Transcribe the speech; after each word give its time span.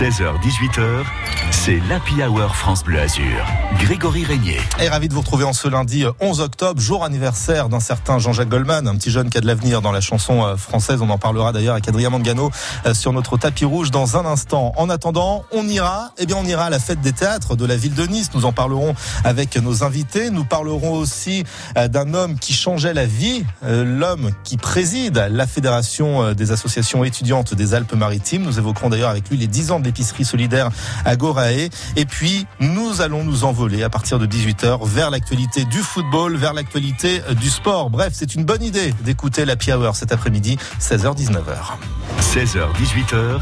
16h-18h, 0.00 1.04
c'est 1.50 1.78
l'Happy 1.90 2.22
Hour 2.22 2.56
France 2.56 2.84
Bleu 2.84 3.00
Azur. 3.00 3.46
Grégory 3.80 4.24
Régnier. 4.24 4.58
Et 4.80 4.88
ravi 4.88 5.08
de 5.08 5.12
vous 5.12 5.20
retrouver 5.20 5.44
en 5.44 5.52
ce 5.52 5.68
lundi 5.68 6.04
11 6.20 6.40
octobre, 6.40 6.80
jour 6.80 7.04
anniversaire 7.04 7.68
d'un 7.68 7.80
certain 7.80 8.18
Jean-Jacques 8.18 8.48
Goldman, 8.48 8.88
un 8.88 8.96
petit 8.96 9.10
jeune 9.10 9.28
qui 9.28 9.36
a 9.36 9.42
de 9.42 9.46
l'avenir 9.46 9.82
dans 9.82 9.92
la 9.92 10.00
chanson 10.00 10.42
euh, 10.42 10.56
française. 10.56 11.02
On 11.02 11.10
en 11.10 11.18
parlera 11.18 11.52
d'ailleurs 11.52 11.74
avec 11.74 11.86
Adrien 11.86 12.08
Mangano 12.08 12.50
euh, 12.86 12.94
sur 12.94 13.12
notre 13.12 13.36
tapis 13.36 13.66
rouge 13.66 13.90
dans 13.90 14.16
un 14.16 14.24
instant. 14.24 14.72
En 14.78 14.88
attendant, 14.88 15.44
on 15.52 15.68
ira, 15.68 16.12
eh 16.16 16.24
bien, 16.24 16.36
on 16.36 16.46
ira 16.46 16.64
à 16.64 16.70
la 16.70 16.78
fête 16.78 17.02
des 17.02 17.12
théâtres 17.12 17.54
de 17.54 17.66
la 17.66 17.76
ville 17.76 17.94
de 17.94 18.06
Nice. 18.06 18.30
Nous 18.34 18.46
en 18.46 18.52
parlerons 18.52 18.94
avec 19.24 19.58
nos 19.58 19.84
invités. 19.84 20.30
Nous 20.30 20.44
parlerons 20.44 20.94
aussi 20.94 21.44
euh, 21.76 21.88
d'un 21.88 22.14
homme 22.14 22.38
qui 22.38 22.54
changeait 22.54 22.94
la 22.94 23.04
vie, 23.04 23.44
l'homme 23.62 24.30
qui 24.44 24.56
préside 24.56 25.28
la 25.30 25.46
Fédération 25.46 26.32
des 26.32 26.52
associations 26.52 27.04
étudiantes 27.04 27.52
des 27.52 27.74
Alpes-Maritimes. 27.74 28.44
Nous 28.44 28.58
évoquerons 28.58 28.88
d'ailleurs 28.88 29.10
avec 29.10 29.28
lui 29.28 29.36
les 29.36 29.46
10 29.46 29.72
ans 29.72 29.80
de 29.80 29.89
l'épicerie 29.90 30.24
solidaire 30.24 30.70
à 31.04 31.16
Gorae. 31.16 31.68
Et 31.96 32.04
puis, 32.04 32.46
nous 32.60 33.00
allons 33.00 33.24
nous 33.24 33.42
envoler 33.42 33.82
à 33.82 33.90
partir 33.90 34.20
de 34.20 34.26
18h 34.26 34.86
vers 34.86 35.10
l'actualité 35.10 35.64
du 35.64 35.78
football, 35.78 36.36
vers 36.36 36.54
l'actualité 36.54 37.20
du 37.40 37.50
sport. 37.50 37.90
Bref, 37.90 38.12
c'est 38.14 38.36
une 38.36 38.44
bonne 38.44 38.62
idée 38.62 38.94
d'écouter 39.02 39.44
l'Happy 39.44 39.72
Hour 39.72 39.96
cet 39.96 40.12
après-midi, 40.12 40.58
16h-19h. 40.80 41.76
16h-18h, 42.20 43.40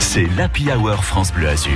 c'est 0.00 0.26
l'Happy 0.36 0.70
Hour 0.72 1.04
France 1.04 1.32
Bleu 1.32 1.48
Azur. 1.48 1.72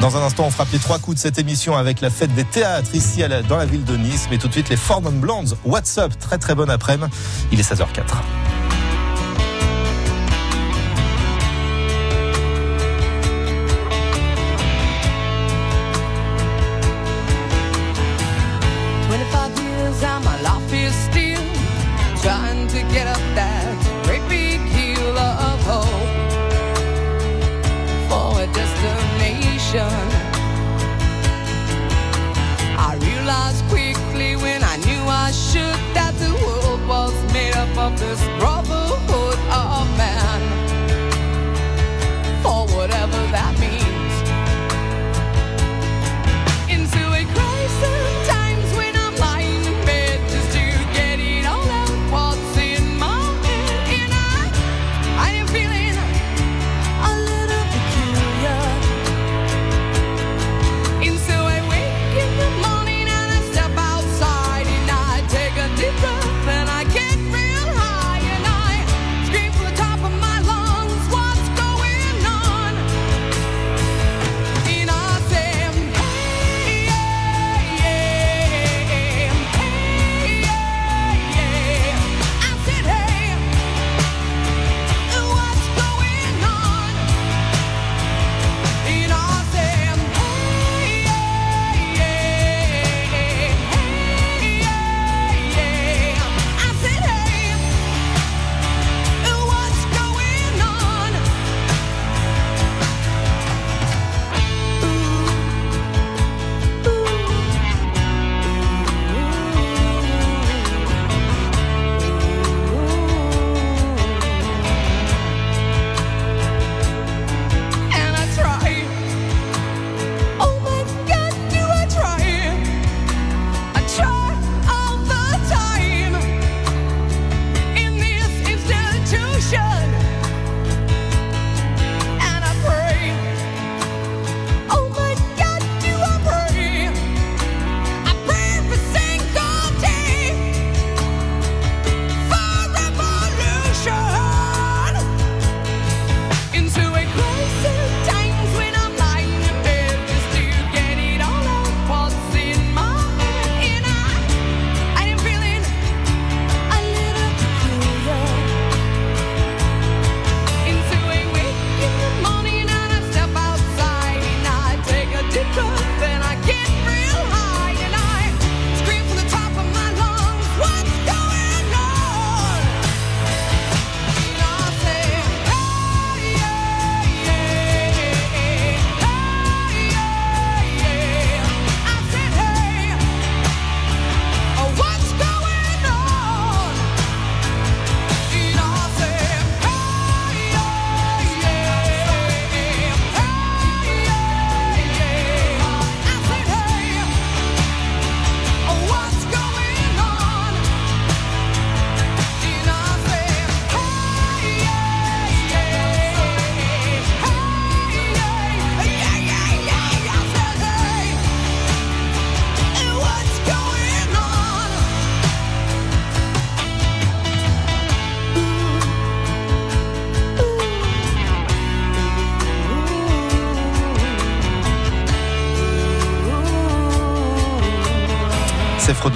Dans 0.00 0.16
un 0.16 0.22
instant, 0.22 0.46
on 0.46 0.50
fera 0.50 0.66
les 0.72 0.78
trois 0.78 0.98
coups 0.98 1.16
de 1.16 1.20
cette 1.20 1.38
émission 1.38 1.76
avec 1.76 2.00
la 2.00 2.10
fête 2.10 2.34
des 2.34 2.44
théâtres 2.44 2.94
ici 2.94 3.22
dans 3.48 3.56
la 3.56 3.66
ville 3.66 3.84
de 3.84 3.96
Nice. 3.96 4.26
Mais 4.30 4.38
tout 4.38 4.48
de 4.48 4.52
suite, 4.52 4.68
les 4.68 4.76
Fordham 4.76 5.18
Blondes. 5.20 5.56
What's 5.64 5.96
up? 5.98 6.12
Très 6.18 6.38
très 6.38 6.54
bonne 6.54 6.70
après-midi. 6.70 7.10
Il 7.52 7.60
est 7.60 7.68
16h04. 7.72 8.57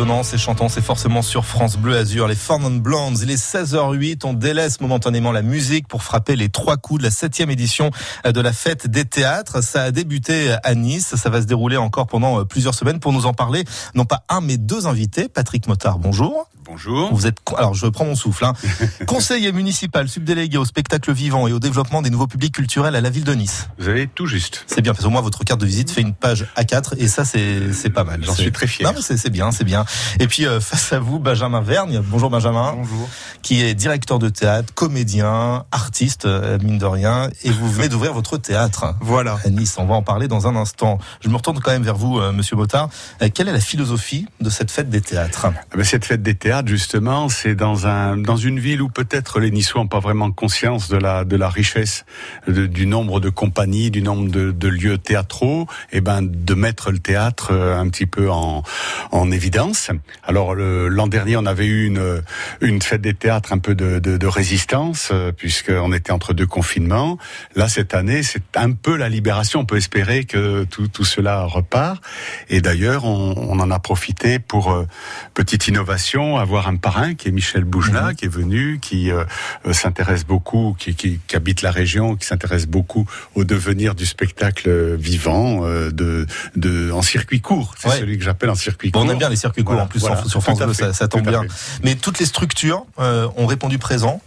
C'est 0.03 0.07
fredonnant, 0.07 0.25
c'est 0.25 0.39
chantant, 0.39 0.69
c'est 0.69 0.83
forcément 0.83 1.23
sur 1.23 1.45
France 1.45 1.77
Bleu 1.77 1.97
Azur. 1.97 2.27
Les 2.27 2.35
Non 2.35 2.81
Blondes, 2.81 3.21
il 3.23 3.31
est 3.31 3.41
16h08, 3.41 4.23
on 4.25 4.33
délaisse 4.33 4.81
momentanément 4.81 5.31
la 5.31 5.43
musique 5.43 5.87
pour 5.87 6.03
frapper 6.03 6.35
les 6.35 6.49
trois 6.49 6.77
coups 6.77 6.99
de 6.99 7.05
la 7.05 7.13
septième 7.13 7.51
édition 7.51 7.93
de 8.25 8.41
la 8.41 8.53
fête 8.53 8.89
des 8.89 9.05
théâtres. 9.05 9.63
Ça 9.63 9.85
a 9.85 9.91
débuté 9.93 10.57
à 10.65 10.75
Nice, 10.75 11.15
ça 11.15 11.31
va 11.31 11.41
se 11.41 11.47
dérouler 11.47 11.77
encore 11.77 12.09
pendant 12.09 12.45
plusieurs 12.45 12.75
semaines. 12.75 12.99
Pour 12.99 13.13
nous 13.13 13.27
en 13.27 13.33
parler, 13.33 13.63
non 13.95 14.05
pas 14.05 14.25
un 14.29 14.41
mais 14.41 14.57
deux 14.57 14.89
invités. 14.89 15.29
Patrick 15.29 15.69
Motard, 15.69 16.01
bonjour. 16.01 16.49
Bonjour. 16.73 17.15
Vous 17.15 17.27
êtes, 17.27 17.37
alors 17.59 17.75
je 17.75 17.87
prends 17.87 18.07
mon 18.07 18.15
souffle, 18.15 18.47
hein. 18.47 18.55
conseiller 19.07 19.53
municipal 19.53 20.09
subdélégué 20.09 20.57
au 20.57 20.65
spectacle 20.65 21.13
vivant 21.13 21.47
et 21.47 21.53
au 21.53 21.59
développement 21.59 22.01
des 22.01 22.09
nouveaux 22.09 22.27
publics 22.27 22.55
culturels 22.55 22.97
à 22.97 23.03
la 23.03 23.11
ville 23.11 23.25
de 23.25 23.35
Nice. 23.35 23.69
Vous 23.79 23.89
avez 23.89 24.07
tout 24.07 24.25
juste. 24.25 24.65
C'est 24.67 24.81
bien, 24.81 24.95
parce 24.95 25.05
que 25.05 25.11
moi, 25.11 25.21
votre 25.21 25.45
carte 25.45 25.61
de 25.61 25.67
visite 25.67 25.91
fait 25.91 26.01
une 26.01 26.15
page 26.15 26.47
A4 26.57 26.95
et 26.97 27.09
ça, 27.09 27.27
c'est, 27.27 27.75
c'est 27.75 27.91
pas 27.91 28.05
mal. 28.05 28.25
J'en 28.25 28.35
suis 28.35 28.51
très 28.53 28.67
fier. 28.67 28.89
Non, 28.89 28.95
mais 28.97 29.03
c'est, 29.03 29.19
c'est 29.19 29.29
bien, 29.29 29.51
c'est 29.51 29.65
bien. 29.65 29.85
Et 30.19 30.27
puis, 30.27 30.47
euh, 30.47 30.61
face 30.61 30.95
à 30.95 30.99
vous, 30.99 31.19
Benjamin 31.19 31.61
Vergne. 31.61 32.01
Bonjour, 32.03 32.31
Benjamin. 32.31 32.73
Bonjour. 32.75 33.07
Qui 33.43 33.61
est 33.61 33.75
directeur 33.75 34.19
de 34.19 34.31
théâtre, 34.31 34.73
comédien, 34.73 35.67
artiste, 35.73 36.25
euh, 36.25 36.59
mine 36.63 36.79
de 36.79 36.87
rien. 36.87 37.29
Et 37.45 37.51
vous 37.51 37.71
venez 37.71 37.91
d'ouvrir 37.91 38.15
votre 38.15 38.39
théâtre. 38.39 38.95
Voilà. 39.03 39.37
À 39.45 39.51
Nice, 39.51 39.77
on 39.77 39.85
va 39.85 39.95
en 39.95 40.03
parler 40.03 40.27
dans 40.27 40.47
un 40.47 40.57
instant. 40.57 40.99
Je 41.21 41.29
me 41.29 41.37
retourne 41.37 41.61
quand 41.61 41.73
même 41.73 41.83
vers 41.83 41.97
vous, 41.97 42.19
euh, 42.19 42.33
Monsieur 42.33 42.57
Motard. 42.57 42.89
Euh, 43.21 43.29
quelle 43.33 43.49
est 43.49 43.53
la 43.53 43.61
philosophie 43.61 44.27
de 44.41 44.49
cette 44.49 44.71
fête 44.71 44.89
des 44.89 45.03
théâtres? 45.03 45.49
Ah 45.49 45.77
ben, 45.77 45.85
cette 45.85 46.07
fête 46.07 46.23
des 46.23 46.35
théâtres, 46.35 46.62
justement, 46.67 47.29
c'est 47.29 47.55
dans 47.55 47.87
un 47.87 48.17
dans 48.17 48.37
une 48.37 48.59
ville 48.59 48.83
où 48.83 48.89
peut-être 48.89 49.41
les 49.41 49.51
Niçois 49.51 49.83
n'ont 49.83 49.89
pas 49.89 50.01
vraiment 50.01 50.31
conscience 50.31 50.89
de 50.89 50.97
la 50.97 51.25
de 51.25 51.37
la 51.37 51.49
richesse 51.49 52.05
du 52.47 52.87
nombre 52.87 53.21
de 53.21 53.31
compagnies, 53.31 53.91
du 53.91 54.03
nombre 54.03 54.31
de, 54.31 54.69
lieux 54.69 54.99
théâtraux, 54.99 55.67
et 55.93 56.01
ben 56.01 56.23
de 56.23 56.55
mettre 56.55 56.91
le 56.91 56.99
théâtre 56.99 57.51
euh, 57.53 57.79
un 57.79 57.89
petit 57.89 58.07
peu 58.07 58.31
en 58.31 58.63
en 59.11 59.31
évidence. 59.31 59.91
Alors 60.25 60.55
l'an 60.55 61.07
dernier, 61.07 61.37
on 61.37 61.47
avait 61.47 61.67
eu 61.67 61.87
une 61.87 62.23
une 62.61 62.83
fête 62.83 63.01
des 63.01 63.15
théâtres 63.15 63.53
un 63.53 63.59
peu 63.59 63.75
de 63.75 63.99
de, 63.99 64.27
résistance 64.27 65.11
euh, 65.13 65.33
puisqu'on 65.33 65.93
était 65.93 66.13
entre 66.13 66.33
deux 66.33 66.47
confinements. 66.47 67.19
Là 67.55 67.69
cette 67.69 67.95
année, 67.95 68.23
c'est 68.23 68.57
un 68.57 68.73
peu 68.73 68.97
la 68.97 69.09
libération. 69.09 69.61
On 69.61 69.67
peut 69.67 69.77
espérer 69.77 70.25
que 70.25 70.65
tout 70.65 70.89
tout 70.89 71.05
cela 71.05 71.45
repart. 71.45 72.03
Et 72.49 72.61
d'ailleurs, 72.61 73.05
on, 73.05 73.35
on 73.37 73.61
en 73.61 73.71
a 73.71 73.79
profité 73.79 74.39
pour 74.39 74.73
euh, 74.73 74.87
petite 75.35 75.69
innovation, 75.69 76.39
avoir 76.53 76.69
un 76.69 76.77
parrain 76.77 77.15
qui 77.15 77.29
est 77.29 77.31
Michel 77.31 77.65
Bougelin, 77.65 78.13
qui 78.15 78.27
est 78.27 78.29
venu, 78.29 78.79
qui 78.81 79.11
euh, 79.11 79.25
euh, 79.67 79.73
s'intéresse 79.73 80.25
beaucoup, 80.27 80.77
qui, 80.79 80.95
qui, 80.95 81.19
qui 81.27 81.35
habite 81.37 81.63
la 81.63 81.71
région, 81.71 82.15
qui 82.17 82.27
s'intéresse 82.27 82.67
beaucoup 82.67 83.07
au 83.35 83.45
devenir 83.45 83.95
du 83.95 84.05
spectacle 84.05 84.95
vivant 84.97 85.65
euh, 85.65 85.91
de, 85.91 86.27
de 86.57 86.91
en 86.93 87.01
circuit 87.03 87.41
court. 87.41 87.75
C'est 87.79 87.89
Ouais. 87.89 87.99
celui 87.99 88.19
que 88.19 88.25
j'appelle 88.25 88.51
en 88.51 88.55
circuit 88.55 88.91
Bon, 88.91 89.01
court. 89.01 89.09
on 89.09 89.13
aime 89.13 89.19
bien 89.19 89.29
les 89.31 89.37
circuits 89.37 89.65
courts 89.65 89.73
Voilà, 89.75 89.85
en 89.85 89.89
plus 89.89 90.01
voilà, 90.01 90.23
sur, 90.25 90.43
France 90.43 90.61
à 90.61 90.65
Bleu, 90.67 90.75
fait, 90.75 90.85
ça, 90.85 90.93
ça 90.93 91.09
tombe 91.09 91.27
bien. 91.27 91.43
Mais 91.83 91.95
toutes 91.95 92.19
les 92.21 92.27
structures 92.27 92.85
euh, 92.99 93.29
ont 93.37 93.47
répondu 93.47 93.79
présent. 93.79 94.21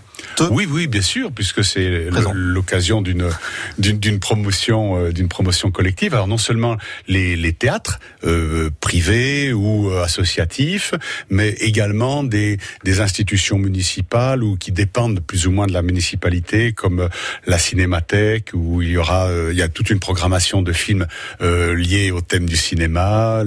Oui, 0.51 0.67
oui, 0.69 0.87
bien 0.87 1.01
sûr, 1.01 1.31
puisque 1.31 1.63
c'est 1.63 2.09
l'occasion 2.33 3.01
d'une 3.01 3.29
d'une 3.77 4.19
promotion 4.19 4.97
euh, 4.97 5.11
d'une 5.11 5.27
promotion 5.29 5.71
collective. 5.71 6.13
Alors 6.13 6.27
non 6.27 6.37
seulement 6.37 6.77
les, 7.07 7.35
les 7.35 7.53
théâtres 7.53 7.99
euh, 8.25 8.69
privés 8.79 9.53
ou 9.53 9.89
euh, 9.89 10.03
associatifs, 10.03 10.93
mais 11.29 11.49
également 11.49 12.23
des 12.23 12.57
des 12.83 12.99
institutions 13.01 13.57
municipales 13.57 14.43
ou 14.43 14.57
qui 14.57 14.71
dépendent 14.71 15.19
plus 15.19 15.47
ou 15.47 15.51
moins 15.51 15.67
de 15.67 15.73
la 15.73 15.81
municipalité, 15.81 16.71
comme 16.73 16.99
euh, 17.01 17.07
la 17.47 17.57
Cinémathèque, 17.57 18.51
où 18.53 18.81
il 18.81 18.89
y 18.91 18.97
aura 18.97 19.27
euh, 19.27 19.49
il 19.51 19.57
y 19.57 19.61
a 19.61 19.67
toute 19.69 19.89
une 19.89 19.99
programmation 19.99 20.61
de 20.61 20.73
films 20.73 21.07
euh, 21.41 21.75
liés 21.75 22.11
au 22.11 22.21
thème 22.21 22.47
du 22.47 22.57
cinéma, 22.57 23.43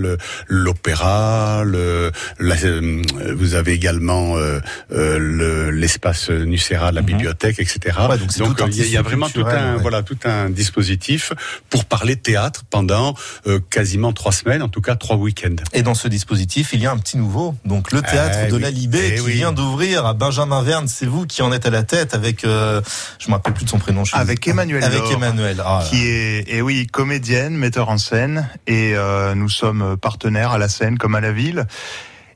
l'opéra, 0.48 1.62
le, 1.64 2.10
la- 2.38 2.56
vous 3.34 3.54
avez 3.54 3.72
également 3.72 4.36
euh, 4.36 4.60
euh, 4.92 5.18
le- 5.18 5.70
Nucera, 6.70 6.92
la 6.92 7.02
bibliothèque, 7.02 7.58
etc. 7.60 7.96
Mhm. 7.98 8.10
Ouais, 8.10 8.18
donc 8.18 8.30
euh, 8.60 8.66
il 8.70 8.76
y 8.92 8.96
a- 8.96 9.00
y 9.00 9.02
vraiment 9.02 9.28
tout 9.28 9.44
un 9.46 9.76
ouais. 9.76 9.80
voilà 9.82 10.02
tout 10.02 10.18
un 10.24 10.50
dispositif 10.50 11.32
pour 11.70 11.84
parler 11.84 12.16
théâtre 12.16 12.64
pendant 12.68 13.14
euh, 13.46 13.58
quasiment 13.70 14.12
trois 14.12 14.32
semaines, 14.32 14.62
en 14.62 14.68
tout 14.68 14.80
cas 14.80 14.94
trois 14.96 15.16
week-ends. 15.16 15.56
Et 15.72 15.82
dans 15.82 15.94
ce 15.94 16.08
dispositif, 16.08 16.70
il 16.72 16.80
y 16.82 16.86
a 16.86 16.90
un 16.92 16.98
petit 16.98 17.16
nouveau. 17.16 17.54
Donc 17.64 17.92
le 17.92 18.02
théâtre 18.02 18.38
Eh 18.46 18.50
de 18.50 18.56
oui. 18.56 18.62
la 18.62 18.70
Libé 18.70 19.00
Eh 19.12 19.14
qui 19.16 19.20
oui. 19.22 19.32
vient 19.32 19.52
d'ouvrir 19.52 20.04
à 20.06 20.14
Benjamin 20.14 20.62
Verne. 20.62 20.88
C'est 20.88 21.06
vous 21.06 21.26
qui 21.26 21.42
en 21.42 21.52
êtes 21.52 21.66
à 21.66 21.70
la 21.70 21.82
tête 21.84 22.14
avec, 22.14 22.44
euh, 22.44 22.80
je 23.18 23.28
me 23.28 23.32
rappelle 23.34 23.54
plus 23.54 23.64
de 23.64 23.70
son 23.70 23.78
prénom. 23.78 24.04
je 24.04 24.10
suis- 24.10 24.18
Avec 24.20 24.46
Emmanuel 24.46 24.84
Avec 24.84 25.00
Laure, 25.00 25.12
Emmanuel. 25.12 25.62
Ah, 25.64 25.82
qui 25.88 26.06
est, 26.06 26.44
et 26.48 26.60
oui, 26.62 26.86
comédienne, 26.86 27.54
metteur 27.56 27.88
en 27.88 27.98
scène, 27.98 28.48
et 28.66 28.92
euh, 28.94 29.34
nous 29.34 29.48
sommes 29.48 29.96
partenaires 29.96 30.52
à 30.52 30.58
la 30.58 30.68
scène 30.68 30.98
comme 30.98 31.14
à 31.14 31.20
la 31.20 31.32
ville. 31.32 31.66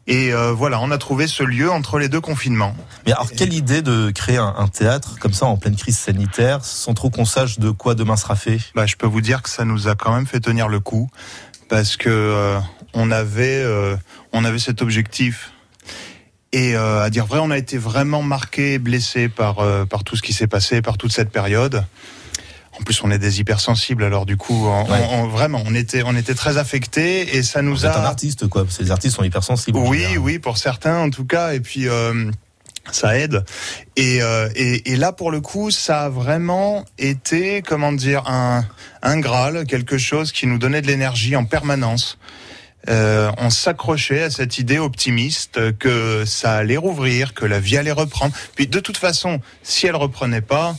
Et 0.06 0.32
euh, 0.32 0.52
voilà, 0.52 0.80
on 0.80 0.90
a 0.90 0.98
trouvé 0.98 1.26
ce 1.26 1.44
lieu 1.44 1.70
entre 1.70 1.98
les 1.98 2.08
deux 2.08 2.20
confinements. 2.20 2.74
Mais 3.06 3.12
alors, 3.12 3.30
quelle 3.30 3.52
idée 3.52 3.82
de 3.82 4.10
créer 4.10 4.36
un, 4.36 4.54
un 4.58 4.66
théâtre 4.66 5.18
comme 5.20 5.32
ça 5.32 5.46
en 5.46 5.56
pleine 5.56 5.76
crise 5.76 5.96
sanitaire, 5.96 6.64
sans 6.64 6.94
trop 6.94 7.08
qu'on 7.08 7.24
sache 7.24 7.60
de 7.60 7.70
quoi 7.70 7.94
demain 7.94 8.16
sera 8.16 8.34
fait? 8.34 8.58
Bah, 8.74 8.86
je 8.86 8.96
peux 8.96 9.06
vous 9.06 9.20
dire 9.20 9.42
que 9.42 9.48
ça 9.48 9.64
nous 9.64 9.86
a 9.86 9.94
quand 9.94 10.12
même 10.12 10.26
fait 10.26 10.40
tenir 10.40 10.68
le 10.68 10.80
coup, 10.80 11.08
parce 11.68 11.96
que 11.96 12.08
euh, 12.10 12.58
on 12.94 13.10
avait, 13.12 13.62
euh, 13.62 13.96
on 14.32 14.44
avait 14.44 14.58
cet 14.58 14.82
objectif. 14.82 15.52
Et 16.52 16.76
euh, 16.76 17.02
à 17.02 17.08
dire 17.08 17.24
vrai, 17.24 17.38
on 17.40 17.50
a 17.50 17.56
été 17.56 17.78
vraiment 17.78 18.22
marqué, 18.22 18.78
blessé 18.78 19.28
par 19.28 19.60
euh, 19.60 19.86
par 19.86 20.04
tout 20.04 20.16
ce 20.16 20.22
qui 20.22 20.34
s'est 20.34 20.46
passé, 20.46 20.82
par 20.82 20.98
toute 20.98 21.12
cette 21.12 21.30
période. 21.30 21.84
En 22.78 22.82
plus, 22.84 23.02
on 23.04 23.10
est 23.10 23.18
des 23.18 23.40
hypersensibles, 23.40 24.02
alors 24.04 24.24
du 24.26 24.36
coup, 24.36 24.66
on, 24.66 24.84
Ouais. 24.90 24.98
on- 25.10 25.26
vraiment, 25.28 25.62
on 25.66 25.74
était, 25.74 26.02
on 26.04 26.16
était 26.16 26.34
très 26.34 26.56
affectés, 26.56 27.36
et 27.36 27.42
ça 27.42 27.60
nous 27.62 27.72
Vous 27.74 27.84
êtes 27.86 27.92
a. 27.92 28.00
un 28.00 28.04
artiste, 28.04 28.48
quoi. 28.48 28.64
Les 28.80 28.90
artistes 28.90 29.16
sont 29.16 29.24
hypersensibles. 29.24 29.78
en 29.78 29.86
Oui, 29.88 30.04
oui, 30.18 30.38
pour 30.38 30.56
certains 30.58 30.96
en 30.98 31.10
tout 31.10 31.26
cas, 31.26 31.52
et 31.52 31.60
puis 31.60 31.86
euh, 31.86 32.30
ça 32.90 33.18
aide. 33.18 33.44
Et, 33.96 34.22
euh, 34.22 34.48
et, 34.56 34.90
et 34.92 34.96
là, 34.96 35.12
pour 35.12 35.30
le 35.30 35.40
coup, 35.42 35.70
ça 35.70 36.04
a 36.04 36.08
vraiment 36.08 36.84
été, 36.98 37.60
comment 37.62 37.92
dire, 37.92 38.22
un, 38.26 38.64
un 39.02 39.20
graal, 39.20 39.66
quelque 39.66 39.98
chose 39.98 40.32
qui 40.32 40.46
nous 40.46 40.58
donnait 40.58 40.80
de 40.82 40.86
l'énergie 40.86 41.36
en 41.36 41.44
permanence. 41.44 42.18
Euh, 42.88 43.30
on 43.38 43.50
s'accrochait 43.50 44.24
à 44.24 44.30
cette 44.30 44.58
idée 44.58 44.78
optimiste 44.78 45.76
que 45.78 46.24
ça 46.26 46.54
allait 46.54 46.76
rouvrir, 46.78 47.32
que 47.34 47.44
la 47.44 47.60
vie 47.60 47.76
allait 47.76 47.92
reprendre. 47.92 48.34
Puis 48.56 48.66
de 48.66 48.80
toute 48.80 48.96
façon, 48.96 49.40
si 49.62 49.86
elle 49.86 49.94
reprenait 49.94 50.40
pas, 50.40 50.74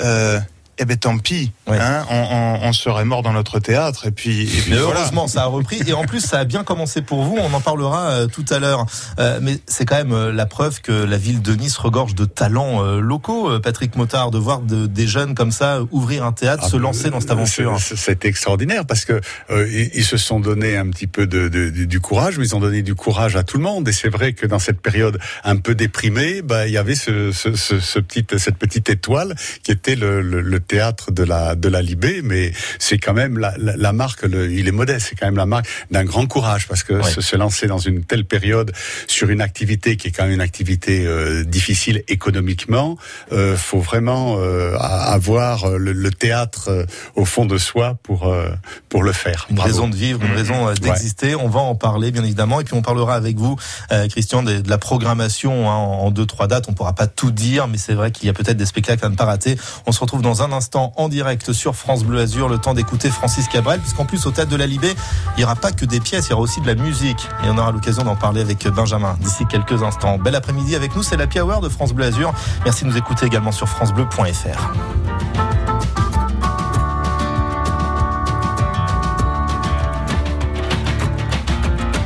euh, 0.00 0.40
eh 0.78 0.84
ben 0.84 0.96
tant 0.96 1.16
pis, 1.18 1.52
Ouais. 1.66 1.78
hein, 1.80 2.04
on, 2.10 2.14
on- 2.62 2.68
on 2.68 2.72
serait 2.72 3.04
mort 3.04 3.22
dans 3.22 3.32
notre 3.32 3.58
théâtre. 3.60 4.06
Et 4.06 4.10
puis, 4.10 4.42
et 4.42 4.46
puis 4.46 4.70
Mais 4.72 4.76
voilà. 4.78 5.00
heureusement, 5.00 5.26
ça 5.28 5.42
a 5.42 5.46
repris. 5.46 5.80
Et 5.86 5.92
en 5.92 6.04
plus, 6.04 6.20
ça 6.20 6.38
a 6.40 6.44
bien 6.44 6.64
commencé 6.64 7.02
pour 7.02 7.22
vous. 7.22 7.36
On 7.40 7.52
en 7.54 7.60
parlera 7.60 8.08
euh, 8.10 8.26
tout 8.26 8.44
à 8.50 8.58
l'heure. 8.58 8.86
Euh, 9.18 9.38
mais 9.42 9.58
c'est 9.66 9.84
quand 9.86 9.96
même 9.96 10.12
euh, 10.12 10.32
la 10.32 10.46
preuve 10.46 10.80
que 10.80 10.92
la 10.92 11.16
ville 11.16 11.42
de 11.42 11.54
Nice 11.54 11.76
regorge 11.78 12.14
de 12.14 12.24
talents 12.24 12.84
euh, 12.84 13.00
locaux. 13.00 13.50
Euh, 13.50 13.60
Patrick 13.60 13.96
Motard, 13.96 14.30
de 14.30 14.38
voir 14.38 14.60
de- 14.60 14.86
des 14.86 15.06
jeunes 15.06 15.34
comme 15.34 15.50
ça 15.52 15.80
ouvrir 15.90 16.24
un 16.24 16.32
théâtre, 16.32 16.64
Ah, 16.66 16.70
se 16.70 16.76
lancer 16.76 17.10
dans 17.10 17.20
cette 17.20 17.30
aventure. 17.30 17.78
c'est- 17.80 17.96
C'est 17.96 18.24
extraordinaire 18.24 18.84
parce 18.86 19.04
que 19.04 19.20
euh, 19.50 19.68
ils, 19.70 19.90
ils 19.94 20.04
se 20.04 20.16
sont 20.16 20.40
donné 20.40 20.76
un 20.76 20.88
petit 20.90 21.06
peu 21.06 21.26
de, 21.26 21.48
de- 21.48 21.70
du 21.70 22.00
courage, 22.00 22.38
mais 22.38 22.46
ils 22.46 22.54
ont 22.56 22.60
donné 22.60 22.82
du 22.82 22.94
courage 22.94 23.36
à 23.36 23.42
tout 23.42 23.56
le 23.56 23.62
monde. 23.64 23.88
Et 23.88 23.92
c'est 23.92 24.08
vrai 24.08 24.32
que 24.32 24.46
dans 24.46 24.58
cette 24.58 24.80
période 24.80 25.18
un 25.44 25.56
peu 25.56 25.74
déprimée, 25.74 26.42
bah, 26.42 26.66
il 26.66 26.72
y 26.72 26.78
avait 26.78 26.94
ce, 26.94 27.32
ce, 27.32 27.54
ce, 27.56 27.80
ce 27.80 27.98
petit, 27.98 28.24
cette 28.38 28.56
petite 28.56 28.88
étoile 28.90 29.34
qui 29.62 29.72
était 29.72 29.96
le, 29.96 30.20
le, 30.20 30.40
le 30.40 30.60
théâtre 30.66 31.10
de 31.12 31.22
la 31.22 31.54
de 31.54 31.68
la 31.68 31.82
Libé. 31.82 32.20
Mais 32.22 32.52
c'est 32.78 32.98
quand 32.98 33.14
même 33.14 33.38
la, 33.38 33.54
la, 33.58 33.76
la 33.76 33.92
marque. 33.92 34.22
Le, 34.22 34.50
il 34.52 34.68
est 34.68 34.72
modeste. 34.72 35.06
C'est 35.10 35.16
quand 35.16 35.26
même 35.26 35.36
la 35.36 35.46
marque 35.46 35.66
d'un 35.90 36.04
grand 36.04 36.26
courage 36.26 36.66
parce 36.68 36.82
que 36.82 36.94
Ouais. 36.94 37.10
se, 37.10 37.20
se 37.20 37.36
lancer 37.36 37.66
dans 37.66 37.78
une 37.78 38.04
telle 38.04 38.24
période 38.24 38.72
sur 39.06 39.28
une 39.30 39.40
activité 39.42 39.96
qui 39.96 40.08
est 40.08 40.10
quand 40.10 40.24
même 40.24 40.32
une 40.32 40.40
activité 40.40 41.04
euh, 41.06 41.44
difficile 41.44 42.02
économiquement, 42.08 42.96
euh, 43.32 43.56
faut 43.56 43.80
vraiment 43.80 44.36
euh, 44.38 44.76
avoir 44.78 45.64
euh, 45.64 45.78
le, 45.78 45.92
le 45.92 46.10
théâtre 46.10 46.68
euh, 46.68 46.84
au 47.14 47.24
fond 47.24 47.44
de 47.46 47.58
soi 47.58 47.96
pour 48.02 48.26
euh, 48.26 48.48
pour 48.88 49.02
le 49.02 49.12
faire. 49.12 49.46
Une 49.50 49.56
Bravo. 49.56 49.70
raison 49.72 49.88
de 49.88 49.96
vivre, 49.96 50.20
une 50.22 50.30
Mhm. 50.30 50.36
raison 50.36 50.72
d'exister. 50.74 51.34
On 51.34 51.48
va 51.48 51.60
en 51.60 51.74
parler, 51.74 52.10
bien 52.10 52.24
évidemment. 52.24 52.60
Et 52.60 52.64
puis, 52.64 52.74
on 52.74 52.82
parlera 52.82 53.14
avec 53.14 53.36
vous, 53.36 53.56
euh, 53.92 54.08
Christian, 54.08 54.42
de, 54.42 54.58
de 54.60 54.68
la 54.70 54.78
programmation 54.78 55.70
hein, 55.70 55.74
en 55.74 55.96
en 56.06 56.10
deux, 56.10 56.26
trois 56.26 56.46
dates. 56.46 56.66
On 56.68 56.72
pourra 56.74 56.94
pas 56.94 57.06
tout 57.06 57.30
dire, 57.30 57.68
mais 57.68 57.78
c'est 57.78 57.94
vrai 57.94 58.10
qu'il 58.10 58.26
y 58.26 58.30
a 58.30 58.32
peut-être 58.32 58.56
des 58.56 58.66
spectacles 58.66 59.04
à 59.04 59.08
ne 59.08 59.16
pas 59.16 59.24
rater. 59.24 59.56
On 59.86 59.92
se 59.92 60.00
retrouve 60.00 60.22
dans 60.22 60.42
un 60.42 60.52
instant 60.56 60.92
en 60.96 61.08
direct 61.08 61.52
sur 61.52 61.76
France 61.76 62.02
Bleu 62.04 62.20
Azur. 62.20 62.48
Le 62.48 62.58
temps 62.58 62.74
d'écouter 62.74 63.10
Francis 63.10 63.46
Cabrel, 63.46 63.80
puisqu'en 63.80 64.04
plus, 64.04 64.26
au 64.26 64.30
Théâtre 64.30 64.50
de 64.50 64.56
la 64.56 64.66
Libé, 64.66 64.94
il 65.36 65.38
n'y 65.38 65.44
aura 65.44 65.54
pas 65.54 65.70
que 65.70 65.84
des 65.84 66.00
pièces, 66.00 66.26
il 66.26 66.30
y 66.30 66.32
aura 66.32 66.42
aussi 66.42 66.60
de 66.60 66.66
la 66.66 66.74
musique. 66.74 67.28
Et 67.44 67.50
on 67.50 67.58
aura 67.58 67.70
l'occasion 67.70 68.02
d'en 68.02 68.16
parler 68.16 68.40
avec 68.40 68.66
Benjamin 68.68 69.16
d'ici 69.20 69.46
quelques 69.46 69.82
instants. 69.82 70.18
Bel 70.18 70.34
après-midi 70.34 70.74
avec 70.74 70.96
nous, 70.96 71.02
c'est 71.02 71.16
la 71.16 71.26
Hour 71.42 71.60
de 71.60 71.68
France 71.68 71.92
Bleu 71.92 72.06
Azur. 72.06 72.32
Merci 72.64 72.84
de 72.84 72.90
nous 72.90 72.96
écouter 72.96 73.26
également 73.26 73.52
sur 73.52 73.68
FranceBleu.fr. 73.68 74.72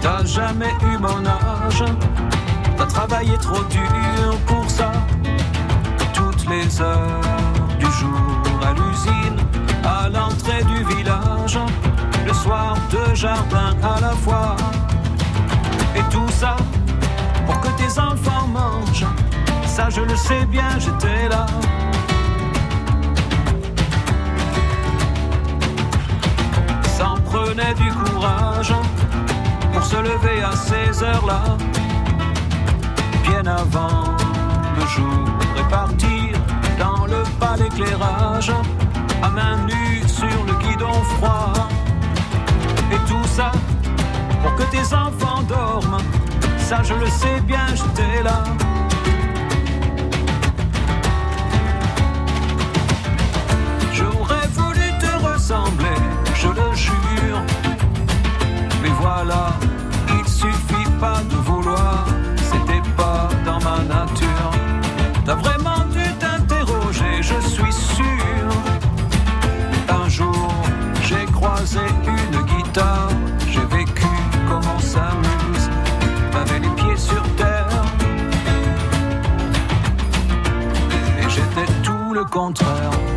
T'as 0.01 0.25
jamais 0.25 0.73
eu 0.83 0.99
mon 0.99 1.25
âge, 1.27 1.85
t'as 2.77 2.87
travaillé 2.87 3.37
trop 3.39 3.63
dur 3.65 4.39
pour 4.47 4.69
ça. 4.69 4.91
Toutes 6.15 6.49
les 6.49 6.81
heures 6.81 7.40
à 8.71 8.75
l'usine, 8.75 9.37
à 9.85 10.09
l'entrée 10.09 10.63
du 10.65 10.85
village, 10.95 11.59
le 12.27 12.33
soir 12.33 12.77
deux 12.91 13.15
jardins 13.15 13.75
à 13.83 14.01
la 14.01 14.11
fois. 14.11 14.57
Et 15.97 16.03
tout 16.11 16.31
ça 16.31 16.57
pour 17.47 17.61
que 17.61 17.69
tes 17.81 17.99
enfants 17.99 18.47
mangent, 18.47 19.07
ça 19.67 19.89
je 19.91 20.03
le 20.03 20.17
sais 20.17 20.45
bien, 20.47 20.71
j'étais 20.79 21.29
là. 21.29 21.47
S'en 26.97 27.17
prenait 27.31 27.75
du 27.75 27.91
courage 28.05 28.75
pour 29.73 29.83
se 29.83 29.97
lever 29.97 30.43
à 30.43 30.53
ces 30.53 31.03
heures-là, 31.03 31.43
bien 33.25 33.47
avant 33.47 34.17
le 34.79 34.87
jour 34.87 35.27
est 35.59 35.71
parti 35.71 36.20
bas 37.41 37.57
d'éclairage, 37.57 38.53
à 39.23 39.31
main 39.31 39.57
nue 39.67 40.03
sur 40.07 40.45
le 40.47 40.55
guidon 40.63 40.93
froid. 41.17 41.53
Et 42.93 43.01
tout 43.09 43.27
ça 43.37 43.51
pour 44.43 44.55
que 44.57 44.65
tes 44.65 44.87
enfants 44.95 45.43
dorment, 45.49 45.99
ça 46.59 46.83
je 46.83 46.95
le 46.95 47.07
sais 47.07 47.41
bien, 47.47 47.67
j'étais 47.75 48.23
là. 48.23 48.45
J'aurais 53.93 54.49
voulu 54.59 54.87
te 55.05 55.13
ressembler, 55.27 56.01
je 56.35 56.49
le 56.49 56.75
jure. 56.75 57.41
Mais 58.83 58.93
voilà, 59.01 59.53
il 60.17 60.29
suffit 60.29 60.91
pas 61.01 61.21
de 61.31 61.40
le 82.21 82.27
contraire. 82.27 83.10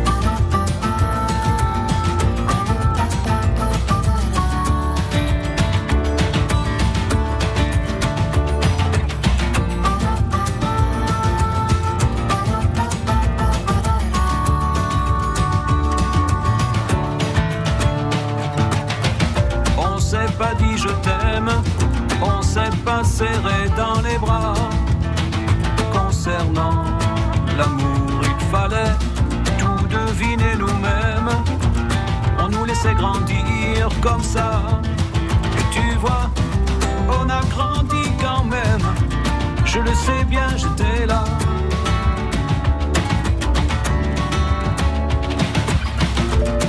Je 39.74 39.80
le 39.80 39.92
sais 39.92 40.24
bien, 40.28 40.46
j'étais 40.56 41.04
là. 41.04 41.24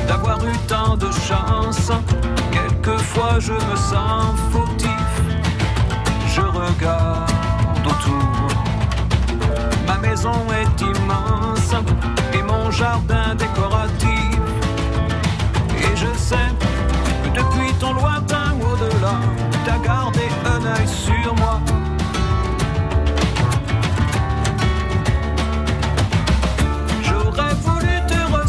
d'avoir 0.08 0.44
eu 0.44 0.58
tant 0.68 0.98
de 0.98 1.12
chance. 1.12 1.92
Quelquefois 2.52 3.40
je 3.40 3.54
me 3.54 3.76
sens 3.76 4.34
fautif. 4.52 5.12
Je 6.34 6.42
regarde 6.42 7.30
autour. 7.86 8.48
Ma 9.86 9.98
maison 10.00 10.34
est 10.62 10.82
immense 10.82 11.76
et 12.34 12.42
mon 12.42 12.72
jardin 12.72 13.36
décoratif. 13.36 14.40
Et 15.78 15.96
je 15.96 16.12
sais 16.18 16.50
que 17.24 17.30
depuis 17.40 17.72
ton 17.80 17.94
lointain 17.94 18.56
au-delà, 18.62 19.20
t'as 19.64 19.78
gardé 19.78 20.28
un 20.44 20.66
œil 20.66 20.88
sur 20.88 21.36
moi. 21.36 21.60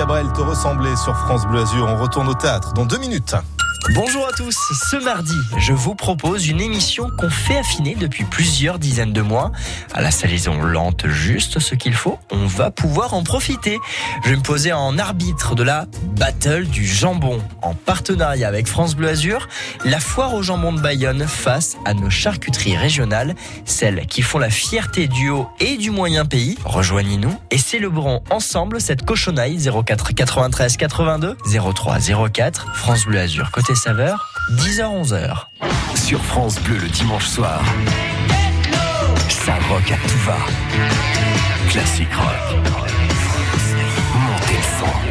Cabrel, 0.00 0.32
te 0.32 0.40
ressemblait 0.40 0.96
sur 0.96 1.14
France 1.14 1.46
Bleu 1.46 1.60
Azur. 1.60 1.86
On 1.86 2.00
retourne 2.00 2.26
au 2.26 2.32
théâtre 2.32 2.72
dans 2.72 2.86
deux 2.86 2.96
minutes. 2.96 3.34
Bonjour 3.94 4.26
à 4.26 4.32
tous, 4.32 4.56
ce 4.90 5.02
mardi, 5.02 5.36
je 5.58 5.72
vous 5.72 5.94
propose 5.94 6.48
une 6.48 6.60
émission 6.60 7.10
qu'on 7.18 7.28
fait 7.28 7.58
affiner 7.58 7.96
depuis 7.96 8.24
plusieurs 8.24 8.78
dizaines 8.78 9.12
de 9.12 9.20
mois. 9.20 9.52
À 9.92 10.00
la 10.00 10.10
salaison 10.10 10.62
lente, 10.62 11.06
juste 11.08 11.58
ce 11.58 11.74
qu'il 11.74 11.94
faut, 11.94 12.18
on 12.30 12.46
va 12.46 12.70
pouvoir 12.70 13.14
en 13.14 13.24
profiter. 13.24 13.78
Je 14.24 14.30
vais 14.30 14.36
me 14.36 14.42
poser 14.42 14.72
en 14.72 14.96
arbitre 14.96 15.54
de 15.54 15.64
la 15.64 15.86
Battle 16.20 16.66
du 16.66 16.86
jambon, 16.86 17.40
en 17.62 17.72
partenariat 17.72 18.46
avec 18.46 18.66
France 18.66 18.94
Bleu 18.94 19.08
Azur, 19.08 19.48
la 19.86 19.98
foire 19.98 20.34
au 20.34 20.42
jambon 20.42 20.70
de 20.74 20.78
Bayonne 20.78 21.26
face 21.26 21.78
à 21.86 21.94
nos 21.94 22.10
charcuteries 22.10 22.76
régionales, 22.76 23.34
celles 23.64 24.04
qui 24.06 24.20
font 24.20 24.38
la 24.38 24.50
fierté 24.50 25.08
du 25.08 25.30
haut 25.30 25.48
et 25.60 25.78
du 25.78 25.90
moyen 25.90 26.26
pays. 26.26 26.58
Rejoignez-nous 26.66 27.34
et 27.50 27.56
célébrons 27.56 28.22
ensemble 28.28 28.82
cette 28.82 29.02
cochonaille 29.06 29.58
04 29.58 30.12
93 30.12 30.76
82 30.76 31.38
03 31.74 31.98
04 32.30 32.74
France 32.74 33.06
Bleu 33.06 33.18
Azur 33.18 33.50
côté 33.50 33.74
saveur 33.74 34.30
10h 34.52 35.02
11h. 35.02 35.46
Sur 35.94 36.22
France 36.22 36.60
Bleu 36.60 36.76
le 36.76 36.88
dimanche 36.88 37.28
soir. 37.28 37.62
Ça 39.30 39.54
rock 39.70 39.90
à 39.90 40.06
tout 40.06 40.18
va. 40.26 40.36
Classique 41.70 42.14
rock. 42.14 42.58
Montez 44.14 44.52
le 44.52 44.78
son. 44.78 45.09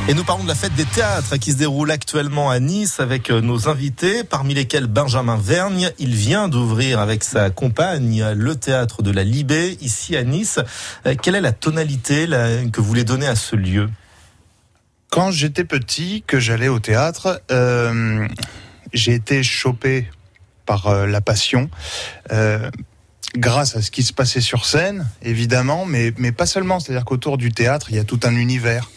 Et 0.09 0.15
nous 0.15 0.23
parlons 0.23 0.41
de 0.41 0.47
la 0.47 0.55
fête 0.55 0.73
des 0.73 0.85
théâtres 0.85 1.37
qui 1.37 1.51
se 1.51 1.57
déroule 1.57 1.91
actuellement 1.91 2.49
à 2.49 2.59
Nice 2.59 2.99
avec 2.99 3.29
euh, 3.29 3.41
nos 3.41 3.69
invités, 3.69 4.23
parmi 4.23 4.55
lesquels 4.55 4.87
Benjamin 4.87 5.37
Vergne. 5.37 5.91
Il 5.99 6.15
vient 6.15 6.47
d'ouvrir 6.47 6.99
avec 6.99 7.23
sa 7.23 7.51
compagne 7.51 8.31
le 8.31 8.55
théâtre 8.55 9.03
de 9.03 9.11
la 9.11 9.23
Libé 9.23 9.77
ici 9.81 10.17
à 10.17 10.23
Nice. 10.23 10.59
Euh, 11.05 11.13
Quelle 11.21 11.35
est 11.35 11.41
la 11.41 11.51
tonalité 11.51 12.25
que 12.25 12.81
vous 12.81 12.87
voulez 12.87 13.03
donner 13.03 13.27
à 13.27 13.35
ce 13.35 13.55
lieu? 13.55 13.87
Quand 15.11 15.29
j'étais 15.29 15.63
petit, 15.63 16.23
que 16.25 16.39
j'allais 16.39 16.69
au 16.69 16.79
théâtre, 16.79 17.43
euh, 17.51 18.27
j'ai 18.91 19.13
été 19.13 19.43
chopé 19.43 20.09
par 20.65 21.05
la 21.05 21.21
passion. 21.21 21.69
grâce 23.35 23.75
à 23.75 23.83
ce 23.83 23.91
qui 23.91 24.01
se 24.01 24.11
passait 24.11 24.41
sur 24.41 24.65
scène, 24.65 25.07
évidemment, 25.21 25.85
mais, 25.85 26.13
mais 26.17 26.31
pas 26.31 26.47
seulement. 26.47 26.79
C'est-à-dire 26.79 27.05
qu'autour 27.05 27.37
du 27.37 27.51
théâtre, 27.51 27.91
il 27.91 27.95
y 27.95 27.99
a 27.99 28.03
tout 28.03 28.19
un 28.23 28.35
univers, 28.35 28.89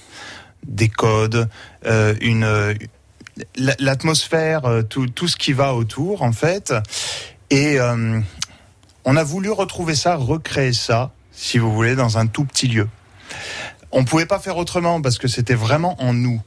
des 0.67 0.89
codes, 0.89 1.49
euh, 1.87 2.15
une 2.21 2.75
la- 3.57 3.75
l'atmosphère, 3.79 4.65
euh, 4.67 4.83
tout, 4.83 5.07
tout 5.09 5.29
ce 5.29 5.37
qui 5.37 5.53
va 5.53 5.75
autour, 5.75 6.23
en 6.23 6.33
fait. 6.33 6.73
Et 7.51 7.79
euh, 7.81 8.21
on 9.05 9.17
a 9.17 9.25
voulu 9.25 9.51
retrouver 9.51 9.95
ça, 9.95 10.17
recréer 10.17 10.73
ça, 10.73 11.13
si 11.33 11.59
vous 11.59 11.73
voulez, 11.73 11.95
dans 11.97 12.19
un 12.19 12.27
tout 12.27 12.45
petit 12.45 12.69
lieu. 12.69 12.89
On 13.91 14.05
pouvait 14.05 14.27
pas 14.27 14.39
faire 14.39 14.57
autrement 14.57 15.03
parce 15.03 15.19
que 15.19 15.29
c'était 15.29 15.55
vraiment 15.55 16.01
en 16.03 16.15
nous. 16.15 16.41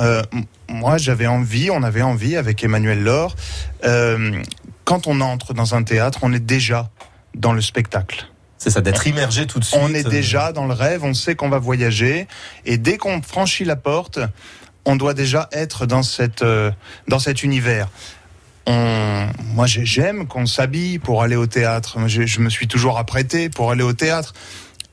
Euh, 0.00 0.22
moi, 0.68 0.96
j'avais 0.96 1.26
envie, 1.26 1.70
on 1.70 1.82
avait 1.82 2.02
envie 2.02 2.36
avec 2.36 2.62
Emmanuel 2.62 3.02
Laure. 3.02 3.34
euh, 3.84 4.42
quand 4.84 5.06
on 5.06 5.20
entre 5.22 5.54
dans 5.54 5.74
un 5.74 5.82
théâtre, 5.82 6.18
on 6.22 6.32
est 6.32 6.38
déjà 6.44 6.90
dans 7.34 7.52
le 7.54 7.62
spectacle. 7.62 8.26
C'est 8.64 8.70
ça, 8.70 8.80
d'être 8.80 9.06
immergé 9.06 9.46
tout 9.46 9.60
de 9.60 9.64
suite. 9.64 9.78
On 9.82 9.92
est 9.92 10.06
euh, 10.06 10.08
déjà 10.08 10.50
dans 10.52 10.64
le 10.66 10.72
rêve, 10.72 11.04
on 11.04 11.12
sait 11.12 11.34
qu'on 11.34 11.50
va 11.50 11.58
voyager, 11.58 12.26
et 12.64 12.78
dès 12.78 12.96
qu'on 12.96 13.20
franchit 13.20 13.64
la 13.66 13.76
porte, 13.76 14.18
on 14.86 14.96
doit 14.96 15.12
déjà 15.12 15.50
être 15.52 15.84
dans 15.84 16.02
cette 16.02 16.40
euh, 16.40 16.70
dans 17.06 17.18
cet 17.18 17.42
univers. 17.42 17.88
On, 18.66 19.26
moi, 19.54 19.66
j'ai- 19.66 19.84
j'aime 19.84 20.26
qu'on 20.26 20.46
s'habille 20.46 20.98
pour 20.98 21.22
aller 21.22 21.36
au 21.36 21.46
théâtre. 21.46 21.98
Je, 22.06 22.22
je 22.24 22.40
me 22.40 22.48
suis 22.48 22.66
toujours 22.66 22.96
apprêté 22.96 23.50
pour 23.50 23.70
aller 23.70 23.82
au 23.82 23.92
théâtre. 23.92 24.32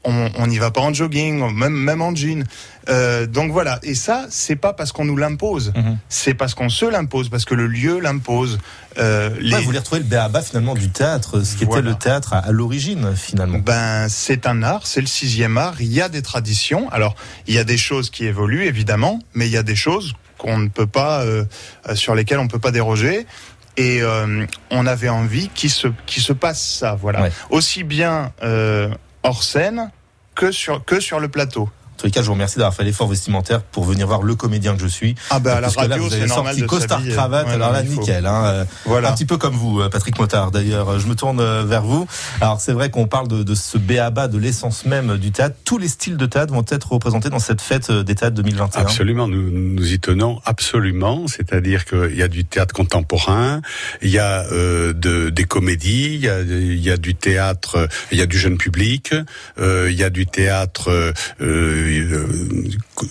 On 0.04 0.32
on 0.36 0.48
n'y 0.48 0.58
va 0.58 0.72
pas 0.72 0.82
en 0.82 0.92
jogging, 0.94 1.54
même 1.54 1.74
même 1.74 2.02
en 2.02 2.16
jean. 2.16 2.44
Euh, 2.90 3.28
donc 3.28 3.52
voilà. 3.52 3.80
Et 3.84 3.94
ça, 3.94 4.26
c'est 4.32 4.56
pas 4.56 4.74
parce 4.74 4.92
qu'on 4.92 5.06
nous 5.06 5.16
l'impose. 5.16 5.72
Mhm. 5.76 5.98
C'est 6.10 6.34
parce 6.34 6.56
qu'on 6.56 6.70
se 6.70 6.86
l'impose, 6.86 7.30
parce 7.30 7.46
que 7.46 7.54
le 7.54 7.68
lieu 7.68 8.00
l'impose. 8.00 8.58
Euh, 8.98 9.30
les- 9.40 9.54
Ouais, 9.54 9.60
vous 9.60 9.66
voulez 9.66 9.78
retrouver 9.78 10.02
le 10.02 10.08
béaba 10.08 10.42
finalement 10.42 10.74
du 10.74 10.90
théâtre, 10.90 11.42
ce 11.46 11.56
qui 11.56 11.66
Voilà. 11.66 11.82
était 11.82 11.90
le 11.92 11.96
théâtre 11.96 12.34
à, 12.34 12.40
à 12.40 12.52
l'origine 12.52 13.16
finalement. 13.16 13.60
Ben, 13.60 14.08
c'est 14.10 14.48
un 14.48 14.64
art, 14.64 14.88
c'est 14.88 15.02
le 15.02 15.08
sixième 15.08 15.58
art. 15.60 15.76
Il 15.82 15.94
y 15.94 16.02
a 16.02 16.10
des 16.10 16.24
traditions. 16.24 16.90
Alors, 16.92 17.16
il 17.48 17.54
y 17.54 17.60
a 17.60 17.64
des 17.64 17.78
choses 17.78 18.10
qui 18.10 18.26
évoluent 18.26 18.66
évidemment, 18.66 19.20
mais 19.36 19.46
il 19.46 19.52
y 19.52 19.58
a 19.58 19.64
des 19.64 19.76
choses 19.76 20.14
qu'on 20.40 20.58
ne 20.58 20.68
peut 20.70 20.88
pas, 20.88 21.22
euh, 21.22 21.46
euh, 21.90 21.96
sur 21.96 22.16
lesquelles 22.16 22.40
on 22.40 22.46
ne 22.46 22.50
peut 22.50 22.58
pas 22.58 22.72
déroger. 22.72 23.28
Et 23.78 24.02
euh, 24.02 24.46
on 24.72 24.88
avait 24.88 25.10
envie 25.10 25.50
qu'il 25.54 25.70
se, 25.70 25.88
qu'il 26.08 26.22
se 26.24 26.34
passe 26.34 26.62
ça, 26.80 26.96
voilà. 27.00 27.22
Ouais. 27.22 27.32
Aussi 27.52 27.84
bien 27.84 28.32
euh, 28.44 28.90
hors 29.24 29.44
scène 29.44 29.92
que 30.36 30.52
sur, 30.52 30.84
que 30.86 31.00
sur 31.00 31.20
le 31.20 31.30
plateau. 31.30 31.70
Tous 32.02 32.08
les 32.08 32.12
cas, 32.12 32.22
je 32.22 32.26
vous 32.26 32.34
remercie 32.34 32.58
d'avoir 32.58 32.74
fait 32.74 32.84
l'effort 32.84 33.08
vestimentaire 33.08 33.62
pour 33.62 33.84
venir 33.84 34.08
voir 34.08 34.24
le 34.24 34.34
comédien 34.34 34.74
que 34.76 34.82
je 34.82 34.88
suis. 34.88 35.14
Ah 35.30 35.38
ben, 35.40 35.52
à 35.58 35.62
la 35.62 35.70
radio, 35.70 36.10
c'est 36.10 36.26
normal 36.26 36.56
sorti 36.56 36.62
de 36.62 36.66
costard 36.66 37.02
cravate, 37.08 37.46
Ouais, 37.46 37.54
alors 37.54 37.72
là, 37.72 37.84
nickel. 37.84 38.26
Hein. 38.26 38.44
euh, 38.46 38.66
Voilà. 38.86 39.12
Un 39.12 39.14
petit 39.14 39.26
peu 39.28 39.38
comme 39.38 39.54
vous, 39.54 39.80
euh, 39.82 39.88
Patrick 39.88 40.18
Motard. 40.18 40.50
D'ailleurs, 40.50 41.00
je 41.00 41.06
me 41.06 41.14
tourne 41.14 41.40
euh, 41.40 41.64
vers 41.64 41.84
vous. 41.84 42.08
Alors, 42.42 42.60
c'est 42.60 42.74
vrai 42.74 42.90
qu'on 42.90 43.06
parle 43.06 43.28
de, 43.28 43.44
de 43.44 43.54
ce 43.54 43.78
béaba, 43.78 44.28
de 44.28 44.40
l'essence 44.40 44.86
même 44.86 45.18
du 45.20 45.32
théâtre. 45.32 45.56
Tous 45.64 45.78
les 45.78 45.88
styles 45.88 46.18
de 46.18 46.26
théâtre 46.26 46.52
vont 46.56 46.66
être 46.68 46.92
représentés 46.92 47.30
dans 47.30 47.38
cette 47.38 47.62
fête 47.62 47.92
euh, 47.92 48.02
des 48.02 48.16
théâtres 48.16 48.36
2021. 48.38 48.82
Absolument, 48.82 49.28
nous 49.28 49.52
nous 49.52 49.94
y 49.94 50.00
tenons 50.00 50.40
absolument. 50.46 51.28
C'est-à-dire 51.28 51.86
qu'il 51.86 52.16
y 52.16 52.24
a 52.24 52.28
du 52.28 52.46
théâtre 52.46 52.74
contemporain, 52.74 53.62
il 54.02 54.10
y 54.10 54.18
a 54.18 54.44
euh, 54.52 54.94
de, 54.94 55.30
des 55.30 55.44
comédies, 55.44 56.16
il 56.16 56.22
y 56.22 56.30
a, 56.30 56.42
il 56.42 56.82
y 56.84 56.90
a 56.90 56.98
du 56.98 57.14
théâtre, 57.14 57.76
euh, 57.76 57.88
il 58.12 58.18
y 58.18 58.22
a 58.22 58.26
du 58.26 58.40
jeune 58.40 58.58
public, 58.58 59.14
euh, 59.60 59.88
il 59.92 59.96
y 59.98 60.04
a 60.04 60.10
du 60.10 60.26
théâtre 60.26 60.90
euh, 60.90 61.12
euh, 61.42 61.91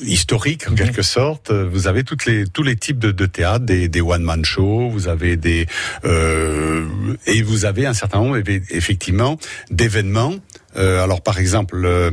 historique 0.03 0.69
en 0.71 0.75
quelque 0.75 1.03
sorte. 1.03 1.51
Vous 1.53 1.87
avez 1.87 2.05
toutes 2.05 2.25
les 2.27 2.47
tous 2.47 2.63
les 2.63 2.77
types 2.77 2.99
de, 2.99 3.11
de 3.13 3.27
théâtre, 3.27 3.65
des, 3.65 3.89
des 3.89 4.01
one 4.01 4.23
man 4.23 4.45
shows, 4.45 4.91
vous 4.91 5.09
avez 5.09 5.37
des 5.37 5.67
euh, 6.05 6.87
et 7.27 7.43
vous 7.43 7.65
avez 7.65 7.87
un 7.87 7.95
certain 7.95 8.19
nombre 8.19 8.39
effectivement 8.71 9.39
d'événements. 9.71 10.35
Euh, 10.77 11.03
alors 11.05 11.21
par 11.23 11.39
exemple. 11.39 11.83
euh, 11.85 12.11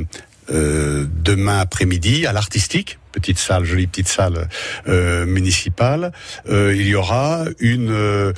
euh, 0.52 1.06
demain 1.24 1.60
après-midi 1.60 2.26
à 2.26 2.34
l'artistique, 2.34 3.00
petite 3.12 3.40
salle, 3.40 3.66
jolie 3.66 3.88
petite 3.88 4.08
salle 4.08 4.48
euh, 4.88 5.26
municipale, 5.26 6.12
euh, 6.50 6.74
il 6.76 6.88
y 6.88 6.96
aura 6.96 7.46
une. 7.60 7.90
euh, 7.92 8.34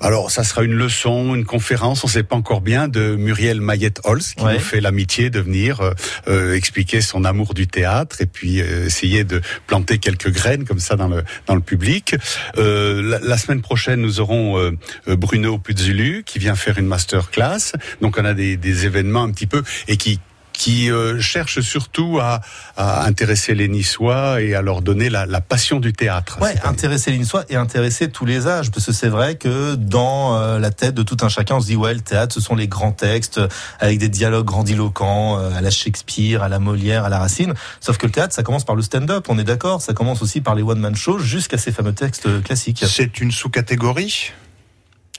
alors, 0.00 0.30
ça 0.30 0.42
sera 0.44 0.62
une 0.64 0.72
leçon, 0.74 1.34
une 1.34 1.44
conférence, 1.44 2.02
on 2.02 2.06
ne 2.06 2.12
sait 2.12 2.22
pas 2.22 2.36
encore 2.36 2.60
bien, 2.60 2.88
de 2.88 3.14
Muriel 3.16 3.60
Mayette-Holz, 3.60 4.34
qui 4.34 4.44
Ouais. 4.44 4.54
nous 4.54 4.60
fait 4.60 4.80
l'amitié 4.80 5.28
de 5.30 5.40
venir 5.40 5.80
euh, 5.80 5.92
euh, 6.28 6.54
expliquer 6.54 7.00
son 7.00 7.24
amour 7.24 7.52
du 7.54 7.66
théâtre 7.66 8.20
et 8.20 8.26
puis 8.26 8.60
euh, 8.60 8.86
essayer 8.86 9.24
de 9.24 9.40
planter 9.66 9.98
quelques 9.98 10.30
graines 10.30 10.64
comme 10.64 10.80
ça 10.80 10.96
dans 10.96 11.08
le 11.08 11.22
dans 11.46 11.54
le 11.54 11.60
public. 11.60 12.14
Euh, 12.58 13.02
la, 13.02 13.18
la 13.20 13.36
semaine 13.38 13.60
prochaine, 13.62 14.00
nous 14.00 14.20
aurons 14.20 14.72
Bruno 15.06 15.58
Puzulu 15.58 16.22
qui 16.24 16.38
vient 16.38 16.54
faire 16.56 16.78
une 16.78 16.86
masterclass. 16.86 17.72
Donc, 18.00 18.16
on 18.18 18.24
a 18.24 18.34
des, 18.34 18.56
des 18.56 18.86
événements 18.86 19.22
un 19.24 19.30
petit 19.30 19.46
peu 19.46 19.62
et 19.88 19.96
qui 19.96 20.20
qui 20.56 20.90
euh, 20.90 21.20
cherche 21.20 21.60
surtout 21.60 22.18
à, 22.18 22.40
à 22.78 23.04
intéresser 23.04 23.54
les 23.54 23.68
Niçois 23.68 24.40
et 24.40 24.54
à 24.54 24.62
leur 24.62 24.80
donner 24.80 25.10
la, 25.10 25.26
la 25.26 25.42
passion 25.42 25.80
du 25.80 25.92
théâtre. 25.92 26.38
Ouais, 26.40 26.54
intéresser 26.64 27.10
les 27.10 27.18
Niçois 27.18 27.44
et 27.50 27.56
intéresser 27.56 28.10
tous 28.10 28.24
les 28.24 28.46
âges, 28.46 28.70
parce 28.70 28.86
que 28.86 28.92
c'est 28.92 29.10
vrai 29.10 29.36
que 29.36 29.74
dans 29.74 30.34
euh, 30.34 30.58
la 30.58 30.70
tête 30.70 30.94
de 30.94 31.02
tout 31.02 31.18
un 31.20 31.28
chacun, 31.28 31.56
on 31.56 31.60
se 31.60 31.66
dit 31.66 31.76
ouais, 31.76 31.92
le 31.92 32.00
théâtre, 32.00 32.34
ce 32.34 32.40
sont 32.40 32.56
les 32.56 32.68
grands 32.68 32.92
textes 32.92 33.36
euh, 33.36 33.48
avec 33.80 33.98
des 33.98 34.08
dialogues 34.08 34.46
grandiloquents 34.46 35.38
euh, 35.38 35.50
à 35.54 35.60
la 35.60 35.70
Shakespeare, 35.70 36.42
à 36.42 36.48
la 36.48 36.58
Molière, 36.58 37.04
à 37.04 37.10
la 37.10 37.18
Racine. 37.18 37.52
Sauf 37.80 37.98
que 37.98 38.06
le 38.06 38.12
théâtre, 38.12 38.34
ça 38.34 38.42
commence 38.42 38.64
par 38.64 38.76
le 38.76 38.82
stand-up, 38.82 39.26
on 39.28 39.38
est 39.38 39.44
d'accord. 39.44 39.82
Ça 39.82 39.92
commence 39.92 40.22
aussi 40.22 40.40
par 40.40 40.54
les 40.54 40.62
one-man 40.62 40.96
shows 40.96 41.18
jusqu'à 41.18 41.58
ces 41.58 41.70
fameux 41.70 41.92
textes 41.92 42.42
classiques. 42.42 42.82
C'est 42.88 43.20
une 43.20 43.30
sous-catégorie, 43.30 44.32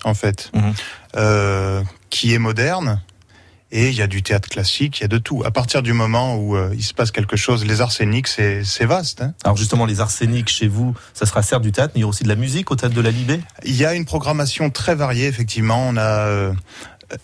en 0.03 0.15
fait, 0.15 0.51
euh, 1.15 1.83
qui 2.09 2.33
est 2.33 2.39
moderne. 2.39 3.01
Et 3.71 3.89
il 3.89 3.95
y 3.95 4.01
a 4.01 4.07
du 4.07 4.23
théâtre 4.23 4.47
classique, 4.47 4.99
il 4.99 5.01
y 5.01 5.05
a 5.05 5.09
de 5.09 5.17
tout. 5.17 5.43
À 5.45 5.51
partir 5.51 5.81
du 5.81 5.91
moment 5.91 6.35
où 6.37 6.55
euh, 6.55 6.73
il 6.73 6.83
se 6.83 6.93
passe 6.93 7.11
quelque 7.11 7.35
chose, 7.35 7.65
les 7.65 7.81
arséniques, 7.81 8.27
c'est 8.27 8.63
c'est 8.63 8.85
vaste. 8.85 9.21
hein. 9.21 9.33
Alors 9.43 9.57
justement, 9.57 9.85
les 9.85 9.99
arséniques 9.99 10.47
chez 10.49 10.69
vous, 10.69 10.95
ça 11.13 11.25
sera 11.25 11.41
certes 11.41 11.63
du 11.63 11.73
théâtre, 11.73 11.91
mais 11.93 11.99
il 11.99 12.01
y 12.01 12.03
aura 12.05 12.11
aussi 12.11 12.23
de 12.23 12.29
la 12.29 12.35
musique 12.35 12.71
au 12.71 12.75
théâtre 12.77 12.95
de 12.95 13.01
la 13.01 13.11
Libé? 13.11 13.41
Il 13.65 13.75
y 13.75 13.85
a 13.85 13.93
une 13.93 14.05
programmation 14.05 14.69
très 14.69 14.95
variée, 14.95 15.27
effectivement. 15.27 15.85
On 15.85 15.97
a 15.97 16.27
euh, 16.27 16.53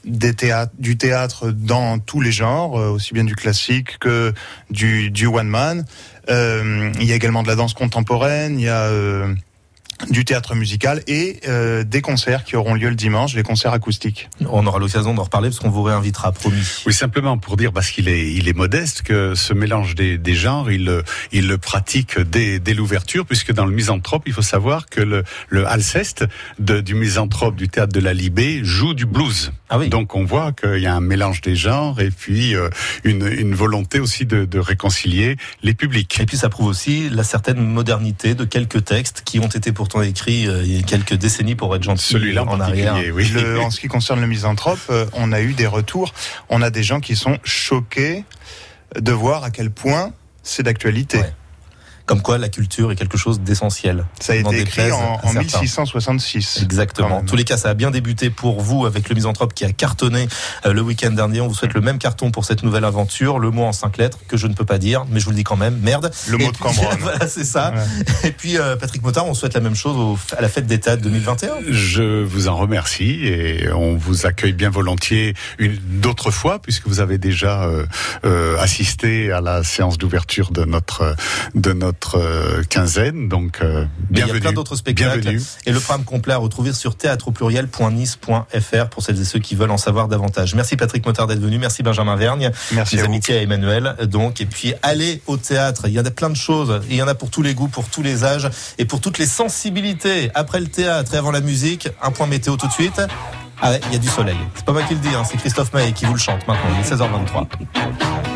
des 0.03 0.33
théâtres, 0.33 0.73
du 0.77 0.97
théâtre 0.97 1.49
dans 1.51 1.99
tous 1.99 2.19
les 2.19 2.31
genres, 2.33 2.77
euh, 2.77 2.89
aussi 2.89 3.13
bien 3.13 3.23
du 3.23 3.35
classique 3.35 3.97
que 3.99 4.33
du, 4.69 5.11
du 5.11 5.27
one 5.27 5.47
man. 5.47 5.85
Euh, 6.29 6.91
il 6.99 7.05
y 7.05 7.13
a 7.13 7.15
également 7.15 7.43
de 7.43 7.47
la 7.47 7.55
danse 7.55 7.73
contemporaine. 7.73 8.59
Il 8.59 8.65
y 8.65 8.69
a 8.69 8.83
euh, 8.83 9.33
du 10.09 10.25
théâtre 10.25 10.55
musical 10.55 11.01
et 11.07 11.39
euh, 11.47 11.83
des 11.83 12.01
concerts 12.01 12.43
qui 12.43 12.55
auront 12.55 12.73
lieu 12.75 12.89
le 12.89 12.95
dimanche, 12.95 13.33
les 13.35 13.43
concerts 13.43 13.73
acoustiques. 13.73 14.29
On 14.49 14.65
aura 14.65 14.79
l'occasion 14.79 15.13
d'en 15.13 15.23
reparler 15.23 15.49
parce 15.49 15.59
qu'on 15.59 15.69
vous 15.69 15.83
réinvitera, 15.83 16.31
promis. 16.31 16.61
Oui, 16.85 16.93
simplement 16.93 17.37
pour 17.37 17.57
dire, 17.57 17.71
parce 17.71 17.89
qu'il 17.91 18.07
est, 18.07 18.31
il 18.33 18.47
est 18.47 18.55
modeste, 18.55 19.01
que 19.03 19.35
ce 19.35 19.53
mélange 19.53 19.95
des, 19.95 20.17
des 20.17 20.35
genres, 20.35 20.71
il, 20.71 20.85
le- 20.85 21.03
il 21.31 21.47
le 21.47 21.57
pratique 21.57 22.19
dès, 22.19 22.59
dès 22.59 22.73
l'ouverture, 22.73 23.25
puisque 23.25 23.53
dans 23.53 23.65
le 23.65 23.73
misanthrope, 23.73 24.23
il 24.25 24.33
faut 24.33 24.41
savoir 24.41 24.87
que 24.87 25.01
le, 25.01 25.23
le 25.49 25.67
Alceste 25.67 26.25
de- 26.59 26.81
du 26.81 26.95
misanthrope 26.95 27.55
du 27.55 27.69
théâtre 27.69 27.93
de 27.93 27.99
la 27.99 28.13
Libé 28.13 28.61
joue 28.63 28.93
du 28.93 29.05
blues. 29.05 29.51
Ah 29.75 29.79
oui. 29.79 29.89
Donc 29.89 30.13
on 30.13 30.23
voit 30.23 30.51
qu'il 30.51 30.77
y 30.77 30.85
a 30.85 30.93
un 30.93 30.99
mélange 31.01 31.41
des 31.41 31.55
genres 31.55 31.99
et 31.99 32.11
puis 32.11 32.55
euh, 32.55 32.69
une, 33.03 33.25
une 33.27 33.55
volonté 33.55 33.99
aussi 33.99 34.27
de, 34.27 34.45
de 34.45 34.59
réconcilier 34.59 35.35
les 35.63 35.73
publics. 35.73 36.19
Et 36.19 36.27
puis 36.27 36.37
ça 36.37 36.47
prouve 36.49 36.67
aussi 36.67 37.09
la 37.09 37.23
certaine 37.23 37.57
modernité 37.59 38.35
de 38.35 38.45
quelques 38.45 38.85
textes 38.85 39.23
qui 39.25 39.39
ont 39.39 39.47
été 39.47 39.71
pourtant 39.71 40.03
écrits 40.03 40.47
euh, 40.47 40.61
il 40.63 40.75
y 40.75 40.79
a 40.79 40.83
quelques 40.83 41.15
décennies 41.15 41.55
pour 41.55 41.75
être 41.75 41.81
gentils 41.81 42.13
Celui-là 42.13 42.43
en, 42.43 42.49
en 42.49 42.59
arrière. 42.59 42.93
particulier, 42.93 43.11
oui. 43.11 43.27
Le- 43.33 43.59
en 43.61 43.71
ce 43.71 43.79
qui 43.79 43.87
concerne 43.87 44.21
le 44.21 44.27
misanthrope, 44.27 44.79
euh, 44.91 45.07
on 45.13 45.31
a 45.31 45.41
eu 45.41 45.53
des 45.53 45.65
retours. 45.67 46.13
On 46.49 46.61
a 46.61 46.69
des 46.69 46.83
gens 46.83 46.99
qui 46.99 47.15
sont 47.15 47.39
choqués 47.43 48.25
de 48.99 49.11
voir 49.11 49.43
à 49.43 49.49
quel 49.49 49.71
point 49.71 50.11
c'est 50.43 50.61
d'actualité. 50.61 51.17
Ouais. 51.17 51.33
Comme 52.05 52.21
quoi 52.21 52.37
la 52.37 52.49
culture 52.49 52.91
est 52.91 52.95
quelque 52.97 53.17
chose 53.17 53.39
d'essentiel. 53.39 54.05
Ça 54.19 54.33
a 54.33 54.35
été 54.35 54.59
écrit 54.59 54.91
en, 54.91 54.97
à 54.99 55.25
en 55.25 55.31
certains. 55.31 55.59
1666. 55.61 56.55
quand 56.57 56.63
Exactement. 56.63 57.21
Tous 57.23 57.35
les 57.37 57.45
cas, 57.45 57.55
ça 57.57 57.69
a 57.69 57.73
bien 57.73 57.91
débuté 57.91 58.29
pour 58.29 58.59
vous 58.61 58.85
avec 58.85 59.07
le 59.07 59.15
Misanthrope 59.15 59.53
qui 59.53 59.63
a 59.63 59.71
cartonné 59.71 60.27
euh, 60.65 60.73
le 60.73 60.81
week-end 60.81 61.11
dernier. 61.11 61.39
On 61.41 61.47
vous 61.47 61.53
souhaite 61.53 61.73
le 61.73 61.79
même 61.81 61.99
carton 61.99 62.29
pour 62.31 62.43
cette 62.45 62.63
nouvelle 62.63 62.83
aventure. 62.85 63.39
Le 63.39 63.51
mot 63.51 63.63
en 63.63 63.71
cinq 63.71 63.97
lettres 63.97 64.19
que 64.27 64.35
je 64.35 64.47
ne 64.47 64.53
peux 64.53 64.65
pas 64.65 64.79
dire, 64.79 65.05
mais 65.09 65.19
je 65.21 65.25
vous 65.25 65.31
le 65.31 65.37
dis 65.37 65.43
quand 65.45 65.55
même. 65.55 65.79
Merde. 65.81 66.11
Le 66.27 66.39
Et 66.41 66.43
mot 66.43 66.51
de 66.51 66.57
puis, 66.57 66.63
Cambronne. 66.63 66.97
voilà, 66.99 67.27
c'est 67.27 67.45
ça. 67.45 67.71
Ouais. 67.73 68.29
Et 68.29 68.31
puis 68.31 68.57
euh, 68.57 68.75
Patrick 68.75 69.01
Motard, 69.01 69.25
on 69.25 69.33
souhaite 69.33 69.53
la 69.53 69.61
même 69.61 69.75
chose 69.75 69.95
au- 69.95 70.19
à 70.37 70.41
la 70.41 70.49
fête 70.49 70.67
des 70.67 70.79
théâtres 70.81 71.01
2021. 71.03 71.53
Je 71.69 72.23
vous 72.23 72.47
en 72.49 72.57
remercie 72.57 73.25
et 73.25 73.71
on 73.71 73.95
vous 73.95 74.25
accueille 74.25 74.53
bien 74.53 74.69
volontiers 74.69 75.35
une 75.57 75.77
d'autres 76.01 76.31
fois 76.31 76.59
puisque 76.61 76.87
vous 76.87 76.99
avez 76.99 77.17
déjà 77.17 77.63
euh, 77.63 77.85
euh, 78.25 78.57
assisté 78.59 79.31
à 79.31 79.39
la 79.41 79.63
séance 79.63 79.97
d'ouverture 79.97 80.51
de 80.51 80.65
notre 80.65 81.15
de 81.55 81.71
notre 81.73 81.92
notre 81.93 82.17
euh, 82.17 82.63
quinzaine. 82.69 83.29
Donc, 83.29 83.59
euh, 83.61 83.85
Mais 84.09 84.17
il 84.17 84.17
y 84.19 84.21
a 84.21 84.25
bienvenue. 84.25 84.41
plein 84.41 84.53
d'autres 84.53 84.75
spectacles. 84.75 85.19
Bienvenue. 85.21 85.41
Et 85.65 85.71
le 85.71 85.79
programme 85.79 86.03
complet 86.03 86.33
à 86.33 86.37
retrouver 86.37 86.73
sur 86.73 86.95
théâtre 86.95 87.27
au 87.27 87.31
pluriel.nice.fr 87.31 88.89
pour 88.89 89.03
celles 89.03 89.21
et 89.21 89.25
ceux 89.25 89.39
qui 89.39 89.55
veulent 89.55 89.71
en 89.71 89.77
savoir 89.77 90.07
davantage. 90.07 90.55
Merci 90.55 90.75
Patrick 90.75 91.05
Motard 91.05 91.27
d'être 91.27 91.39
venu. 91.39 91.57
Merci 91.59 91.83
Benjamin 91.83 92.15
Vergne. 92.15 92.51
Merci 92.71 92.95
Mes 92.95 93.01
à 93.01 93.05
vous. 93.05 93.11
amitiés 93.11 93.37
à 93.37 93.41
Emmanuel. 93.41 93.95
Donc, 94.09 94.41
et 94.41 94.45
puis 94.45 94.73
allez 94.81 95.21
au 95.27 95.37
théâtre. 95.37 95.83
Il 95.87 95.93
y 95.93 95.99
en 95.99 96.05
a 96.05 96.11
plein 96.11 96.29
de 96.29 96.35
choses. 96.35 96.81
Il 96.89 96.95
y 96.95 97.01
en 97.01 97.07
a 97.07 97.15
pour 97.15 97.29
tous 97.29 97.41
les 97.41 97.53
goûts, 97.53 97.67
pour 97.67 97.87
tous 97.89 98.01
les 98.01 98.23
âges 98.23 98.49
et 98.77 98.85
pour 98.85 98.99
toutes 99.01 99.17
les 99.19 99.27
sensibilités. 99.27 100.31
Après 100.33 100.59
le 100.59 100.67
théâtre 100.67 101.13
et 101.13 101.17
avant 101.17 101.31
la 101.31 101.41
musique, 101.41 101.89
un 102.01 102.11
point 102.11 102.27
météo 102.27 102.55
tout 102.57 102.67
de 102.67 102.73
suite. 102.73 103.01
Ah 103.61 103.69
ouais, 103.71 103.79
il 103.87 103.93
y 103.93 103.95
a 103.95 103.99
du 103.99 104.07
soleil. 104.09 104.35
C'est 104.55 104.65
pas 104.65 104.73
moi 104.73 104.81
qui 104.83 104.93
le 104.95 104.99
dis, 104.99 105.09
hein, 105.15 105.23
c'est 105.29 105.37
Christophe 105.37 105.71
Maé 105.73 105.93
qui 105.93 106.05
vous 106.05 106.13
le 106.13 106.19
chante 106.19 106.45
maintenant. 106.47 106.69
Il 106.75 106.85
est 106.85 106.95
16h23. 106.95 108.32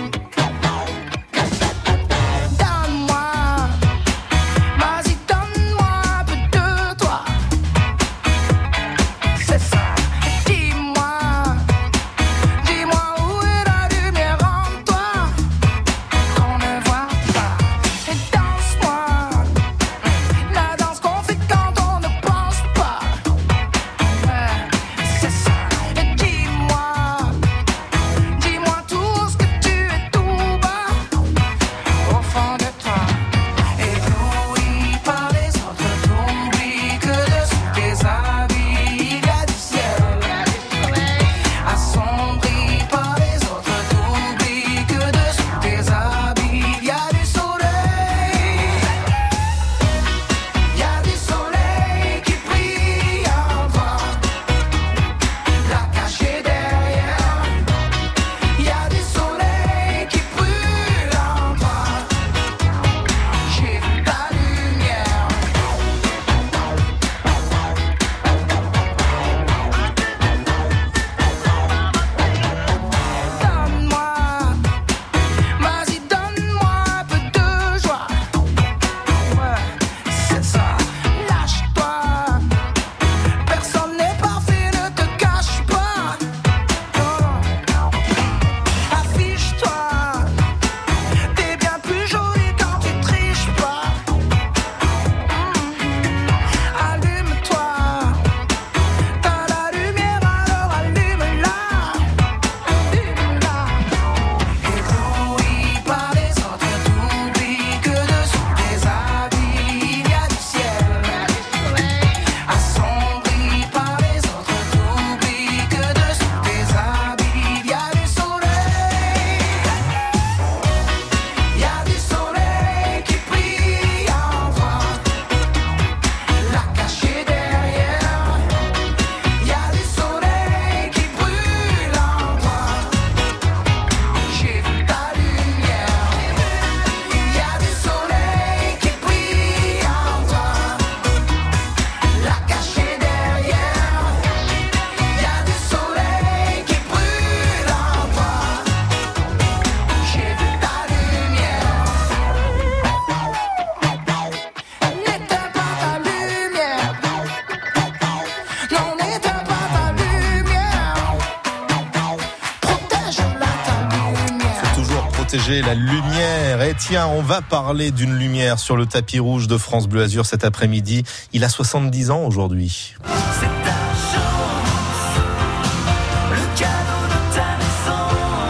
Tiens, 166.88 167.08
on 167.08 167.22
va 167.22 167.42
parler 167.42 167.92
d'une 167.92 168.14
lumière 168.18 168.60
sur 168.60 168.78
le 168.78 168.86
tapis 168.86 169.20
rouge 169.20 169.48
de 169.48 169.58
France 169.58 169.88
Bleu 169.88 170.04
Azur 170.04 170.26
cet 170.26 170.46
après-midi. 170.46 171.04
Il 171.34 171.44
a 171.44 171.50
70 171.50 172.12
ans 172.12 172.22
aujourd'hui. 172.22 172.96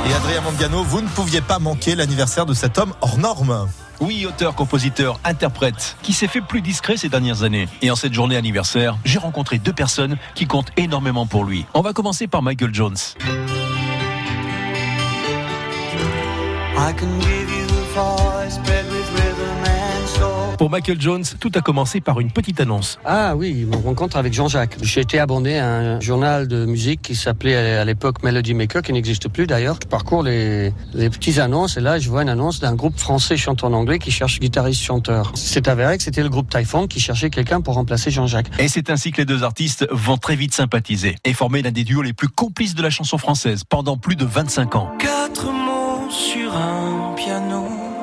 Et 0.07 0.13
Adrien 0.13 0.41
Mangano, 0.41 0.83
vous 0.83 1.01
ne 1.01 1.07
pouviez 1.07 1.41
pas 1.41 1.57
manquer 1.57 1.95
l'anniversaire 1.95 2.45
de 2.45 2.53
cet 2.53 2.77
homme 2.77 2.93
hors 3.01 3.17
norme. 3.17 3.67
Oui, 4.01 4.27
auteur, 4.27 4.53
compositeur, 4.53 5.19
interprète, 5.23 5.97
qui 6.03 6.13
s'est 6.13 6.27
fait 6.27 6.41
plus 6.41 6.61
discret 6.61 6.95
ces 6.95 7.09
dernières 7.09 7.41
années. 7.41 7.67
Et 7.81 7.89
en 7.89 7.95
cette 7.95 8.13
journée 8.13 8.37
anniversaire, 8.37 8.97
j'ai 9.03 9.17
rencontré 9.17 9.57
deux 9.57 9.73
personnes 9.73 10.15
qui 10.35 10.45
comptent 10.45 10.71
énormément 10.77 11.25
pour 11.25 11.43
lui. 11.43 11.65
On 11.73 11.81
va 11.81 11.93
commencer 11.93 12.27
par 12.27 12.43
Michael 12.43 12.73
Jones. 12.73 12.97
Pour 20.57 20.71
Michael 20.71 20.99
Jones, 20.99 21.23
tout 21.39 21.51
a 21.53 21.61
commencé 21.61 22.01
par 22.01 22.19
une 22.19 22.31
petite 22.31 22.59
annonce. 22.59 22.97
Ah 23.05 23.35
oui, 23.35 23.67
mon 23.69 23.79
rencontre 23.79 24.17
avec 24.17 24.33
Jean-Jacques. 24.33 24.77
J'ai 24.81 25.01
été 25.01 25.19
abonné 25.19 25.59
à 25.59 25.69
un 25.69 25.99
journal 25.99 26.47
de 26.47 26.65
musique 26.65 27.03
qui 27.03 27.15
s'appelait 27.15 27.55
à 27.55 27.85
l'époque 27.85 28.23
Melody 28.23 28.55
Maker, 28.55 28.81
qui 28.81 28.91
n'existe 28.91 29.27
plus 29.29 29.45
d'ailleurs. 29.45 29.77
Je 29.83 29.87
parcours 29.87 30.23
les, 30.23 30.73
les 30.95 31.09
petites 31.11 31.37
annonces 31.37 31.77
et 31.77 31.79
là 31.79 31.99
je 31.99 32.09
vois 32.09 32.23
une 32.23 32.29
annonce 32.29 32.59
d'un 32.59 32.73
groupe 32.73 32.97
français 32.97 33.37
chantant 33.37 33.67
en 33.67 33.73
anglais 33.73 33.99
qui 33.99 34.09
cherche 34.09 34.39
guitariste-chanteur. 34.39 35.31
C'est 35.35 35.67
avéré 35.67 35.95
que 35.97 36.03
c'était 36.03 36.23
le 36.23 36.29
groupe 36.29 36.49
Typhon 36.49 36.87
qui 36.87 36.99
cherchait 36.99 37.29
quelqu'un 37.29 37.61
pour 37.61 37.75
remplacer 37.75 38.09
Jean-Jacques. 38.09 38.49
Et 38.57 38.67
c'est 38.67 38.89
ainsi 38.89 39.11
que 39.11 39.17
les 39.17 39.25
deux 39.25 39.43
artistes 39.43 39.87
vont 39.91 40.17
très 40.17 40.35
vite 40.35 40.55
sympathiser 40.55 41.15
et 41.23 41.33
former 41.33 41.61
l'un 41.61 41.71
des 41.71 41.83
duos 41.83 42.01
les 42.01 42.13
plus 42.13 42.29
complices 42.29 42.73
de 42.73 42.81
la 42.81 42.89
chanson 42.89 43.19
française 43.19 43.63
pendant 43.63 43.97
plus 43.97 44.15
de 44.15 44.25
25 44.25 44.75
ans. 44.75 44.91
Quatre 44.97 45.45
mots 45.45 46.09
sur 46.09 46.55
un. 46.55 46.76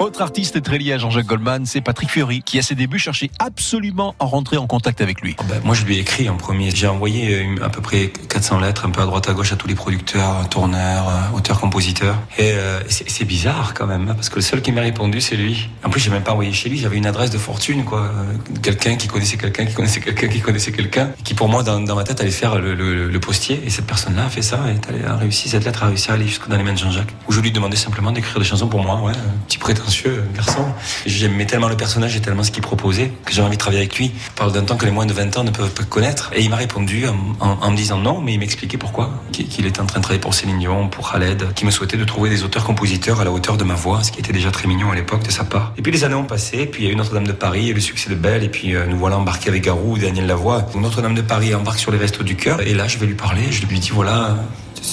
Autre 0.00 0.22
artiste 0.22 0.60
très 0.60 0.78
lié 0.78 0.92
à 0.92 0.98
Jean-Jacques 0.98 1.26
Goldman, 1.26 1.66
c'est 1.66 1.80
Patrick 1.80 2.10
Fiori, 2.10 2.42
qui 2.42 2.58
à 2.58 2.62
ses 2.62 2.74
débuts 2.74 2.98
cherchait 2.98 3.30
absolument 3.38 4.14
à 4.18 4.24
rentrer 4.24 4.56
en 4.56 4.66
contact 4.66 5.00
avec 5.00 5.20
lui. 5.20 5.36
Ben, 5.48 5.60
moi, 5.62 5.74
je 5.74 5.84
lui 5.84 5.96
ai 5.96 6.00
écrit 6.00 6.28
en 6.28 6.36
premier. 6.36 6.70
J'ai 6.72 6.88
envoyé 6.88 7.34
euh, 7.34 7.64
à 7.64 7.68
peu 7.68 7.80
près 7.80 8.08
400 8.28 8.58
lettres, 8.58 8.86
un 8.86 8.90
peu 8.90 9.02
à 9.02 9.06
droite 9.06 9.28
à 9.28 9.32
gauche, 9.32 9.52
à 9.52 9.56
tous 9.56 9.68
les 9.68 9.76
producteurs, 9.76 10.48
tourneurs, 10.48 11.08
euh, 11.08 11.36
auteurs, 11.36 11.60
compositeurs. 11.60 12.16
Et 12.38 12.52
euh, 12.52 12.80
c'est 12.88 13.24
bizarre 13.24 13.72
quand 13.74 13.86
même, 13.86 14.08
hein, 14.08 14.14
parce 14.14 14.28
que 14.28 14.36
le 14.36 14.42
seul 14.42 14.62
qui 14.62 14.72
m'a 14.72 14.80
répondu, 14.80 15.20
c'est 15.20 15.36
lui. 15.36 15.68
En 15.84 15.90
plus, 15.90 16.00
j'ai 16.00 16.10
même 16.10 16.24
pas 16.24 16.32
envoyé 16.32 16.52
chez 16.52 16.68
lui. 16.68 16.78
J'avais 16.78 16.96
une 16.96 17.06
adresse 17.06 17.30
de 17.30 17.38
fortune, 17.38 17.84
quoi. 17.84 18.00
Euh, 18.00 18.34
Quelqu'un 18.62 18.96
qui 18.96 19.06
connaissait 19.06 19.36
quelqu'un, 19.36 19.64
qui 19.64 19.74
connaissait 19.74 20.00
quelqu'un, 20.00 20.28
qui 20.28 20.40
connaissait 20.40 20.72
quelqu'un, 20.72 21.10
qui 21.22 21.34
pour 21.34 21.48
moi, 21.48 21.62
dans, 21.62 21.80
ma 21.94 22.04
tête, 22.04 22.20
allait 22.20 22.30
faire 22.30 22.58
le, 22.58 23.18
postier. 23.20 23.62
Et 23.64 23.70
cette 23.70 23.86
personne-là 23.86 24.26
a 24.26 24.28
fait 24.28 24.42
ça, 24.42 24.60
et 24.68 25.04
a 25.04 25.16
réussi. 25.16 25.48
Cette 25.48 25.64
lettre 25.64 25.84
a 25.84 25.86
réussi 25.86 26.10
à 26.10 26.14
aller 26.14 26.26
jusqu'au 26.26 26.50
dans 26.50 26.56
les 26.56 26.64
mains 26.64 26.72
de 26.72 26.78
Jean-Jacques, 26.78 27.14
où 27.28 27.32
je 27.32 27.40
lui 27.40 27.52
demandais 27.52 27.76
simplement 27.76 28.10
d'écrire 28.12 28.38
des 28.38 28.44
chansons 28.44 28.68
pour 28.68 28.82
moi, 28.82 29.00
ouais, 29.00 29.12
euh, 29.12 29.46
petit 29.46 29.58
prétentieux. 29.58 29.84
Prétentieux 29.94 30.24
garçon. 30.34 30.64
J'aimais 31.06 31.46
tellement 31.46 31.68
le 31.68 31.76
personnage 31.76 32.16
et 32.16 32.20
tellement 32.20 32.42
ce 32.42 32.50
qu'il 32.50 32.62
proposait 32.62 33.12
que 33.24 33.32
j'ai 33.32 33.42
envie 33.42 33.56
de 33.56 33.60
travailler 33.60 33.82
avec 33.82 33.96
lui. 33.96 34.06
Il 34.14 34.32
parle 34.34 34.52
d'un 34.52 34.62
temps 34.62 34.76
que 34.76 34.84
les 34.84 34.90
moins 34.90 35.06
de 35.06 35.12
20 35.12 35.36
ans 35.36 35.44
ne 35.44 35.50
peuvent 35.50 35.70
pas 35.70 35.84
connaître. 35.84 36.30
Et 36.34 36.42
il 36.42 36.50
m'a 36.50 36.56
répondu 36.56 37.04
en, 37.40 37.70
me 37.70 37.76
disant 37.76 37.98
non, 37.98 38.20
mais 38.20 38.34
il 38.34 38.38
m'expliquait 38.38 38.78
pourquoi. 38.78 39.10
Qu'il 39.32 39.46
qu'il 39.48 39.66
était 39.66 39.80
en 39.80 39.86
train 39.86 40.00
de 40.00 40.02
travailler 40.02 40.20
pour 40.20 40.34
Céline 40.34 40.58
Dion, 40.58 40.88
pour 40.88 41.12
Khaled, 41.12 41.52
qui 41.54 41.64
me 41.64 41.70
souhaitait 41.70 41.96
de 41.96 42.04
trouver 42.04 42.30
des 42.30 42.42
auteurs-compositeurs 42.42 43.20
à 43.20 43.24
la 43.24 43.30
hauteur 43.30 43.56
de 43.56 43.64
ma 43.64 43.74
voix, 43.74 44.02
ce 44.02 44.10
qui 44.10 44.20
était 44.20 44.32
déjà 44.32 44.50
très 44.50 44.66
mignon 44.66 44.90
à 44.90 44.94
l'époque 44.94 45.24
de 45.24 45.30
sa 45.30 45.44
part. 45.44 45.72
Et 45.76 45.82
puis 45.82 45.92
les 45.92 46.04
années 46.04 46.14
ont 46.14 46.24
passé, 46.24 46.66
puis 46.66 46.82
il 46.82 46.86
y 46.86 46.88
a 46.88 46.92
eu 46.92 46.96
Notre-Dame 46.96 47.26
de 47.26 47.32
Paris 47.32 47.70
et 47.70 47.72
le 47.72 47.80
succès 47.80 48.10
de 48.10 48.14
Belle, 48.14 48.42
et 48.42 48.48
puis 48.48 48.74
euh, 48.74 48.86
nous 48.86 48.98
voilà 48.98 49.18
embarqués 49.18 49.50
avec 49.50 49.64
Garou, 49.64 49.98
Daniel 49.98 50.26
Lavoie. 50.26 50.66
Notre-Dame 50.74 51.14
de 51.14 51.22
Paris 51.22 51.54
embarque 51.54 51.78
sur 51.78 51.92
les 51.92 51.98
restos 51.98 52.24
du 52.24 52.36
cœur, 52.36 52.60
et 52.62 52.74
là 52.74 52.88
je 52.88 52.98
vais 52.98 53.06
lui 53.06 53.14
parler, 53.14 53.44
je 53.50 53.64
lui 53.66 53.78
dis 53.78 53.90
voilà, 53.90 54.36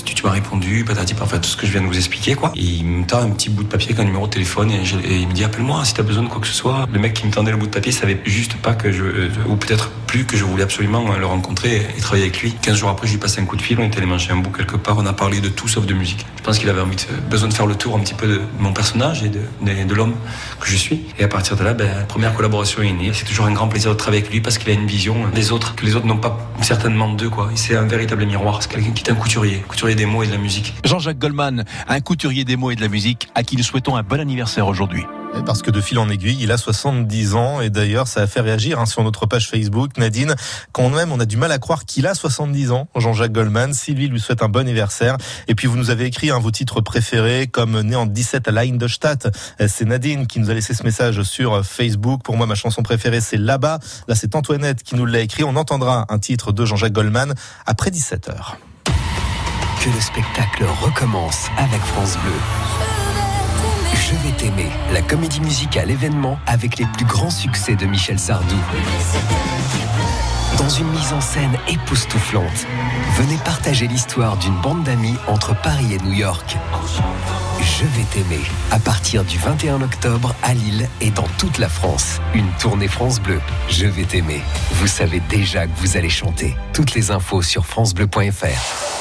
tu, 0.06 0.16
tu 0.16 0.26
m'as 0.26 0.32
répondu, 0.32 0.84
patati, 0.86 1.14
enfin 1.22 1.38
tout 1.40 1.50
ce 1.50 1.58
que 1.58 1.66
je 1.66 1.72
viens 1.72 1.82
de 1.82 1.88
vous 1.88 1.98
expliquer 1.98 2.36
quoi. 2.36 2.52
Il 2.56 2.86
me 2.86 3.06
tend 3.06 3.22
un 3.22 3.30
petit 3.30 3.50
bout 3.50 3.64
de 3.64 3.70
papier 3.70 3.90
avec 3.90 4.00
un 4.00 4.06
numéro 4.06 4.26
de 4.28 4.32
téléphone 4.32 4.72
et, 4.72 4.82
il 5.10 5.28
me 5.28 5.34
dit 5.34 5.44
appelle-moi 5.44 5.84
si 5.86 5.94
t'as 5.94 6.04
besoin 6.04 6.24
de 6.24 6.30
quoi 6.30 6.40
que 6.40 6.48
ce 6.48 6.54
soit. 6.54 6.88
Le 6.92 7.00
mec 7.00 7.14
qui 7.14 7.28
me 7.28 7.32
tendait 7.32 7.52
le 7.52 7.58
bout 7.58 7.68
de 7.68 7.72
papier 7.72 7.92
savait 7.92 8.20
juste 8.26 8.56
pas 8.56 8.74
que 8.74 8.92
je, 8.92 9.04
euh, 9.04 9.30
ou 9.48 9.56
peut-être 9.56 9.92
plus 10.08 10.26
que 10.26 10.36
je 10.36 10.44
voulais 10.44 10.64
absolument 10.64 11.06
euh, 11.12 11.18
le 11.18 11.26
rencontrer 11.26 11.78
et, 11.98 12.02
travailler 12.02 12.26
avec 12.26 12.42
lui. 12.42 12.54
15 12.62 12.76
jours 12.76 12.90
après, 12.90 13.08
je 13.08 13.14
lui 13.14 13.20
passe 13.20 13.38
un 13.38 13.46
coup 13.46 13.56
de 13.56 13.62
fil, 13.62 13.80
on 13.80 13.84
est 13.84 13.98
allé 13.98 14.06
manger 14.06 14.32
un 14.32 14.38
bout 14.38 14.52
quelque 14.52 14.76
part, 14.76 14.98
on 14.98 15.06
a 15.06 15.14
parlé 15.14 15.42
de 15.42 15.50
tout 15.50 15.68
sauf 15.68 15.86
de 15.86 15.94
musique. 15.94 16.26
Je 16.38 16.44
pense 16.44 16.60
qu'il 16.60 16.70
avait 16.70 16.82
besoin 17.30 17.48
de 17.48 17.54
faire 17.54 17.66
le 17.66 17.76
tour 17.76 17.96
un 17.96 18.00
petit 18.00 18.14
peu 18.14 18.28
de 18.28 18.42
mon 18.60 18.74
personnage 18.74 19.24
et 19.24 19.30
de, 19.30 19.40
de, 19.62 19.94
l'homme 19.94 20.16
que 20.60 20.68
je 20.68 20.76
suis. 20.76 21.02
Et 21.20 21.24
à 21.24 21.28
partir 21.28 21.56
de 21.56 21.64
là, 21.64 21.74
ben, 21.74 22.06
première 22.08 22.34
collaboration 22.34 22.82
est 22.82 22.92
née. 22.92 23.12
C'est 23.14 23.26
toujours 23.26 23.46
un 23.46 23.54
grand 23.54 23.68
plaisir 23.68 23.92
de 23.92 23.96
travailler 23.96 24.22
avec 24.22 24.34
lui 24.34 24.42
parce 24.42 24.58
qu'il 24.58 24.70
a 24.70 24.74
une 24.74 24.88
vision 24.88 25.16
des 25.34 25.52
autres 25.52 25.76
que 25.76 25.86
les 25.86 25.96
autres 25.96 26.08
n'ont 26.08 26.18
pas 26.18 26.38
certainement 26.62 27.14
d'eux 27.14 27.30
quoi. 27.30 27.50
C'est 27.56 27.76
un 27.76 27.86
véritable 27.86 28.26
miroir. 28.26 28.62
C'est 28.62 28.72
quelqu'un 28.72 28.92
qui 28.92 29.04
est 29.04 29.12
un 29.12 29.16
couturier 29.16 29.64
des 29.90 30.06
mots 30.06 30.22
et 30.22 30.28
de 30.28 30.32
la 30.32 30.38
musique. 30.38 30.76
Jean-Jacques 30.86 31.18
Goldman, 31.18 31.66
un 31.88 32.00
couturier 32.02 32.46
des 32.46 32.56
mots 32.56 32.70
et 32.70 32.76
de 32.76 32.82
la 32.82 32.88
musique, 32.88 33.30
à 33.34 33.44
qui 33.44 33.58
nous 33.58 33.64
souhaitons 33.64 33.96
un 33.96 34.04
bon 34.04 34.20
anniversaire 34.20 34.68
aujourd'hui. 34.68 35.06
Parce 35.46 35.62
que 35.62 35.72
de 35.72 35.82
fil 35.82 35.98
en 35.98 36.08
aiguille, 36.10 36.38
il 36.40 36.52
a 36.52 36.58
70 36.58 37.36
ans 37.36 37.62
et 37.62 37.70
d'ailleurs 37.70 38.08
ça 38.08 38.22
a 38.22 38.28
fait 38.28 38.42
réagir 38.42 38.80
hein, 38.80 38.86
sur 38.86 39.02
notre 39.04 39.26
page 39.26 39.50
Facebook. 39.50 39.98
Nadine, 39.98 40.36
quand 40.72 40.90
même 40.90 41.12
on 41.12 41.20
a 41.20 41.26
du 41.26 41.36
mal 41.36 41.52
à 41.52 41.58
croire 41.58 41.86
qu'il 41.86 42.06
a 42.06 42.14
70 42.14 42.72
ans, 42.72 42.90
Jean-Jacques 42.96 43.32
Goldman. 43.32 43.74
Sylvie 43.74 44.08
lui 44.08 44.20
souhaite 44.20 44.44
un 44.44 44.50
bon 44.50 44.60
anniversaire. 44.60 45.18
Et 45.48 45.56
puis 45.56 45.68
vous 45.68 45.78
nous 45.78 45.90
avez 45.90 46.06
écrit 46.06 46.30
hein, 46.30 46.40
vos 46.40 46.52
titres 46.52 46.82
préférés 46.82 47.48
comme 47.48 47.80
Né 47.82 47.96
en 47.96 48.06
17 48.06 48.50
à 48.50 48.52
Leindestadt. 48.52 49.30
Euh, 49.62 49.68
C'est 49.68 49.86
Nadine 49.86 50.28
qui 50.28 50.40
nous 50.40 50.52
a 50.52 50.54
laissé 50.54 50.74
ce 50.74 50.84
message 50.84 51.24
sur 51.24 51.54
euh, 51.54 51.64
Facebook. 51.64 52.22
Pour 52.24 52.38
moi 52.38 52.46
ma 52.46 52.56
chanson 52.56 52.84
préférée 52.84 53.22
c'est 53.22 53.38
Là-bas. 53.38 53.80
Là 54.08 54.16
c'est 54.16 54.36
Antoinette 54.36 54.84
qui 54.84 54.96
nous 54.96 55.06
l'a 55.06 55.22
écrit. 55.22 55.44
On 55.44 55.56
entendra 55.56 56.06
un 56.10 56.20
titre 56.20 56.52
de 56.52 56.66
Jean-Jacques 56.66 56.94
Goldman 56.94 57.34
après 57.66 57.90
17h. 57.90 58.58
Que 59.82 59.90
le 59.90 60.00
spectacle 60.00 60.64
recommence 60.84 61.48
avec 61.58 61.82
France 61.82 62.16
Bleu. 62.20 62.32
Je 63.96 64.12
vais 64.12 64.32
t'aimer, 64.38 64.70
la 64.94 65.02
comédie 65.02 65.42
musicale 65.42 65.90
événement 65.90 66.38
avec 66.46 66.78
les 66.78 66.86
plus 66.86 67.06
grands 67.06 67.32
succès 67.32 67.76
de 67.76 67.88
Michel 67.88 68.20
Sardou. 68.20 68.56
Dans 70.60 70.70
une 70.70 70.88
mise 70.90 71.14
en 71.14 71.22
scène 71.22 71.58
époustouflante, 71.68 72.68
venez 73.18 73.38
partager 73.38 73.88
l'histoire 73.88 74.38
d'une 74.38 74.54
bande 74.62 74.84
d'amis 74.84 75.16
entre 75.28 75.60
Paris 75.60 75.96
et 75.96 76.04
New 76.04 76.14
York. 76.14 76.58
Je 77.60 77.86
vais 77.86 78.06
t'aimer, 78.14 78.42
à 78.70 78.78
partir 78.78 79.24
du 79.24 79.40
21 79.40 79.82
octobre 79.82 80.36
à 80.44 80.54
Lille 80.54 80.88
et 81.00 81.10
dans 81.10 81.28
toute 81.40 81.58
la 81.58 81.70
France. 81.70 82.20
Une 82.36 82.52
tournée 82.60 82.88
France 82.88 83.20
Bleu. 83.20 83.42
Je 83.68 83.88
vais 83.88 84.04
t'aimer. 84.04 84.44
Vous 84.74 84.88
savez 84.88 85.22
déjà 85.22 85.66
que 85.66 85.72
vous 85.78 85.98
allez 85.98 86.10
chanter. 86.10 86.56
Toutes 86.72 86.94
les 86.94 87.10
infos 87.10 87.42
sur 87.42 87.66
francebleu.fr. 87.66 89.01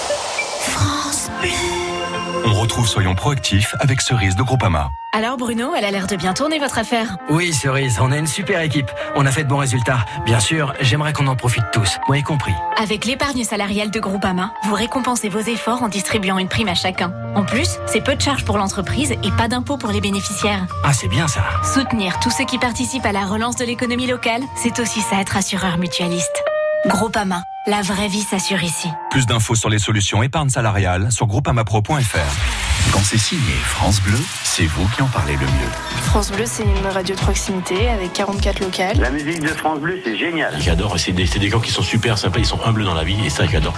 On 2.44 2.54
retrouve 2.54 2.88
Soyons 2.88 3.14
proactifs 3.14 3.74
avec 3.80 4.00
Cerise 4.00 4.34
de 4.34 4.42
Groupama. 4.42 4.90
Alors 5.12 5.36
Bruno, 5.36 5.74
elle 5.76 5.84
a 5.84 5.90
l'air 5.90 6.06
de 6.06 6.16
bien 6.16 6.34
tourner 6.34 6.58
votre 6.58 6.78
affaire. 6.78 7.16
Oui, 7.28 7.52
Cerise, 7.52 7.98
on 8.00 8.12
a 8.12 8.16
une 8.16 8.26
super 8.26 8.60
équipe. 8.60 8.90
On 9.14 9.26
a 9.26 9.30
fait 9.30 9.44
de 9.44 9.48
bons 9.48 9.58
résultats. 9.58 10.04
Bien 10.24 10.40
sûr, 10.40 10.72
j'aimerais 10.80 11.12
qu'on 11.12 11.26
en 11.26 11.36
profite 11.36 11.64
tous, 11.72 11.98
moi 12.06 12.18
y 12.18 12.22
compris. 12.22 12.52
Avec 12.76 13.04
l'épargne 13.04 13.44
salariale 13.44 13.90
de 13.90 14.00
Groupama, 14.00 14.52
vous 14.64 14.74
récompensez 14.74 15.28
vos 15.28 15.40
efforts 15.40 15.82
en 15.82 15.88
distribuant 15.88 16.38
une 16.38 16.48
prime 16.48 16.68
à 16.68 16.74
chacun. 16.74 17.12
En 17.34 17.44
plus, 17.44 17.78
c'est 17.86 18.02
peu 18.02 18.14
de 18.14 18.20
charges 18.20 18.44
pour 18.44 18.56
l'entreprise 18.58 19.12
et 19.12 19.30
pas 19.36 19.48
d'impôts 19.48 19.78
pour 19.78 19.90
les 19.90 20.00
bénéficiaires. 20.00 20.66
Ah, 20.84 20.92
c'est 20.92 21.08
bien 21.08 21.28
ça. 21.28 21.42
Soutenir 21.74 22.18
tous 22.20 22.30
ceux 22.30 22.44
qui 22.44 22.58
participent 22.58 23.06
à 23.06 23.12
la 23.12 23.26
relance 23.26 23.56
de 23.56 23.64
l'économie 23.64 24.06
locale, 24.06 24.42
c'est 24.56 24.78
aussi 24.80 25.00
ça 25.00 25.20
être 25.20 25.36
assureur 25.36 25.78
mutualiste. 25.78 26.44
Groupama, 26.86 27.42
la 27.66 27.82
vraie 27.82 28.08
vie 28.08 28.22
s'assure 28.22 28.62
ici. 28.62 28.88
Plus 29.10 29.26
d'infos 29.26 29.54
sur 29.54 29.68
les 29.68 29.78
solutions 29.78 30.22
épargne 30.22 30.48
salariale 30.48 31.12
sur 31.12 31.26
groupamapro.fr. 31.26 32.90
Quand 32.90 33.02
c'est 33.04 33.18
signé 33.18 33.52
France 33.64 34.00
Bleu, 34.00 34.18
c'est 34.44 34.64
vous 34.64 34.88
qui 34.96 35.02
en 35.02 35.06
parlez 35.08 35.34
le 35.34 35.44
mieux. 35.44 35.70
France 36.04 36.32
Bleu, 36.32 36.44
c'est 36.46 36.62
une 36.62 36.86
radio 36.86 37.14
de 37.14 37.20
proximité 37.20 37.90
avec 37.90 38.14
44 38.14 38.60
locales. 38.60 38.98
La 38.98 39.10
musique 39.10 39.42
de 39.42 39.48
France 39.48 39.78
Bleu, 39.78 40.00
c'est 40.02 40.16
génial. 40.16 40.54
J'adore, 40.58 40.98
c'est 40.98 41.12
des, 41.12 41.26
c'est 41.26 41.38
des 41.38 41.50
gens 41.50 41.60
qui 41.60 41.70
sont 41.70 41.82
super 41.82 42.16
sympas, 42.16 42.38
ils 42.38 42.46
sont 42.46 42.60
humbles 42.64 42.84
dans 42.84 42.94
la 42.94 43.04
vie 43.04 43.26
et 43.26 43.30
ça 43.30 43.44
j'adore. 43.46 43.74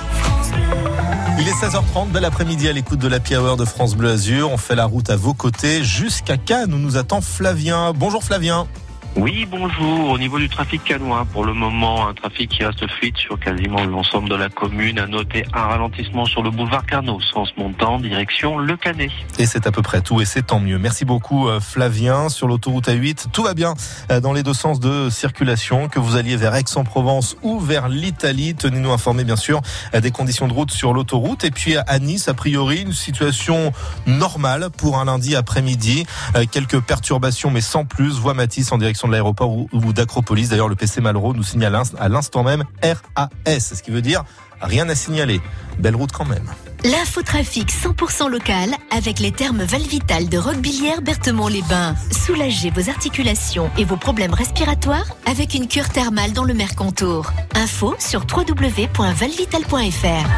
Il 1.40 1.48
est 1.48 1.52
16h30, 1.52 2.10
bel 2.10 2.24
après-midi 2.24 2.68
à 2.68 2.72
l'écoute 2.72 3.00
de 3.00 3.08
la 3.08 3.18
Hour 3.32 3.56
de 3.56 3.64
France 3.64 3.96
Bleu 3.96 4.10
Azur. 4.10 4.52
On 4.52 4.58
fait 4.58 4.76
la 4.76 4.84
route 4.84 5.10
à 5.10 5.16
vos 5.16 5.34
côtés 5.34 5.82
jusqu'à 5.82 6.36
Cannes 6.36 6.72
où 6.72 6.78
nous 6.78 6.96
attend 6.96 7.20
Flavien. 7.20 7.92
Bonjour 7.94 8.22
Flavien. 8.22 8.68
Oui, 9.14 9.46
bonjour. 9.50 10.08
Au 10.08 10.18
niveau 10.18 10.38
du 10.38 10.48
trafic 10.48 10.82
canois, 10.84 11.26
pour 11.30 11.44
le 11.44 11.52
moment, 11.52 12.08
un 12.08 12.14
trafic 12.14 12.48
qui 12.48 12.64
reste 12.64 12.88
fluide 12.88 13.16
sur 13.18 13.38
quasiment 13.38 13.84
l'ensemble 13.84 14.30
de 14.30 14.34
la 14.34 14.48
commune. 14.48 14.98
À 14.98 15.06
noter 15.06 15.44
un 15.52 15.64
ralentissement 15.64 16.24
sur 16.24 16.42
le 16.42 16.50
boulevard 16.50 16.86
Carnot, 16.86 17.20
sens 17.20 17.50
montant, 17.58 18.00
direction 18.00 18.56
Le 18.56 18.74
Canet. 18.74 19.10
Et 19.38 19.44
c'est 19.44 19.66
à 19.66 19.70
peu 19.70 19.82
près 19.82 20.00
tout 20.00 20.22
et 20.22 20.24
c'est 20.24 20.46
tant 20.46 20.60
mieux. 20.60 20.78
Merci 20.78 21.04
beaucoup 21.04 21.46
euh, 21.46 21.60
Flavien. 21.60 22.30
Sur 22.30 22.48
l'autoroute 22.48 22.88
A8, 22.88 23.26
tout 23.32 23.42
va 23.42 23.52
bien 23.52 23.74
euh, 24.10 24.20
dans 24.20 24.32
les 24.32 24.42
deux 24.42 24.54
sens 24.54 24.80
de 24.80 25.10
circulation. 25.10 25.88
Que 25.88 26.00
vous 26.00 26.16
alliez 26.16 26.36
vers 26.36 26.54
Aix-en-Provence 26.54 27.36
ou 27.42 27.60
vers 27.60 27.90
l'Italie, 27.90 28.54
tenez-nous 28.54 28.92
informés 28.92 29.24
bien 29.24 29.36
sûr 29.36 29.60
euh, 29.94 30.00
des 30.00 30.10
conditions 30.10 30.48
de 30.48 30.54
route 30.54 30.70
sur 30.70 30.94
l'autoroute. 30.94 31.44
Et 31.44 31.50
puis 31.50 31.76
à 31.76 31.98
Nice, 31.98 32.28
a 32.28 32.34
priori, 32.34 32.80
une 32.80 32.94
situation 32.94 33.72
normale 34.06 34.70
pour 34.74 34.98
un 34.98 35.04
lundi 35.04 35.36
après-midi. 35.36 36.06
Quelques 36.50 36.80
perturbations 36.80 37.50
mais 37.50 37.60
sans 37.60 37.84
plus. 37.84 38.18
Voie 38.18 38.32
Matisse 38.32 38.72
en 38.72 38.78
direction 38.78 39.01
de 39.06 39.12
l'aéroport 39.12 39.50
ou, 39.50 39.68
ou 39.72 39.92
d'Acropolis. 39.92 40.48
D'ailleurs, 40.48 40.68
le 40.68 40.74
PC 40.74 41.00
Malraux 41.00 41.34
nous 41.34 41.42
signale 41.42 41.80
à 41.98 42.08
l'instant 42.08 42.42
même 42.42 42.64
RAS, 42.82 43.60
ce 43.60 43.82
qui 43.82 43.90
veut 43.90 44.02
dire 44.02 44.24
rien 44.62 44.88
à 44.88 44.94
signaler. 44.94 45.40
Belle 45.78 45.96
route 45.96 46.12
quand 46.12 46.24
même. 46.24 46.48
L'infotrafic 46.84 47.70
100% 47.70 48.28
local 48.28 48.70
avec 48.90 49.20
les 49.20 49.32
termes 49.32 49.62
Valvital 49.62 50.28
de 50.28 50.38
Roquebillière 50.38 51.02
Berthemont-les-Bains. 51.02 51.94
Soulagez 52.10 52.70
vos 52.70 52.90
articulations 52.90 53.70
et 53.78 53.84
vos 53.84 53.96
problèmes 53.96 54.34
respiratoires 54.34 55.06
avec 55.26 55.54
une 55.54 55.68
cure 55.68 55.88
thermale 55.88 56.32
dans 56.32 56.44
le 56.44 56.54
Mercantour. 56.54 57.32
Info 57.54 57.94
sur 57.98 58.22
www.valvital.fr. 58.22 60.28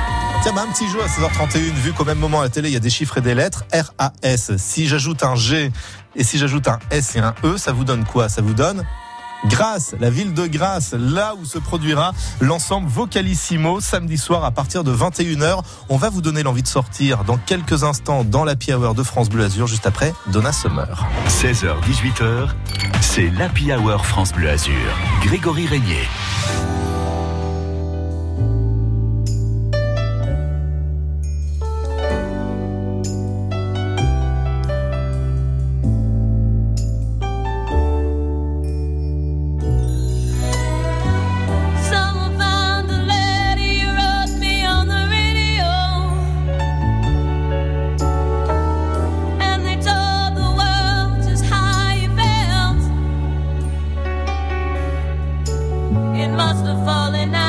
Tiens, 0.43 0.53
bah, 0.53 0.65
un 0.69 0.73
petit 0.73 0.89
jeu 0.89 1.01
à 1.03 1.07
16h31, 1.07 1.73
vu 1.83 1.93
qu'au 1.95 2.05
même 2.05 2.19
moment 2.19 2.41
à 2.41 2.45
la 2.45 2.51
télé, 2.51 2.69
il 2.69 2.75
y 2.75 2.77
a 2.77 2.81
des 2.81 2.91
chiffres 2.91 3.17
et 3.17 3.23
des 3.23 3.35
lettres. 3.35 3.65
R-A-S. 3.73 4.53
Si 4.59 4.87
j'ajoute 4.87 5.23
un 5.23 5.37
G 5.37 5.73
et 6.17 6.25
si 6.25 6.39
j'ajoute 6.39 6.69
un 6.69 6.79
S 6.91 7.17
et 7.17 7.21
un 7.21 7.35
E, 7.45 7.57
ça 7.57 7.73
vous 7.73 7.85
donne 7.85 8.05
quoi? 8.05 8.29
Ça 8.29 8.43
vous 8.43 8.55
donne 8.55 8.85
Grasse, 9.47 9.95
la 10.01 10.09
ville 10.09 10.33
de 10.33 10.47
Grasse, 10.47 10.95
là 10.99 11.35
où 11.39 11.45
se 11.45 11.59
produira 11.59 12.13
l'ensemble 12.41 12.89
Vocalissimo 12.89 13.81
samedi 13.81 14.17
soir 14.17 14.45
à 14.45 14.51
partir 14.51 14.85
de 14.85 14.95
21h. 14.95 15.61
On 15.91 15.97
va 15.97 16.09
vous 16.09 16.23
donner 16.23 16.43
l'envie 16.43 16.63
de 16.63 16.69
sortir 16.69 17.25
dans 17.25 17.37
quelques 17.37 17.85
instants 17.85 18.25
dans 18.25 18.45
la 18.45 18.55
Hour 18.71 18.95
de 18.95 19.03
France 19.03 19.29
Bleu 19.29 19.45
Azur, 19.45 19.67
juste 19.67 19.87
après 19.87 20.15
Donna 20.29 20.53
Summer. 20.53 21.07
16h, 21.29 21.75
18h, 21.83 22.49
c'est 23.03 23.29
l'Happy 23.31 23.71
Hour 23.73 24.07
France 24.07 24.33
Bleu 24.33 24.49
Azur. 24.49 24.73
Grégory 25.23 25.67
Régnier. 25.67 26.09
it 56.25 56.29
must 56.29 56.65
have 56.65 56.85
fallen 56.87 57.35
out. 57.35 57.44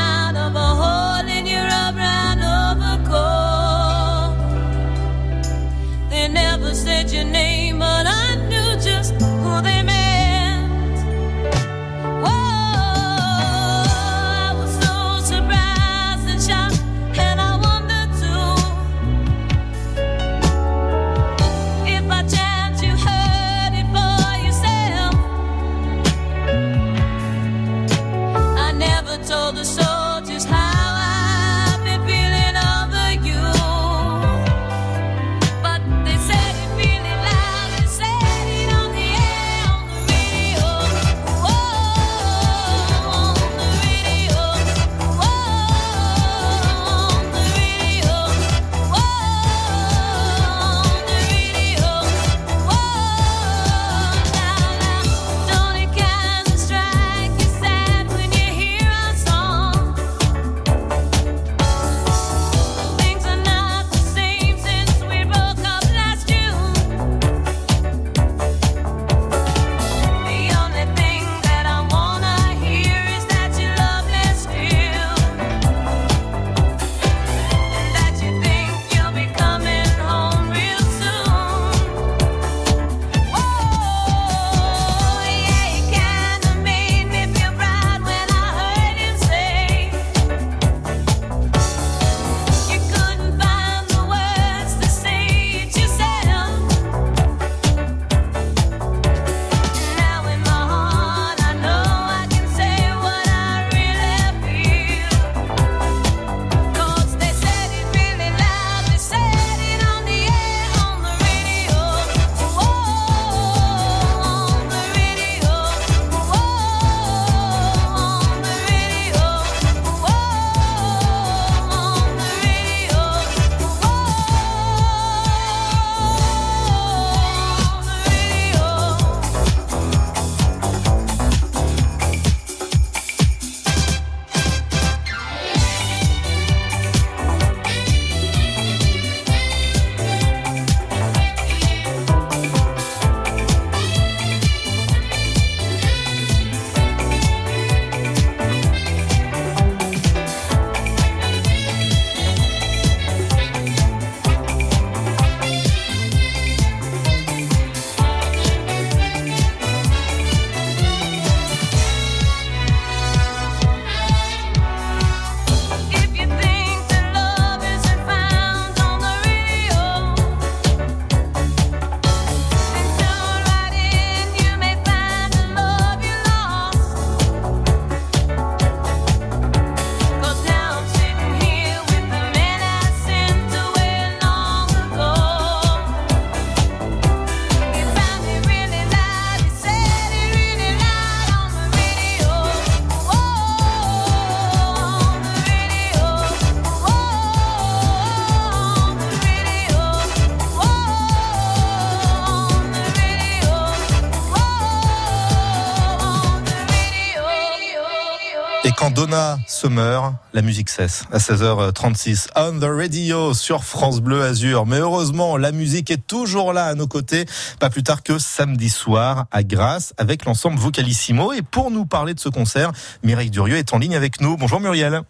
Se 209.66 209.70
meurt, 209.72 210.14
la 210.34 210.44
musique 210.44 210.70
cesse 210.70 211.06
à 211.12 211.18
16h36 211.18 212.28
on 212.36 212.60
the 212.60 212.66
radio 212.66 213.34
sur 213.34 213.64
France 213.64 214.00
Bleu 214.00 214.22
Azur. 214.22 214.68
Mais 214.68 214.78
heureusement, 214.78 215.38
la 215.38 215.52
musique 215.52 215.90
est 215.90 216.06
toujours 216.06 216.54
là 216.54 216.66
à 216.66 216.76
nos 216.76 216.86
côtés, 216.86 217.26
pas 217.60 217.72
plus 217.72 217.82
tard 217.82 218.04
que 218.04 218.20
samedi 218.20 218.70
soir 218.70 219.26
à 219.32 219.42
Grasse 219.44 219.96
avec 219.98 220.26
l'ensemble 220.26 220.60
Vocalissimo. 220.60 221.34
Et 221.34 221.42
pour 221.42 221.72
nous 221.72 221.88
parler 221.88 222.14
de 222.14 222.20
ce 222.20 222.30
concert, 222.30 222.74
Mireille 223.02 223.32
Durieux 223.32 223.56
est 223.58 223.74
en 223.74 223.80
ligne 223.80 223.96
avec 223.96 224.22
nous. 224.22 224.38
Bonjour 224.38 224.60
Muriel. 224.60 225.02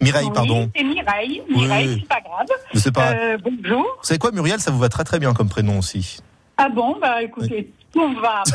Mireille, 0.00 0.26
Oui, 0.26 0.32
pardon. 0.34 0.68
C'est 0.74 0.82
Mireille. 0.82 1.42
Mireille, 1.48 1.88
Oui. 1.90 1.98
c'est 2.02 2.08
pas 2.08 2.20
grave. 2.22 2.46
C'est 2.74 2.92
pas- 2.92 3.12
Euh, 3.12 3.38
bonjour. 3.40 3.82
Vous 3.82 4.02
savez 4.04 4.18
quoi, 4.18 4.32
Muriel, 4.32 4.58
ça 4.58 4.72
vous 4.72 4.80
va 4.80 4.88
très 4.88 5.04
très 5.04 5.20
bien 5.20 5.32
comme 5.32 5.48
prénom 5.48 5.78
aussi. 5.78 6.18
Ah 6.56 6.68
bon, 6.74 6.96
bah 7.00 7.22
écoutez, 7.22 7.72
on 7.96 8.14
va. 8.14 8.42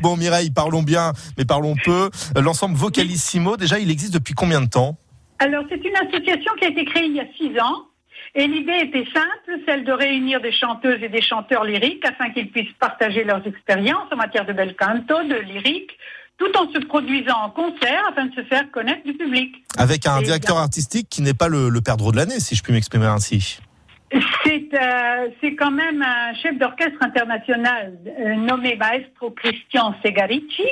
Bon, 0.00 0.16
Mireille, 0.16 0.50
parlons 0.50 0.82
bien, 0.82 1.12
mais 1.38 1.44
parlons 1.44 1.74
peu. 1.84 2.10
L'ensemble 2.36 2.76
Vocalissimo, 2.76 3.56
déjà, 3.56 3.78
il 3.78 3.90
existe 3.90 4.12
depuis 4.12 4.34
combien 4.34 4.60
de 4.60 4.68
temps? 4.68 4.96
Alors, 5.38 5.64
c'est 5.68 5.82
une 5.82 5.96
association 5.96 6.52
qui 6.58 6.66
a 6.66 6.68
été 6.68 6.84
créée 6.84 7.06
il 7.06 7.16
y 7.16 7.20
a 7.20 7.26
six 7.36 7.58
ans. 7.60 7.86
Et 8.36 8.46
l'idée 8.48 8.80
était 8.82 9.06
simple, 9.14 9.60
celle 9.66 9.84
de 9.84 9.92
réunir 9.92 10.40
des 10.40 10.52
chanteuses 10.52 11.02
et 11.02 11.08
des 11.08 11.22
chanteurs 11.22 11.64
lyriques 11.64 12.04
afin 12.04 12.30
qu'ils 12.30 12.50
puissent 12.50 12.74
partager 12.80 13.22
leurs 13.22 13.46
expériences 13.46 14.12
en 14.12 14.16
matière 14.16 14.44
de 14.44 14.52
bel 14.52 14.74
canto, 14.74 15.22
de 15.22 15.36
lyrique, 15.36 15.92
tout 16.36 16.50
en 16.56 16.70
se 16.72 16.78
produisant 16.78 17.36
en 17.44 17.50
concert 17.50 18.02
afin 18.10 18.26
de 18.26 18.34
se 18.34 18.42
faire 18.44 18.68
connaître 18.72 19.04
du 19.04 19.14
public. 19.14 19.54
Avec 19.78 20.06
un 20.06 20.18
Et 20.18 20.24
directeur 20.24 20.56
artistique 20.56 21.08
qui 21.08 21.22
n'est 21.22 21.34
pas 21.34 21.46
le, 21.46 21.68
le 21.68 21.80
perdreau 21.80 22.10
de 22.10 22.16
l'année, 22.16 22.40
si 22.40 22.56
je 22.56 22.62
puis 22.62 22.72
m'exprimer 22.72 23.06
ainsi. 23.06 23.60
C'est 24.44 24.68
euh, 24.74 25.28
c'est 25.40 25.56
quand 25.56 25.70
même 25.72 26.00
un 26.02 26.34
chef 26.34 26.56
d'orchestre 26.58 26.98
international 27.02 27.94
euh, 28.06 28.34
nommé 28.36 28.76
Maestro 28.76 29.30
Christian 29.30 29.94
Segarici 30.04 30.62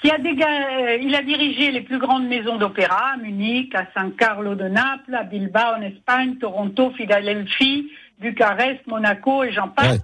qui 0.00 0.10
a, 0.10 0.16
déga- 0.16 0.46
euh, 0.86 0.96
il 1.02 1.14
a 1.14 1.22
dirigé 1.22 1.70
les 1.70 1.82
plus 1.82 1.98
grandes 1.98 2.26
maisons 2.28 2.56
d'opéra 2.56 3.14
à 3.14 3.16
Munich, 3.18 3.74
à 3.74 3.86
San 3.92 4.12
Carlo 4.14 4.54
de 4.54 4.68
Naples, 4.68 5.14
à 5.14 5.24
Bilbao 5.24 5.74
en 5.76 5.82
Espagne, 5.82 6.36
Toronto, 6.36 6.90
Philadelphie, 6.96 7.90
Bucarest, 8.20 8.86
Monaco 8.86 9.44
et 9.44 9.52
j'en 9.52 9.68
passe. 9.68 10.00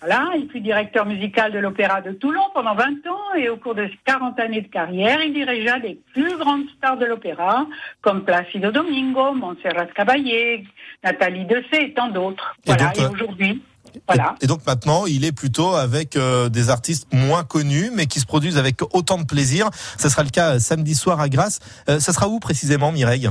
Voilà, 0.00 0.30
il 0.36 0.50
fut 0.50 0.58
directeur 0.58 1.06
musical 1.06 1.52
de 1.52 1.60
l'Opéra 1.60 2.00
de 2.00 2.10
Toulon 2.10 2.42
pendant 2.52 2.74
20 2.74 3.06
ans 3.06 3.34
et 3.36 3.48
au 3.48 3.56
cours 3.56 3.76
de 3.76 3.88
40 4.04 4.40
années 4.40 4.62
de 4.62 4.66
carrière, 4.66 5.22
il 5.22 5.32
dirigea 5.32 5.78
les 5.78 6.00
plus 6.12 6.36
grandes 6.38 6.68
stars 6.76 6.96
de 6.96 7.04
l'opéra 7.06 7.66
comme 8.00 8.24
Placido 8.24 8.72
Domingo, 8.72 9.32
Montserrat 9.32 9.86
Caballé, 9.94 10.64
Nathalie 11.04 11.44
Dessay 11.46 11.86
et 11.86 11.94
tant 11.94 12.08
d'autres. 12.08 12.56
Et 12.64 12.70
Voilà, 12.70 12.86
donc, 12.86 12.98
et 12.98 13.02
euh, 13.02 13.10
aujourd'hui, 13.10 13.62
voilà. 14.08 14.36
Et 14.40 14.46
donc 14.46 14.64
maintenant, 14.66 15.06
il 15.06 15.24
est 15.24 15.32
plutôt 15.32 15.74
avec 15.74 16.16
euh, 16.16 16.48
des 16.48 16.70
artistes 16.70 17.06
moins 17.12 17.44
connus, 17.44 17.90
mais 17.94 18.06
qui 18.06 18.20
se 18.20 18.26
produisent 18.26 18.58
avec 18.58 18.80
autant 18.94 19.18
de 19.18 19.24
plaisir. 19.24 19.68
Ça 19.98 20.08
sera 20.08 20.22
le 20.22 20.30
cas 20.30 20.54
euh, 20.54 20.58
samedi 20.58 20.94
soir 20.94 21.20
à 21.20 21.28
Grasse. 21.28 21.60
Euh, 21.88 22.00
ça 22.00 22.12
sera 22.12 22.28
où 22.28 22.38
précisément, 22.38 22.92
Mireille? 22.92 23.28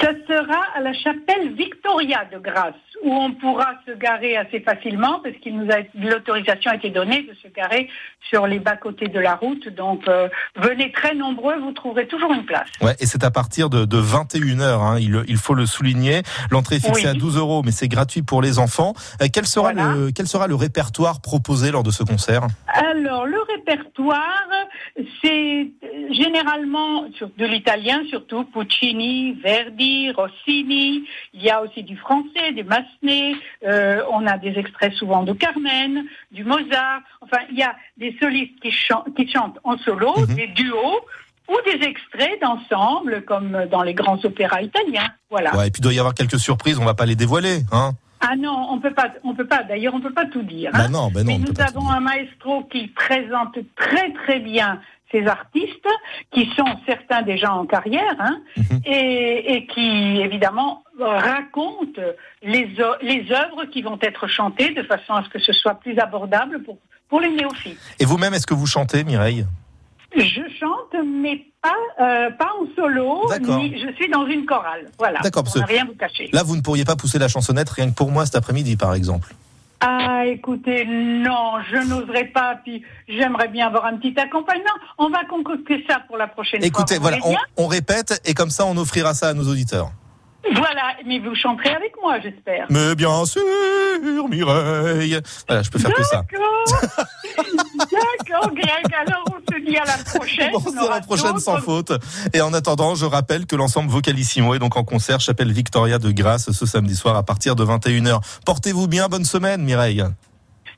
Ça 0.00 0.08
sera 0.34 0.60
à 0.74 0.80
la 0.80 0.92
chapelle 0.92 1.54
Victoria 1.54 2.24
de 2.32 2.38
Grasse, 2.38 2.74
où 3.04 3.12
on 3.12 3.32
pourra 3.32 3.72
se 3.86 3.92
garer 3.92 4.36
assez 4.36 4.60
facilement, 4.60 5.20
parce 5.22 5.36
qu'il 5.36 5.56
nous 5.56 5.70
a 5.70 5.78
l'autorisation 5.94 6.70
a 6.70 6.76
été 6.76 6.90
donnée 6.90 7.22
de 7.22 7.34
se 7.42 7.48
garer 7.48 7.88
sur 8.28 8.46
les 8.46 8.58
bas-côtés 8.58 9.08
de 9.08 9.20
la 9.20 9.36
route. 9.36 9.68
Donc 9.68 10.06
euh, 10.08 10.28
venez 10.56 10.90
très 10.92 11.14
nombreux, 11.14 11.58
vous 11.58 11.72
trouverez 11.72 12.06
toujours 12.06 12.32
une 12.32 12.44
place. 12.44 12.68
Ouais, 12.80 12.94
et 13.00 13.06
c'est 13.06 13.24
à 13.24 13.30
partir 13.30 13.70
de, 13.70 13.84
de 13.84 13.98
21h, 13.98 14.62
hein, 14.62 14.98
il, 14.98 15.22
il 15.28 15.36
faut 15.36 15.54
le 15.54 15.66
souligner. 15.66 16.22
L'entrée 16.50 16.76
est 16.76 16.84
fixée 16.86 17.04
Oui. 17.04 17.10
à 17.10 17.14
12 17.14 17.36
euros, 17.36 17.62
mais 17.64 17.70
c'est 17.70 17.88
gratuit 17.88 18.22
pour 18.22 18.42
les 18.42 18.58
enfants. 18.58 18.94
Euh, 19.22 19.26
quel, 19.32 19.46
sera 19.46 19.72
le, 19.72 20.10
quel 20.10 20.26
sera 20.26 20.46
le 20.46 20.54
répertoire 20.54 21.20
proposé 21.20 21.70
lors 21.70 21.82
de 21.82 21.90
ce 21.90 22.02
concert? 22.02 22.46
Alors, 22.66 23.26
le 23.26 23.38
répertoire, 23.56 24.48
c'est 25.22 25.70
euh, 25.84 26.12
généralement 26.12 27.04
sur 27.16 27.28
de 27.36 27.44
l'italien, 27.44 28.02
surtout 28.08 28.44
Puccini, 28.44 29.34
Verdi, 29.42 30.10
Rossini. 30.24 31.04
Il 31.32 31.42
y 31.42 31.50
a 31.50 31.62
aussi 31.62 31.82
du 31.82 31.96
français, 31.96 32.52
du 32.52 32.64
Massenet. 32.64 33.34
euh, 33.66 34.02
on 34.10 34.26
a 34.26 34.38
des 34.38 34.58
extraits 34.58 34.92
souvent 34.94 35.22
de 35.22 35.32
Carmen, 35.32 36.04
du 36.32 36.44
Mozart. 36.44 37.00
Enfin, 37.20 37.38
il 37.50 37.58
y 37.58 37.62
a 37.62 37.74
des 37.96 38.16
solistes 38.20 38.58
qui, 38.60 38.70
chan- 38.70 39.04
qui 39.16 39.30
chantent 39.30 39.58
en 39.64 39.76
solo, 39.78 40.14
des 40.26 40.48
duos 40.48 41.00
ou 41.48 41.54
des 41.66 41.84
extraits 41.86 42.40
d'ensemble, 42.40 43.22
comme 43.24 43.66
dans 43.70 43.82
les 43.82 43.94
grands 43.94 44.18
opéras 44.24 44.62
italiens. 44.62 45.08
Voilà. 45.30 45.54
Ouais, 45.56 45.68
et 45.68 45.70
puis 45.70 45.80
il 45.80 45.82
doit 45.82 45.92
y 45.92 45.98
avoir 45.98 46.14
quelques 46.14 46.38
surprises, 46.38 46.78
on 46.78 46.84
va 46.84 46.94
pas 46.94 47.04
les 47.06 47.16
dévoiler. 47.16 47.58
Hein 47.70 47.92
Ah 48.20 48.34
non, 48.36 48.68
on 48.70 48.78
peut 48.80 48.94
pas, 48.94 49.10
on 49.24 49.34
peut 49.34 49.46
pas. 49.46 49.62
D'ailleurs, 49.62 49.92
on 49.94 50.00
peut 50.00 50.12
pas 50.14 50.24
tout 50.24 50.42
dire. 50.42 50.70
Bah 50.72 50.84
hein. 50.84 50.88
non, 50.88 51.10
bah 51.10 51.22
non, 51.22 51.26
Mais 51.26 51.38
nous 51.38 51.60
avons 51.60 51.90
un 51.90 52.00
maestro 52.00 52.64
qui 52.72 52.86
présente 52.88 53.58
très 53.76 54.10
très 54.24 54.40
bien 54.40 54.80
ces 55.14 55.26
artistes, 55.28 55.88
qui 56.32 56.50
sont 56.56 56.66
certains 56.86 57.22
déjà 57.22 57.52
en 57.52 57.66
carrière, 57.66 58.16
hein, 58.18 58.36
Mhm. 58.56 58.80
et, 58.84 59.54
et 59.54 59.66
qui 59.66 60.20
évidemment 60.20 60.82
racontent 60.98 62.00
les, 62.42 62.68
œuvres 62.80 63.64
qui 63.72 63.82
vont 63.82 63.98
être 64.00 64.26
chantées 64.26 64.70
de 64.74 64.82
façon 64.82 65.12
à 65.14 65.22
ce 65.24 65.28
que 65.28 65.38
ce 65.38 65.52
soit 65.52 65.74
plus 65.74 65.96
abordable 65.98 66.62
pour, 66.64 66.78
pour 67.08 67.20
les 67.20 67.30
néophytes. 67.30 67.78
Et 68.00 68.04
vous-même, 68.04 68.34
est-ce 68.34 68.46
que 68.46 68.54
vous 68.54 68.66
chantez, 68.66 69.04
Mireille? 69.04 69.46
Je 70.16 70.42
chante, 70.60 70.94
mais 71.04 71.44
pas, 71.60 71.74
euh, 72.00 72.30
pas 72.32 72.50
en 72.60 72.66
solo, 72.76 73.22
ni 73.40 73.80
je 73.80 73.92
suis 73.94 74.08
dans 74.08 74.26
une 74.26 74.46
chorale. 74.46 74.86
Voilà, 74.98 75.18
D'accord, 75.20 75.42
pour 75.44 75.56
ne 75.56 75.66
rien 75.66 75.84
vous 75.84 75.94
cacher. 75.94 76.28
Là, 76.32 76.42
vous 76.44 76.56
ne 76.56 76.60
pourriez 76.62 76.84
pas 76.84 76.94
pousser 76.96 77.18
la 77.18 77.28
chansonnette 77.28 77.70
rien 77.70 77.90
que 77.90 77.94
pour 77.94 78.10
moi 78.12 78.24
cet 78.24 78.36
après-midi, 78.36 78.76
par 78.76 78.94
exemple. 78.94 79.34
Ah, 79.86 80.24
écoutez, 80.24 80.86
non, 80.86 81.60
je 81.70 81.76
n'oserais 81.76 82.28
pas. 82.28 82.56
Puis 82.64 82.82
j'aimerais 83.06 83.48
bien 83.48 83.66
avoir 83.66 83.84
un 83.84 83.98
petit 83.98 84.18
accompagnement. 84.18 84.64
On 84.96 85.10
va 85.10 85.24
concocter 85.28 85.84
ça 85.88 85.98
pour 86.06 86.16
la 86.16 86.26
prochaine 86.26 86.64
Écoutez, 86.64 86.96
fois. 86.96 87.10
vous 87.10 87.18
voilà, 87.20 87.38
on 87.58 87.66
répète 87.66 88.20
et 88.24 88.32
comme 88.32 88.48
ça, 88.50 88.64
on 88.64 88.76
offrira 88.78 89.12
ça 89.12 89.28
à 89.28 89.34
nos 89.34 89.46
auditeurs. 89.46 89.90
Voilà, 90.52 90.96
mais 91.06 91.18
vous 91.18 91.34
chanterez 91.34 91.70
avec 91.70 91.92
moi, 92.02 92.18
j'espère. 92.20 92.66
Mais 92.70 92.94
bien 92.94 93.24
sûr, 93.24 93.42
Mireille. 94.28 95.18
Voilà, 95.48 95.62
je 95.62 95.70
peux 95.70 95.78
faire 95.78 95.94
que 95.94 96.02
ça. 96.02 96.22
D'accord. 96.22 97.06
D'accord, 97.90 98.50
Greg. 98.54 98.94
Alors 99.06 99.24
on 99.28 99.52
se 99.52 99.60
dit 99.64 99.76
à 99.76 99.84
la 99.84 99.96
prochaine. 100.04 100.50
On 100.54 100.60
c'est 100.60 100.78
aura 100.78 100.96
la 100.96 101.00
prochaine 101.00 101.38
sans 101.38 101.58
faute. 101.58 101.92
Et 102.32 102.40
en 102.40 102.52
attendant, 102.52 102.94
je 102.94 103.06
rappelle 103.06 103.46
que 103.46 103.56
l'ensemble 103.56 103.90
Vocalissimo 103.90 104.54
est 104.54 104.58
donc 104.58 104.76
en 104.76 104.84
concert 104.84 105.20
Chapelle 105.20 105.52
Victoria 105.52 105.98
de 105.98 106.10
Grasse 106.10 106.52
ce 106.52 106.66
samedi 106.66 106.94
soir 106.94 107.16
à 107.16 107.22
partir 107.22 107.56
de 107.56 107.64
21h. 107.64 108.20
Portez-vous 108.44 108.86
bien, 108.86 109.08
bonne 109.08 109.24
semaine 109.24 109.62
Mireille. 109.62 110.04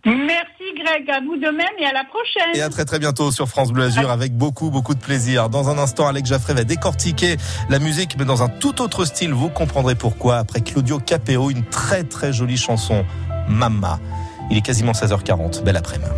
Merci, 0.05 0.56
Greg. 0.77 1.11
À 1.11 1.20
vous 1.20 1.37
de 1.37 1.47
même 1.47 1.77
et 1.79 1.87
à 1.87 1.93
la 1.93 2.05
prochaine. 2.05 2.55
Et 2.55 2.62
à 2.62 2.68
très 2.68 2.85
très 2.85 2.99
bientôt 2.99 3.31
sur 3.31 3.49
France 3.49 3.72
Bleu 3.72 3.85
Azur 3.85 4.11
avec 4.11 4.37
beaucoup 4.37 4.70
beaucoup 4.70 4.95
de 4.95 5.01
plaisir. 5.01 5.49
Dans 5.49 5.68
un 5.68 5.79
instant, 5.79 6.07
Alex 6.07 6.29
Jaffray 6.29 6.55
va 6.55 6.64
décortiquer 6.64 7.37
la 7.68 7.79
musique 7.79 8.16
mais 8.18 8.24
dans 8.24 8.43
un 8.43 8.49
tout 8.49 8.83
autre 8.83 9.05
style. 9.05 9.33
Vous 9.33 9.49
comprendrez 9.49 9.95
pourquoi 9.95 10.39
après 10.39 10.61
Claudio 10.61 10.99
Capéo, 10.99 11.51
une 11.51 11.64
très 11.64 12.05
très 12.05 12.33
jolie 12.33 12.57
chanson, 12.57 13.05
Mamma. 13.49 13.99
Il 14.51 14.57
est 14.57 14.62
quasiment 14.62 14.93
16h40. 14.93 15.62
Belle 15.62 15.77
après-midi. 15.77 16.11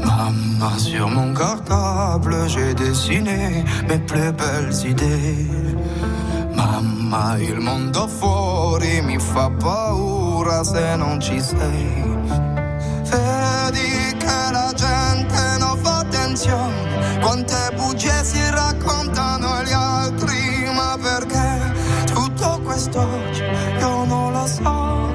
Maman, 0.00 0.78
sur 0.78 1.08
mon 1.08 1.34
cartable, 1.34 2.34
j'ai 2.48 2.74
dessiné 2.74 3.64
mes 3.88 3.98
plus 3.98 4.32
belles 4.32 4.74
idées. 4.84 5.46
Mamma, 6.54 7.36
il 7.38 7.60
mondo 7.60 8.06
fuori 8.08 9.00
mi 9.02 9.18
fa 9.18 9.50
paura 9.50 10.62
se 10.64 10.96
non 10.96 11.20
ci 11.20 11.40
sei. 11.40 12.11
Fa 16.42 16.52
attenzione, 16.52 17.20
quante 17.20 17.70
bugie 17.76 18.24
si 18.24 18.40
raccontano 18.50 19.52
agli 19.52 19.72
altri, 19.72 20.70
ma 20.74 20.98
perché 21.00 21.72
tutto 22.06 22.60
questo 22.64 23.06
io 23.78 24.04
non 24.04 24.32
lo 24.32 24.46
so. 24.46 25.10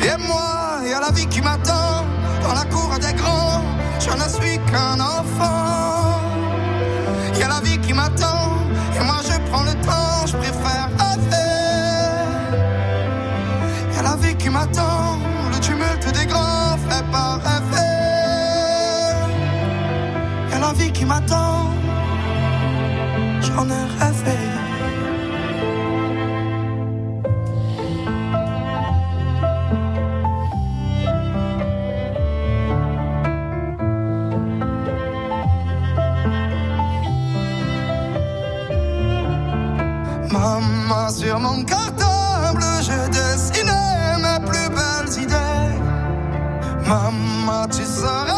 Et 0.00 0.18
moi, 0.18 0.82
il 0.84 0.90
y 0.90 0.92
a 0.92 1.00
la 1.00 1.10
vie 1.10 1.26
qui 1.26 1.40
m'attend 1.40 2.04
dans 2.42 2.52
la 2.52 2.64
cour 2.66 2.98
des 2.98 3.14
grands. 3.14 3.62
Je 3.98 4.10
ne 4.10 4.28
suis 4.28 4.58
qu'un 4.70 5.00
enfant. 5.00 5.73
Vie 20.74 20.92
qui 20.92 21.04
m'attend, 21.04 21.70
j'en 23.40 23.66
ai 23.68 23.84
rêvé. 24.00 24.38
Maman, 40.32 41.08
sur 41.10 41.38
mon 41.38 41.62
cartable, 41.64 42.64
j'ai 42.86 43.08
dessiné 43.10 43.82
mes 44.24 44.40
plus 44.44 44.68
belles 44.68 45.22
idées. 45.22 45.74
Maman, 46.88 47.66
tu 47.68 47.84
seras 47.84 48.33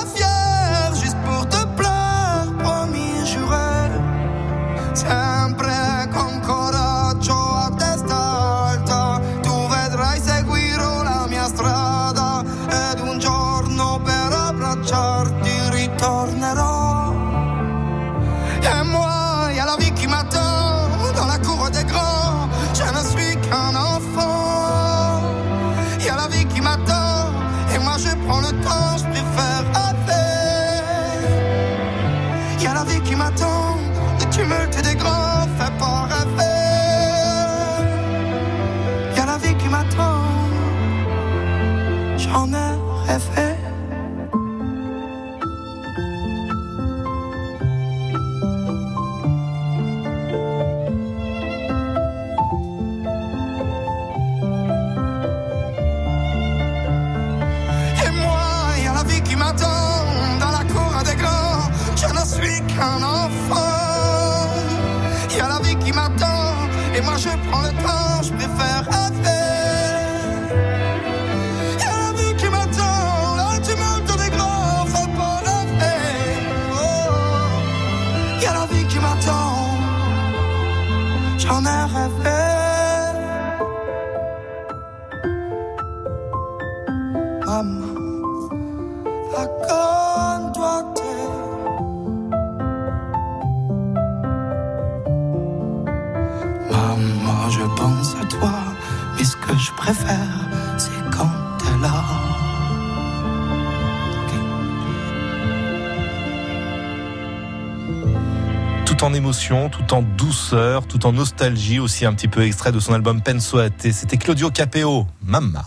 tout 109.72 109.95
en 109.95 110.03
douceur, 110.03 110.87
tout 110.87 111.05
en 111.05 111.12
nostalgie, 111.12 111.81
aussi 111.81 112.07
un 112.07 112.12
petit 112.12 112.29
peu 112.29 112.45
extrait 112.45 112.70
de 112.70 112.79
son 112.79 112.95
album 112.95 113.20
Penso 113.20 113.59
Ate. 113.59 113.91
C'était 113.93 114.16
Claudio 114.16 114.51
Capeo, 114.51 115.07
Mamma. 115.24 115.64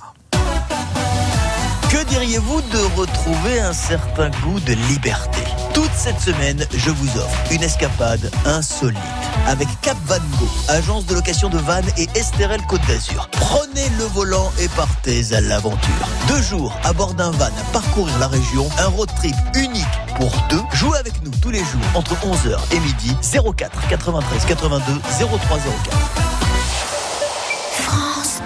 Que 1.92 2.06
diriez-vous 2.06 2.62
de 2.62 2.98
retrouver 2.98 3.60
un 3.60 3.74
certain 3.74 4.30
goût 4.44 4.60
de 4.62 4.74
liberté? 4.90 5.42
Toute 5.74 5.92
cette 5.94 6.20
semaine, 6.20 6.66
je 6.74 6.90
vous 6.90 7.18
offre 7.18 7.52
une 7.52 7.64
escapade 7.64 8.32
insolite 8.46 9.19
avec 9.48 9.68
Cap 9.82 9.98
Van 10.06 10.18
Go, 10.40 10.48
agence 10.68 11.06
de 11.06 11.16
location 11.16 11.50
de 11.50 11.58
vannes 11.58 11.90
et 11.98 12.08
Estérel 12.16 12.62
Côte 12.68 12.86
d'Azur. 12.88 13.30
Prenez 13.32 13.90
le 13.98 14.06
volant 14.06 14.52
et 14.60 14.68
partez 14.70 15.34
à 15.34 15.42
l'aventure. 15.42 16.08
Deux 16.28 16.42
jours 16.42 16.74
à 16.84 16.94
bord 16.94 17.14
d'un 17.14 17.32
van 17.32 17.46
à 17.46 17.72
parcourir 17.74 18.18
la 18.20 18.28
région, 18.28 18.68
un 18.80 18.88
road 18.88 19.10
trip 19.18 19.36
unique 19.56 19.86
pour 20.18 20.32
deux. 20.50 20.62
Jouez 20.74 20.98
avec 20.98 21.14
nous 21.24 21.32
tous 21.42 21.52
les 21.52 21.60
jours 21.60 21.82
entre 21.96 22.14
11h 22.16 22.58
et 22.72 22.80
midi 22.80 23.16
04 23.22 23.88
93 23.90 24.46
82 24.46 24.94
0304. 25.20 25.98
France. 27.74 28.42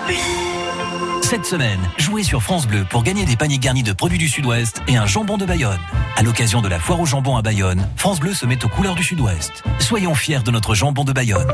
Cette 1.33 1.45
semaine, 1.47 1.79
jouez 1.97 2.21
sur 2.21 2.43
France 2.43 2.67
Bleu 2.67 2.85
pour 2.87 3.01
gagner 3.01 3.25
des 3.25 3.35
paniers 3.35 3.57
garnis 3.57 3.81
de 3.81 3.91
produits 3.91 4.19
du 4.19 4.29
Sud-Ouest 4.29 4.83
et 4.87 4.97
un 4.97 5.07
jambon 5.07 5.35
de 5.35 5.47
Bayonne. 5.47 5.79
À 6.15 6.21
l'occasion 6.21 6.61
de 6.61 6.67
la 6.67 6.77
foire 6.77 6.99
au 6.99 7.07
jambon 7.07 7.37
à 7.37 7.41
Bayonne, 7.41 7.89
France 7.95 8.19
Bleu 8.19 8.35
se 8.35 8.45
met 8.45 8.63
aux 8.63 8.67
couleurs 8.67 8.93
du 8.93 9.03
Sud-Ouest. 9.03 9.63
Soyons 9.79 10.13
fiers 10.13 10.43
de 10.45 10.51
notre 10.51 10.75
jambon 10.75 11.03
de 11.03 11.11
Bayonne. 11.11 11.47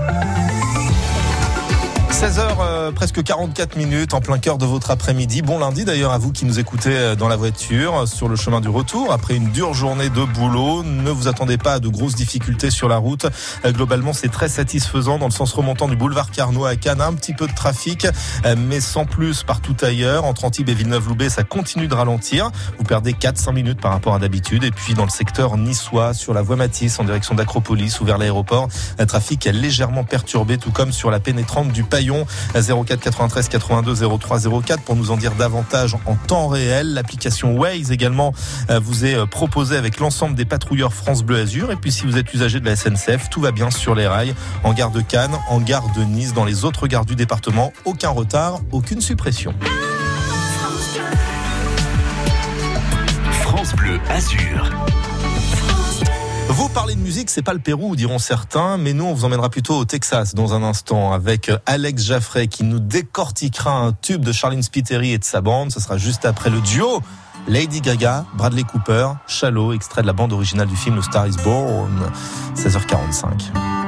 16h, 2.20 2.58
euh, 2.60 2.92
presque 2.92 3.24
44 3.24 3.78
minutes, 3.78 4.14
en 4.14 4.20
plein 4.20 4.40
cœur 4.40 4.58
de 4.58 4.66
votre 4.66 4.92
après-midi. 4.92 5.42
Bon 5.42 5.58
lundi 5.58 5.86
d'ailleurs 5.86 6.12
à 6.12 6.18
vous 6.18 6.34
qui 6.34 6.44
nous 6.44 6.60
écoutez 6.60 6.90
euh, 6.92 7.16
dans 7.16 7.30
la 7.30 7.38
voiture, 7.38 8.06
sur 8.10 8.28
le 8.28 8.36
chemin 8.36 8.60
du 8.60 8.68
retour, 8.68 9.14
après 9.14 9.38
une 9.38 9.52
dure 9.52 9.74
journée 9.74 10.10
de 10.10 10.26
boulot. 10.26 10.84
Ne 10.84 11.12
vous 11.12 11.30
attendez 11.30 11.58
pas 11.58 11.76
à 11.76 11.80
de 11.80 11.88
grosses 11.88 12.16
difficultés 12.16 12.72
sur 12.72 12.90
la 12.90 12.98
route. 12.98 13.26
Euh, 13.64 13.72
globalement, 13.72 14.12
c'est 14.12 14.28
très 14.28 14.50
satisfaisant 14.50 15.18
dans 15.18 15.28
le 15.28 15.32
sens 15.32 15.54
remontant 15.54 15.88
du 15.88 15.96
boulevard 15.96 16.30
Carnot 16.30 16.66
à 16.66 16.76
Cannes. 16.76 17.00
Un 17.00 17.14
petit 17.14 17.34
peu 17.34 17.48
de 17.48 17.56
trafic, 17.56 18.06
euh, 18.44 18.56
mais 18.58 18.82
sans 18.82 19.06
plus 19.06 19.44
partout 19.44 19.78
ailleurs. 19.82 20.26
Entre 20.26 20.44
Antibes 20.44 20.68
et 20.68 20.74
Villeneuve-Loubet, 20.74 21.30
ça 21.30 21.46
continue 21.46 21.88
de 21.88 21.96
ralentir. 21.96 22.52
Vous 22.78 22.84
perdez 22.84 23.14
4-5 23.14 23.54
minutes 23.54 23.80
par 23.80 23.94
rapport 23.94 24.14
à 24.14 24.20
d'habitude. 24.20 24.66
Et 24.66 24.72
puis 24.72 24.94
dans 24.94 25.06
le 25.06 25.10
secteur 25.10 25.56
niçois, 25.56 26.14
sur 26.14 26.34
la 26.34 26.42
voie 26.42 26.58
Matisse, 26.58 27.00
en 27.00 27.06
direction 27.06 27.34
d'Acropolis 27.34 28.02
ou 28.02 28.04
vers 28.04 28.18
l'aéroport, 28.18 28.68
un 28.98 29.06
trafic 29.06 29.48
est 29.48 29.54
légèrement 29.54 30.04
perturbé, 30.04 30.58
tout 30.58 30.72
comme 30.72 30.92
sur 30.92 31.12
la 31.12 31.22
pénétrante 31.22 31.70
du 31.70 31.86
Paillon 31.86 32.09
04 32.54 33.00
93 33.00 33.50
82 33.50 33.96
03 34.18 34.40
04 34.64 34.82
pour 34.84 34.96
nous 34.96 35.12
en 35.12 35.18
dire 35.18 35.34
davantage 35.36 35.96
en 36.06 36.16
temps 36.16 36.48
réel. 36.48 36.94
L'application 36.94 37.58
Waze 37.58 37.92
également 37.92 38.34
euh, 38.70 38.80
vous 38.80 39.06
est 39.06 39.16
euh, 39.16 39.26
proposée 39.26 39.78
avec 39.78 40.00
l'ensemble 40.00 40.36
des 40.36 40.46
patrouilleurs 40.46 40.94
France 40.94 41.24
Bleu 41.24 41.40
Azur. 41.40 41.72
Et 41.72 41.76
puis 41.76 41.92
si 41.92 42.06
vous 42.06 42.18
êtes 42.18 42.34
usager 42.34 42.60
de 42.60 42.66
la 42.66 42.76
SNCF, 42.76 43.30
tout 43.30 43.42
va 43.42 43.52
bien 43.52 43.70
sur 43.72 43.96
les 43.96 44.08
rails, 44.08 44.36
en 44.64 44.74
gare 44.74 44.92
de 44.92 45.02
Cannes, 45.02 45.38
en 45.50 45.60
gare 45.60 45.92
de 45.96 46.04
Nice, 46.04 46.34
dans 46.34 46.46
les 46.46 46.66
autres 46.66 46.88
gares 46.88 47.06
du 47.06 47.16
département. 47.16 47.74
Aucun 47.86 48.10
retard, 48.10 48.60
aucune 48.72 49.02
suppression. 49.02 49.54
France 53.42 53.76
Bleu 53.76 54.00
Azur. 54.10 54.70
Vous 56.60 56.68
parlez 56.68 56.94
de 56.94 57.00
musique, 57.00 57.30
c'est 57.30 57.42
pas 57.42 57.54
le 57.54 57.60
Pérou, 57.60 57.96
diront 57.96 58.20
certains, 58.20 58.78
mais 58.78 58.92
nous, 58.92 59.06
on 59.06 59.14
vous 59.14 59.24
emmènera 59.24 59.50
plutôt 59.50 59.78
au 59.78 59.86
Texas 59.86 60.36
dans 60.36 60.54
un 60.54 60.62
instant 60.62 61.14
avec 61.14 61.50
Alex 61.66 62.04
Jaffray 62.04 62.50
qui 62.50 62.66
nous 62.66 62.80
décortiquera 62.80 63.72
un 63.72 63.94
tube 63.94 64.26
de 64.26 64.34
Charlene 64.34 64.62
Spiteri 64.62 65.14
et 65.14 65.18
de 65.18 65.24
sa 65.24 65.40
bande. 65.40 65.72
Ce 65.72 65.80
sera 65.80 65.98
juste 65.98 66.26
après 66.26 66.50
le 66.50 66.60
duo 66.60 67.02
Lady 67.48 67.80
Gaga, 67.80 68.26
Bradley 68.34 68.64
Cooper, 68.64 69.14
Shallow, 69.26 69.72
extrait 69.72 70.02
de 70.02 70.08
la 70.08 70.14
bande 70.14 70.34
originale 70.34 70.68
du 70.68 70.76
film 70.76 70.98
Le 70.98 71.02
Star 71.02 71.28
is 71.28 71.38
Born, 71.46 72.12
16h45. 72.58 73.79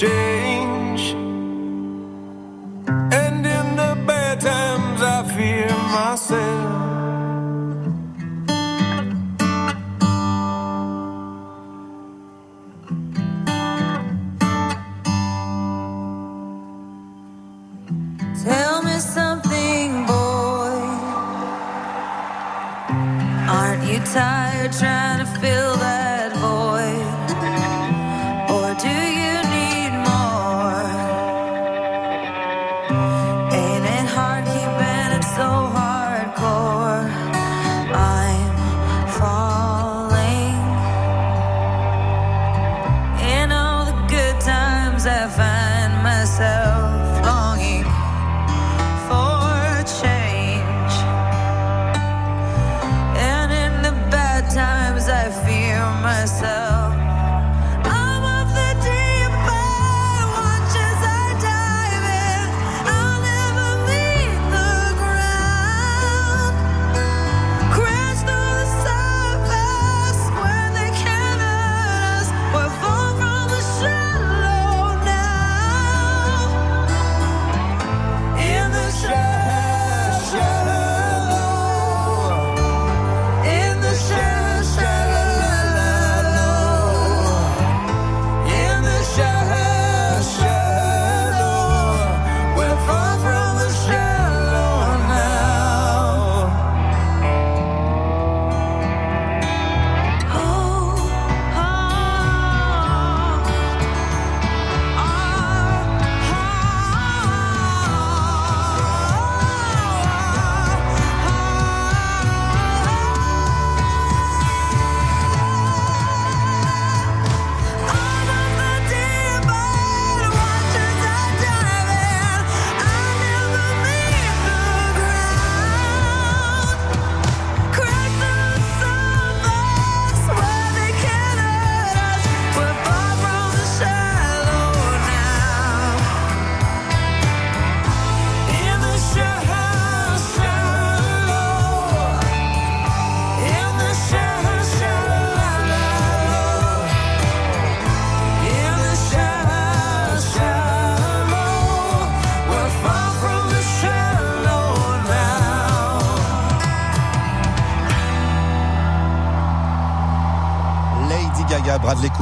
Jay. 0.00 0.39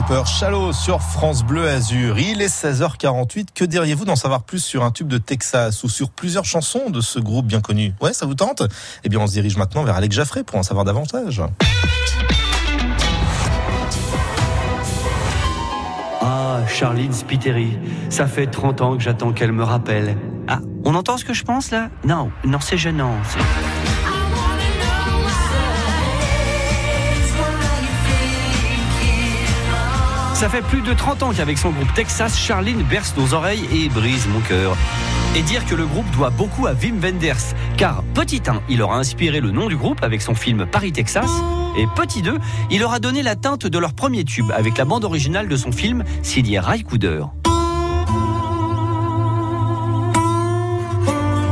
Cooper, 0.09 0.25
Shallow 0.27 0.73
sur 0.73 1.03
France 1.03 1.43
Bleu 1.45 1.69
Azur. 1.69 2.19
Il 2.19 2.41
est 2.41 2.47
16h48. 2.49 3.49
Que 3.55 3.65
diriez-vous 3.65 4.07
d'en 4.07 4.17
savoir 4.17 4.43
plus 4.43 4.61
sur 4.65 4.83
un 4.85 4.91
tube 4.91 5.09
de 5.09 5.19
Texas 5.19 5.85
ou 5.85 5.89
sur 5.91 6.09
plusieurs 6.11 6.47
chansons 6.47 6.89
de 6.89 7.01
ce 7.03 7.19
groupe 7.19 7.47
bien 7.47 7.61
connu? 7.61 7.93
Ouais, 8.01 8.15
ça 8.15 8.25
vous 8.25 8.35
tente? 8.35 8.63
Eh 9.05 9.09
bien, 9.11 9.21
on 9.21 9.27
se 9.27 9.33
dirige 9.33 9.57
maintenant 9.59 9.85
vers 9.85 9.97
Alex 9.97 10.15
Jaffré 10.17 10.45
pour 10.45 10.59
en 10.59 10.63
savoir 10.63 10.87
davantage. 10.87 11.43
Ah, 16.21 16.61
Charline 16.67 17.13
Spiteri. 17.13 17.79
Ça 18.11 18.27
fait 18.27 18.47
30 18.47 18.81
ans 18.81 18.97
que 18.97 19.03
j'attends 19.03 19.33
qu'elle 19.33 19.53
me 19.53 19.65
rappelle. 19.65 20.17
Ah, 20.49 20.61
on 20.85 20.95
entend 20.95 21.19
ce 21.19 21.25
que 21.25 21.35
je 21.35 21.45
pense 21.45 21.71
là? 21.71 21.89
Non, 22.05 22.31
non, 22.45 22.61
c'est 22.61 22.79
gênant. 22.79 23.13
c'est- 23.29 23.68
Ça 30.39 30.49
fait 30.49 30.63
plus 30.63 30.83
de 30.83 30.95
30 30.95 31.25
ans 31.25 31.33
qu'avec 31.33 31.59
son 31.59 31.71
groupe 31.71 31.93
Texas, 31.95 32.39
Charline 32.39 32.85
berce 32.85 33.13
nos 33.17 33.35
oreilles 33.35 33.69
et 33.73 33.89
brise 33.89 34.29
mon 34.29 34.39
cœur. 34.39 34.77
Et 35.35 35.43
dire 35.43 35.67
que 35.67 35.75
le 35.75 35.85
groupe 35.85 36.09
doit 36.13 36.31
beaucoup 36.31 36.69
à 36.69 36.75
Wim 36.75 37.01
Wenders, 37.01 37.57
car 37.77 38.05
petit 38.15 38.41
1, 38.47 38.63
il 38.69 38.81
aura 38.81 38.99
inspiré 38.99 39.41
le 39.41 39.51
nom 39.51 39.67
du 39.67 39.77
groupe 39.77 40.01
avec 40.01 40.23
son 40.23 40.37
film 40.37 40.65
Paris 40.65 40.93
Texas, 40.93 41.29
et 41.77 41.89
petit 41.97 42.23
2, 42.23 42.39
il 42.71 42.85
aura 42.85 43.01
donné 43.01 43.25
la 43.25 43.35
teinte 43.35 43.67
de 43.67 43.79
leur 43.81 43.95
premier 43.95 44.23
tube 44.23 44.53
avec 44.57 44.79
la 44.79 44.85
bande 44.85 45.05
originale 45.05 45.49
de 45.49 45.57
son 45.57 45.73
film 45.73 46.05
signé 46.23 46.61
Ray 46.61 46.85
Cooder. 46.85 47.25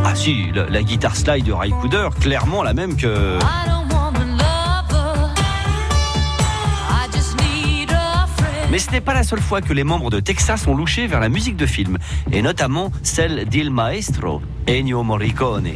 Ah 0.04 0.14
si, 0.14 0.52
la, 0.54 0.82
guitare 0.84 1.16
slide 1.16 1.44
de 1.44 1.52
Ray 1.52 1.74
clairement 2.20 2.62
la 2.62 2.72
même 2.72 2.96
que... 2.96 3.36
Mais 8.76 8.80
ce 8.80 8.90
n'est 8.90 9.00
pas 9.00 9.14
la 9.14 9.22
seule 9.22 9.40
fois 9.40 9.62
que 9.62 9.72
les 9.72 9.84
membres 9.84 10.10
de 10.10 10.20
Texas 10.20 10.66
ont 10.66 10.74
louché 10.74 11.06
vers 11.06 11.18
la 11.18 11.30
musique 11.30 11.56
de 11.56 11.64
film, 11.64 11.96
et 12.30 12.42
notamment 12.42 12.92
celle 13.02 13.46
d'Il 13.46 13.70
Maestro, 13.70 14.42
Ennio 14.68 15.02
Morricone. 15.02 15.70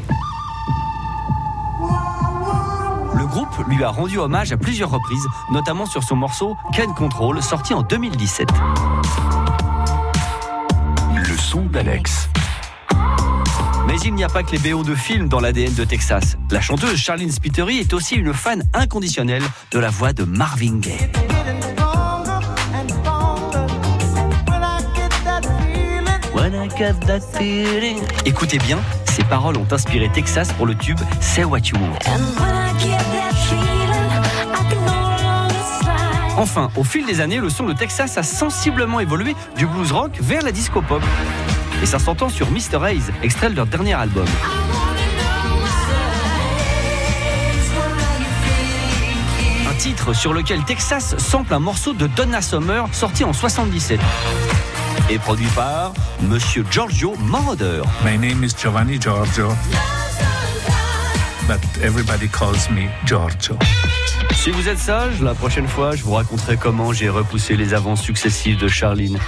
Le 3.14 3.26
groupe 3.26 3.66
lui 3.68 3.82
a 3.82 3.88
rendu 3.88 4.18
hommage 4.18 4.52
à 4.52 4.58
plusieurs 4.58 4.90
reprises, 4.90 5.26
notamment 5.50 5.86
sur 5.86 6.02
son 6.02 6.14
morceau 6.14 6.58
Can 6.76 6.92
Control, 6.92 7.42
sorti 7.42 7.72
en 7.72 7.80
2017. 7.80 8.50
Le 11.14 11.36
son 11.38 11.62
d'Alex. 11.62 12.28
Mais 13.86 13.98
il 14.04 14.12
n'y 14.12 14.24
a 14.24 14.28
pas 14.28 14.42
que 14.42 14.54
les 14.54 14.58
BO 14.58 14.82
de 14.82 14.94
films 14.94 15.30
dans 15.30 15.40
l'ADN 15.40 15.72
de 15.72 15.84
Texas. 15.84 16.36
La 16.50 16.60
chanteuse 16.60 16.98
Charlene 16.98 17.32
Spiteri 17.32 17.78
est 17.78 17.94
aussi 17.94 18.16
une 18.16 18.34
fan 18.34 18.62
inconditionnelle 18.74 19.44
de 19.72 19.78
la 19.78 19.88
voix 19.88 20.12
de 20.12 20.24
Marvin 20.24 20.80
Gaye. 20.80 21.08
Écoutez 28.24 28.56
bien, 28.56 28.78
ces 29.04 29.22
paroles 29.22 29.58
ont 29.58 29.66
inspiré 29.70 30.08
Texas 30.08 30.50
pour 30.54 30.64
le 30.64 30.74
tube 30.74 30.98
Say 31.20 31.44
What 31.44 31.58
You 31.58 31.76
Want. 31.76 31.98
Enfin, 36.38 36.70
au 36.76 36.82
fil 36.82 37.04
des 37.04 37.20
années, 37.20 37.36
le 37.36 37.50
son 37.50 37.66
de 37.66 37.74
Texas 37.74 38.16
a 38.16 38.22
sensiblement 38.22 38.98
évolué 38.98 39.36
du 39.58 39.66
blues 39.66 39.92
rock 39.92 40.12
vers 40.22 40.40
la 40.40 40.52
disco 40.52 40.80
pop. 40.80 41.02
Et 41.82 41.86
ça 41.86 41.98
s'entend 41.98 42.30
sur 42.30 42.50
Mr. 42.50 42.82
Hayes, 42.82 43.02
extrait 43.22 43.50
de 43.50 43.56
leur 43.56 43.66
dernier 43.66 43.92
album. 43.92 44.24
Un 49.68 49.74
titre 49.74 50.14
sur 50.14 50.32
lequel 50.32 50.64
Texas 50.64 51.14
sample 51.18 51.52
un 51.52 51.58
morceau 51.58 51.92
de 51.92 52.06
Donna 52.06 52.40
Summer 52.40 52.86
sorti 52.92 53.24
en 53.24 53.34
77 53.34 54.00
et 55.10 55.18
produit 55.18 55.48
par 55.54 55.92
Monsieur 56.22 56.64
Giorgio 56.70 57.14
Moroder. 57.16 57.82
My 58.04 58.16
name 58.16 58.44
is 58.44 58.54
Giovanni 58.54 58.98
Giorgio, 58.98 59.48
but 61.48 61.60
everybody 61.82 62.28
calls 62.28 62.70
me 62.70 62.88
Giorgio. 63.04 63.58
Si 64.32 64.50
vous 64.50 64.68
êtes 64.68 64.78
sage, 64.78 65.20
la 65.20 65.34
prochaine 65.34 65.68
fois, 65.68 65.94
je 65.94 66.02
vous 66.02 66.12
raconterai 66.12 66.56
comment 66.56 66.92
j'ai 66.92 67.08
repoussé 67.08 67.56
les 67.56 67.74
avances 67.74 68.00
successives 68.00 68.58
de 68.58 68.68
Charline. 68.68 69.18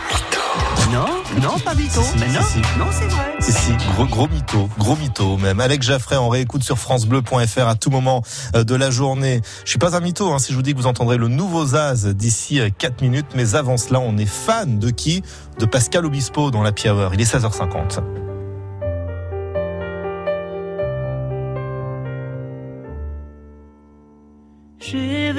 Non, 0.92 1.07
non, 1.42 1.59
pas 1.59 1.74
Vito. 1.74 2.00
Mais 2.18 2.28
non, 2.28 2.40
non, 2.78 2.86
c'est 2.90 3.07
vrai. 3.07 3.34
Si, 3.40 3.53
si, 3.53 3.72
gros, 3.94 4.07
gros 4.07 4.28
mytho, 4.28 4.68
gros 4.78 4.96
mytho 4.96 5.36
même. 5.36 5.61
Alex 5.61 5.86
Jaffray, 5.86 6.16
on 6.16 6.28
réécoute 6.28 6.62
sur 6.62 6.78
francebleu.fr 6.78 7.66
à 7.66 7.74
tout 7.74 7.90
moment 7.90 8.22
euh, 8.55 8.64
de 8.64 8.74
la 8.74 8.90
journée. 8.90 9.40
Je 9.64 9.70
suis 9.70 9.78
pas 9.78 9.96
un 9.96 10.00
mytho 10.00 10.32
hein, 10.32 10.38
si 10.38 10.53
je 10.53 10.57
vous 10.57 10.62
dis 10.62 10.72
que 10.72 10.78
vous 10.78 10.86
entendrez 10.86 11.16
le 11.16 11.28
nouveau 11.28 11.66
Zaz 11.66 12.07
d'ici 12.09 12.61
4 12.78 13.03
minutes, 13.03 13.26
mais 13.34 13.55
avant 13.55 13.76
cela, 13.76 14.00
on 14.00 14.16
est 14.16 14.26
fan 14.26 14.78
de 14.78 14.90
qui? 14.90 15.22
De 15.59 15.66
Pascal 15.66 16.07
Obispo 16.07 16.50
dans 16.50 16.62
la 16.62 16.72
Hour. 16.86 17.14
Il 17.14 17.20
est 17.20 17.34
16h50. 17.34 18.31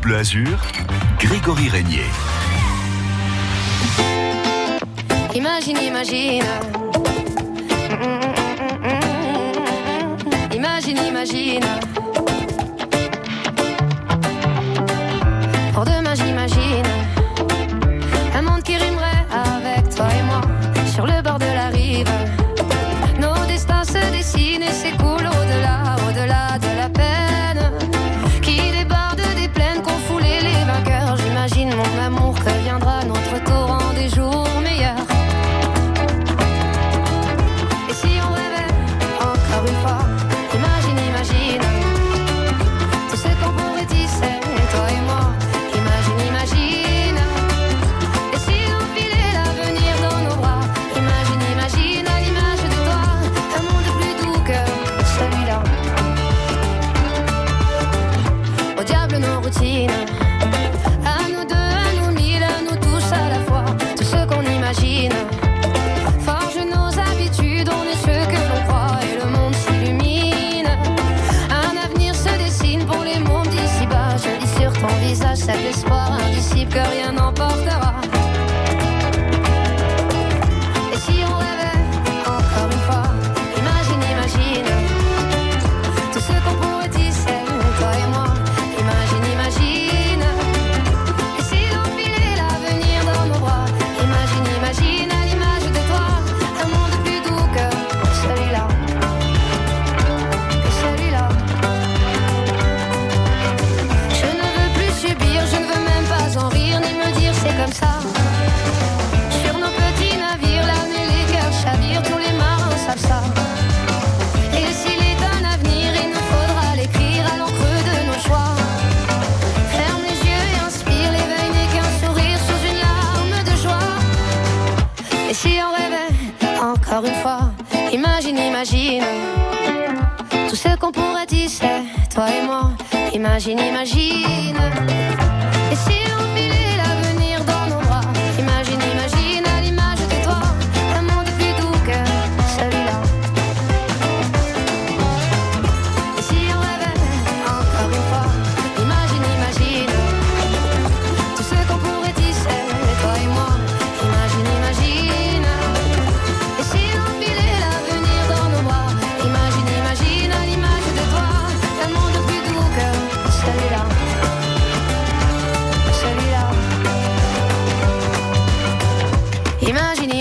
France 0.00 0.02
Bleu 0.02 0.16
Azur, 0.16 0.58
Grégory 1.18 1.68
Régnier. 1.68 2.04
Imagine, 5.34 5.76
imagine. 5.78 6.44
Imagine, 10.54 10.98
imagine. 11.08 11.64
Pour 15.72 15.84
demain, 15.84 16.14
j'imagine. 16.14 16.59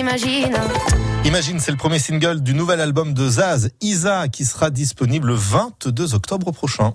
Imagine, 0.10 0.57
imagine. 1.24 1.60
C'est 1.60 1.70
le 1.70 1.78
premier 1.78 1.99
single 1.99 2.41
du 2.41 2.55
nouvel 2.55 2.82
album 2.82 3.14
de 3.14 3.30
Zaz, 3.30 3.70
Isa, 3.80 4.28
qui 4.28 4.43
sera 4.43 4.72
disponible 4.72 5.28
le 5.28 5.36
22 5.36 6.16
octobre 6.16 6.51
prochain. 6.51 6.93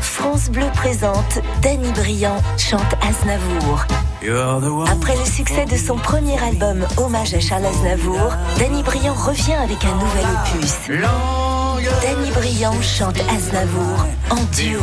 France 0.00 0.48
Bleu 0.48 0.66
présente 0.72 1.40
Danny 1.60 1.90
Briand 1.90 2.40
chante 2.56 2.94
Aznavour. 3.02 3.84
Après 4.92 5.16
le 5.16 5.24
succès 5.24 5.64
de 5.64 5.76
son 5.76 5.96
premier 5.96 6.38
album 6.40 6.86
Hommage 6.98 7.34
à 7.34 7.40
Charles 7.40 7.66
Aznavour, 7.66 8.32
Danny 8.60 8.84
Briand 8.84 9.14
revient 9.14 9.54
avec 9.54 9.84
un 9.84 9.94
nouvel 9.94 10.24
opus. 10.24 11.00
Danny 12.02 12.30
Briand 12.30 12.80
chante 12.80 13.18
Aznavour 13.28 14.06
en 14.30 14.44
duo. 14.56 14.82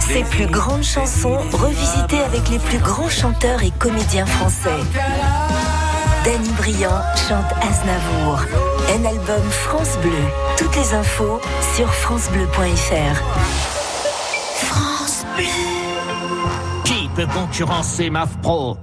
Ses 0.00 0.24
plus 0.24 0.46
grandes 0.46 0.82
chansons 0.82 1.38
revisitées 1.52 2.22
avec 2.22 2.48
les 2.48 2.58
plus 2.58 2.78
grands 2.78 3.08
chanteurs 3.08 3.62
et 3.62 3.70
comédiens 3.78 4.26
français. 4.26 4.80
Danny 6.24 6.50
Briand 6.50 7.02
chante 7.28 7.52
Aznavour. 7.62 8.40
Un 8.96 9.04
album 9.04 9.42
France 9.50 9.96
Bleu. 9.98 10.12
Toutes 10.56 10.74
les 10.76 10.94
infos 10.94 11.40
sur 11.76 11.92
francebleu.fr. 11.92 13.22
France 14.64 15.24
Bleu. 15.36 15.44
Qui 16.84 17.08
peut 17.14 17.26
concurrencer 17.26 18.10
MAF 18.10 18.36
Pro 18.40 18.76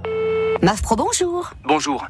MAF 0.62 0.82
Pro, 0.82 0.96
bonjour. 0.96 1.50
Bonjour, 1.64 2.06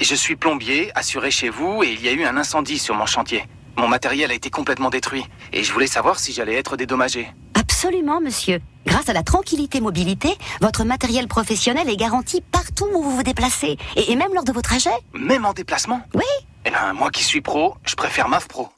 je 0.00 0.14
suis 0.14 0.36
plombier, 0.36 0.90
assuré 0.94 1.30
chez 1.30 1.50
vous, 1.50 1.82
et 1.82 1.92
il 1.92 2.02
y 2.02 2.08
a 2.08 2.12
eu 2.12 2.24
un 2.24 2.36
incendie 2.36 2.78
sur 2.78 2.94
mon 2.94 3.06
chantier. 3.06 3.44
Mon 3.76 3.88
matériel 3.88 4.30
a 4.30 4.34
été 4.34 4.50
complètement 4.50 4.88
détruit, 4.88 5.26
et 5.52 5.62
je 5.62 5.72
voulais 5.72 5.86
savoir 5.86 6.18
si 6.18 6.32
j'allais 6.32 6.54
être 6.54 6.76
dédommagé. 6.76 7.28
Absolument, 7.82 8.20
monsieur. 8.20 8.60
Grâce 8.84 9.08
à 9.08 9.14
la 9.14 9.22
tranquillité 9.22 9.80
mobilité, 9.80 10.28
votre 10.60 10.84
matériel 10.84 11.26
professionnel 11.28 11.88
est 11.88 11.96
garanti 11.96 12.42
partout 12.42 12.86
où 12.94 13.02
vous 13.02 13.16
vous 13.16 13.22
déplacez, 13.22 13.78
et, 13.96 14.12
et 14.12 14.16
même 14.16 14.34
lors 14.34 14.44
de 14.44 14.52
vos 14.52 14.60
trajets. 14.60 14.90
Même 15.14 15.46
en 15.46 15.54
déplacement? 15.54 16.02
Oui. 16.12 16.20
Eh 16.66 16.70
ben, 16.70 16.92
moi 16.92 17.10
qui 17.10 17.24
suis 17.24 17.40
pro, 17.40 17.76
je 17.86 17.94
préfère 17.94 18.28
MAF 18.28 18.48
Pro. 18.48 18.68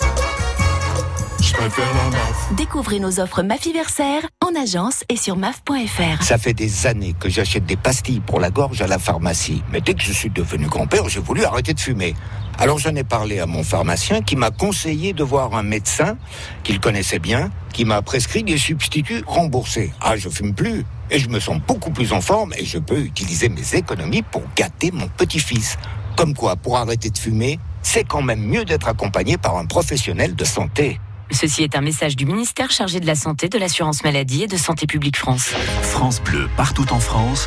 Je 1.53 1.59
préfère 1.59 1.95
la 1.95 2.11
MAF. 2.11 2.55
Découvrez 2.57 2.99
nos 2.99 3.21
offres 3.21 3.43
Mafiversaire 3.43 4.23
en 4.41 4.59
agence 4.59 5.05
et 5.11 5.17
sur 5.17 5.37
maf.fr. 5.37 6.23
Ça 6.23 6.39
fait 6.39 6.55
des 6.55 6.87
années 6.87 7.15
que 7.19 7.29
j'achète 7.29 7.67
des 7.67 7.77
pastilles 7.77 8.21
pour 8.21 8.41
la 8.41 8.51
gorge 8.51 8.81
à 8.81 8.87
la 8.87 8.99
pharmacie. 8.99 9.63
Mais 9.71 9.83
dès 9.83 9.93
que 9.93 10.01
je 10.01 10.13
suis 10.13 10.31
devenu 10.31 10.67
grand-père, 10.67 11.09
j'ai 11.11 11.21
voulu 11.21 11.45
arrêter 11.45 11.75
de 11.75 11.81
fumer. 11.81 12.15
Alors 12.59 12.79
j'en 12.79 12.95
ai 12.95 13.05
parlé 13.05 13.39
à 13.39 13.45
mon 13.45 13.65
pharmacien 13.65 14.23
qui 14.23 14.35
m'a 14.35 14.51
conseillé 14.51 15.13
de 15.13 15.23
voir 15.23 15.55
un 15.55 15.63
médecin 15.63 16.17
qu'il 16.65 16.81
connaissait 16.81 17.19
bien, 17.19 17.51
qui 17.75 17.85
m'a 17.85 18.01
prescrit 18.01 18.43
des 18.45 18.57
substituts 18.57 19.23
remboursés. 19.27 19.93
Ah, 20.01 20.17
je 20.17 20.31
fume 20.31 20.55
plus. 20.55 20.87
Et 21.11 21.19
je 21.19 21.29
me 21.29 21.39
sens 21.39 21.61
beaucoup 21.67 21.91
plus 21.91 22.15
en 22.15 22.23
forme 22.23 22.55
et 22.57 22.65
je 22.65 22.79
peux 22.79 22.99
utiliser 22.99 23.51
mes 23.51 23.75
économies 23.75 24.23
pour 24.23 24.43
gâter 24.57 24.91
mon 24.91 25.09
petit-fils. 25.09 25.77
Comme 26.17 26.35
quoi, 26.35 26.57
pour 26.57 26.79
arrêter 26.79 27.11
de 27.11 27.19
fumer, 27.19 27.59
c'est 27.83 28.05
quand 28.05 28.23
même 28.23 28.41
mieux 28.41 28.65
d'être 28.65 28.89
accompagné 28.89 29.37
par 29.37 29.59
un 29.59 29.67
professionnel 29.67 30.35
de 30.35 30.45
santé. 30.45 30.99
Ceci 31.33 31.63
est 31.63 31.77
un 31.77 31.81
message 31.81 32.15
du 32.15 32.27
ministère 32.27 32.71
chargé 32.71 33.01
de 33.01 33.07
la 33.07 33.15
Santé, 33.15 33.49
de 33.49 33.59
l'Assurance 33.59 34.05
Maladie 34.05 34.45
et 34.45 34.47
de 34.47 34.57
Santé 34.57 34.87
Publique 34.87 35.17
France. 35.17 35.53
France 35.83 36.21
Bleu, 36.21 36.49
partout 36.57 36.93
en 36.93 37.01
France. 37.01 37.47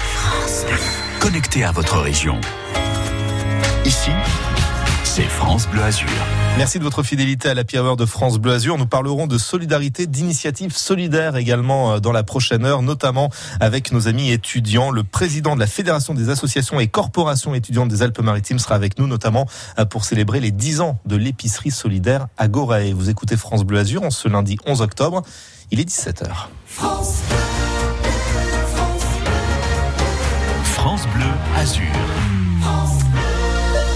Connecté 1.19 1.63
à 1.63 1.71
votre 1.71 1.99
région. 1.99 2.39
Ici, 3.85 4.09
c'est 5.15 5.21
France 5.21 5.69
Bleu 5.69 5.81
Azur. 5.81 6.09
Merci 6.57 6.77
de 6.77 6.83
votre 6.83 7.01
fidélité 7.01 7.47
à 7.47 7.53
la 7.53 7.63
Hour 7.75 7.95
de 7.95 8.05
France 8.05 8.37
Bleu 8.37 8.51
Azur. 8.51 8.77
Nous 8.77 8.85
parlerons 8.85 9.27
de 9.27 9.37
solidarité, 9.37 10.07
d'initiatives 10.07 10.75
solidaires 10.75 11.37
également 11.37 11.93
euh, 11.93 11.99
dans 12.01 12.11
la 12.11 12.23
prochaine 12.23 12.65
heure, 12.65 12.81
notamment 12.81 13.29
avec 13.61 13.93
nos 13.93 14.09
amis 14.09 14.31
étudiants. 14.31 14.91
Le 14.91 15.05
président 15.05 15.55
de 15.55 15.61
la 15.61 15.67
Fédération 15.67 16.13
des 16.13 16.29
associations 16.29 16.81
et 16.81 16.87
corporations 16.87 17.55
étudiantes 17.55 17.87
des 17.87 18.01
Alpes-Maritimes 18.01 18.59
sera 18.59 18.75
avec 18.75 18.99
nous, 18.99 19.07
notamment 19.07 19.47
euh, 19.79 19.85
pour 19.85 20.03
célébrer 20.03 20.41
les 20.41 20.51
10 20.51 20.81
ans 20.81 20.99
de 21.05 21.15
l'épicerie 21.15 21.71
solidaire 21.71 22.27
à 22.37 22.49
Gorae. 22.49 22.91
Vous 22.91 23.09
écoutez 23.09 23.37
France 23.37 23.63
Bleu 23.63 23.79
Azur 23.79 24.03
en 24.03 24.11
ce 24.11 24.27
lundi 24.27 24.57
11 24.65 24.81
octobre. 24.81 25.21
Il 25.71 25.79
est 25.79 25.89
17h. 25.89 26.27
France 26.67 27.21
Bleu 31.13 31.25
Azur. 31.55 32.24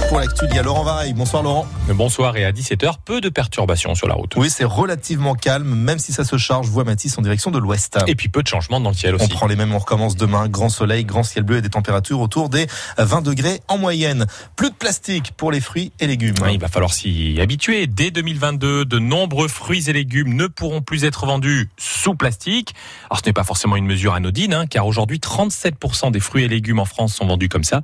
Pour 0.10 0.20
l'actu, 0.20 0.46
il 0.50 0.56
y 0.56 0.58
a 0.58 0.64
Laurent 0.64 0.84
Vareille. 0.84 1.14
Bonsoir 1.14 1.44
Laurent. 1.44 1.68
Bonsoir 1.90 2.36
et 2.36 2.44
à 2.44 2.52
17h, 2.52 2.96
peu 3.06 3.22
de 3.22 3.30
perturbations 3.30 3.94
sur 3.94 4.08
la 4.08 4.16
route. 4.16 4.34
Oui, 4.38 4.50
c'est 4.50 4.64
relativement 4.64 5.36
calme, 5.36 5.76
même 5.76 6.00
si 6.00 6.14
ça 6.14 6.24
se 6.24 6.36
charge, 6.36 6.68
voie 6.68 6.84
Matisse 6.84 7.16
en 7.20 7.22
direction 7.22 7.52
de 7.52 7.60
l'ouest. 7.60 8.00
Et 8.08 8.16
puis 8.16 8.28
peu 8.28 8.42
de 8.42 8.48
changements 8.48 8.80
dans 8.80 8.90
le 8.90 8.96
ciel 8.96 9.14
aussi. 9.14 9.26
On 9.26 9.28
prend 9.28 9.46
les 9.46 9.56
mêmes, 9.56 9.72
on 9.72 9.78
recommence 9.78 10.16
demain. 10.16 10.48
Grand 10.48 10.70
soleil, 10.70 11.06
grand 11.06 11.22
ciel 11.22 11.44
bleu 11.44 11.58
et 11.58 11.62
des 11.62 11.70
températures 11.70 12.22
autour 12.22 12.50
des 12.50 12.66
20 12.98 13.22
degrés 13.22 13.62
en 13.68 13.78
moyenne. 13.78 14.26
Plus 14.56 14.72
de 14.72 14.76
plastique 14.76 15.34
pour 15.38 15.52
les 15.52 15.62
fruits 15.62 15.92
et 16.00 16.08
légumes. 16.08 16.34
Oui, 16.42 16.56
il 16.56 16.60
va 16.60 16.70
falloir 16.70 16.92
s'y 16.92 17.40
habituer. 17.40 17.86
Dès 17.86 18.10
2022, 18.10 18.86
de 18.86 18.98
nombreux 18.98 19.48
fruits 19.48 19.92
et 19.92 19.94
légumes 19.94 20.34
ne 20.34 20.48
pourront 20.48 20.82
plus 20.82 21.06
être 21.06 21.28
vendus 21.28 21.70
sous 21.78 22.16
plastique. 22.16 22.74
Alors 23.12 23.20
ce 23.20 23.28
n'est 23.28 23.34
pas 23.34 23.44
forcément 23.44 23.76
une 23.76 23.86
mesure 23.86 24.16
anodine, 24.16 24.56
hein, 24.56 24.66
car 24.66 24.88
aujourd'hui 24.88 25.20
37% 25.20 26.10
des 26.10 26.20
fruits 26.20 26.46
et 26.46 26.48
légumes 26.48 26.80
en 26.80 26.86
France 26.86 27.14
sont 27.14 27.28
vendus 27.28 27.48
comme 27.48 27.64
ça. 27.64 27.84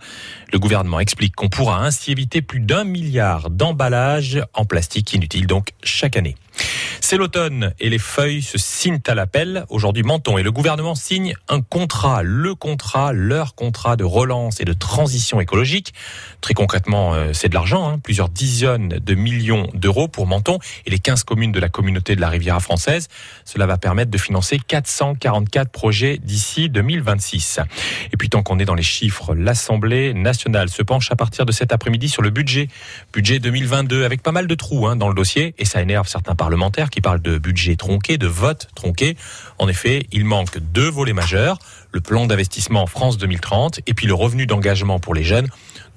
Le 0.51 0.57
gouvernement 0.57 0.99
explique 0.99 1.35
qu'on 1.35 1.49
pourra 1.49 1.83
ainsi 1.83 2.14
éviter 2.15 2.41
plus 2.41 2.61
d'un 2.61 2.85
milliard 2.85 3.49
d'emballages 3.49 4.41
en 4.53 4.63
plastique 4.63 5.11
inutiles 5.11 5.47
donc 5.47 5.71
chaque 5.83 6.15
année. 6.15 6.37
C'est 7.01 7.17
l'automne 7.17 7.73
et 7.79 7.89
les 7.89 7.99
feuilles 7.99 8.41
se 8.41 8.57
signent 8.57 8.99
à 9.05 9.13
l'appel. 9.13 9.65
Aujourd'hui, 9.69 10.01
Menton 10.01 10.37
et 10.37 10.43
le 10.43 10.51
gouvernement 10.51 10.95
signent 10.95 11.35
un 11.49 11.61
contrat, 11.61 12.23
le 12.23 12.55
contrat, 12.55 13.13
leur 13.13 13.53
contrat 13.53 13.95
de 13.95 14.03
relance 14.03 14.59
et 14.59 14.65
de 14.65 14.73
transition 14.73 15.39
écologique. 15.39 15.93
Très 16.41 16.53
concrètement, 16.53 17.13
euh, 17.13 17.31
c'est 17.33 17.49
de 17.49 17.53
l'argent, 17.53 17.87
hein, 17.87 17.99
plusieurs 17.99 18.29
dizaines 18.29 18.89
de 18.89 19.13
millions 19.13 19.69
d'euros 19.73 20.07
pour 20.07 20.25
Menton 20.25 20.57
et 20.85 20.89
les 20.89 20.99
15 20.99 21.23
communes 21.23 21.51
de 21.51 21.59
la 21.59 21.69
communauté 21.69 22.15
de 22.15 22.21
la 22.21 22.29
Riviera 22.29 22.59
française. 22.59 23.07
Cela 23.43 23.67
va 23.67 23.77
permettre 23.77 24.09
de 24.09 24.17
financer 24.17 24.59
444 24.59 25.69
projets 25.69 26.17
d'ici 26.17 26.69
2026. 26.69 27.59
Et 28.13 28.17
puis 28.17 28.29
tant 28.29 28.41
qu'on 28.41 28.57
est 28.57 28.65
dans 28.65 28.73
les 28.73 28.83
chiffres, 28.83 29.35
l'Assemblée 29.35 30.13
nationale 30.13 30.69
se 30.69 30.81
penche 30.81 31.11
à 31.11 31.15
partir 31.15 31.45
de 31.45 31.51
cet 31.51 31.71
après-midi 31.71 32.09
sur 32.09 32.21
le 32.21 32.31
budget, 32.31 32.67
budget 33.13 33.39
2022 33.39 34.05
avec 34.05 34.23
pas 34.23 34.31
mal 34.31 34.47
de 34.47 34.55
trous 34.55 34.87
hein, 34.87 34.95
dans 34.95 35.07
le 35.07 35.15
dossier 35.15 35.53
et 35.57 35.65
ça 35.65 35.81
énerve 35.81 36.07
certains 36.07 36.35
parlementaires 36.45 36.91
qui 36.91 37.01
parlent 37.01 37.23
de 37.23 37.39
budget 37.39 37.75
tronqué, 37.75 38.19
de 38.19 38.27
vote 38.27 38.67
tronqué. 38.75 39.17
En 39.57 39.67
effet, 39.67 40.05
il 40.11 40.25
manque 40.25 40.59
deux 40.59 40.87
volets 40.87 41.11
majeurs, 41.11 41.57
le 41.91 42.01
plan 42.01 42.27
d'investissement 42.27 42.85
France 42.85 43.17
2030 43.17 43.79
et 43.87 43.95
puis 43.95 44.05
le 44.05 44.13
revenu 44.13 44.45
d'engagement 44.45 44.99
pour 44.99 45.15
les 45.15 45.23
jeunes, 45.23 45.47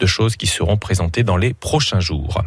deux 0.01 0.07
choses 0.07 0.37
qui 0.37 0.47
seront 0.47 0.79
présentées 0.79 1.23
dans 1.23 1.37
les 1.37 1.53
prochains 1.53 2.01
jours. 2.01 2.43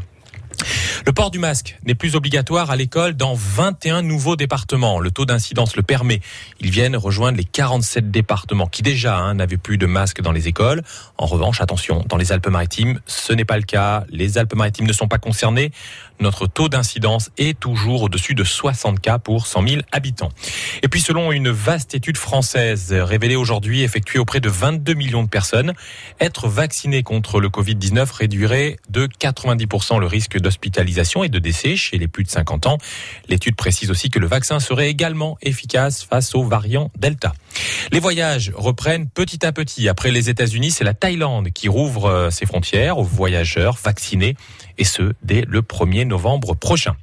Le 1.06 1.14
port 1.14 1.32
du 1.32 1.40
masque 1.40 1.78
n'est 1.86 1.96
plus 1.96 2.16
obligatoire 2.16 2.72
à 2.72 2.76
l'école 2.76 3.14
dans 3.14 3.34
21 3.34 4.02
nouveaux 4.02 4.36
départements. 4.36 5.00
Le 5.00 5.12
taux 5.12 5.26
d'incidence 5.26 5.76
le 5.76 5.84
permet. 5.84 6.22
Ils 6.60 6.70
viennent 6.70 6.96
rejoindre 6.96 7.38
les 7.38 7.44
47 7.44 8.12
départements 8.12 8.68
qui 8.68 8.82
déjà 8.82 9.18
hein, 9.18 9.36
n'avaient 9.36 9.58
plus 9.58 9.78
de 9.78 9.86
masque 9.86 10.22
dans 10.22 10.32
les 10.32 10.48
écoles. 10.48 10.84
En 11.18 11.26
revanche, 11.26 11.62
attention, 11.62 12.04
dans 12.08 12.18
les 12.18 12.32
Alpes-Maritimes, 12.32 13.00
ce 13.06 13.34
n'est 13.34 13.46
pas 13.46 13.58
le 13.58 13.64
cas. 13.64 14.06
Les 14.10 14.38
Alpes-Maritimes 14.38 14.88
ne 14.88 14.94
sont 14.94 15.08
pas 15.08 15.18
concernées. 15.18 15.72
Notre 16.22 16.46
taux 16.46 16.70
d'incidence 16.70 17.32
est 17.38 17.60
toujours 17.60 18.04
au-dessus 18.04 18.36
de 18.36 18.44
60 18.44 19.00
cas 19.00 19.18
pour 19.18 19.48
100 19.48 19.68
000 19.68 19.82
habitants. 19.92 20.30
Et 20.84 20.88
puis, 20.88 21.02
selon 21.02 21.32
une 21.32 21.50
vaste 21.50 21.96
étude 21.96 22.18
française 22.18 22.94
révélée 22.94 23.36
aujourd'hui, 23.36 23.82
effectuée 23.82 24.20
auprès 24.20 24.40
de 24.40 24.48
22 24.48 24.94
millions 24.94 25.24
de 25.24 25.30
personnes, 25.30 25.74
être 26.20 26.48
vacciné 26.48 27.02
contre 27.02 27.40
le 27.40 27.50
Covid-19 27.50 28.12
réduirait 28.12 28.78
de 28.90 29.08
90% 29.08 30.00
le 30.00 30.06
risque 30.06 30.40
d'hospitalisation 30.40 31.24
et 31.24 31.30
de 31.30 31.40
décès 31.40 31.76
chez 31.76 31.98
les 31.98 32.08
plus 32.08 32.24
de 32.24 32.30
50 32.30 32.68
ans. 32.68 32.78
L'étude 33.28 33.56
précise 33.56 33.90
aussi 33.90 34.12
que 34.12 34.20
le 34.20 34.28
vaccin 34.28 34.60
serait 34.60 34.90
également 34.90 35.38
efficace 35.42 36.04
face 36.04 36.36
aux 36.36 36.44
variants 36.44 36.92
Delta. 36.98 37.34
Les 37.92 38.00
voyages 38.00 38.52
reprennent 38.56 39.10
petit 39.10 39.44
à 39.46 39.52
petit. 39.52 39.90
Après 39.90 40.12
les 40.12 40.30
États-Unis, 40.30 40.72
c'est 40.72 40.84
la 40.84 40.94
Thaïlande 40.94 41.50
qui 41.50 41.68
rouvre 41.68 42.06
euh, 42.06 42.30
ses 42.30 42.46
frontières 42.46 43.00
aux 43.00 43.04
voyageurs 43.04 43.78
vaccinés 43.84 44.36
et 44.78 44.84
ce 44.84 45.14
dès 45.24 45.44
le 45.48 45.62
1er 45.62 46.06
novembre 46.06 46.56
prochain. 46.56 46.96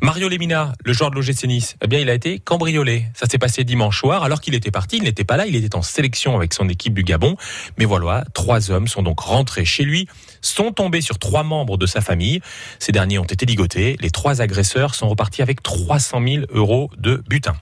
Mario 0.00 0.28
Lemina, 0.28 0.72
le 0.84 0.92
joueur 0.92 1.10
de 1.10 1.16
l'OGC 1.16 1.44
Nice, 1.44 1.76
eh 1.82 1.86
bien 1.86 1.98
il 1.98 2.10
a 2.10 2.14
été 2.14 2.38
cambriolé. 2.38 3.06
Ça 3.14 3.26
s'est 3.26 3.38
passé 3.38 3.64
dimanche 3.64 4.00
soir 4.00 4.22
alors 4.22 4.40
qu'il 4.40 4.54
était 4.54 4.70
parti, 4.70 4.96
il 4.96 5.04
n'était 5.04 5.24
pas 5.24 5.36
là, 5.36 5.46
il 5.46 5.56
était 5.56 5.74
en 5.76 5.82
sélection 5.82 6.36
avec 6.36 6.54
son 6.54 6.68
équipe 6.68 6.94
du 6.94 7.02
Gabon. 7.02 7.36
Mais 7.78 7.84
voilà, 7.84 8.24
trois 8.34 8.70
hommes 8.70 8.88
sont 8.88 9.02
donc 9.02 9.20
rentrés 9.20 9.64
chez 9.64 9.84
lui, 9.84 10.08
sont 10.40 10.72
tombés 10.72 11.00
sur 11.00 11.18
trois 11.18 11.42
membres 11.42 11.76
de 11.76 11.86
sa 11.86 12.00
famille. 12.00 12.40
Ces 12.78 12.92
derniers 12.92 13.18
ont 13.18 13.24
été 13.24 13.46
ligotés. 13.46 13.96
Les 14.00 14.10
trois 14.10 14.40
agresseurs 14.40 14.94
sont 14.94 15.08
repartis 15.08 15.42
avec 15.42 15.62
300 15.62 16.22
000 16.26 16.44
euros 16.50 16.90
de 16.98 17.22
butin. 17.28 17.54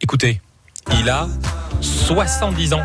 Écoutez, 0.00 0.40
il 0.98 1.08
a 1.08 1.28
70 1.80 2.74
ans. 2.74 2.82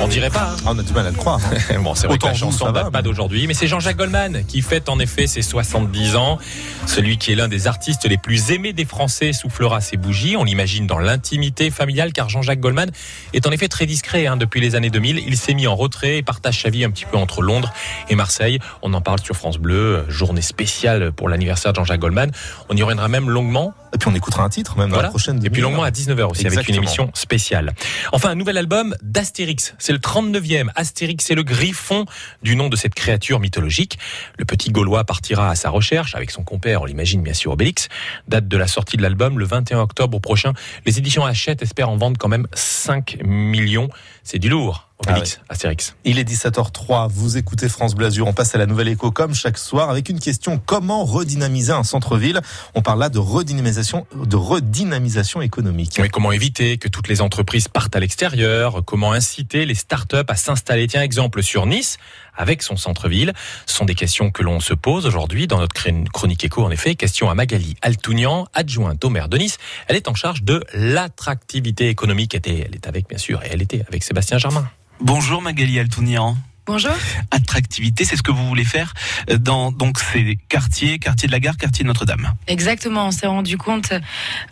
On 0.00 0.06
dirait 0.08 0.30
pas. 0.30 0.52
hein. 0.52 0.62
On 0.66 0.78
a 0.78 0.82
du 0.82 0.92
mal 0.92 1.06
à 1.06 1.10
le 1.10 1.16
croire. 1.16 1.40
bon, 1.80 1.94
c'est 1.94 2.06
vrai 2.06 2.18
que 2.18 2.26
la 2.26 2.34
chanson 2.34 2.70
va, 2.70 2.90
pas 2.90 3.02
d'aujourd'hui, 3.02 3.46
mais 3.46 3.54
c'est 3.54 3.66
Jean-Jacques 3.66 3.96
Goldman 3.96 4.44
qui 4.46 4.62
fête 4.62 4.88
en 4.88 4.98
effet 5.00 5.26
ses 5.26 5.42
70 5.42 6.14
ans. 6.16 6.38
Celui 6.86 7.18
qui 7.18 7.32
est 7.32 7.34
l'un 7.34 7.48
des 7.48 7.66
artistes 7.66 8.04
les 8.06 8.16
plus 8.16 8.52
aimés 8.52 8.72
des 8.72 8.84
Français 8.84 9.32
soufflera 9.32 9.80
ses 9.80 9.96
bougies. 9.96 10.36
On 10.36 10.44
l'imagine 10.44 10.86
dans 10.86 10.98
l'intimité 10.98 11.70
familiale, 11.70 12.12
car 12.12 12.28
Jean-Jacques 12.28 12.60
Goldman 12.60 12.90
est 13.32 13.46
en 13.46 13.50
effet 13.50 13.68
très 13.68 13.86
discret 13.86 14.26
hein, 14.26 14.36
depuis 14.36 14.60
les 14.60 14.74
années 14.76 14.90
2000. 14.90 15.22
Il 15.26 15.36
s'est 15.36 15.54
mis 15.54 15.66
en 15.66 15.74
retrait 15.74 16.18
et 16.18 16.22
partage 16.22 16.62
sa 16.62 16.70
vie 16.70 16.84
un 16.84 16.90
petit 16.90 17.04
peu 17.04 17.16
entre 17.16 17.42
Londres 17.42 17.72
et 18.08 18.14
Marseille. 18.14 18.60
On 18.82 18.94
en 18.94 19.00
parle 19.00 19.20
sur 19.20 19.34
France 19.34 19.58
Bleu, 19.58 19.74
euh, 19.96 20.10
journée 20.10 20.42
spéciale 20.42 21.12
pour 21.12 21.28
l'anniversaire 21.28 21.72
de 21.72 21.76
Jean-Jacques 21.76 22.00
Goldman. 22.00 22.30
On 22.68 22.76
y 22.76 22.82
reviendra 22.82 23.08
même 23.08 23.28
longuement. 23.28 23.74
Et 23.94 23.98
puis 23.98 24.08
on 24.08 24.14
écoutera 24.14 24.44
un 24.44 24.48
titre 24.48 24.76
même 24.78 24.88
Voilà. 24.90 25.04
la 25.04 25.08
prochaine 25.08 25.44
Et 25.44 25.50
puis 25.50 25.62
longuement 25.62 25.82
à 25.82 25.90
19h 25.90 26.30
aussi 26.30 26.46
avec 26.46 26.68
une 26.68 26.76
émission 26.76 27.10
spéciale. 27.14 27.74
Enfin, 28.12 28.30
un 28.30 28.34
nouvel 28.34 28.56
album 28.56 28.94
d'Astérix. 29.02 29.74
C'est 29.78 29.92
le 29.92 29.98
39e. 29.98 30.68
Astérix, 30.74 31.24
c'est 31.24 31.34
le 31.34 31.42
griffon 31.42 32.04
du 32.42 32.56
nom 32.56 32.68
de 32.68 32.76
cette 32.76 32.94
créature 32.94 33.40
mythologique. 33.40 33.98
Le 34.38 34.44
petit 34.44 34.70
Gaulois 34.70 35.04
partira 35.04 35.50
à 35.50 35.54
sa 35.54 35.70
recherche 35.70 36.14
avec 36.14 36.30
son 36.30 36.42
compère, 36.42 36.82
on 36.82 36.84
l'imagine 36.84 37.22
bien 37.22 37.34
sûr 37.34 37.52
Obélix. 37.52 37.88
Date 38.28 38.48
de 38.48 38.56
la 38.56 38.66
sortie 38.66 38.96
de 38.96 39.02
l'album 39.02 39.38
le 39.38 39.44
21 39.44 39.80
octobre 39.80 40.18
prochain. 40.20 40.52
Les 40.86 40.98
éditions 40.98 41.24
Hachette 41.24 41.62
espèrent 41.62 41.90
en 41.90 41.96
vendre 41.96 42.18
quand 42.18 42.28
même 42.28 42.46
5 42.52 43.18
millions. 43.24 43.88
C'est 44.22 44.38
du 44.38 44.48
lourd. 44.48 44.90
Obélix, 45.06 45.40
Astérix. 45.48 45.96
Il 46.04 46.18
est 46.18 46.28
17h03, 46.28 47.08
vous 47.08 47.38
écoutez 47.38 47.70
France 47.70 47.94
Bleu 47.94 48.06
Azur. 48.06 48.26
On 48.26 48.34
passe 48.34 48.54
à 48.54 48.58
la 48.58 48.66
nouvelle 48.66 48.88
écho 48.88 49.10
comme 49.10 49.34
chaque 49.34 49.56
soir 49.56 49.88
avec 49.88 50.10
une 50.10 50.20
question 50.20 50.60
comment 50.64 51.04
redynamiser 51.06 51.72
un 51.72 51.84
centre-ville? 51.84 52.42
On 52.74 52.82
parle 52.82 53.00
là 53.00 53.08
de 53.08 53.18
redynamisation, 53.18 54.06
de 54.14 54.36
redynamisation 54.36 55.40
économique. 55.40 56.02
Comment 56.12 56.32
éviter 56.32 56.76
que 56.76 56.88
toutes 56.88 57.08
les 57.08 57.22
entreprises 57.22 57.66
partent 57.66 57.96
à 57.96 58.00
l'extérieur? 58.00 58.82
Comment 58.84 59.12
inciter 59.12 59.64
les 59.64 59.74
start-up 59.74 60.30
à 60.30 60.36
s'installer? 60.36 60.86
Tiens, 60.86 61.02
exemple 61.02 61.42
sur 61.42 61.64
Nice, 61.64 61.96
avec 62.40 62.62
son 62.62 62.76
centre-ville. 62.76 63.32
Ce 63.66 63.76
sont 63.76 63.84
des 63.84 63.94
questions 63.94 64.30
que 64.30 64.42
l'on 64.42 64.60
se 64.60 64.74
pose 64.74 65.06
aujourd'hui 65.06 65.46
dans 65.46 65.58
notre 65.58 65.74
chronique 66.10 66.44
éco. 66.44 66.64
En 66.64 66.70
effet, 66.70 66.94
question 66.94 67.30
à 67.30 67.34
Magali 67.34 67.76
Altounian, 67.82 68.48
adjointe 68.54 69.04
au 69.04 69.10
maire 69.10 69.28
de 69.28 69.36
Nice. 69.36 69.58
Elle 69.86 69.96
est 69.96 70.08
en 70.08 70.14
charge 70.14 70.42
de 70.42 70.64
l'attractivité 70.72 71.88
économique. 71.88 72.34
Elle 72.34 72.74
est 72.74 72.86
avec, 72.86 73.08
bien 73.08 73.18
sûr, 73.18 73.42
et 73.44 73.50
elle 73.52 73.62
était 73.62 73.84
avec 73.86 74.02
Sébastien 74.02 74.38
Germain. 74.38 74.68
Bonjour 75.00 75.42
Magali 75.42 75.78
Altounian. 75.78 76.36
Bonjour. 76.70 76.92
Attractivité, 77.32 78.04
c'est 78.04 78.16
ce 78.16 78.22
que 78.22 78.30
vous 78.30 78.46
voulez 78.46 78.64
faire 78.64 78.94
euh, 79.28 79.38
dans 79.38 79.72
donc 79.72 79.98
ces 79.98 80.38
quartiers, 80.48 81.00
quartier 81.00 81.26
de 81.26 81.32
la 81.32 81.40
gare, 81.40 81.56
quartier 81.56 81.82
de 81.82 81.88
Notre-Dame. 81.88 82.32
Exactement, 82.46 83.08
on 83.08 83.10
s'est 83.10 83.26
rendu 83.26 83.58
compte 83.58 83.92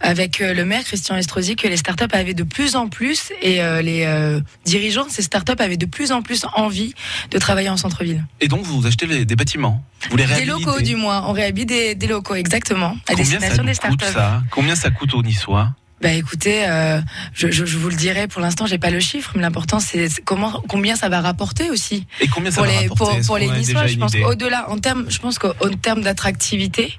avec 0.00 0.40
euh, 0.40 0.52
le 0.52 0.64
maire 0.64 0.82
Christian 0.82 1.16
Estrosi 1.16 1.54
que 1.54 1.68
les 1.68 1.76
startups 1.76 2.12
avaient 2.12 2.34
de 2.34 2.42
plus 2.42 2.74
en 2.74 2.88
plus 2.88 3.32
et 3.40 3.62
euh, 3.62 3.82
les 3.82 4.04
euh, 4.04 4.40
dirigeants 4.64 5.06
de 5.06 5.10
ces 5.12 5.22
startups 5.22 5.60
avaient 5.60 5.76
de 5.76 5.86
plus 5.86 6.10
en 6.10 6.22
plus 6.22 6.44
envie 6.54 6.92
de 7.30 7.38
travailler 7.38 7.68
en 7.68 7.76
centre-ville. 7.76 8.24
Et 8.40 8.48
donc 8.48 8.62
vous 8.64 8.84
achetez 8.86 9.06
les- 9.06 9.24
des 9.24 9.36
bâtiments, 9.36 9.84
vous 10.10 10.16
les 10.16 10.24
Des 10.26 10.34
réhabilitez. 10.34 10.64
locaux 10.64 10.80
du 10.80 10.96
moins, 10.96 11.22
on 11.26 11.32
réhabite 11.32 11.68
des, 11.68 11.94
des 11.94 12.06
locaux 12.08 12.34
exactement 12.34 12.96
à 13.06 13.12
Combien 13.14 13.24
ça 13.24 13.30
destination 13.38 13.62
nous 13.62 13.68
des 13.70 13.76
coûte 13.76 14.00
startups. 14.02 14.12
ça? 14.18 14.42
Combien 14.50 14.74
ça 14.74 14.90
coûte 14.90 15.14
aux 15.14 15.22
Niçois? 15.22 15.72
Bah 16.00 16.12
écoutez, 16.12 16.64
euh, 16.68 17.00
je, 17.34 17.50
je, 17.50 17.64
je 17.64 17.76
vous 17.76 17.88
le 17.88 17.96
dirai. 17.96 18.28
Pour 18.28 18.40
l'instant, 18.40 18.66
j'ai 18.66 18.78
pas 18.78 18.90
le 18.90 19.00
chiffre, 19.00 19.32
mais 19.34 19.42
l'important 19.42 19.80
c'est 19.80 20.08
comment, 20.24 20.62
combien 20.68 20.94
ça 20.94 21.08
va 21.08 21.20
rapporter 21.20 21.70
aussi. 21.70 22.06
Et 22.20 22.28
combien 22.28 22.50
ça 22.52 22.58
pour 22.62 22.66
va 22.66 22.70
les 22.80 22.88
rapporter? 22.88 23.16
pour, 23.18 23.26
pour 23.26 23.38
les 23.38 23.48
Niçois, 23.50 23.86
je 23.88 23.96
pense 23.96 24.12
qu'au-delà, 24.14 24.70
en 24.70 24.78
termes, 24.78 25.06
je 25.08 25.18
pense 25.18 25.38
qu'en 25.40 25.52
termes 25.82 26.02
d'attractivité 26.02 26.94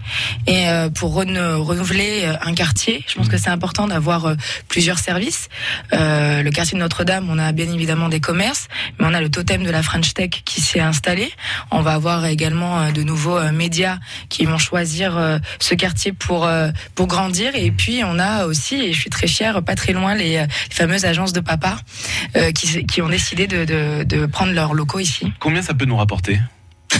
et 0.48 0.68
euh, 0.70 0.90
pour 0.90 1.14
reno- 1.14 1.64
renouveler 1.64 2.24
euh, 2.26 2.34
un 2.42 2.54
quartier, 2.54 3.04
je 3.08 3.16
pense 3.16 3.28
Mm. 3.28 3.32
que 3.32 3.38
c'est 3.38 3.50
important 3.50 3.88
d'avoir 3.88 4.26
euh, 4.26 4.36
plusieurs 4.68 5.00
services. 5.00 5.50
Euh, 5.94 6.42
le 6.44 6.52
quartier 6.52 6.76
de 6.78 6.82
Notre-Dame, 6.84 7.28
on 7.30 7.38
a 7.38 7.52
bien 7.52 7.72
évidemment 7.72 8.10
des 8.10 8.20
commerces, 8.20 8.68
mais 9.00 9.06
on 9.08 9.14
a 9.14 9.22
le 9.22 9.30
totem 9.30 9.64
de 9.64 9.70
la 9.72 9.84
French 9.84 10.14
Tech 10.14 10.30
qui 10.46 10.62
s'est 10.62 10.80
installé. 10.80 11.32
On 11.72 11.82
va 11.82 11.94
avoir 11.94 12.26
également 12.26 12.92
de 12.92 13.04
nouveaux 13.04 13.40
médias 13.52 13.98
qui 14.30 14.46
vont 14.46 14.58
choisir 14.58 15.40
ce 15.60 15.74
quartier 15.76 16.12
pour 16.12 16.50
pour 16.96 17.08
grandir. 17.08 17.56
Et 17.56 17.72
puis 17.72 18.02
on 18.04 18.18
a 18.20 18.46
aussi, 18.46 18.89
et 18.90 18.94
je 18.94 19.00
suis 19.00 19.10
très 19.10 19.28
fière, 19.28 19.64
pas 19.64 19.76
très 19.76 19.94
loin, 19.94 20.16
les, 20.16 20.38
euh, 20.38 20.46
les 20.70 20.76
fameuses 20.76 21.06
agences 21.06 21.34
de 21.34 21.40
papa 21.40 21.78
euh, 22.36 22.52
qui, 22.52 22.86
qui 22.86 23.02
ont 23.02 23.10
décidé 23.10 23.48
de, 23.48 23.66
de, 23.66 24.04
de 24.04 24.26
prendre 24.26 24.52
leurs 24.52 24.74
locaux 24.74 25.00
ici. 25.00 25.32
Combien 25.40 25.62
ça 25.62 25.74
peut 25.74 25.86
nous 25.86 25.98
rapporter 25.98 26.40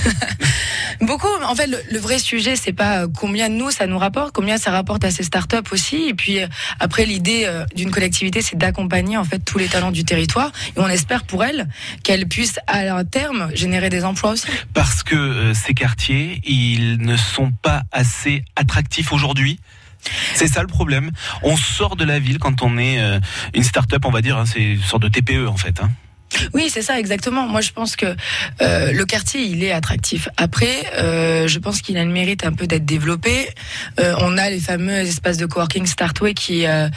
Beaucoup. 1.02 1.28
En 1.46 1.56
fait, 1.56 1.68
le, 1.68 1.78
le 1.92 2.00
vrai 2.00 2.20
sujet, 2.20 2.56
c'est 2.56 2.74
pas 2.74 3.04
euh, 3.04 3.08
combien 3.14 3.50
nous 3.50 3.72
ça 3.72 3.88
nous 3.88 3.98
rapporte, 3.98 4.34
combien 4.34 4.58
ça 4.58 4.72
rapporte 4.72 5.04
à 5.04 5.12
ces 5.12 5.24
startups 5.24 5.58
aussi. 5.72 6.10
Et 6.10 6.14
puis 6.14 6.40
après, 6.80 7.06
l'idée 7.06 7.44
euh, 7.46 7.66
d'une 7.76 7.92
collectivité, 7.92 8.42
c'est 8.42 8.58
d'accompagner 8.58 9.18
en 9.18 9.24
fait 9.24 9.40
tous 9.40 9.58
les 9.58 9.68
talents 9.68 9.92
du 9.92 10.04
territoire. 10.04 10.52
Et 10.76 10.80
on 10.80 10.88
espère 10.88 11.24
pour 11.24 11.44
elles 11.44 11.68
qu'elles 12.04 12.28
puissent 12.28 12.60
à 12.68 12.84
leur 12.84 13.10
terme 13.10 13.50
générer 13.54 13.90
des 13.90 14.04
emplois 14.04 14.32
aussi. 14.32 14.48
Parce 14.74 15.04
que 15.04 15.16
euh, 15.16 15.54
ces 15.54 15.74
quartiers, 15.74 16.42
ils 16.44 16.98
ne 16.98 17.16
sont 17.16 17.52
pas 17.52 17.84
assez 17.92 18.44
attractifs 18.56 19.12
aujourd'hui. 19.12 19.60
C'est 20.36 20.48
ça 20.48 20.62
le 20.62 20.68
problème. 20.68 21.12
On 21.44 21.58
sort 21.58 21.96
de 21.96 22.06
la 22.06 22.20
ville 22.20 22.40
quand 22.40 22.62
on 22.62 22.78
est 22.78 23.00
euh, 23.02 23.20
une 23.54 23.64
start-up, 23.64 24.06
on 24.06 24.12
va 24.12 24.22
dire, 24.22 24.38
hein, 24.38 24.46
c'est 24.46 24.62
une 24.62 24.82
sorte 24.82 25.04
de 25.04 25.10
TPE 25.10 25.48
en 25.48 25.58
fait. 25.58 25.80
hein. 25.82 25.90
Oui, 26.54 26.70
c'est 26.70 26.82
ça 26.82 27.00
exactement. 27.00 27.48
Moi, 27.48 27.62
je 27.62 27.72
pense 27.72 27.96
que 27.96 28.16
euh, 28.62 28.92
le 28.92 29.06
quartier, 29.06 29.42
il 29.42 29.64
est 29.64 29.72
attractif. 29.72 30.30
Après, 30.38 30.86
euh, 30.98 31.48
je 31.48 31.60
pense 31.60 31.82
qu'il 31.82 31.98
a 31.98 32.04
le 32.04 32.12
mérite 32.12 32.46
un 32.46 32.54
peu 32.54 32.68
d'être 32.68 32.86
développé. 32.86 33.50
Euh, 34.00 34.16
on 34.20 34.38
a 34.38 34.50
les 34.50 34.60
fameux 34.60 34.94
espaces 34.94 35.38
de 35.38 35.46
coworking 35.46 35.86
Startway 35.86 36.34
qui 36.34 36.66
euh, 36.66 36.88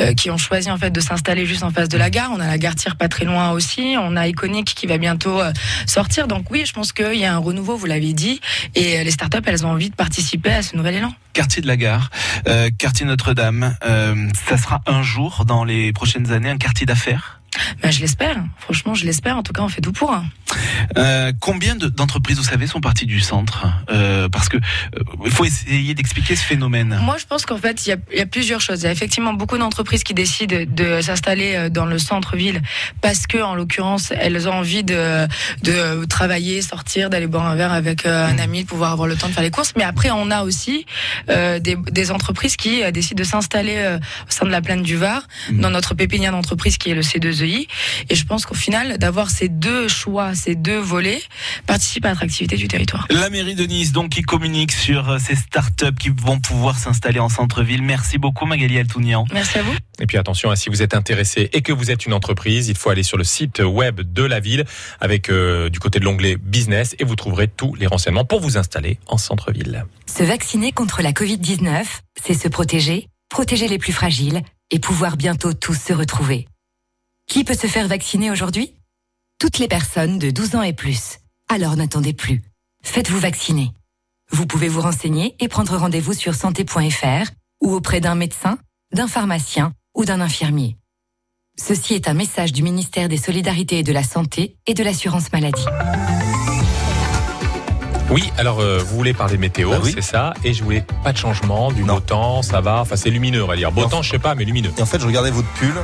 euh, 0.00 0.14
qui 0.14 0.30
ont 0.30 0.38
choisi 0.38 0.70
en 0.70 0.78
fait 0.78 0.90
de 0.90 1.00
s'installer 1.00 1.46
juste 1.46 1.62
en 1.62 1.70
face 1.70 1.88
de 1.88 1.98
la 1.98 2.10
gare. 2.10 2.30
On 2.34 2.40
a 2.40 2.46
la 2.46 2.58
gare 2.58 2.74
Tire 2.74 2.96
pas 2.96 3.08
très 3.08 3.24
loin 3.24 3.50
aussi. 3.50 3.96
On 3.98 4.16
a 4.16 4.26
Iconic 4.26 4.74
qui 4.74 4.86
va 4.86 4.98
bientôt 4.98 5.40
euh, 5.40 5.52
sortir. 5.86 6.28
Donc 6.28 6.50
oui, 6.50 6.64
je 6.66 6.72
pense 6.72 6.92
qu'il 6.92 7.18
y 7.18 7.24
a 7.24 7.34
un 7.34 7.38
renouveau. 7.38 7.76
Vous 7.76 7.86
l'avez 7.86 8.12
dit, 8.12 8.40
et 8.74 9.04
les 9.04 9.10
startups, 9.10 9.38
elles 9.46 9.66
ont 9.66 9.70
envie 9.70 9.90
de 9.90 9.94
participer 9.94 10.50
à 10.50 10.62
ce 10.62 10.76
nouvel 10.76 10.96
élan. 10.96 11.12
Quartier 11.32 11.62
de 11.62 11.66
la 11.68 11.76
Gare, 11.76 12.10
quartier 12.78 13.06
Notre-Dame, 13.06 13.76
ça 14.48 14.56
sera 14.56 14.80
un 14.86 15.02
jour 15.02 15.44
dans 15.46 15.62
les 15.62 15.92
prochaines 15.92 16.32
années 16.32 16.50
un 16.50 16.58
quartier 16.58 16.86
d'affaires? 16.86 17.37
Ben, 17.82 17.90
je 17.90 18.00
l'espère. 18.00 18.36
Franchement, 18.58 18.94
je 18.94 19.04
l'espère. 19.04 19.36
En 19.36 19.42
tout 19.42 19.52
cas, 19.52 19.62
on 19.62 19.68
fait 19.68 19.80
tout 19.80 19.92
pour. 19.92 20.12
hein. 20.12 20.24
Euh, 20.96 21.32
combien 21.40 21.76
de- 21.76 21.88
d'entreprises, 21.88 22.38
vous 22.38 22.42
savez, 22.44 22.66
sont 22.66 22.80
parties 22.80 23.06
du 23.06 23.20
centre? 23.20 23.66
Euh, 23.90 24.28
Parce 24.28 24.48
que 24.48 24.56
euh, 24.56 24.60
il 25.24 25.30
faut 25.30 25.44
essayer 25.44 25.94
d'expliquer 25.94 26.36
ce 26.36 26.42
phénomène. 26.44 26.98
Moi, 27.02 27.16
je 27.18 27.26
pense 27.26 27.44
qu'en 27.46 27.58
fait, 27.58 27.86
il 27.86 27.90
y 27.90 27.92
a, 27.92 27.96
il 28.12 28.18
y 28.18 28.22
a 28.22 28.26
plusieurs 28.26 28.60
choses. 28.60 28.80
Il 28.82 28.84
y 28.84 28.88
a 28.88 28.92
effectivement 28.92 29.32
beaucoup 29.34 29.58
d'entreprises 29.58 30.02
qui 30.04 30.14
décident 30.14 30.56
de 30.66 31.00
s'installer 31.00 31.68
dans 31.70 31.84
le 31.86 31.98
centre-ville 31.98 32.62
parce 33.00 33.26
que, 33.26 33.38
en 33.42 33.54
l'occurrence, 33.54 34.12
elles 34.18 34.48
ont 34.48 34.52
envie 34.54 34.84
de, 34.84 35.26
de 35.62 36.04
travailler, 36.06 36.62
sortir, 36.62 37.10
d'aller 37.10 37.26
boire 37.26 37.46
un 37.46 37.54
verre 37.56 37.72
avec 37.72 38.06
un 38.06 38.38
ami, 38.38 38.62
de 38.64 38.68
pouvoir 38.68 38.92
avoir 38.92 39.08
le 39.08 39.16
temps 39.16 39.28
de 39.28 39.32
faire 39.32 39.42
les 39.42 39.50
courses. 39.50 39.74
Mais 39.76 39.84
après, 39.84 40.10
on 40.10 40.30
a 40.30 40.42
aussi 40.42 40.86
des, 41.28 41.76
des 41.90 42.10
entreprises 42.10 42.56
qui 42.56 42.80
décident 42.92 43.18
de 43.22 43.28
s'installer 43.28 43.98
au 44.26 44.30
sein 44.30 44.46
de 44.46 44.50
la 44.50 44.60
plaine 44.62 44.82
du 44.82 44.96
Var, 44.96 45.22
dans 45.52 45.70
notre 45.70 45.94
pépinière 45.94 46.32
d'entreprise 46.32 46.78
qui 46.78 46.90
est 46.90 46.94
le 46.94 47.02
C2EI. 47.48 47.68
Et 48.10 48.14
je 48.14 48.24
pense 48.24 48.46
qu'au 48.46 48.54
final, 48.54 48.98
d'avoir 48.98 49.30
ces 49.30 49.48
deux 49.48 49.88
choix, 49.88 50.34
ces 50.34 50.54
deux 50.54 50.78
volets, 50.78 51.22
participe 51.66 52.04
à 52.04 52.10
l'attractivité 52.10 52.56
du 52.56 52.68
territoire. 52.68 53.06
La 53.10 53.30
mairie 53.30 53.54
de 53.54 53.64
Nice, 53.64 53.92
donc, 53.92 54.10
qui 54.10 54.22
communique 54.22 54.72
sur 54.72 55.10
euh, 55.10 55.18
ces 55.18 55.36
startups 55.36 55.94
qui 55.98 56.10
vont 56.10 56.40
pouvoir 56.40 56.78
s'installer 56.78 57.20
en 57.20 57.28
centre-ville. 57.28 57.82
Merci 57.82 58.18
beaucoup, 58.18 58.46
Magali 58.46 58.78
Altounian. 58.78 59.24
Merci 59.32 59.58
à 59.58 59.62
vous. 59.62 59.74
Et 60.00 60.06
puis 60.06 60.16
attention, 60.16 60.50
hein, 60.50 60.56
si 60.56 60.68
vous 60.68 60.82
êtes 60.82 60.94
intéressé 60.94 61.50
et 61.52 61.62
que 61.62 61.72
vous 61.72 61.90
êtes 61.90 62.06
une 62.06 62.12
entreprise, 62.12 62.68
il 62.68 62.76
faut 62.76 62.90
aller 62.90 63.02
sur 63.02 63.18
le 63.18 63.24
site 63.24 63.60
web 63.60 64.00
de 64.00 64.22
la 64.22 64.40
ville 64.40 64.64
avec 65.00 65.30
euh, 65.30 65.68
du 65.68 65.80
côté 65.80 65.98
de 65.98 66.04
l'onglet 66.04 66.36
business 66.36 66.94
et 66.98 67.04
vous 67.04 67.16
trouverez 67.16 67.48
tous 67.48 67.74
les 67.74 67.86
renseignements 67.86 68.24
pour 68.24 68.40
vous 68.40 68.56
installer 68.56 68.98
en 69.06 69.18
centre-ville. 69.18 69.84
Se 70.06 70.22
vacciner 70.22 70.72
contre 70.72 71.02
la 71.02 71.12
Covid-19, 71.12 71.84
c'est 72.24 72.34
se 72.34 72.48
protéger, 72.48 73.08
protéger 73.28 73.68
les 73.68 73.78
plus 73.78 73.92
fragiles 73.92 74.42
et 74.70 74.78
pouvoir 74.78 75.16
bientôt 75.16 75.52
tous 75.52 75.74
se 75.74 75.92
retrouver. 75.92 76.46
Qui 77.28 77.44
peut 77.44 77.54
se 77.54 77.66
faire 77.66 77.88
vacciner 77.88 78.30
aujourd'hui? 78.30 78.74
Toutes 79.38 79.58
les 79.58 79.68
personnes 79.68 80.18
de 80.18 80.30
12 80.30 80.56
ans 80.56 80.62
et 80.62 80.72
plus. 80.72 81.18
Alors 81.48 81.76
n'attendez 81.76 82.12
plus. 82.12 82.42
Faites-vous 82.82 83.18
vacciner. 83.20 83.72
Vous 84.30 84.46
pouvez 84.46 84.68
vous 84.68 84.80
renseigner 84.80 85.34
et 85.40 85.48
prendre 85.48 85.76
rendez-vous 85.76 86.12
sur 86.14 86.34
santé.fr 86.34 87.30
ou 87.62 87.72
auprès 87.72 88.00
d'un 88.00 88.14
médecin, 88.14 88.58
d'un 88.94 89.08
pharmacien 89.08 89.72
ou 89.94 90.04
d'un 90.04 90.20
infirmier. 90.20 90.76
Ceci 91.58 91.94
est 91.94 92.08
un 92.08 92.14
message 92.14 92.52
du 92.52 92.62
ministère 92.62 93.08
des 93.08 93.16
Solidarités 93.16 93.78
et 93.78 93.82
de 93.82 93.92
la 93.92 94.02
Santé 94.04 94.56
et 94.66 94.74
de 94.74 94.84
l'Assurance 94.84 95.32
Maladie. 95.32 95.64
Oui, 98.10 98.30
alors 98.38 98.60
euh, 98.60 98.78
vous 98.78 98.96
voulez 98.96 99.12
parler 99.12 99.36
météo, 99.36 99.70
Bah 99.70 99.80
oui. 99.82 99.92
c'est 99.94 100.00
ça, 100.02 100.32
et 100.44 100.54
je 100.54 100.64
voulais 100.64 100.84
pas 101.04 101.12
de 101.12 101.18
changement, 101.18 101.72
du 101.72 101.82
beau 101.84 102.00
temps, 102.00 102.40
ça 102.42 102.62
va, 102.62 102.80
enfin 102.80 102.96
c'est 102.96 103.10
lumineux 103.10 103.44
on 103.44 103.46
va 103.46 103.56
dire. 103.56 103.70
Beau 103.70 103.82
Non. 103.82 103.88
temps, 103.88 104.02
je 104.02 104.10
sais 104.10 104.18
pas, 104.18 104.34
mais 104.34 104.44
lumineux. 104.44 104.70
Et 104.78 104.82
en 104.82 104.86
fait, 104.86 104.98
je 104.98 105.06
regardais 105.06 105.30
votre 105.30 105.48
pull. 105.54 105.74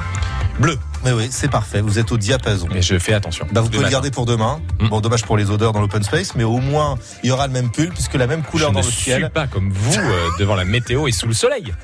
Bleu. 0.59 0.78
Mais 1.05 1.12
oui, 1.12 1.28
c'est 1.30 1.50
parfait. 1.50 1.80
Vous 1.80 1.98
êtes 1.98 2.11
au 2.12 2.16
diapason. 2.16 2.66
Mais 2.72 2.82
je 2.82 2.98
fais 2.98 3.12
attention. 3.12 3.46
Bah, 3.52 3.61
vous 3.61 3.68
pouvez 3.68 3.84
le 3.84 3.90
garder 3.90 4.11
pour 4.11 4.24
demain. 4.26 4.61
Bon, 4.88 5.00
dommage 5.00 5.24
pour 5.24 5.36
les 5.36 5.50
odeurs 5.50 5.72
dans 5.72 5.80
l'open 5.80 6.02
space, 6.02 6.34
mais 6.34 6.44
au 6.44 6.59
moins, 6.59 6.96
il 7.22 7.28
y 7.28 7.32
aura 7.32 7.46
le 7.46 7.52
même 7.52 7.70
pull 7.70 7.90
puisque 7.90 8.14
la 8.14 8.26
même 8.26 8.42
couleur 8.42 8.70
je 8.70 8.74
dans 8.74 8.80
ne 8.80 8.84
le 8.86 8.90
suis 8.90 9.02
ciel. 9.02 9.30
pas 9.30 9.46
comme 9.46 9.70
vous 9.70 9.98
euh, 9.98 10.28
devant 10.38 10.55
la 10.55 10.64
météo 10.64 11.07
et 11.07 11.12
sous 11.12 11.26
le 11.26 11.34
soleil. 11.34 11.74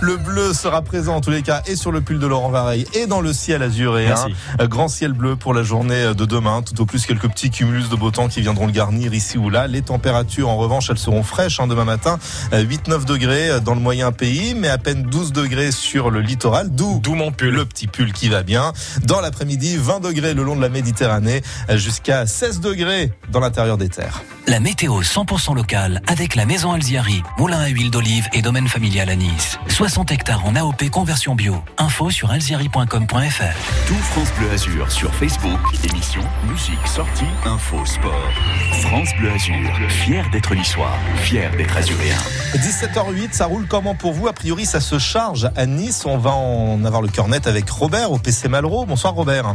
Le 0.00 0.16
bleu 0.16 0.52
sera 0.52 0.82
présent 0.82 1.16
en 1.16 1.20
tous 1.20 1.30
les 1.30 1.42
cas 1.42 1.62
et 1.66 1.76
sur 1.76 1.92
le 1.92 2.00
pull 2.00 2.18
de 2.18 2.26
Laurent 2.26 2.50
Vareille 2.50 2.86
et 2.94 3.06
dans 3.06 3.20
le 3.20 3.32
ciel 3.32 3.62
azuréen. 3.62 4.08
Merci. 4.08 4.34
Euh, 4.60 4.66
Grand 4.66 4.88
ciel 4.88 5.12
bleu 5.12 5.36
pour 5.36 5.54
la 5.54 5.62
journée 5.62 6.14
de 6.14 6.24
demain. 6.24 6.62
Tout 6.62 6.80
au 6.80 6.86
plus 6.86 7.06
quelques 7.06 7.28
petits 7.28 7.50
cumulus 7.50 7.88
de 7.88 7.96
beau 7.96 8.10
temps 8.10 8.28
qui 8.28 8.40
viendront 8.40 8.66
le 8.66 8.72
garnir 8.72 9.14
ici 9.14 9.38
ou 9.38 9.50
là. 9.50 9.66
Les 9.66 9.82
températures 9.82 10.48
en 10.48 10.56
revanche 10.56 10.90
elles 10.90 10.98
seront 10.98 11.22
fraîches 11.22 11.60
hein, 11.60 11.66
demain 11.66 11.84
matin. 11.84 12.18
Euh, 12.52 12.64
8-9 12.64 13.04
degrés 13.04 13.50
euh, 13.50 13.60
dans 13.60 13.74
le 13.74 13.80
moyen 13.80 14.12
pays 14.12 14.54
mais 14.54 14.68
à 14.68 14.78
peine 14.78 15.02
12 15.02 15.32
degrés 15.32 15.72
sur 15.72 16.10
le 16.10 16.20
littoral. 16.20 16.68
D'où 16.70 17.00
mon 17.14 17.32
pull. 17.32 17.50
le 17.50 17.64
petit 17.64 17.86
pull 17.86 18.12
qui 18.12 18.28
va 18.28 18.42
bien. 18.42 18.72
Dans 19.04 19.20
l'après-midi 19.20 19.76
20 19.76 20.00
degrés 20.00 20.34
le 20.34 20.42
long 20.42 20.56
de 20.56 20.60
la 20.62 20.68
Méditerranée 20.68 21.42
euh, 21.68 21.76
jusqu'à 21.76 22.26
16 22.26 22.60
degrés 22.60 23.12
dans 23.30 23.40
l'intérieur 23.40 23.76
des 23.76 23.88
terres. 23.88 24.22
La 24.46 24.60
météo 24.60 25.02
100% 25.02 25.54
locale 25.54 26.02
avec 26.06 26.34
la 26.34 26.44
maison 26.44 26.72
Alziari, 26.72 27.22
moulin 27.38 27.60
à 27.60 27.68
huile 27.68 27.90
d'olive 27.90 28.28
et 28.32 28.42
domaine 28.42 28.68
familial 28.68 28.99
à 29.08 29.16
Nice. 29.16 29.58
60 29.68 30.10
hectares 30.12 30.44
en 30.44 30.54
AOP 30.54 30.90
conversion 30.90 31.34
bio. 31.34 31.56
Info 31.78 32.10
sur 32.10 32.30
alziari.com.fr. 32.30 33.86
Tout 33.86 33.94
France 33.94 34.28
Bleu 34.38 34.50
Azur 34.50 34.92
sur 34.92 35.14
Facebook. 35.14 35.58
Émission, 35.90 36.20
musique, 36.46 36.86
sortie, 36.86 37.24
info, 37.46 37.84
sport. 37.86 38.30
France 38.82 39.08
Bleu 39.18 39.30
Azur, 39.30 39.70
fier 39.88 40.28
d'être 40.30 40.54
niçois, 40.54 40.92
fier 41.16 41.50
d'être 41.56 41.76
azuréen. 41.76 42.18
17h08, 42.56 43.32
ça 43.32 43.46
roule 43.46 43.66
comment 43.66 43.94
pour 43.94 44.12
vous? 44.12 44.28
A 44.28 44.34
priori, 44.34 44.66
ça 44.66 44.80
se 44.80 44.98
charge 44.98 45.50
à 45.56 45.64
Nice. 45.64 46.04
On 46.04 46.18
va 46.18 46.32
en 46.32 46.84
avoir 46.84 47.00
le 47.00 47.08
cœur 47.08 47.28
net 47.28 47.46
avec 47.46 47.70
Robert 47.70 48.12
au 48.12 48.18
PC 48.18 48.48
Malraux. 48.48 48.84
Bonsoir 48.84 49.14
Robert. 49.14 49.54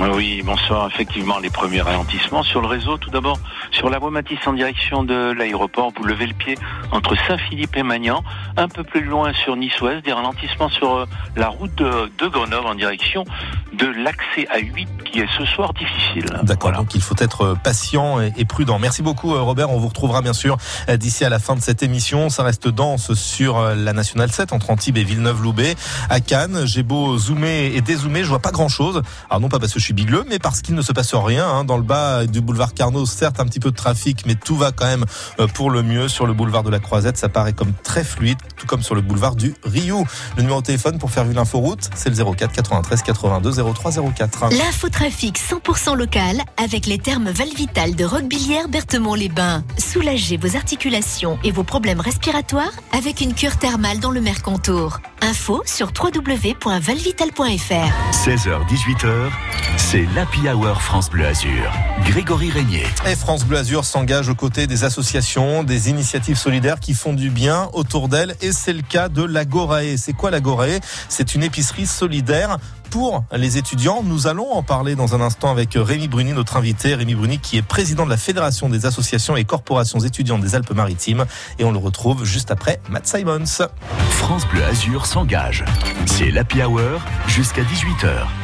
Oui, 0.00 0.42
bonsoir. 0.44 0.88
Effectivement, 0.92 1.38
les 1.38 1.50
premiers 1.50 1.80
ralentissements 1.80 2.42
sur 2.42 2.60
le 2.60 2.66
réseau. 2.66 2.98
Tout 2.98 3.10
d'abord, 3.10 3.38
sur 3.70 3.88
la 3.88 3.98
voie 3.98 4.10
Matisse 4.10 4.46
en 4.46 4.52
direction 4.52 5.04
de 5.04 5.32
l'aéroport, 5.32 5.92
vous 5.96 6.04
levez 6.04 6.26
le 6.26 6.34
pied 6.34 6.56
entre 6.92 7.16
Saint-Philippe 7.26 7.76
et 7.76 7.82
Magnan. 7.82 8.22
Un 8.56 8.68
peu 8.68 8.84
plus 8.84 9.04
loin 9.04 9.32
sur 9.32 9.56
Nice-Ouest, 9.56 10.04
des 10.04 10.12
ralentissements 10.12 10.68
sur 10.68 10.96
euh, 10.96 11.06
la 11.36 11.48
route 11.48 11.74
de, 11.76 12.10
de 12.18 12.28
Grenoble 12.28 12.66
en 12.66 12.74
direction 12.74 13.24
de 13.72 13.86
l'accès 13.86 14.46
à 14.50 14.58
8 14.58 14.88
qui 15.04 15.20
est 15.20 15.28
ce 15.38 15.44
soir 15.46 15.72
difficile. 15.74 16.26
D'accord, 16.42 16.72
donc 16.72 16.94
il 16.94 17.00
faut 17.00 17.16
être 17.18 17.56
patient 17.62 18.20
et 18.20 18.34
et 18.36 18.44
prudent. 18.44 18.78
Merci 18.78 19.02
beaucoup 19.02 19.34
euh, 19.34 19.40
Robert, 19.40 19.70
on 19.70 19.78
vous 19.78 19.88
retrouvera 19.88 20.22
bien 20.22 20.32
sûr 20.32 20.56
euh, 20.88 20.96
d'ici 20.96 21.24
à 21.24 21.28
la 21.28 21.38
fin 21.38 21.54
de 21.54 21.60
cette 21.60 21.82
émission. 21.82 22.30
Ça 22.30 22.42
reste 22.42 22.68
dense 22.68 23.14
sur 23.14 23.58
euh, 23.58 23.74
la 23.74 23.92
Nationale 23.92 24.30
7 24.30 24.52
entre 24.52 24.70
Antibes 24.70 24.96
et 24.96 25.04
Villeneuve-Loubet. 25.04 25.74
À 26.10 26.20
Cannes, 26.20 26.62
j'ai 26.64 26.82
beau 26.82 27.16
zoomer 27.18 27.74
et 27.74 27.80
dézoomer, 27.80 28.22
je 28.22 28.28
vois 28.28 28.40
pas 28.40 28.50
grand-chose. 28.50 29.02
Alors 29.30 29.40
non 29.40 29.48
pas 29.48 29.58
parce 29.58 29.72
que 29.72 29.80
je 29.80 29.83
suis 29.84 29.94
bigleux, 29.94 30.24
mais 30.28 30.38
parce 30.38 30.60
qu'il 30.62 30.74
ne 30.74 30.82
se 30.82 30.92
passe 30.92 31.14
rien. 31.14 31.46
hein. 31.48 31.64
Dans 31.64 31.76
le 31.76 31.82
bas 31.82 32.26
du 32.26 32.40
boulevard 32.40 32.74
Carnot, 32.74 33.06
certes 33.06 33.38
un 33.40 33.44
petit 33.46 33.60
peu 33.60 33.70
de 33.70 33.76
trafic, 33.76 34.24
mais 34.26 34.34
tout 34.34 34.56
va 34.56 34.72
quand 34.72 34.86
même 34.86 35.04
euh, 35.40 35.46
pour 35.46 35.70
le 35.70 35.82
mieux. 35.82 36.08
Sur 36.08 36.26
le 36.26 36.32
boulevard 36.34 36.62
de 36.62 36.70
la 36.70 36.78
Croisette, 36.78 37.16
ça 37.18 37.28
paraît 37.28 37.52
comme 37.52 37.72
très 37.82 38.02
fluide, 38.04 38.38
tout 38.56 38.66
comme 38.66 38.82
sur 38.82 38.94
le 38.94 39.00
boulevard 39.02 39.36
du 39.36 39.54
Rio. 39.64 40.04
Le 40.36 40.42
numéro 40.42 40.60
de 40.60 40.66
téléphone 40.66 40.98
pour 40.98 41.10
faire 41.10 41.24
une 41.30 41.38
inforoute, 41.38 41.90
c'est 41.94 42.08
le 42.10 42.16
04 42.34 42.52
93 42.52 43.02
82 43.02 43.52
03 43.74 43.92
04. 44.14 44.48
L'infotrafic 44.50 45.38
100% 45.38 45.96
local 45.96 46.38
avec 46.62 46.86
les 46.86 46.98
termes 46.98 47.30
Valvital 47.30 47.94
de 47.94 48.04
Roquebillière 48.04 48.68
Berthemont-les-Bains. 48.68 49.64
Soulagez 49.78 50.36
vos 50.36 50.56
articulations 50.56 51.38
et 51.44 51.50
vos 51.52 51.64
problèmes 51.64 52.00
respiratoires 52.00 52.72
avec 52.96 53.20
une 53.20 53.34
cure 53.34 53.56
thermale 53.58 54.00
dans 54.00 54.10
le 54.10 54.20
Mercantour. 54.20 55.00
Info 55.20 55.62
sur 55.66 55.90
www.valvital.fr. 56.02 57.92
16h-18h, 58.12 59.30
c'est 59.76 60.06
l'Happy 60.14 60.48
Hour 60.48 60.80
France 60.82 61.10
Bleu 61.10 61.26
Azur. 61.26 61.72
Grégory 62.04 62.50
Régnier. 62.50 62.84
Et 63.06 63.16
France 63.16 63.44
Bleu 63.44 63.58
Azur 63.58 63.84
s'engage 63.84 64.28
aux 64.28 64.34
côtés 64.34 64.66
des 64.66 64.84
associations, 64.84 65.62
des 65.62 65.90
initiatives 65.90 66.36
solidaires 66.36 66.80
qui 66.80 66.94
font 66.94 67.12
du 67.12 67.30
bien 67.30 67.68
autour 67.72 68.08
d'elle. 68.08 68.36
Et 68.40 68.52
c'est 68.52 68.72
le 68.72 68.82
cas 68.82 69.08
de 69.08 69.22
l'Agorae. 69.22 69.96
C'est 69.96 70.12
quoi 70.12 70.30
l'Agorae 70.30 70.80
C'est 71.08 71.34
une 71.34 71.42
épicerie 71.42 71.86
solidaire 71.86 72.58
pour 72.90 73.24
les 73.32 73.56
étudiants. 73.56 74.02
Nous 74.04 74.26
allons 74.26 74.52
en 74.52 74.62
parler 74.62 74.94
dans 74.94 75.14
un 75.14 75.20
instant 75.20 75.50
avec 75.50 75.70
Rémi 75.74 76.08
Bruni, 76.08 76.32
notre 76.32 76.56
invité. 76.56 76.94
Rémi 76.94 77.14
Bruni 77.14 77.38
qui 77.38 77.56
est 77.56 77.62
président 77.62 78.04
de 78.04 78.10
la 78.10 78.16
Fédération 78.16 78.68
des 78.68 78.86
associations 78.86 79.36
et 79.36 79.44
corporations 79.44 80.00
étudiantes 80.00 80.42
des 80.42 80.54
Alpes-Maritimes. 80.54 81.24
Et 81.58 81.64
on 81.64 81.72
le 81.72 81.78
retrouve 81.78 82.24
juste 82.24 82.50
après 82.50 82.80
Matt 82.90 83.06
Simons. 83.06 83.68
France 84.10 84.46
Bleu 84.48 84.64
Azur 84.64 85.06
s'engage. 85.06 85.64
C'est 86.06 86.30
l'Happy 86.30 86.62
Hour 86.62 87.00
jusqu'à 87.26 87.62
18h. 87.62 88.43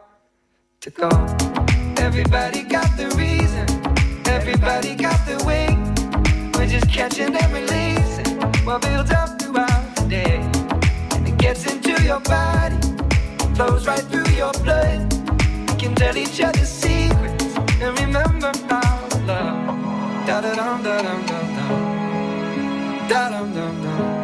to 0.81 0.89
go. 0.89 1.09
Everybody 1.97 2.63
got 2.63 2.97
the 2.97 3.13
reason, 3.15 3.67
everybody 4.27 4.95
got 4.95 5.19
the 5.27 5.37
way. 5.45 5.67
We're 6.55 6.65
just 6.65 6.89
catching 6.89 7.35
and 7.35 7.53
releasing 7.53 8.41
what 8.65 8.81
builds 8.81 9.11
up 9.11 9.39
throughout 9.39 9.95
the 9.95 10.07
day. 10.09 10.37
And 11.13 11.27
it 11.27 11.37
gets 11.37 11.71
into 11.71 12.01
your 12.03 12.19
body, 12.21 12.77
flows 13.53 13.85
right 13.85 14.01
through 14.01 14.33
your 14.33 14.53
blood. 14.63 15.13
We 15.69 15.75
can 15.77 15.93
tell 15.93 16.17
each 16.17 16.41
other 16.41 16.65
secrets 16.65 17.55
and 17.79 17.99
remember 17.99 18.51
how 18.67 19.07
love. 19.27 20.25
Da 20.25 20.41
da 20.41 20.55
dum 20.55 20.81
da 20.83 21.01
dum 21.03 21.25
dum 21.27 21.47
dum. 21.57 23.07
Da 23.07 23.29
dum 23.29 23.53
dum 23.53 23.81
dum. 23.83 24.19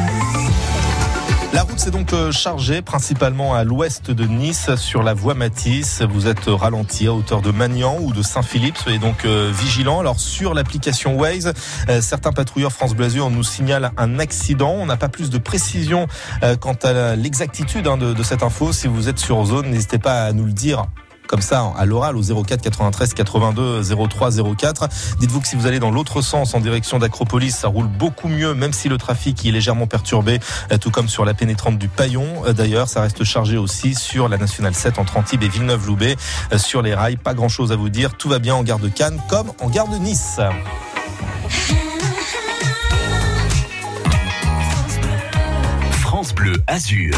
La 1.53 1.63
route 1.63 1.81
s'est 1.81 1.91
donc 1.91 2.13
euh, 2.13 2.31
chargée 2.31 2.81
principalement 2.81 3.55
à 3.55 3.65
l'ouest 3.65 4.13
de 4.13 4.25
Nice 4.25 4.73
sur 4.77 5.03
la 5.03 5.15
voie 5.15 5.35
Matisse. 5.35 6.01
Vous 6.03 6.29
êtes 6.29 6.45
ralenti 6.47 7.09
à 7.09 7.13
hauteur 7.13 7.43
de 7.43 7.51
Magnan 7.51 7.99
ou 8.01 8.13
de 8.13 8.23
Saint-Philippe. 8.23 8.77
Soyez 8.79 9.01
donc 9.01 9.25
euh, 9.25 9.51
vigilants. 9.53 9.99
Alors 9.99 10.21
sur 10.21 10.55
l'application 10.55 11.17
Waze, 11.17 11.53
euh, 11.89 12.01
certains 12.01 12.31
patrouilleurs 12.31 12.71
France 12.71 12.95
Bleu 12.95 13.07
Azur 13.07 13.31
nous 13.31 13.43
signalent 13.43 13.91
un 13.97 14.21
accident. 14.21 14.71
On 14.71 14.87
n'a 14.87 14.97
pas 14.97 15.09
plus 15.09 15.29
de 15.29 15.39
précision 15.39 16.07
euh, 16.45 16.55
quant 16.55 16.79
à 16.85 17.17
l'exactitude 17.17 17.89
hein, 17.89 17.97
de 17.97 18.23
cette 18.23 18.45
info. 18.45 18.73
Si 18.73 18.87
vous 18.87 19.09
êtes 19.09 19.19
sur 19.19 19.45
zone, 19.45 19.71
n'hésitez 19.71 19.99
pas 19.99 20.27
à 20.27 20.33
nous 20.33 20.45
le 20.45 20.53
dire 20.53 20.87
comme 21.31 21.43
ça 21.43 21.73
à 21.79 21.87
l'oral 21.87 22.17
au 22.17 22.23
04 22.23 22.61
93 22.61 23.15
82 23.15 23.83
03 24.09 24.31
04. 24.57 24.89
Dites-vous 25.21 25.41
que 25.41 25.47
si 25.47 25.55
vous 25.55 25.69
allez 25.69 25.79
dans 25.79 25.93
l'autre 25.93 26.23
sens 26.23 26.55
en 26.55 26.61
direction 26.61 26.99
d'Acropolis, 26.99 27.53
ça 27.55 27.69
roule 27.69 27.87
beaucoup 27.87 28.27
mieux, 28.27 28.53
même 28.53 28.73
si 28.73 28.89
le 28.89 28.99
trafic 28.99 29.47
est 29.47 29.53
légèrement 29.53 29.87
perturbé, 29.87 30.41
euh, 30.73 30.79
tout 30.79 30.91
comme 30.91 31.09
sur 31.09 31.25
la 31.25 31.33
pénétrante 31.33 31.79
du 31.79 31.87
Paillon. 31.87 32.27
Euh, 32.47 32.53
D'ailleurs, 32.53 32.89
ça 32.89 33.01
reste 33.03 33.23
chargé 33.23 33.57
aussi 33.57 33.95
sur 33.95 34.29
la 34.29 34.39
nationale 34.39 34.75
7 34.75 34.99
entre 34.99 35.19
Antibes 35.19 35.45
et 35.45 35.49
Villeneuve-Loubet. 35.49 36.17
Euh, 36.53 36.59
Sur 36.59 36.83
les 36.83 36.95
rails, 36.95 37.17
pas 37.17 37.35
grand-chose 37.35 37.71
à 37.71 37.77
vous 37.77 37.91
dire. 37.91 38.17
Tout 38.17 38.29
va 38.29 38.41
bien 38.41 38.57
en 38.57 38.65
gare 38.65 38.81
de 38.81 38.89
Cannes 38.89 39.21
comme 39.29 39.53
en 39.61 39.71
gare 39.71 39.87
de 39.87 39.99
Nice. 39.99 40.41
France 46.01 46.35
Bleu 46.35 46.55
Azur. 46.67 47.17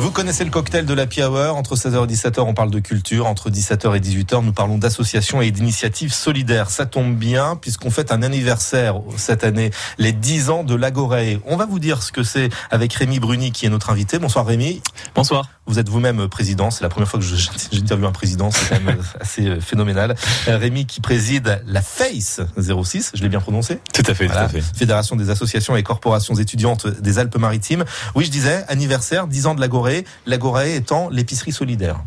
Vous 0.00 0.10
connaissez 0.10 0.44
le 0.44 0.50
cocktail 0.50 0.86
de 0.86 0.94
la 0.94 1.04
Hour. 1.04 1.56
Entre 1.56 1.76
16h 1.76 2.04
et 2.04 2.14
17h, 2.14 2.40
on 2.40 2.54
parle 2.54 2.70
de 2.70 2.78
culture. 2.78 3.26
Entre 3.26 3.50
17h 3.50 3.94
et 3.94 4.00
18h, 4.00 4.42
nous 4.42 4.54
parlons 4.54 4.78
d'associations 4.78 5.42
et 5.42 5.50
d'initiatives 5.50 6.14
solidaires. 6.14 6.70
Ça 6.70 6.86
tombe 6.86 7.14
bien 7.14 7.54
puisqu'on 7.54 7.90
fête 7.90 8.10
un 8.10 8.22
anniversaire 8.22 8.94
cette 9.18 9.44
année, 9.44 9.70
les 9.98 10.12
10 10.12 10.48
ans 10.48 10.64
de 10.64 10.74
l'Agoré. 10.74 11.38
On 11.44 11.56
va 11.56 11.66
vous 11.66 11.78
dire 11.78 12.02
ce 12.02 12.12
que 12.12 12.22
c'est 12.22 12.48
avec 12.70 12.94
Rémi 12.94 13.20
Bruni 13.20 13.52
qui 13.52 13.66
est 13.66 13.68
notre 13.68 13.90
invité. 13.90 14.18
Bonsoir 14.18 14.46
Rémi. 14.46 14.80
Bonsoir. 15.14 15.50
Vous 15.66 15.78
êtes 15.78 15.90
vous-même 15.90 16.28
président. 16.28 16.70
C'est 16.70 16.82
la 16.82 16.88
première 16.88 17.08
fois 17.08 17.20
que 17.20 17.26
j'interviewe 17.70 18.06
un 18.06 18.12
président. 18.12 18.50
C'est 18.50 18.70
quand 18.70 18.82
même 18.82 19.02
assez 19.20 19.46
euh, 19.46 19.60
phénoménal. 19.60 20.16
Euh, 20.48 20.56
Rémi 20.56 20.86
qui 20.86 21.02
préside 21.02 21.62
la 21.66 21.82
FACE 21.82 22.40
06. 22.58 23.12
Je 23.14 23.22
l'ai 23.22 23.28
bien 23.28 23.40
prononcé? 23.40 23.78
Tout 23.92 24.02
à 24.06 24.14
fait, 24.14 24.28
tout 24.28 24.32
à 24.34 24.48
fait. 24.48 24.62
Fédération 24.62 25.14
des 25.14 25.28
associations 25.28 25.76
et 25.76 25.82
corporations 25.82 26.34
étudiantes 26.34 26.86
des 26.86 27.18
Alpes-Maritimes. 27.18 27.84
Oui, 28.14 28.24
je 28.24 28.30
disais, 28.30 28.64
anniversaire, 28.68 29.26
10 29.26 29.46
ans 29.46 29.54
de 29.54 29.60
l'Agoré. 29.90 30.04
L'Agoré 30.26 30.76
étant 30.76 31.08
l'épicerie 31.10 31.52
solidaire. 31.52 32.02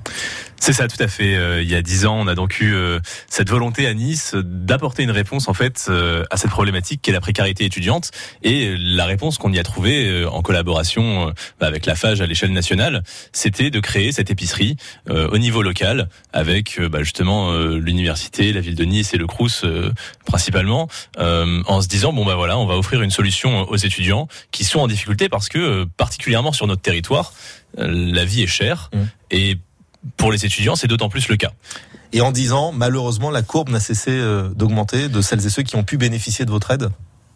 C'est 0.60 0.74
ça, 0.74 0.88
tout 0.88 1.02
à 1.02 1.08
fait. 1.08 1.36
Euh, 1.36 1.62
il 1.62 1.70
y 1.70 1.76
a 1.76 1.82
dix 1.82 2.06
ans, 2.06 2.18
on 2.20 2.28
a 2.28 2.36
donc 2.36 2.62
eu 2.62 2.74
euh, 2.74 3.00
cette 3.28 3.50
volonté 3.50 3.86
à 3.86 3.94
Nice 3.94 4.34
d'apporter 4.36 5.04
une 5.04 5.12
réponse 5.12 5.48
en 5.50 5.54
fait 5.54 5.88
euh, 5.90 6.24
à 6.32 6.38
cette 6.38 6.52
problématique 6.52 7.02
qu'est 7.02 7.12
la 7.12 7.20
précarité 7.20 7.66
étudiante. 7.66 8.12
Et 8.44 8.76
la 8.78 9.06
réponse 9.06 9.38
qu'on 9.38 9.52
y 9.52 9.60
a 9.60 9.64
trouvée 9.64 10.08
euh, 10.08 10.30
en 10.30 10.42
collaboration 10.42 11.28
euh, 11.28 11.32
avec 11.60 11.86
la 11.86 11.96
FAGE 11.96 12.22
à 12.22 12.28
l'échelle 12.28 12.54
nationale, 12.54 13.04
c'était 13.34 13.72
de 13.72 13.80
créer 13.80 14.12
cette 14.12 14.32
épicerie 14.32 14.78
euh, 15.10 15.28
au 15.30 15.38
niveau 15.38 15.62
local 15.62 16.08
avec 16.32 16.80
bah, 16.80 17.00
justement 17.04 17.52
euh, 17.52 17.78
l'université, 17.78 18.54
la 18.54 18.62
ville 18.62 18.76
de 18.76 18.86
Nice 18.86 19.14
et 19.14 19.18
le 19.18 19.28
Crous 19.28 19.64
euh, 19.66 19.92
principalement, 20.26 20.88
euh, 21.20 21.62
en 21.68 21.82
se 21.82 21.88
disant 21.88 22.14
bon 22.14 22.26
bah 22.26 22.36
voilà, 22.36 22.58
on 22.58 22.66
va 22.66 22.76
offrir 22.76 23.02
une 23.02 23.12
solution 23.12 23.70
aux 23.70 23.76
étudiants 23.76 24.28
qui 24.52 24.64
sont 24.64 24.80
en 24.80 24.88
difficulté 24.88 25.30
parce 25.30 25.50
que 25.50 25.60
euh, 25.60 25.86
particulièrement 25.98 26.54
sur 26.54 26.68
notre 26.68 26.82
territoire, 26.82 27.34
euh, 27.80 27.88
la 27.90 28.26
vie 28.26 28.44
est 28.44 28.48
chère 28.48 28.90
et 29.32 29.58
pour 30.18 30.32
les 30.32 30.46
étudiants, 30.46 30.76
c'est 30.76 30.88
d'autant 30.88 31.10
plus 31.10 31.28
le 31.28 31.38
cas. 31.38 31.52
Et 32.12 32.22
en 32.22 32.32
10 32.32 32.54
ans, 32.54 32.72
malheureusement, 32.72 33.32
la 33.32 33.42
courbe 33.42 33.70
n'a 33.70 33.80
cessé 33.80 34.12
euh, 34.12 34.50
d'augmenter 34.50 35.10
de 35.10 35.22
celles 35.22 35.46
et 35.46 35.50
ceux 35.50 35.64
qui 35.64 35.76
ont 35.76 35.84
pu 35.84 35.98
bénéficier 35.98 36.46
de 36.46 36.52
votre 36.52 36.72
aide? 36.72 36.90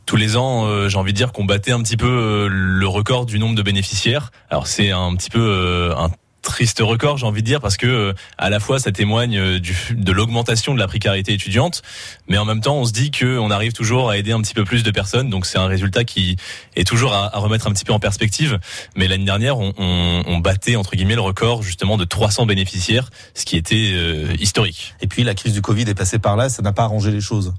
Tous 0.07 0.15
les 0.15 0.37
ans, 0.37 0.65
euh, 0.65 0.87
j'ai 0.87 0.97
envie 0.97 1.11
de 1.11 1.17
dire 1.17 1.33
qu'on 1.33 1.43
battait 1.43 1.73
un 1.73 1.81
petit 1.81 1.97
peu 1.97 2.07
euh, 2.07 2.47
le 2.49 2.87
record 2.87 3.25
du 3.25 3.39
nombre 3.39 3.55
de 3.55 3.61
bénéficiaires. 3.61 4.31
Alors 4.49 4.65
c'est 4.65 4.91
un 4.91 5.13
petit 5.17 5.29
peu 5.29 5.41
euh, 5.41 5.93
un 5.97 6.09
triste 6.41 6.79
record, 6.81 7.17
j'ai 7.17 7.25
envie 7.25 7.41
de 7.41 7.47
dire, 7.47 7.61
parce 7.61 7.77
que 7.77 7.87
euh, 7.87 8.13
à 8.37 8.49
la 8.49 8.59
fois 8.59 8.79
ça 8.79 8.91
témoigne 8.91 9.37
euh, 9.37 9.59
du, 9.59 9.75
de 9.91 10.11
l'augmentation 10.11 10.73
de 10.73 10.79
la 10.79 10.87
précarité 10.87 11.33
étudiante, 11.33 11.81
mais 12.27 12.37
en 12.37 12.45
même 12.45 12.61
temps 12.61 12.77
on 12.77 12.85
se 12.85 12.93
dit 12.93 13.11
que 13.11 13.37
on 13.37 13.51
arrive 13.51 13.73
toujours 13.73 14.09
à 14.09 14.17
aider 14.17 14.31
un 14.31 14.41
petit 14.41 14.53
peu 14.53 14.63
plus 14.63 14.83
de 14.83 14.91
personnes, 14.91 15.29
donc 15.29 15.45
c'est 15.45 15.57
un 15.57 15.67
résultat 15.67 16.03
qui 16.03 16.37
est 16.75 16.87
toujours 16.87 17.13
à, 17.13 17.35
à 17.35 17.39
remettre 17.39 17.67
un 17.67 17.71
petit 17.71 17.85
peu 17.85 17.93
en 17.93 17.99
perspective. 17.99 18.59
Mais 18.95 19.07
l'année 19.07 19.25
dernière, 19.25 19.57
on, 19.57 19.73
on, 19.77 20.23
on 20.25 20.37
battait 20.37 20.75
entre 20.75 20.95
guillemets 20.95 21.15
le 21.15 21.21
record 21.21 21.63
justement 21.63 21.97
de 21.97 22.05
300 22.05 22.45
bénéficiaires, 22.45 23.09
ce 23.33 23.45
qui 23.45 23.57
était 23.57 23.91
euh, 23.93 24.33
historique. 24.39 24.95
Et 25.01 25.07
puis 25.07 25.23
la 25.23 25.33
crise 25.33 25.53
du 25.53 25.61
Covid 25.61 25.83
est 25.83 25.95
passée 25.95 26.19
par 26.19 26.37
là, 26.37 26.49
ça 26.49 26.61
n'a 26.61 26.71
pas 26.71 26.83
arrangé 26.83 27.11
les 27.11 27.21
choses. 27.21 27.53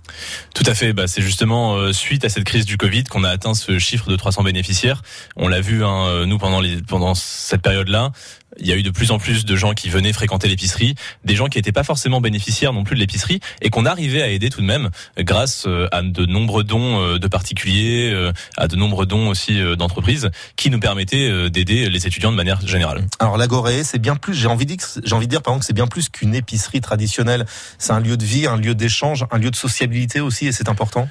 Tout 0.54 0.64
à 0.66 0.74
fait. 0.74 0.92
Bah, 0.92 1.06
c'est 1.06 1.22
justement 1.22 1.76
euh, 1.76 1.92
suite 1.92 2.24
à 2.24 2.28
cette 2.28 2.44
crise 2.44 2.64
du 2.64 2.76
Covid 2.76 3.04
qu'on 3.04 3.24
a 3.24 3.30
atteint 3.30 3.54
ce 3.54 3.78
chiffre 3.78 4.08
de 4.08 4.16
300 4.16 4.42
bénéficiaires. 4.42 5.02
On 5.36 5.48
l'a 5.48 5.60
vu, 5.60 5.84
hein, 5.84 6.26
nous, 6.26 6.38
pendant, 6.38 6.60
les, 6.60 6.80
pendant 6.82 7.14
cette 7.14 7.62
période-là. 7.62 8.12
Il 8.58 8.66
y 8.66 8.72
a 8.72 8.76
eu 8.76 8.82
de 8.82 8.90
plus 8.90 9.10
en 9.10 9.18
plus 9.18 9.44
de 9.44 9.56
gens 9.56 9.74
qui 9.74 9.88
venaient 9.88 10.12
fréquenter 10.12 10.48
l'épicerie, 10.48 10.94
des 11.24 11.36
gens 11.36 11.48
qui 11.48 11.58
n'étaient 11.58 11.72
pas 11.72 11.84
forcément 11.84 12.20
bénéficiaires 12.20 12.72
non 12.72 12.82
plus 12.82 12.94
de 12.94 13.00
l'épicerie 13.00 13.40
et 13.60 13.70
qu'on 13.70 13.84
arrivait 13.84 14.22
à 14.22 14.28
aider 14.28 14.50
tout 14.50 14.60
de 14.60 14.66
même 14.66 14.90
grâce 15.18 15.64
euh, 15.66 15.86
à 15.92 16.02
de 16.02 16.26
nombreux 16.26 16.64
dons 16.64 17.00
euh, 17.00 17.18
de 17.18 17.28
particuliers, 17.28 18.10
euh, 18.12 18.32
à 18.56 18.66
de 18.66 18.76
nombreux 18.76 19.06
dons 19.06 19.28
aussi 19.28 19.60
euh, 19.60 19.76
d'entreprises 19.76 20.30
qui 20.56 20.70
nous 20.70 20.80
permettaient 20.80 21.28
euh, 21.28 21.50
d'aider 21.50 21.88
les 21.90 22.06
étudiants 22.06 22.30
de 22.32 22.36
manière 22.36 22.66
générale. 22.66 23.06
Alors 23.18 23.36
l'Agoré, 23.36 23.84
c'est 23.84 23.98
bien 23.98 24.16
plus. 24.16 24.34
J'ai 24.34 24.48
envie 24.48 24.66
de 24.66 24.74
dire, 24.74 24.86
j'ai 25.04 25.14
envie 25.14 25.26
de 25.26 25.30
dire 25.30 25.42
pardon 25.42 25.60
que 25.60 25.64
c'est 25.64 25.72
bien 25.72 25.86
plus 25.86 26.08
qu'une 26.08 26.34
épicerie 26.34 26.80
traditionnelle. 26.80 27.44
C'est 27.78 27.92
un 27.92 28.00
lieu 28.00 28.16
de 28.16 28.24
vie, 28.24 28.46
un 28.46 28.56
lieu 28.56 28.74
d'échange, 28.74 29.26
un 29.30 29.38
lieu 29.38 29.50
de 29.50 29.56
sociabilité 29.56 30.20
aussi, 30.20 30.46
et 30.46 30.52
c'est 30.52 30.68
important? 30.68 31.08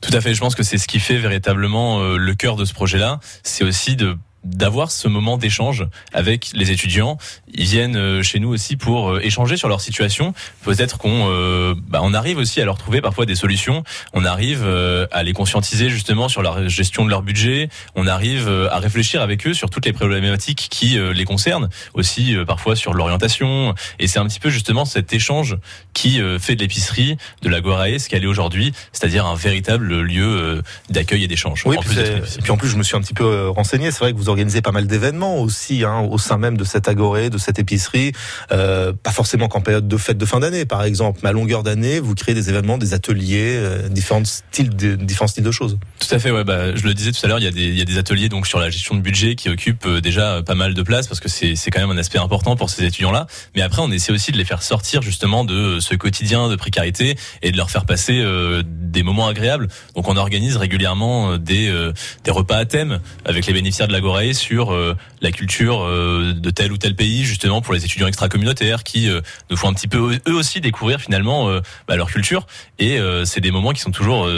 Tout 0.00 0.12
à 0.12 0.20
fait. 0.20 0.34
Je 0.34 0.40
pense 0.40 0.54
que 0.54 0.62
c'est 0.62 0.76
ce 0.76 0.86
qui 0.86 1.00
fait 1.00 1.16
véritablement 1.16 2.00
euh, 2.00 2.18
le 2.18 2.34
cœur 2.34 2.56
de 2.56 2.66
ce 2.66 2.74
projet-là. 2.74 3.20
C'est 3.42 3.64
aussi 3.64 3.96
de 3.96 4.18
d'avoir 4.44 4.90
ce 4.90 5.08
moment 5.08 5.36
d'échange 5.38 5.86
avec 6.12 6.50
les 6.54 6.70
étudiants. 6.70 7.18
Ils 7.52 7.64
viennent 7.64 7.96
euh, 7.96 8.22
chez 8.22 8.40
nous 8.40 8.50
aussi 8.50 8.76
pour 8.76 9.10
euh, 9.10 9.20
échanger 9.22 9.56
sur 9.56 9.68
leur 9.68 9.80
situation. 9.80 10.34
Peut-être 10.62 10.98
qu'on 10.98 11.28
euh, 11.30 11.74
bah, 11.88 12.00
on 12.02 12.14
arrive 12.14 12.38
aussi 12.38 12.60
à 12.60 12.64
leur 12.64 12.76
trouver 12.76 13.00
parfois 13.00 13.26
des 13.26 13.34
solutions. 13.34 13.84
On 14.12 14.24
arrive 14.24 14.62
euh, 14.64 15.06
à 15.12 15.22
les 15.22 15.32
conscientiser 15.32 15.88
justement 15.88 16.28
sur 16.28 16.42
la 16.42 16.68
gestion 16.68 17.04
de 17.04 17.10
leur 17.10 17.22
budget. 17.22 17.68
On 17.94 18.06
arrive 18.06 18.46
euh, 18.48 18.68
à 18.70 18.78
réfléchir 18.78 19.22
avec 19.22 19.46
eux 19.46 19.54
sur 19.54 19.70
toutes 19.70 19.86
les 19.86 19.92
problématiques 19.92 20.68
qui 20.70 20.98
les 20.98 21.24
concernent. 21.24 21.68
Aussi 21.94 22.36
parfois 22.46 22.76
sur 22.76 22.94
l'orientation. 22.94 23.74
Et 23.98 24.06
c'est 24.06 24.18
un 24.18 24.26
petit 24.26 24.40
peu 24.40 24.50
justement 24.50 24.84
cet 24.84 25.12
échange 25.12 25.56
qui 25.92 26.20
fait 26.38 26.56
de 26.56 26.60
l'épicerie 26.60 27.16
de 27.42 27.48
la 27.48 27.60
Gorae 27.60 27.98
ce 27.98 28.08
qu'elle 28.08 28.24
est 28.24 28.28
aujourd'hui, 28.28 28.72
c'est-à-dire 28.92 29.26
un 29.26 29.34
véritable 29.34 30.00
lieu 30.00 30.62
d'accueil 30.90 31.24
et 31.24 31.28
d'échange. 31.28 31.62
Oui, 31.66 31.76
En 31.76 31.80
puis 31.80 31.96
puis 32.42 32.50
en 32.50 32.56
plus, 32.56 32.68
je 32.68 32.76
me 32.76 32.82
suis 32.82 32.96
un 32.96 33.00
petit 33.00 33.14
peu 33.14 33.48
renseigné. 33.48 33.90
C'est 33.90 34.00
vrai 34.00 34.12
que 34.12 34.18
vous 34.18 34.28
organisez 34.34 34.62
pas 34.62 34.72
mal 34.72 34.86
d'événements 34.86 35.38
aussi 35.38 35.84
hein, 35.84 36.00
au 36.00 36.18
sein 36.18 36.38
même 36.38 36.56
de 36.56 36.64
cette 36.64 36.88
agorée, 36.88 37.30
de 37.30 37.38
cette 37.38 37.58
épicerie. 37.58 38.12
Euh, 38.52 38.92
pas 38.92 39.12
forcément 39.12 39.48
qu'en 39.48 39.60
période 39.60 39.88
de 39.88 39.96
fête 39.96 40.18
de 40.18 40.26
fin 40.26 40.40
d'année, 40.40 40.64
par 40.64 40.82
exemple, 40.84 41.20
mais 41.22 41.30
à 41.30 41.32
longueur 41.32 41.62
d'année, 41.62 42.00
vous 42.00 42.14
créez 42.14 42.34
des 42.34 42.50
événements, 42.50 42.78
des 42.78 42.94
ateliers, 42.94 43.56
euh, 43.56 43.88
différents 43.88 44.24
styles, 44.24 44.74
de, 44.74 44.96
différents 44.96 45.28
styles 45.28 45.44
de 45.44 45.50
choses. 45.50 45.78
Tout 46.00 46.14
à 46.14 46.18
fait, 46.18 46.30
ouais. 46.30 46.44
Bah, 46.44 46.74
je 46.74 46.84
le 46.84 46.94
disais 46.94 47.12
tout 47.12 47.24
à 47.24 47.28
l'heure, 47.28 47.38
il 47.38 47.44
y 47.44 47.48
a 47.48 47.50
des, 47.50 47.68
il 47.68 47.78
y 47.78 47.82
a 47.82 47.84
des 47.84 47.98
ateliers 47.98 48.28
donc 48.28 48.46
sur 48.46 48.58
la 48.58 48.70
gestion 48.70 48.94
de 48.94 49.00
budget 49.00 49.36
qui 49.36 49.48
occupent 49.48 49.86
euh, 49.86 50.00
déjà 50.00 50.42
pas 50.42 50.54
mal 50.54 50.74
de 50.74 50.82
place 50.82 51.06
parce 51.06 51.20
que 51.20 51.28
c'est, 51.28 51.54
c'est 51.56 51.70
quand 51.70 51.80
même 51.80 51.90
un 51.90 51.98
aspect 51.98 52.18
important 52.18 52.56
pour 52.56 52.70
ces 52.70 52.84
étudiants-là. 52.84 53.26
Mais 53.54 53.62
après, 53.62 53.82
on 53.82 53.90
essaie 53.90 54.12
aussi 54.12 54.32
de 54.32 54.36
les 54.36 54.44
faire 54.44 54.62
sortir 54.62 55.02
justement 55.02 55.44
de 55.44 55.78
ce 55.80 55.94
quotidien 55.94 56.48
de 56.48 56.56
précarité 56.56 57.16
et 57.42 57.52
de 57.52 57.56
leur 57.56 57.70
faire 57.70 57.86
passer 57.86 58.20
euh, 58.20 58.62
des 58.66 59.02
moments 59.02 59.26
agréables. 59.26 59.68
Donc, 59.94 60.08
on 60.08 60.16
organise 60.16 60.56
régulièrement 60.56 61.32
euh, 61.32 61.38
des, 61.38 61.68
euh, 61.68 61.92
des 62.24 62.30
repas 62.30 62.56
à 62.56 62.64
thème 62.64 63.00
avec 63.24 63.46
les 63.46 63.52
bénéficiaires 63.52 63.88
de 63.88 63.92
sur 64.32 64.72
euh, 64.72 64.96
la 65.20 65.30
culture 65.30 65.82
euh, 65.82 66.32
de 66.34 66.50
tel 66.50 66.72
ou 66.72 66.78
tel 66.78 66.94
pays, 66.96 67.24
justement 67.24 67.60
pour 67.60 67.74
les 67.74 67.84
étudiants 67.84 68.06
extra-communautaires 68.06 68.84
qui 68.84 69.08
euh, 69.08 69.20
nous 69.50 69.56
font 69.56 69.68
un 69.68 69.74
petit 69.74 69.88
peu 69.88 70.18
eux 70.26 70.34
aussi 70.34 70.60
découvrir 70.60 71.00
finalement 71.00 71.50
bah, 71.88 71.96
leur 71.96 72.10
culture. 72.10 72.46
Et 72.78 72.98
c'est 73.24 73.40
des 73.40 73.50
moments 73.50 73.72
qui 73.72 73.80
sont 73.80 73.90
toujours 73.90 74.28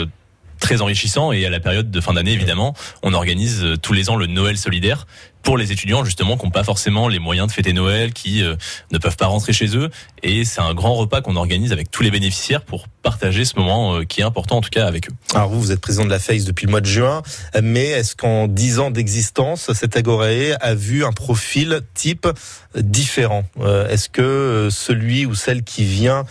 très 0.59 0.81
enrichissant 0.81 1.31
et 1.31 1.45
à 1.45 1.49
la 1.49 1.59
période 1.59 1.91
de 1.91 2.01
fin 2.01 2.13
d'année 2.13 2.31
évidemment 2.31 2.73
on 3.03 3.13
organise 3.13 3.75
tous 3.81 3.93
les 3.93 4.09
ans 4.09 4.15
le 4.15 4.25
Noël 4.25 4.57
solidaire 4.57 5.05
pour 5.47 5.57
les 5.57 5.71
étudiants 5.71 6.03
justement 6.03 6.35
qui 6.35 6.43
n'ont 6.43 6.51
pas 6.51 6.65
forcément 6.65 7.07
les 7.07 7.19
moyens 7.19 7.47
de 7.47 7.53
fêter 7.53 7.71
Noël 7.71 8.11
qui 8.11 8.43
euh, 8.43 8.57
ne 8.91 8.97
peuvent 8.97 9.15
pas 9.15 9.27
rentrer 9.27 9.53
chez 9.53 9.77
eux. 9.77 9.89
Et 10.21 10.43
c'est 10.43 10.59
un 10.59 10.73
grand 10.73 10.95
repas 10.95 11.21
qu'on 11.21 11.37
organise 11.37 11.71
avec 11.71 11.89
tous 11.89 12.03
les 12.03 12.11
bénéficiaires 12.11 12.63
pour 12.63 12.89
partager 13.01 13.45
ce 13.45 13.57
moment 13.57 13.95
euh, 13.95 14.03
qui 14.03 14.19
est 14.19 14.25
important 14.25 14.57
en 14.57 14.61
tout 14.61 14.69
cas 14.69 14.85
avec 14.85 15.09
eux. 15.09 15.13
Alors 15.33 15.47
vous, 15.47 15.61
vous 15.61 15.71
êtes 15.71 15.79
président 15.79 16.03
de 16.03 16.09
la 16.09 16.19
FACE 16.19 16.43
depuis 16.43 16.65
le 16.65 16.71
mois 16.71 16.81
de 16.81 16.85
juin, 16.85 17.21
mais 17.63 17.85
est-ce 17.85 18.17
qu'en 18.17 18.49
10 18.49 18.79
ans 18.79 18.91
d'existence, 18.91 19.71
cette 19.71 19.95
agorée 19.95 20.51
a 20.59 20.75
vu 20.75 21.05
un 21.05 21.13
profil 21.13 21.79
type 21.93 22.27
différent? 22.75 23.45
Euh, 23.61 23.87
Est-ce 23.87 24.09
que 24.09 24.67
celui 24.69 25.25
ou 25.25 25.33
celle 25.33 25.63
qui 25.63 25.85
vient 25.85 26.25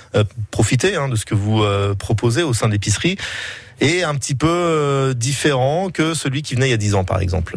profiter 0.50 0.94
hein, 0.94 1.08
de 1.08 1.16
ce 1.16 1.24
que 1.24 1.34
vous 1.34 1.64
proposez 1.98 2.42
au 2.42 2.52
sein 2.52 2.66
de 2.66 2.72
l'épicerie 2.72 3.16
est 3.80 4.02
un 4.02 4.14
petit 4.14 4.34
peu 4.34 5.14
différent 5.16 5.88
que 5.88 6.12
celui 6.12 6.42
qui 6.42 6.54
venait 6.54 6.68
il 6.68 6.72
y 6.72 6.74
a 6.74 6.76
10 6.76 6.96
ans 6.96 7.04
par 7.04 7.20
exemple? 7.20 7.54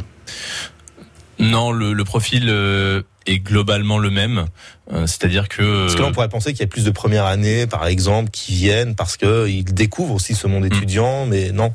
Non, 1.40 1.72
le, 1.72 1.94
le 1.94 2.04
profil 2.04 2.46
euh, 2.50 3.02
est 3.26 3.40
globalement 3.40 3.98
le 3.98 4.10
même, 4.10 4.46
Euh, 4.92 5.06
c'est-à-dire 5.06 5.48
que 5.50 5.84
Parce 5.84 5.96
que 5.96 6.02
là, 6.02 6.08
on 6.08 6.12
pourrait 6.12 6.30
penser 6.30 6.52
qu'il 6.52 6.62
y 6.62 6.64
a 6.64 6.68
plus 6.68 6.84
de 6.84 6.90
premières 6.92 7.26
années, 7.26 7.68
par 7.68 7.86
exemple, 7.86 8.32
qui 8.32 8.54
viennent 8.54 8.96
parce 8.96 9.18
qu'ils 9.18 9.64
découvrent 9.66 10.16
aussi 10.16 10.34
ce 10.34 10.48
monde 10.48 10.66
étudiant, 10.66 11.26
mais 11.28 11.52
non. 11.52 11.74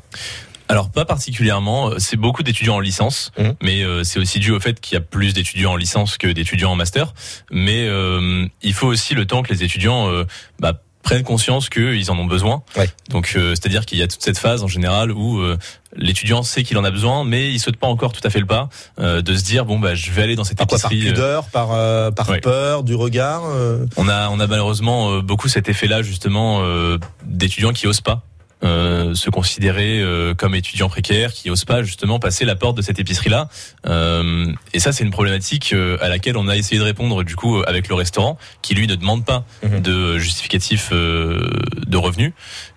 Alors 0.67 0.89
pas 0.89 1.05
particulièrement, 1.05 1.91
c'est 1.99 2.17
beaucoup 2.17 2.43
d'étudiants 2.43 2.75
en 2.75 2.79
licence, 2.79 3.31
Mmh. 3.37 3.43
mais 3.61 3.83
euh, 3.83 4.03
c'est 4.03 4.19
aussi 4.19 4.39
dû 4.39 4.51
au 4.51 4.59
fait 4.59 4.81
qu'il 4.81 4.95
y 4.95 4.97
a 4.97 5.01
plus 5.01 5.33
d'étudiants 5.33 5.73
en 5.73 5.75
licence 5.77 6.17
que 6.17 6.27
d'étudiants 6.27 6.71
en 6.71 6.75
master. 6.75 7.13
Mais 7.51 7.87
euh, 7.87 8.47
il 8.63 8.73
faut 8.73 8.87
aussi 8.87 9.13
le 9.13 9.25
temps 9.25 9.43
que 9.43 9.53
les 9.53 9.63
étudiants 9.63 10.09
euh, 10.09 10.25
bah, 10.59 10.81
prennent 11.05 11.23
conscience 11.23 11.69
qu'ils 11.69 12.11
en 12.11 12.17
ont 12.19 12.25
besoin. 12.25 12.63
Donc 13.09 13.33
euh, 13.35 13.51
c'est-à-dire 13.51 13.85
qu'il 13.85 13.97
y 13.99 14.01
a 14.01 14.07
toute 14.07 14.21
cette 14.23 14.39
phase 14.39 14.63
en 14.63 14.67
général 14.67 15.11
où 15.11 15.39
euh, 15.39 15.55
l'étudiant 15.95 16.41
sait 16.43 16.63
qu'il 16.63 16.77
en 16.77 16.83
a 16.83 16.91
besoin, 16.91 17.23
mais 17.23 17.51
il 17.51 17.59
saute 17.59 17.77
pas 17.77 17.87
encore 17.87 18.11
tout 18.11 18.25
à 18.27 18.29
fait 18.29 18.39
le 18.39 18.45
pas 18.47 18.69
euh, 18.99 19.21
de 19.21 19.35
se 19.35 19.43
dire 19.43 19.65
bon 19.65 19.79
bah 19.79 19.93
je 19.95 20.11
vais 20.11 20.23
aller 20.23 20.35
dans 20.35 20.43
cette 20.43 20.57
Par 20.57 20.67
Par 20.67 20.77
épicerie. 20.79 21.07
euh, 21.07 21.11
pudeur, 21.11 21.43
par, 21.49 21.69
euh, 21.71 22.11
par 22.11 22.27
peur 22.41 22.83
du 22.83 22.95
regard 22.95 23.43
euh 23.45 23.85
on 23.97 24.09
a, 24.09 24.29
on 24.29 24.39
a 24.39 24.47
malheureusement 24.47 25.19
beaucoup 25.19 25.47
cet 25.47 25.69
effet-là 25.69 26.01
justement 26.01 26.61
euh, 26.63 26.97
d'étudiants 27.23 27.71
qui 27.71 27.87
osent 27.87 28.01
pas. 28.01 28.23
Euh, 28.65 29.13
se 29.13 29.29
considérer 29.29 29.99
euh, 30.01 30.33
comme 30.33 30.55
étudiants 30.55 30.89
précaires 30.89 31.31
qui 31.31 31.49
osent 31.49 31.65
pas 31.65 31.83
justement 31.83 32.19
passer 32.19 32.45
la 32.45 32.55
porte 32.55 32.75
de 32.75 32.81
cette 32.81 32.99
épicerie 32.99 33.29
là 33.29 33.47
euh, 33.85 34.51
et 34.73 34.79
ça 34.79 34.91
c'est 34.91 35.03
une 35.03 35.11
problématique 35.11 35.73
à 36.01 36.09
laquelle 36.09 36.35
on 36.35 36.47
a 36.47 36.57
essayé 36.57 36.79
de 36.79 36.83
répondre 36.83 37.23
du 37.23 37.35
coup 37.35 37.61
avec 37.67 37.87
le 37.87 37.95
restaurant 37.95 38.37
qui 38.61 38.73
lui 38.73 38.87
ne 38.87 38.95
demande 38.95 39.23
pas 39.23 39.45
de 39.63 40.17
justificatif 40.17 40.89
euh, 40.91 41.47
de 41.85 41.97
revenus 41.97 42.33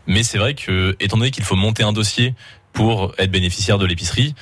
mais 0.06 0.22
c'est 0.22 0.38
vrai 0.38 0.54
que 0.54 0.94
étant 1.00 1.16
donné 1.16 1.30
qu'il 1.30 1.44
faut 1.44 1.56
monter 1.56 1.82
un 1.82 1.92
dossier 1.92 2.34
pour 2.72 3.14
être 3.18 3.30
bénéficiaire 3.30 3.78
de 3.78 3.86
l'épicerie 3.86 4.34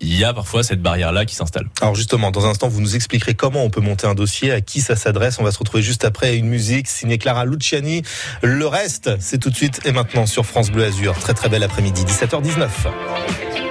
il 0.00 0.18
y 0.18 0.24
a 0.24 0.32
parfois 0.32 0.62
cette 0.62 0.80
barrière 0.80 1.12
là 1.12 1.24
qui 1.24 1.34
s'installe 1.34 1.66
Alors 1.80 1.94
justement, 1.94 2.30
dans 2.30 2.46
un 2.46 2.50
instant, 2.50 2.68
vous 2.68 2.80
nous 2.80 2.96
expliquerez 2.96 3.34
comment 3.34 3.64
on 3.64 3.70
peut 3.70 3.80
monter 3.80 4.06
un 4.06 4.14
dossier, 4.14 4.52
à 4.52 4.60
qui 4.60 4.80
ça 4.80 4.96
s'adresse. 4.96 5.38
On 5.38 5.44
va 5.44 5.52
se 5.52 5.58
retrouver 5.58 5.82
juste 5.82 6.04
après 6.04 6.36
une 6.36 6.46
musique 6.46 6.88
signée 6.88 7.18
Clara 7.18 7.44
Luciani. 7.44 8.02
Le 8.42 8.66
reste, 8.66 9.10
c'est 9.20 9.38
tout 9.38 9.50
de 9.50 9.56
suite 9.56 9.80
et 9.84 9.92
maintenant 9.92 10.26
sur 10.26 10.46
France 10.46 10.70
Bleu 10.70 10.84
Azur. 10.84 11.18
Très 11.18 11.34
très 11.34 11.48
bel 11.48 11.62
après-midi, 11.62 12.04
17h19. 12.04 13.67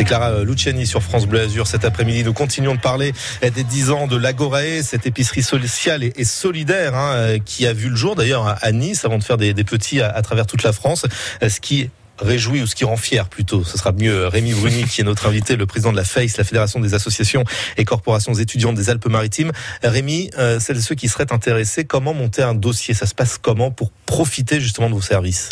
C'était 0.00 0.08
Clara 0.16 0.44
Luciani 0.44 0.86
sur 0.86 1.02
France 1.02 1.26
Bleu 1.26 1.40
Azur 1.42 1.66
cet 1.66 1.84
après-midi. 1.84 2.24
Nous 2.24 2.32
continuons 2.32 2.74
de 2.74 2.80
parler 2.80 3.12
euh, 3.44 3.50
des 3.50 3.64
10 3.64 3.90
ans 3.90 4.06
de 4.06 4.16
l'Agorae, 4.16 4.82
cette 4.82 5.06
épicerie 5.06 5.42
sociale 5.42 6.02
et, 6.02 6.24
solidaire 6.24 6.94
hein, 6.94 7.12
euh, 7.12 7.38
qui 7.44 7.66
a 7.66 7.74
vu 7.74 7.90
le 7.90 7.96
jour 7.96 8.16
d'ailleurs 8.16 8.56
à- 8.62 8.72
Nice 8.72 9.04
avant 9.04 9.18
de 9.18 9.24
faire 9.24 9.36
des, 9.36 9.52
petits 9.52 10.00
à, 10.00 10.08
à 10.08 10.22
travers 10.22 10.46
toute 10.46 10.62
la 10.62 10.72
France. 10.72 11.04
Euh, 11.42 11.50
Ce 11.50 11.60
qui 11.60 11.90
réjouit 12.20 12.62
ou 12.62 12.66
ce 12.66 12.74
qui 12.74 12.84
rend 12.84 12.96
fier 12.96 13.28
plutôt, 13.28 13.64
ce 13.64 13.76
sera 13.78 13.92
mieux 13.92 14.26
Rémi 14.26 14.52
Bruni 14.52 14.84
qui 14.84 15.00
est 15.00 15.04
notre 15.04 15.26
invité, 15.26 15.56
le 15.56 15.66
président 15.66 15.92
de 15.92 15.96
la 15.96 16.04
FACE, 16.04 16.36
la 16.36 16.44
Fédération 16.44 16.80
des 16.80 16.94
associations 16.94 17.44
et 17.76 17.84
corporations 17.84 18.34
étudiantes 18.34 18.74
des 18.74 18.90
Alpes-Maritimes. 18.90 19.52
Rémi, 19.82 20.30
euh, 20.38 20.60
celles 20.60 20.78
et 20.78 20.82
ceux 20.82 20.94
qui 20.94 21.08
seraient 21.08 21.32
intéressés, 21.32 21.84
comment 21.84 22.14
monter 22.14 22.42
un 22.42 22.54
dossier? 22.54 22.94
Ça 22.94 23.06
se 23.06 23.14
passe 23.14 23.38
comment 23.38 23.70
pour 23.70 23.90
profiter 24.06 24.60
justement 24.60 24.88
de 24.88 24.94
vos 24.94 25.00
services? 25.00 25.50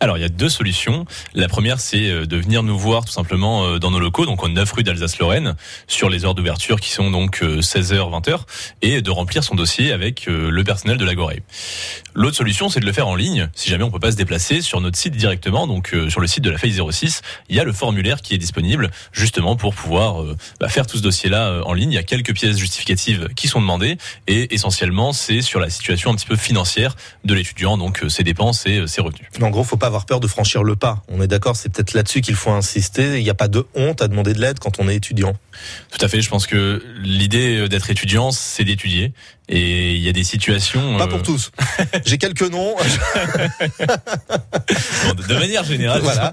Alors, 0.00 0.16
il 0.16 0.22
y 0.22 0.24
a 0.24 0.30
deux 0.30 0.48
solutions. 0.48 1.04
La 1.34 1.48
première, 1.48 1.78
c'est 1.78 2.10
euh, 2.10 2.26
de 2.26 2.36
venir 2.36 2.62
nous 2.62 2.78
voir 2.78 3.04
tout 3.04 3.12
simplement 3.12 3.64
euh, 3.64 3.78
dans 3.78 3.90
nos 3.90 4.00
locaux, 4.00 4.24
donc 4.24 4.42
au 4.42 4.48
9 4.48 4.72
rue 4.72 4.82
d'Alsace-Lorraine, 4.82 5.56
sur 5.88 6.08
les 6.08 6.24
heures 6.24 6.34
d'ouverture 6.34 6.80
qui 6.80 6.90
sont 6.90 7.10
donc 7.10 7.42
16h, 7.42 7.98
20h, 7.98 8.40
et 8.82 9.02
de 9.02 9.10
remplir 9.10 9.44
son 9.44 9.54
dossier 9.54 9.92
avec 9.92 10.28
euh, 10.28 10.50
le 10.50 10.64
personnel 10.64 10.96
de 10.96 11.04
l'Agoré. 11.04 11.42
L'autre 12.14 12.36
solution, 12.36 12.68
c'est 12.68 12.80
de 12.80 12.86
le 12.86 12.92
faire 12.92 13.08
en 13.08 13.14
ligne, 13.14 13.48
si 13.54 13.70
jamais 13.70 13.84
on 13.84 13.90
peut 13.90 14.00
pas 14.00 14.12
se 14.12 14.16
déplacer, 14.16 14.62
sur 14.62 14.80
notre 14.80 14.98
site 14.98 15.16
directement, 15.16 15.66
donc 15.66 15.94
euh, 15.94 16.09
sur 16.10 16.20
le 16.20 16.26
site 16.26 16.44
de 16.44 16.50
la 16.50 16.58
FAI 16.58 16.72
06, 16.90 17.22
il 17.48 17.56
y 17.56 17.60
a 17.60 17.64
le 17.64 17.72
formulaire 17.72 18.20
qui 18.22 18.34
est 18.34 18.38
disponible, 18.38 18.90
justement 19.12 19.56
pour 19.56 19.74
pouvoir 19.74 20.22
euh, 20.22 20.36
bah, 20.60 20.68
faire 20.68 20.86
tout 20.86 20.96
ce 20.96 21.02
dossier-là 21.02 21.48
euh, 21.48 21.62
en 21.62 21.72
ligne. 21.72 21.92
Il 21.92 21.94
y 21.94 21.98
a 21.98 22.02
quelques 22.02 22.34
pièces 22.34 22.56
justificatives 22.58 23.28
qui 23.36 23.48
sont 23.48 23.60
demandées, 23.60 23.96
et 24.26 24.54
essentiellement, 24.54 25.12
c'est 25.12 25.40
sur 25.40 25.60
la 25.60 25.70
situation 25.70 26.10
un 26.10 26.14
petit 26.14 26.26
peu 26.26 26.36
financière 26.36 26.96
de 27.24 27.34
l'étudiant, 27.34 27.78
donc 27.78 28.02
euh, 28.02 28.08
ses 28.08 28.24
dépenses 28.24 28.66
et 28.66 28.86
ses 28.86 29.00
revenus. 29.00 29.26
En 29.40 29.50
gros, 29.50 29.64
faut 29.64 29.76
pas 29.76 29.86
avoir 29.86 30.06
peur 30.06 30.20
de 30.20 30.26
franchir 30.26 30.62
le 30.62 30.76
pas. 30.76 31.02
On 31.08 31.22
est 31.22 31.28
d'accord, 31.28 31.56
c'est 31.56 31.68
peut-être 31.68 31.94
là-dessus 31.94 32.20
qu'il 32.20 32.34
faut 32.34 32.50
insister. 32.50 33.18
Il 33.18 33.24
n'y 33.24 33.30
a 33.30 33.34
pas 33.34 33.48
de 33.48 33.66
honte 33.74 34.02
à 34.02 34.08
demander 34.08 34.34
de 34.34 34.40
l'aide 34.40 34.58
quand 34.58 34.78
on 34.78 34.88
est 34.88 34.96
étudiant. 34.96 35.34
Tout 35.90 36.04
à 36.04 36.08
fait. 36.08 36.20
Je 36.20 36.28
pense 36.28 36.46
que 36.46 36.82
l'idée 37.02 37.68
d'être 37.68 37.90
étudiant, 37.90 38.30
c'est 38.30 38.64
d'étudier. 38.64 39.12
Et 39.52 39.94
il 39.96 40.00
y 40.00 40.08
a 40.08 40.12
des 40.12 40.22
situations. 40.22 40.96
Pas 40.96 41.04
euh, 41.04 41.08
pour 41.08 41.24
tous. 41.24 41.50
J'ai 42.06 42.18
quelques 42.18 42.48
noms. 42.48 42.76
de- 45.16 45.34
manière 45.34 45.64
générale, 45.64 46.02
Voilà. 46.02 46.32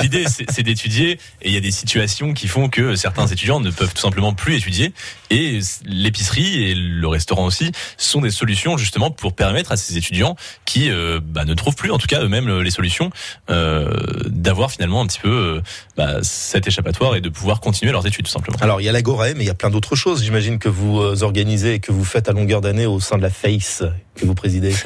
l'idée 0.00 0.24
c'est 0.26 0.62
d'étudier. 0.62 1.18
Et 1.42 1.48
il 1.48 1.52
y 1.52 1.58
a 1.58 1.60
des 1.60 1.70
situations 1.70 2.32
qui 2.32 2.48
font 2.48 2.70
que 2.70 2.96
certains 2.96 3.26
étudiants 3.26 3.60
ne 3.60 3.70
peuvent 3.70 3.92
tout 3.92 4.00
simplement 4.00 4.32
plus 4.32 4.56
étudier. 4.56 4.94
Et 5.28 5.58
l'épicerie 5.84 6.64
et 6.64 6.74
le 6.74 7.06
restaurant 7.08 7.44
aussi 7.44 7.72
sont 7.98 8.22
des 8.22 8.30
solutions 8.30 8.78
justement 8.78 9.10
pour 9.10 9.34
permettre 9.34 9.72
à 9.72 9.76
ces 9.76 9.98
étudiants 9.98 10.34
qui 10.64 10.88
euh, 10.90 11.20
bah, 11.22 11.44
ne 11.44 11.52
trouvent 11.54 11.76
plus, 11.76 11.90
en 11.90 11.98
tout 11.98 12.06
cas 12.06 12.22
eux-mêmes, 12.22 12.60
les 12.60 12.70
solutions, 12.70 13.10
euh, 13.50 13.90
d'avoir 14.26 14.70
finalement 14.70 15.02
un 15.02 15.06
petit 15.06 15.20
peu 15.20 15.28
euh, 15.28 15.60
bah, 15.96 16.20
cet 16.22 16.66
échappatoire 16.66 17.16
et 17.16 17.20
de 17.20 17.28
pouvoir 17.28 17.60
continuer 17.60 17.92
leurs 17.92 18.06
études 18.06 18.24
tout 18.24 18.32
simplement. 18.32 18.39
Alors, 18.60 18.80
il 18.80 18.84
y 18.84 18.88
a 18.88 18.92
l'Agora, 18.92 19.32
mais 19.34 19.44
il 19.44 19.46
y 19.46 19.50
a 19.50 19.54
plein 19.54 19.70
d'autres 19.70 19.96
choses. 19.96 20.22
J'imagine 20.22 20.58
que 20.58 20.68
vous 20.68 21.00
euh, 21.00 21.22
organisez 21.22 21.74
et 21.74 21.80
que 21.80 21.92
vous 21.92 22.04
faites 22.04 22.28
à 22.28 22.32
longueur 22.32 22.60
d'année 22.60 22.86
au 22.86 23.00
sein 23.00 23.16
de 23.16 23.22
la 23.22 23.30
FACE 23.30 23.84
que 24.14 24.26
vous 24.26 24.34
présidez. 24.34 24.74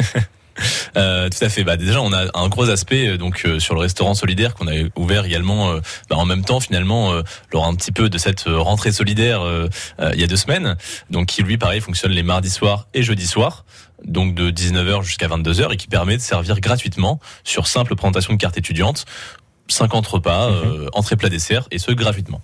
Euh, 0.97 1.29
tout 1.29 1.45
à 1.45 1.49
fait. 1.49 1.65
Bah, 1.65 1.77
déjà, 1.77 2.01
on 2.01 2.13
a 2.13 2.27
un 2.35 2.49
gros 2.49 2.71
aspect 2.71 3.09
euh, 3.09 3.19
donc 3.19 3.43
euh, 3.45 3.59
sur 3.59 3.75
le 3.75 3.81
restaurant 3.81 4.15
solidaire 4.15 4.55
qu'on 4.55 4.69
a 4.69 4.75
ouvert 4.97 5.25
également 5.25 5.73
euh, 5.73 5.81
bah, 6.09 6.17
en 6.17 6.25
même 6.25 6.45
temps 6.45 6.61
finalement 6.61 7.13
lors 7.53 7.67
un 7.67 7.75
petit 7.75 7.93
peu 7.93 8.09
de 8.09 8.19
cette 8.19 8.45
rentrée 8.47 8.93
solidaire 8.93 9.43
il 10.01 10.21
y 10.21 10.25
a 10.25 10.27
deux 10.27 10.37
semaines. 10.37 10.77
Donc 11.11 11.27
qui 11.27 11.43
lui 11.43 11.59
pareil 11.59 11.81
fonctionne 11.81 12.13
les 12.13 12.23
mardis 12.23 12.51
soirs 12.51 12.87
et 12.95 13.03
jeudis 13.03 13.27
soirs. 13.27 13.65
Donc 14.05 14.35
de 14.35 14.51
19h 14.51 15.03
jusqu'à 15.03 15.29
22h 15.29 15.73
et 15.73 15.77
qui 15.77 15.89
permet 15.89 16.17
de 16.17 16.23
servir 16.23 16.61
gratuitement 16.61 17.19
sur 17.43 17.67
simple 17.67 17.97
présentation 17.97 18.33
de 18.33 18.39
carte 18.39 18.59
étudiante 18.59 19.07
50 19.69 20.07
repas, 20.07 20.51
euh, 20.51 20.89
entrée 20.93 21.17
plat 21.17 21.29
dessert 21.29 21.67
et 21.71 21.79
ce 21.79 21.93
gratuitement. 21.93 22.41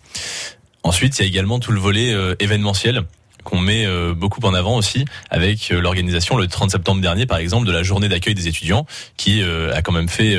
Ensuite, 0.82 1.18
il 1.18 1.22
y 1.22 1.24
a 1.24 1.28
également 1.28 1.58
tout 1.58 1.72
le 1.72 1.80
volet 1.80 2.12
euh, 2.12 2.34
événementiel 2.38 3.02
qu'on 3.44 3.58
met 3.58 3.86
euh, 3.86 4.12
beaucoup 4.14 4.40
en 4.44 4.52
avant 4.52 4.76
aussi 4.76 5.06
avec 5.30 5.70
euh, 5.70 5.80
l'organisation 5.80 6.36
le 6.36 6.46
30 6.46 6.72
septembre 6.72 7.00
dernier 7.00 7.24
par 7.24 7.38
exemple 7.38 7.66
de 7.66 7.72
la 7.72 7.82
journée 7.82 8.08
d'accueil 8.08 8.34
des 8.34 8.48
étudiants 8.48 8.84
qui 9.16 9.42
a 9.42 9.80
quand 9.80 9.92
même 9.92 10.10
fait 10.10 10.38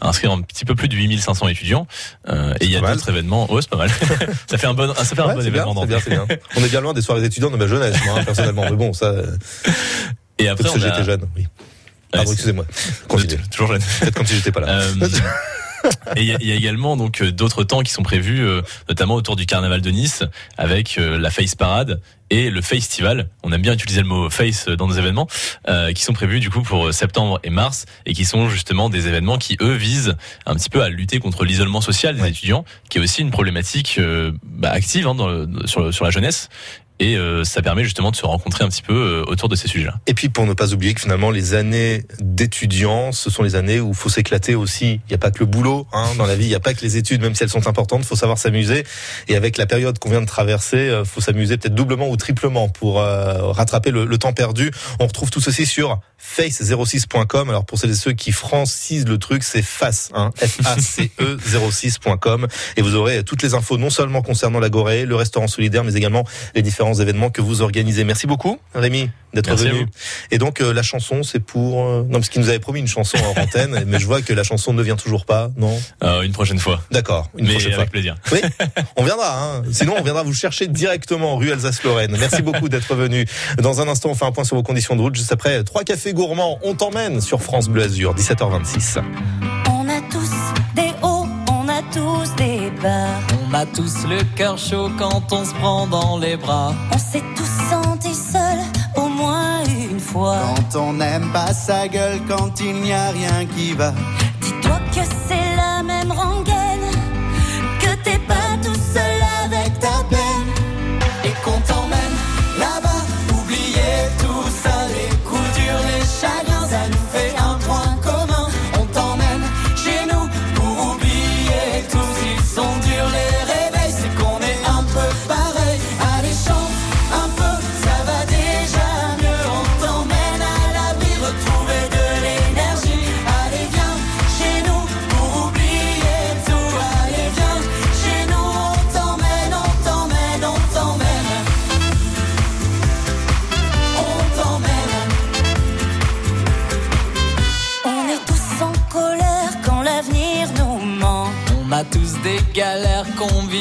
inscrire 0.00 0.32
un 0.32 0.40
petit 0.40 0.64
peu 0.64 0.74
plus 0.74 0.88
de 0.88 0.96
8500 0.96 1.48
étudiants 1.48 1.86
et 2.26 2.64
il 2.64 2.70
y 2.70 2.76
a 2.76 2.80
d'autres 2.80 3.10
événements 3.10 3.46
oh 3.50 3.60
c'est 3.60 3.68
pas 3.68 3.76
mal 3.76 3.90
ça 4.46 4.56
fait 4.56 4.66
un 4.66 4.72
bon 4.72 4.94
ça 4.94 5.04
fait 5.04 5.20
un 5.20 5.34
bon 5.34 5.44
événement 5.44 5.74
bien, 5.84 5.98
bien, 5.98 6.24
bien. 6.24 6.38
On 6.56 6.64
est 6.64 6.70
bien 6.70 6.80
loin 6.80 6.94
des 6.94 7.02
soirées 7.02 7.22
étudiantes 7.22 7.52
de 7.52 7.58
ma 7.58 7.66
jeunesse, 7.66 7.96
moi, 8.06 8.14
hein, 8.18 8.24
personnellement. 8.24 8.64
Mais 8.70 8.76
bon, 8.76 8.94
ça. 8.94 9.12
et 10.38 10.48
après 10.48 10.70
j'étais 10.78 11.04
jeune, 11.04 11.28
oui. 11.36 11.46
Ouais, 12.14 12.22
excusez-moi. 12.22 12.64
toujours 13.50 13.68
jeune 13.68 13.82
Peut-être 14.00 14.14
comme 14.14 14.26
si 14.26 14.36
j'étais 14.36 14.52
pas 14.52 14.60
là. 14.60 14.68
Euh, 14.68 14.94
et 16.16 16.22
il 16.22 16.36
y, 16.42 16.46
y 16.48 16.52
a 16.52 16.54
également 16.54 16.96
donc 16.96 17.20
euh, 17.22 17.30
d'autres 17.32 17.64
temps 17.64 17.82
qui 17.82 17.92
sont 17.92 18.02
prévus, 18.02 18.40
euh, 18.44 18.62
notamment 18.88 19.14
autour 19.14 19.36
du 19.36 19.46
carnaval 19.46 19.80
de 19.80 19.90
Nice, 19.90 20.22
avec 20.56 20.98
euh, 20.98 21.18
la 21.18 21.30
Face 21.30 21.54
Parade 21.54 22.00
et 22.30 22.50
le 22.50 22.60
Festival. 22.60 23.30
On 23.42 23.52
aime 23.52 23.62
bien 23.62 23.72
utiliser 23.72 24.02
le 24.02 24.06
mot 24.06 24.28
face 24.28 24.68
dans 24.68 24.86
nos 24.86 24.94
événements 24.94 25.26
euh, 25.68 25.92
qui 25.92 26.02
sont 26.02 26.12
prévus 26.12 26.40
du 26.40 26.50
coup 26.50 26.62
pour 26.62 26.92
septembre 26.92 27.40
et 27.42 27.50
mars 27.50 27.86
et 28.04 28.12
qui 28.12 28.24
sont 28.24 28.48
justement 28.50 28.90
des 28.90 29.08
événements 29.08 29.38
qui 29.38 29.56
eux 29.62 29.72
visent 29.74 30.16
un 30.44 30.54
petit 30.54 30.68
peu 30.68 30.82
à 30.82 30.88
lutter 30.90 31.20
contre 31.20 31.44
l'isolement 31.44 31.80
social 31.80 32.16
des 32.16 32.26
étudiants, 32.28 32.64
qui 32.90 32.98
est 32.98 33.00
aussi 33.00 33.22
une 33.22 33.30
problématique 33.30 33.96
euh, 33.98 34.32
bah, 34.44 34.70
active 34.70 35.06
hein, 35.06 35.14
dans 35.14 35.28
le- 35.28 35.48
sur, 35.66 35.92
sur 35.94 36.04
la 36.04 36.10
jeunesse. 36.10 36.48
Et 37.00 37.16
euh, 37.16 37.44
ça 37.44 37.62
permet 37.62 37.84
justement 37.84 38.10
de 38.10 38.16
se 38.16 38.26
rencontrer 38.26 38.64
un 38.64 38.68
petit 38.68 38.82
peu 38.82 38.94
euh, 38.94 39.30
autour 39.30 39.48
de 39.48 39.56
ces 39.56 39.68
sujets-là. 39.68 40.00
Et 40.06 40.14
puis 40.14 40.28
pour 40.28 40.46
ne 40.46 40.52
pas 40.52 40.72
oublier 40.72 40.94
que 40.94 41.00
finalement 41.00 41.30
les 41.30 41.54
années 41.54 42.04
d'étudiants, 42.20 43.12
ce 43.12 43.30
sont 43.30 43.42
les 43.42 43.54
années 43.54 43.80
où 43.80 43.90
il 43.90 43.94
faut 43.94 44.08
s'éclater 44.08 44.54
aussi. 44.54 45.00
Il 45.06 45.10
n'y 45.10 45.14
a 45.14 45.18
pas 45.18 45.30
que 45.30 45.38
le 45.38 45.46
boulot 45.46 45.86
hein, 45.92 46.06
dans 46.16 46.26
la 46.26 46.34
vie, 46.34 46.46
il 46.46 46.48
n'y 46.48 46.54
a 46.54 46.60
pas 46.60 46.74
que 46.74 46.82
les 46.82 46.96
études, 46.96 47.20
même 47.20 47.34
si 47.34 47.42
elles 47.42 47.50
sont 47.50 47.68
importantes, 47.68 48.00
il 48.02 48.06
faut 48.06 48.16
savoir 48.16 48.38
s'amuser. 48.38 48.84
Et 49.28 49.36
avec 49.36 49.58
la 49.58 49.66
période 49.66 49.98
qu'on 49.98 50.10
vient 50.10 50.20
de 50.20 50.26
traverser, 50.26 50.92
il 51.00 51.06
faut 51.06 51.20
s'amuser 51.20 51.56
peut-être 51.56 51.74
doublement 51.74 52.08
ou 52.08 52.16
triplement 52.16 52.68
pour 52.68 53.00
euh, 53.00 53.52
rattraper 53.52 53.90
le, 53.90 54.04
le 54.04 54.18
temps 54.18 54.32
perdu. 54.32 54.70
On 54.98 55.06
retrouve 55.06 55.30
tout 55.30 55.40
ceci 55.40 55.66
sur 55.66 56.00
face06.com. 56.20 57.48
Alors 57.48 57.64
pour 57.64 57.78
celles 57.78 57.90
et 57.90 57.94
ceux 57.94 58.12
qui 58.12 58.32
francisent 58.32 59.06
le 59.06 59.18
truc, 59.18 59.42
c'est 59.44 59.62
face, 59.62 60.10
hein, 60.14 60.30
F-A-C-E 60.36 61.38
06.com. 61.46 62.48
Et 62.76 62.82
vous 62.82 62.94
aurez 62.96 63.22
toutes 63.22 63.42
les 63.42 63.54
infos 63.54 63.78
non 63.78 63.90
seulement 63.90 64.22
concernant 64.22 64.58
la 64.58 64.68
Gorée, 64.68 65.04
le 65.04 65.14
restaurant 65.14 65.46
solidaire, 65.46 65.84
mais 65.84 65.94
également 65.94 66.24
les 66.54 66.62
différents 66.62 66.87
événements 66.94 67.30
que 67.30 67.40
vous 67.40 67.62
organisez. 67.62 68.04
Merci 68.04 68.26
beaucoup, 68.26 68.58
Rémi, 68.74 69.10
d'être 69.34 69.54
venu. 69.54 69.86
Et 70.30 70.38
donc 70.38 70.60
euh, 70.60 70.72
la 70.72 70.82
chanson, 70.82 71.22
c'est 71.22 71.40
pour 71.40 71.84
euh, 71.86 72.02
non 72.04 72.14
parce 72.14 72.28
qu'il 72.28 72.40
nous 72.40 72.48
avait 72.48 72.58
promis 72.58 72.80
une 72.80 72.88
chanson 72.88 73.16
en 73.18 73.40
antenne, 73.40 73.84
mais 73.86 73.98
je 73.98 74.06
vois 74.06 74.22
que 74.22 74.32
la 74.32 74.42
chanson 74.44 74.72
ne 74.72 74.82
vient 74.82 74.96
toujours 74.96 75.24
pas, 75.26 75.50
non? 75.56 75.78
Euh, 76.02 76.22
une 76.22 76.32
prochaine 76.32 76.58
fois. 76.58 76.82
D'accord, 76.90 77.30
une 77.36 77.46
Mais 77.46 77.52
prochaine 77.52 77.72
avec 77.72 77.86
fois. 77.86 77.90
plaisir. 77.90 78.16
Oui, 78.32 78.40
on 78.96 79.04
viendra. 79.04 79.56
Hein. 79.56 79.62
Sinon, 79.70 79.94
on 79.98 80.02
viendra 80.02 80.22
vous 80.22 80.34
chercher 80.34 80.66
directement 80.66 81.36
rue 81.36 81.52
Alsace-Lorraine. 81.52 82.16
Merci 82.18 82.42
beaucoup 82.42 82.68
d'être 82.68 82.94
venu. 82.94 83.26
Dans 83.58 83.80
un 83.80 83.88
instant, 83.88 84.10
on 84.10 84.14
fait 84.14 84.24
un 84.24 84.32
point 84.32 84.44
sur 84.44 84.56
vos 84.56 84.62
conditions 84.62 84.96
de 84.96 85.00
route. 85.02 85.14
Juste 85.14 85.32
après, 85.32 85.62
trois 85.64 85.84
cafés 85.84 86.12
gourmands. 86.12 86.58
On 86.62 86.74
t'emmène 86.74 87.20
sur 87.20 87.42
France 87.42 87.68
Bleu 87.68 87.84
Azur, 87.84 88.14
17h26. 88.14 88.98
Bas. 92.82 93.20
On 93.50 93.54
a 93.54 93.66
tous 93.66 94.06
le 94.06 94.18
cœur 94.36 94.58
chaud 94.58 94.90
quand 94.98 95.32
on 95.32 95.44
se 95.44 95.54
prend 95.54 95.86
dans 95.86 96.18
les 96.18 96.36
bras. 96.36 96.72
On 96.92 96.98
s'est 96.98 97.24
tous 97.36 97.54
sentis 97.70 98.14
seuls 98.14 98.64
au 98.96 99.08
moins 99.08 99.62
une 99.90 100.00
fois. 100.00 100.36
Quand 100.42 100.78
on 100.80 100.92
n'aime 100.94 101.30
pas 101.32 101.52
sa 101.52 101.88
gueule, 101.88 102.20
quand 102.28 102.60
il 102.60 102.74
n'y 102.82 102.92
a 102.92 103.10
rien 103.10 103.46
qui 103.46 103.72
va. 103.72 103.92
Dis-toi 104.40 104.78
que 104.94 105.04
c'est 105.26 105.47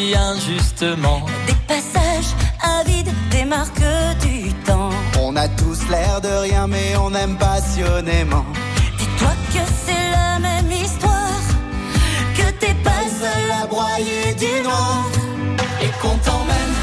vit 0.08 0.16
injustement. 0.16 1.22
Des 1.48 1.56
passages 1.68 2.32
avides, 2.62 3.12
des 3.32 3.46
marques 3.46 3.94
du 4.22 4.54
temps. 4.66 4.90
On 5.20 5.36
a 5.36 5.48
tous 5.50 5.80
l'air 5.90 6.22
de 6.22 6.34
rien, 6.48 6.68
mais 6.68 6.96
on 6.98 7.14
aime 7.14 7.38
passionnément. 7.38 8.46
Dis-toi 8.98 9.34
que 9.54 9.64
c'est 9.86 10.12
la 10.12 10.40
même 10.40 10.72
histoire, 10.72 11.44
que 12.38 12.48
t'es 12.60 12.76
pas 12.84 13.04
seul 13.22 13.46
à 13.62 13.66
broyer 13.68 14.34
du 14.44 14.64
noir. 14.64 15.04
Et 15.82 15.92
qu'on 16.02 16.18
t'emmène 16.26 16.74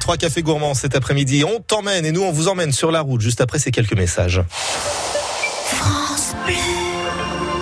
trois 0.00 0.16
cafés 0.16 0.42
gourmands 0.42 0.74
cet 0.74 0.96
après-midi. 0.96 1.44
On 1.44 1.60
t'emmène 1.60 2.04
et 2.04 2.10
nous 2.10 2.22
on 2.22 2.32
vous 2.32 2.48
emmène 2.48 2.72
sur 2.72 2.90
la 2.90 3.00
route 3.00 3.20
juste 3.20 3.40
après 3.40 3.60
ces 3.60 3.70
quelques 3.70 3.96
messages. 3.96 4.42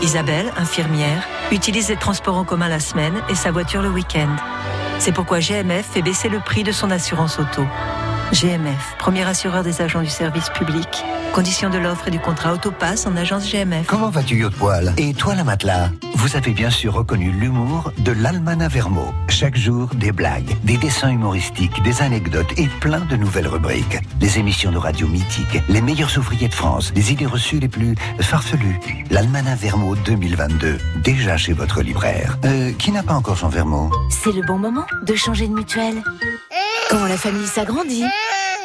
Isabelle, 0.01 0.51
infirmière, 0.57 1.27
utilise 1.51 1.89
les 1.89 1.97
transports 1.97 2.37
en 2.37 2.45
commun 2.45 2.69
la 2.69 2.81
semaine 2.81 3.21
et 3.29 3.35
sa 3.35 3.51
voiture 3.51 3.83
le 3.83 3.91
week-end. 3.91 4.35
C'est 5.01 5.13
pourquoi 5.13 5.41
GMF 5.41 5.87
fait 5.93 6.03
baisser 6.03 6.29
le 6.29 6.39
prix 6.41 6.63
de 6.63 6.73
son 6.73 6.91
assurance 6.91 7.39
auto. 7.39 7.67
GMF, 8.33 8.97
premier 8.99 9.27
assureur 9.27 9.63
des 9.63 9.83
agents 9.83 10.03
du 10.03 10.09
service 10.09 10.49
public. 10.51 11.05
Conditions 11.33 11.71
de 11.71 11.79
l'offre 11.79 12.09
et 12.09 12.11
du 12.11 12.19
contrat 12.19 12.55
Autopass 12.55 13.07
en 13.07 13.17
agence 13.17 13.49
GMF. 13.51 13.87
Comment 13.87 14.11
vas-tu, 14.11 14.41
Yacht 14.41 14.55
Poil 14.55 14.93
Et 14.97 15.15
toi, 15.15 15.35
la 15.35 15.45
matelas 15.45 15.91
Vous 16.15 16.37
avez 16.37 16.51
bien 16.53 16.71
sûr 16.71 16.95
reconnu 16.95 17.31
l'humour 17.31 17.93
de 17.99 18.13
l'Almana 18.13 18.69
Vermo. 18.69 19.15
Chaque 19.29 19.57
jour, 19.57 19.89
des 19.95 20.11
blagues, 20.11 20.57
des 20.65 20.77
dessins 20.77 21.11
humoristiques, 21.11 21.83
des 21.85 22.03
anecdotes 22.03 22.53
et 22.57 22.67
plein 22.81 23.01
de 23.01 23.17
nouvelles 23.17 23.47
rubriques. 23.47 23.99
Des 24.19 24.39
émissions 24.39 24.73
de 24.73 24.79
radio 24.79 25.07
mythiques, 25.07 25.63
les 25.69 25.81
meilleurs 25.81 26.17
ouvriers 26.19 26.49
de 26.49 26.55
France, 26.55 26.93
les 26.97 27.13
idées 27.13 27.27
reçues 27.27 27.61
les 27.61 27.69
plus 27.69 27.95
farfelues. 28.21 28.81
L'Almana 29.11 29.55
Vermo 29.55 29.95
2022, 29.95 30.79
déjà 31.05 31.37
chez 31.37 31.53
votre 31.53 31.83
libraire. 31.83 32.37
Euh, 32.45 32.73
qui 32.73 32.91
n'a 32.91 33.03
pas 33.03 33.15
encore 33.15 33.39
son 33.39 33.49
Vermo 33.49 33.91
C'est 34.11 34.33
le 34.33 34.43
bon 34.43 34.59
moment 34.59 34.87
de 35.07 35.15
changer 35.15 35.47
de 35.47 35.55
mutuelle. 35.55 36.03
Quand 36.91 37.05
la 37.07 37.17
famille 37.17 37.47
s'agrandit, 37.47 38.05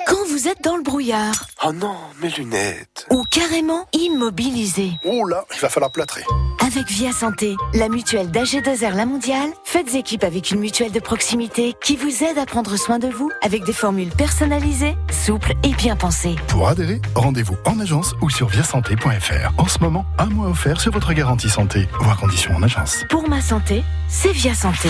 quand 0.08 0.26
vous 0.30 0.48
êtes 0.48 0.62
dans 0.64 0.76
le 0.78 0.84
brouillard, 0.84 1.46
Oh 1.66 1.72
non, 1.72 1.96
mes 2.22 2.30
lunettes. 2.30 3.06
ou 3.10 3.24
carrément 3.32 3.86
immobilisé. 3.94 4.92
Oh 5.06 5.26
là, 5.26 5.46
il 5.54 5.60
va 5.60 5.70
falloir 5.70 5.92
plâtrer. 5.92 6.24
Avec 6.60 6.88
Via 6.90 7.12
Santé, 7.12 7.56
la 7.74 7.88
mutuelle 7.90 8.32
d'AG2R 8.32 8.96
La 8.96 9.06
Mondiale, 9.06 9.50
faites 9.64 9.94
équipe 9.96 10.24
avec 10.24 10.52
une 10.52 10.60
mutuelle 10.60 10.92
de 10.92 11.00
proximité 11.00 11.74
qui 11.84 11.96
vous 11.96 12.24
aide 12.24 12.38
à 12.38 12.46
prendre 12.46 12.76
soin 12.78 13.00
de 13.00 13.08
vous 13.08 13.32
avec 13.42 13.64
des 13.64 13.74
formules 13.74 14.10
personnalisées, 14.10 14.96
souples 15.12 15.54
et 15.64 15.74
bien 15.74 15.96
pensées. 15.96 16.36
Pour 16.48 16.68
adhérer, 16.68 17.02
rendez-vous 17.16 17.58
en 17.66 17.80
agence 17.80 18.14
ou 18.22 18.30
sur 18.30 18.48
viasanté.fr. 18.48 19.52
En 19.58 19.68
ce 19.68 19.80
moment, 19.80 20.06
un 20.18 20.28
mois 20.28 20.48
offert 20.50 20.80
sur 20.82 20.92
votre 20.92 21.14
garantie 21.14 21.50
santé. 21.50 21.88
Voir 22.00 22.18
conditions 22.20 22.56
en 22.56 22.64
agence. 22.64 23.04
Pour 23.10 23.28
ma 23.30 23.42
santé, 23.42 23.84
c'est 24.08 24.32
Via 24.32 24.56
Santé. 24.56 24.90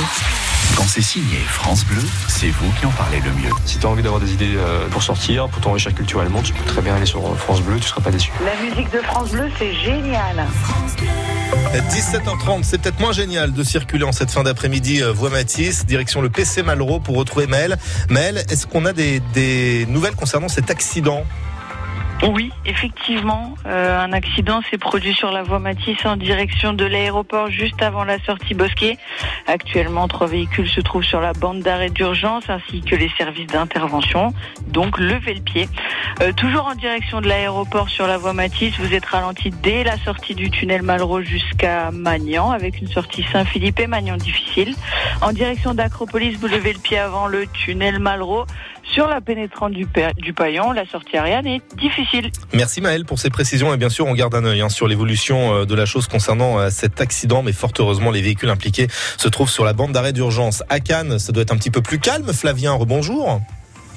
Quand 0.76 0.88
c'est 0.88 1.02
signé 1.02 1.38
France 1.48 1.86
Bleu, 1.86 2.02
c'est 2.28 2.50
vous 2.50 2.72
qui 2.80 2.86
en 2.86 2.92
parlez 2.92 3.20
le 3.20 3.32
mieux. 3.32 3.52
Si 3.66 3.78
tu 3.78 3.86
as 3.86 3.90
envie 3.90 4.02
d'avoir 4.02 4.20
des 4.20 4.34
idées 4.34 4.56
euh, 4.56 4.88
pour 4.90 5.04
sortir, 5.04 5.48
pour 5.48 5.62
t'enrichir 5.62 5.94
culturellement, 5.94 6.42
tu 6.42 6.54
peux 6.54 6.64
très 6.66 6.82
bien 6.82 6.96
aller 6.96 7.06
sur 7.06 7.38
France 7.38 7.62
Bleu, 7.62 7.78
tu 7.80 7.88
seras 7.88 8.02
pas 8.02 8.12
déçu. 8.12 8.32
La 8.44 8.70
musique 8.70 8.92
de 8.92 9.00
France 9.00 9.32
Bleu, 9.32 9.50
c'est 9.60 9.74
génial. 9.74 10.48
17h30, 11.92 12.64
c'est 12.64 12.82
peut-être 12.82 13.00
moins 13.00 13.12
génial 13.12 13.54
de 13.54 13.64
circuler 13.64 14.04
en 14.04 14.12
cette 14.12 14.32
fin 14.32 14.44
d'après-midi 14.44 15.04
euh, 15.04 15.12
voie 15.12 15.30
Matisse, 15.30 15.86
direction 15.86 16.22
le 16.22 16.30
PC 16.30 16.64
Malraux 16.64 17.00
pour 17.00 17.16
retrouver 17.16 17.48
Maël. 17.48 17.78
Maël, 18.10 18.44
est-ce 18.50 18.66
qu'on 18.66 18.86
a 18.86 18.94
des, 18.94 19.22
des 19.34 19.86
nouvelles 19.88 20.16
concernant 20.16 20.48
cet 20.50 20.72
accident? 20.72 21.24
Oui, 22.32 22.52
effectivement, 22.66 23.56
euh, 23.66 24.00
un 24.00 24.14
accident 24.14 24.62
s'est 24.72 24.78
produit 24.78 25.14
sur 25.14 25.32
la 25.32 25.44
voie 25.44 25.60
Matisse 25.60 26.06
en 26.06 26.16
direction 26.16 26.72
de 26.72 26.86
l'aéroport 26.86 27.50
juste 27.50 27.82
avant 27.82 28.06
la 28.06 28.18
sortie 28.20 28.54
Bosquet. 28.54 28.98
Actuellement, 29.46 30.08
trois 30.08 30.28
véhicules 30.28 30.70
se 30.70 30.80
trouvent 30.80 31.04
sur 31.04 31.20
la 31.20 31.34
bande 31.34 31.60
d'arrêt 31.60 31.90
d'urgence 31.90 32.50
ainsi 32.50 32.82
que 32.82 32.96
les 32.96 33.12
services 33.18 33.48
d'intervention. 33.48 34.34
Donc, 34.68 35.00
levez 35.00 35.34
le 35.34 35.42
pied. 35.42 35.68
Euh, 36.22 36.32
toujours 36.32 36.68
en 36.68 36.76
direction 36.76 37.20
de 37.20 37.28
l'aéroport 37.28 37.90
sur 37.90 38.08
la 38.08 38.18
voie 38.18 38.32
Matisse, 38.32 38.80
vous 38.80 38.94
êtes 38.94 39.06
ralenti 39.06 39.50
dès 39.62 39.84
la 39.84 39.98
sortie 39.98 40.34
du 40.34 40.50
tunnel 40.50 40.82
Malraux 40.82 41.22
jusqu'à 41.22 41.92
Magnan 41.92 42.52
avec 42.52 42.80
une 42.80 42.88
sortie 42.88 43.26
Saint-Philippe 43.34 43.82
et 43.82 43.88
Magnan 43.88 44.16
difficile. 44.16 44.76
En 45.22 45.34
direction 45.34 45.74
d'Acropolis, 45.74 46.38
vous 46.40 46.48
levez 46.48 46.72
le 46.72 46.80
pied 46.80 47.00
avant 47.00 47.28
le 47.28 47.48
tunnel 47.48 48.00
Malraux. 48.00 48.46
Sur 48.92 49.08
la 49.08 49.22
pénétrante 49.22 49.72
du, 49.74 49.86
Pa- 49.86 50.14
du 50.14 50.34
Paillon, 50.34 50.72
la 50.72 50.86
sortie 50.86 51.18
Ariane 51.18 51.48
est 51.48 51.62
difficile. 51.78 52.30
Merci 52.54 52.82
Maël 52.82 53.06
pour 53.06 53.18
ces 53.18 53.30
précisions 53.30 53.74
et 53.74 53.78
bien 53.78 53.90
sûr 53.90 54.06
on 54.06 54.14
garde 54.14 54.36
un 54.36 54.46
œil 54.46 54.62
hein, 54.62 54.70
sur 54.70 54.88
l'évolution 54.88 55.54
euh, 55.56 55.66
de 55.66 55.74
la 55.74 55.86
chose 55.86 56.08
concernant 56.08 56.60
euh, 56.60 56.70
cet 56.70 57.02
accident 57.02 57.42
mais 57.44 57.54
fort 57.54 57.72
heureusement 57.80 58.12
les 58.12 58.22
véhicules 58.22 58.50
impliqués 58.50 58.88
se 59.18 59.28
trouvent 59.30 59.50
sur 59.50 59.64
la 59.66 59.74
bande 59.74 59.94
d'arrêt 59.94 60.14
d'urgence. 60.14 60.64
À 60.70 60.80
Cannes, 60.80 61.18
ça 61.18 61.32
doit 61.32 61.44
être 61.44 61.52
un 61.54 61.58
petit 61.58 61.72
peu 61.72 61.82
plus 61.82 62.00
calme 62.00 62.32
Flavien, 62.34 62.74
rebonjour. 62.74 63.42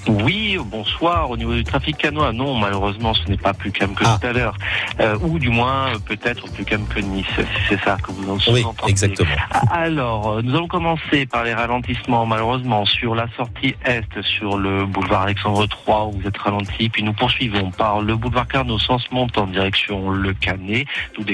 Oui, 0.09 0.59
bonsoir. 0.65 1.31
Au 1.31 1.37
niveau 1.37 1.55
du 1.55 1.65
trafic 1.65 1.97
canois, 1.97 2.33
non, 2.33 2.55
malheureusement, 2.55 3.15
ce 3.15 3.29
n'est 3.29 3.37
pas 3.37 3.55
plus 3.55 3.73
calme 3.73 3.95
que 3.95 4.05
tout 4.05 4.27
à 4.27 4.33
l'heure. 4.33 4.57
Euh, 5.01 5.19
ou 5.23 5.39
du 5.39 5.49
moins, 5.49 5.89
euh, 5.89 5.99
peut-être 5.99 6.51
plus 6.53 6.65
calme 6.65 6.87
que 6.87 7.01
Nice, 7.01 7.27
si 7.37 7.61
c'est 7.69 7.81
ça 7.81 7.97
que 8.03 8.13
vous 8.13 8.31
en 8.31 8.39
Oui, 8.53 8.65
exactement. 8.87 9.29
Alors, 9.71 10.31
euh, 10.31 10.43
nous 10.43 10.55
allons 10.55 10.69
commencer 10.69 11.27
par 11.27 11.45
les 11.45 11.55
ralentissements, 11.55 12.25
malheureusement, 12.25 12.85
sur 12.87 13.15
la 13.15 13.27
sortie 13.37 13.75
est, 13.85 14.21
sur 14.23 14.59
le 14.59 14.87
boulevard 14.87 15.23
Alexandre 15.23 15.67
III, 15.67 15.97
où 16.07 16.21
vous 16.21 16.29
êtes 16.29 16.39
ralenti. 16.39 16.89
Puis 16.89 17.03
nous 17.03 17.13
poursuivons 17.13 17.71
par 17.71 18.01
le 18.01 18.17
boulevard 18.17 18.47
Carnot, 18.47 18.79
sens 18.79 19.11
montant 19.11 19.43
en 19.43 19.47
direction 19.49 20.11
Le 20.11 20.33
Canet. 20.35 20.87
Nous, 21.19 21.25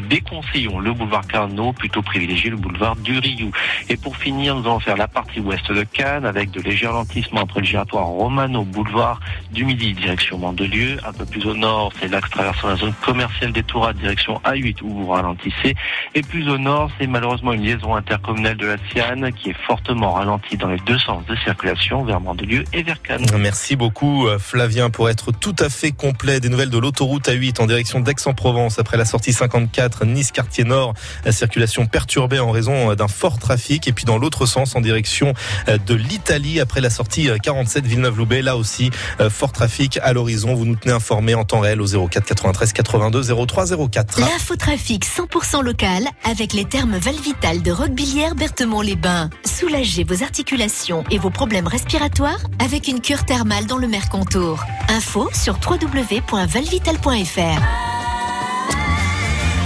déconseillons 0.00 0.78
le 0.78 0.92
boulevard 0.92 1.26
Carnot, 1.26 1.72
plutôt 1.72 2.02
privilégier 2.02 2.50
le 2.50 2.56
boulevard 2.56 2.96
du 2.96 3.18
Rioux. 3.18 3.50
Et 3.88 3.96
pour 3.96 4.16
finir, 4.16 4.54
nous 4.56 4.66
allons 4.66 4.80
faire 4.80 4.96
la 4.96 5.08
partie 5.08 5.40
ouest 5.40 5.70
de 5.72 5.84
Cannes, 5.84 6.26
avec 6.26 6.50
de 6.50 6.60
légers 6.60 6.86
ralentissements 6.86 7.40
après 7.40 7.60
le 7.60 7.66
giratoire 7.66 8.09
Romano, 8.10 8.64
boulevard 8.64 9.20
du 9.52 9.64
Midi, 9.64 9.92
direction 9.94 10.38
Mandelieu. 10.38 10.98
Un 11.06 11.12
peu 11.12 11.24
plus 11.24 11.46
au 11.46 11.54
nord, 11.54 11.92
c'est 12.00 12.08
l'axe 12.08 12.30
traversant 12.30 12.68
la 12.68 12.76
zone 12.76 12.94
commerciale 13.04 13.52
des 13.52 13.62
Tourades, 13.62 13.96
direction 13.96 14.40
A8, 14.44 14.82
où 14.82 14.88
vous 14.88 15.08
ralentissez. 15.08 15.74
Et 16.14 16.22
plus 16.22 16.48
au 16.48 16.58
nord, 16.58 16.90
c'est 16.98 17.06
malheureusement 17.06 17.52
une 17.52 17.62
liaison 17.62 17.94
intercommunale 17.94 18.56
de 18.56 18.66
la 18.66 18.76
Siane 18.90 19.32
qui 19.32 19.50
est 19.50 19.56
fortement 19.66 20.12
ralentie 20.12 20.56
dans 20.56 20.68
les 20.68 20.78
deux 20.86 20.98
sens 20.98 21.24
de 21.26 21.36
circulation, 21.36 22.04
vers 22.04 22.20
Mandelieu 22.20 22.64
et 22.72 22.82
vers 22.82 23.00
Cannes. 23.02 23.26
Merci 23.38 23.76
beaucoup 23.76 24.26
euh, 24.26 24.38
Flavien 24.38 24.90
pour 24.90 25.08
être 25.08 25.32
tout 25.32 25.56
à 25.58 25.68
fait 25.68 25.92
complet 25.92 26.40
des 26.40 26.48
nouvelles 26.48 26.70
de 26.70 26.78
l'autoroute 26.78 27.28
A8 27.28 27.60
en 27.60 27.66
direction 27.66 28.00
d'Aix-en-Provence 28.00 28.78
après 28.78 28.96
la 28.96 29.04
sortie 29.04 29.32
54 29.32 30.04
Nice 30.04 30.32
quartier 30.32 30.64
nord 30.64 30.94
la 31.24 31.32
circulation 31.32 31.86
perturbée 31.86 32.38
en 32.38 32.50
raison 32.50 32.90
euh, 32.90 32.94
d'un 32.94 33.08
fort 33.08 33.38
trafic 33.38 33.88
et 33.88 33.92
puis 33.92 34.04
dans 34.04 34.18
l'autre 34.18 34.46
sens 34.46 34.74
en 34.74 34.80
direction 34.80 35.34
euh, 35.68 35.78
de 35.78 35.94
l'Italie 35.94 36.60
après 36.60 36.80
la 36.80 36.90
sortie 36.90 37.28
euh, 37.28 37.38
47 37.42 37.86
Villeneuve-Loubet 38.00 38.42
là 38.42 38.56
aussi 38.56 38.90
euh, 39.20 39.28
fort 39.28 39.52
trafic 39.52 39.98
à 40.02 40.14
l'horizon 40.14 40.54
vous 40.54 40.64
nous 40.64 40.76
tenez 40.76 40.94
informés 40.94 41.34
en 41.34 41.44
temps 41.44 41.60
réel 41.60 41.82
au 41.82 42.08
04 42.08 42.24
93 42.24 42.72
82 42.72 43.46
03 43.46 43.66
04 43.90 44.20
L'infotrafic 44.20 45.04
100% 45.04 45.62
local 45.62 46.04
avec 46.24 46.54
les 46.54 46.64
termes 46.64 46.96
Valvital 46.96 47.60
de 47.62 47.70
Roquebillière 47.70 48.34
Berthemont-les-Bains. 48.34 49.28
Soulagez 49.44 50.04
vos 50.04 50.22
articulations 50.22 51.04
et 51.10 51.18
vos 51.18 51.28
problèmes 51.30 51.68
respiratoires 51.68 52.40
avec 52.58 52.88
une 52.88 53.00
cure 53.00 53.24
thermale 53.26 53.66
dans 53.66 53.78
le 53.78 53.88
Mercontour. 53.88 54.64
Info 54.88 55.28
sur 55.34 55.58
www.valvital.fr. 55.68 57.99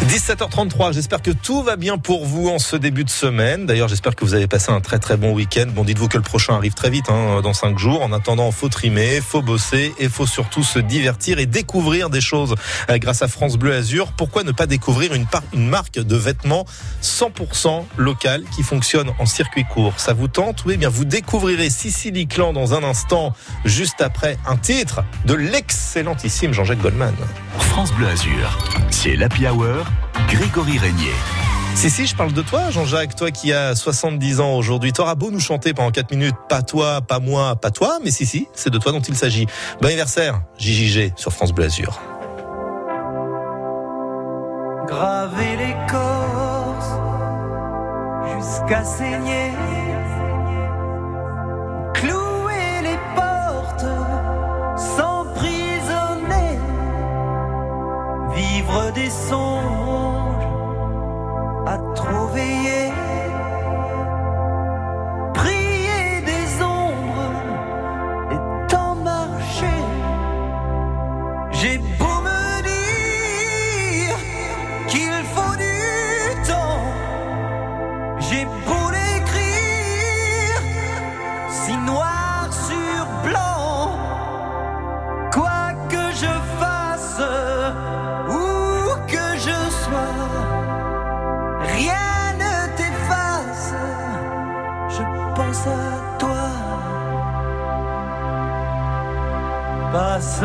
17h33, 0.05 0.93
j'espère 0.93 1.23
que 1.23 1.31
tout 1.31 1.63
va 1.63 1.77
bien 1.77 1.97
pour 1.97 2.27
vous 2.27 2.49
en 2.49 2.59
ce 2.59 2.77
début 2.77 3.05
de 3.05 3.11
semaine. 3.11 3.65
D'ailleurs, 3.65 3.89
j'espère 3.89 4.15
que 4.15 4.25
vous 4.25 4.35
avez 4.35 4.47
passé 4.47 4.71
un 4.71 4.83
très 4.83 4.99
très 4.99 5.17
bon 5.17 5.33
week-end. 5.33 5.67
Bon, 5.75 5.83
dites-vous 5.83 6.09
que 6.09 6.19
le 6.19 6.23
prochain 6.23 6.55
arrive 6.55 6.75
très 6.75 6.91
vite, 6.91 7.09
hein, 7.09 7.41
dans 7.43 7.55
cinq 7.55 7.79
jours. 7.79 8.03
En 8.03 8.13
attendant, 8.13 8.51
faut 8.51 8.69
trimer, 8.69 9.23
faut 9.23 9.41
bosser 9.41 9.95
et 9.99 10.11
faut 10.11 10.27
surtout 10.27 10.63
se 10.63 10.79
divertir 10.79 11.39
et 11.39 11.47
découvrir 11.47 12.11
des 12.11 12.21
choses 12.21 12.55
euh, 12.91 12.99
grâce 12.99 13.23
à 13.23 13.29
France 13.29 13.57
Bleu 13.57 13.73
Azur. 13.73 14.13
Pourquoi 14.13 14.43
ne 14.45 14.53
pas 14.53 14.67
découvrir 14.67 15.13
une 15.15 15.27
marque 15.69 15.99
de 15.99 16.17
vêtements 16.17 16.67
100% 17.03 17.85
locale 17.97 18.45
qui 18.55 18.63
fonctionne 18.63 19.11
en 19.19 19.27
circuit 19.27 19.65
court? 19.65 19.95
Ça 19.97 20.13
vous 20.13 20.29
tente? 20.29 20.65
Oui, 20.67 20.75
eh 20.75 20.77
bien 20.77 20.91
vous 20.91 21.07
découvrirez 21.07 21.71
Sicily 21.71 22.27
Clan 22.27 22.53
dans 22.53 22.75
un 22.75 22.85
instant, 22.85 23.33
juste 23.65 24.03
après 24.03 24.37
un 24.47 24.57
titre 24.57 25.03
de 25.25 25.35
l'excellentissime 25.35 26.53
Jean-Jacques 26.53 26.83
Goldman. 26.83 27.15
France 27.59 27.93
Bleu 27.93 28.09
Azur, 28.09 28.59
c'est 28.91 29.17
l'Happy 29.17 29.47
Hour, 29.47 29.85
Grégory 30.29 30.79
Régnier. 30.79 31.13
Si, 31.75 31.91
si, 31.91 32.07
je 32.07 32.15
parle 32.15 32.33
de 32.33 32.43
toi, 32.43 32.71
Jean-Jacques, 32.71 33.17
toi 33.17 33.31
qui 33.31 33.53
as 33.53 33.75
70 33.75 34.41
ans 34.41 34.55
aujourd'hui. 34.57 34.93
T'auras 34.93 35.17
beau 35.17 35.31
nous 35.31 35.41
chanter 35.41 35.75
pendant 35.75 35.91
4 35.91 36.11
minutes, 36.13 36.37
pas 36.49 36.63
toi, 36.63 37.01
pas 37.01 37.19
moi, 37.19 37.57
pas 37.57 37.71
toi, 37.71 37.99
mais 38.05 38.11
si, 38.11 38.27
si, 38.27 38.49
c'est 38.55 38.71
de 38.71 38.79
toi 38.79 38.93
dont 38.93 39.01
il 39.01 39.17
s'agit. 39.17 39.47
Bon 39.81 39.89
anniversaire, 39.89 40.43
JJG 40.59 41.13
sur 41.17 41.33
France 41.33 41.53
Bleu 41.53 41.65
Azur. 41.65 42.01
graver 44.95 45.57
l'écorce 45.57 46.93
jusqu'à 48.33 48.85
saigner, 48.85 49.53
clouer 51.95 52.83
les 52.83 52.99
portes, 53.17 53.87
s'emprisonner, 54.77 56.59
vivre 58.35 58.93
des 58.95 59.11
songes 59.11 59.84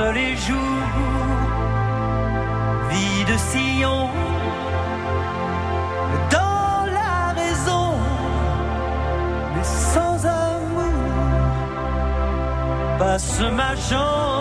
les 0.08 0.36
jours, 0.38 0.94
vie 2.90 3.26
de 3.26 3.38
sillon, 3.38 4.10
dans 6.32 6.86
la 7.00 7.34
raison, 7.42 7.94
mais 9.56 9.64
sans 9.64 10.26
amour. 10.26 10.94
Passe 12.98 13.42
ma 13.60 13.76
chance, 13.76 14.39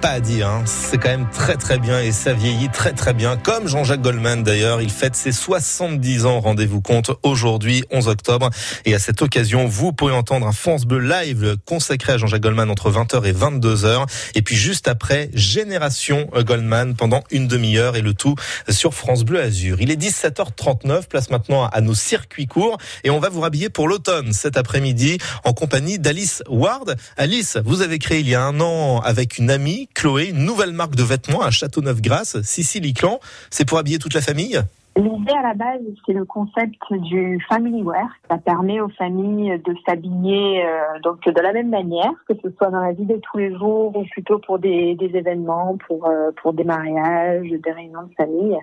pas 0.00 0.10
à 0.10 0.20
dire, 0.20 0.48
hein. 0.48 0.62
c'est 0.66 0.98
quand 0.98 1.08
même 1.08 1.28
très 1.30 1.56
très 1.56 1.78
bien 1.78 2.00
et 2.00 2.12
ça 2.12 2.32
vieillit 2.32 2.68
très 2.68 2.92
très 2.92 3.14
bien. 3.14 3.36
Comme 3.36 3.68
Jean-Jacques 3.68 4.02
Goldman 4.02 4.42
d'ailleurs, 4.42 4.80
il 4.82 4.90
fête 4.90 5.16
ses 5.16 5.32
70 5.32 6.26
ans, 6.26 6.40
rendez-vous 6.40 6.80
compte, 6.80 7.10
aujourd'hui 7.22 7.84
11 7.90 8.08
octobre. 8.08 8.50
Et 8.84 8.94
à 8.94 8.98
cette 8.98 9.22
occasion, 9.22 9.66
vous 9.66 9.92
pourrez 9.92 10.12
entendre 10.12 10.46
un 10.46 10.52
France 10.52 10.84
Bleu 10.84 11.00
live 11.00 11.56
consacré 11.64 12.14
à 12.14 12.18
Jean-Jacques 12.18 12.42
Goldman 12.42 12.70
entre 12.70 12.90
20h 12.90 13.24
et 13.24 13.32
22h. 13.32 14.06
Et 14.34 14.42
puis 14.42 14.56
juste 14.56 14.88
après, 14.88 15.30
Génération 15.34 16.28
Goldman 16.34 16.94
pendant 16.94 17.22
une 17.30 17.48
demi-heure 17.48 17.96
et 17.96 18.02
le 18.02 18.14
tout 18.14 18.34
sur 18.68 18.94
France 18.94 19.24
Bleu 19.24 19.40
Azur. 19.40 19.80
Il 19.80 19.90
est 19.90 20.00
17h39, 20.00 21.06
place 21.06 21.30
maintenant 21.30 21.66
à 21.66 21.80
nos 21.80 21.94
circuits 21.94 22.46
courts 22.46 22.78
et 23.04 23.10
on 23.10 23.18
va 23.18 23.28
vous 23.28 23.40
rhabiller 23.40 23.68
pour 23.68 23.88
l'automne 23.88 24.32
cet 24.32 24.56
après-midi 24.56 25.18
en 25.44 25.52
compagnie 25.52 25.98
d'Alice 25.98 26.42
Ward. 26.48 26.96
Alice, 27.16 27.58
vous 27.64 27.82
avez 27.82 27.98
créé 27.98 28.20
il 28.20 28.28
y 28.28 28.34
a 28.34 28.42
un 28.42 28.60
an 28.60 29.00
avec 29.00 29.38
une 29.38 29.50
amie 29.50 29.88
Chloé, 29.96 30.26
une 30.26 30.44
nouvelle 30.44 30.72
marque 30.72 30.94
de 30.94 31.02
vêtements 31.02 31.40
à 31.40 31.50
Châteauneuf-Grasse, 31.50 32.42
Sicily 32.42 32.92
Clan. 32.92 33.18
C'est 33.50 33.64
pour 33.64 33.78
habiller 33.78 33.98
toute 33.98 34.12
la 34.12 34.20
famille? 34.20 34.62
L'idée 34.96 35.32
à 35.32 35.42
la 35.42 35.52
base, 35.52 35.82
c'est 36.06 36.14
le 36.14 36.24
concept 36.24 36.74
du 36.90 37.38
family 37.50 37.82
wear. 37.82 38.08
Ça 38.30 38.38
permet 38.38 38.80
aux 38.80 38.88
familles 38.88 39.60
de 39.62 39.74
s'habiller 39.86 40.64
euh, 40.64 40.98
donc 41.02 41.22
de 41.22 41.40
la 41.40 41.52
même 41.52 41.68
manière, 41.68 42.12
que 42.26 42.34
ce 42.42 42.50
soit 42.56 42.70
dans 42.70 42.80
la 42.80 42.92
vie 42.92 43.04
de 43.04 43.16
tous 43.16 43.36
les 43.36 43.54
jours 43.54 43.94
ou 43.94 44.04
plutôt 44.04 44.38
pour 44.38 44.58
des, 44.58 44.96
événements, 44.98 45.76
pour 45.86 46.08
euh, 46.08 46.30
pour 46.40 46.54
des 46.54 46.64
mariages, 46.64 47.46
des 47.46 47.72
réunions 47.72 48.04
de 48.04 48.14
famille. 48.16 48.56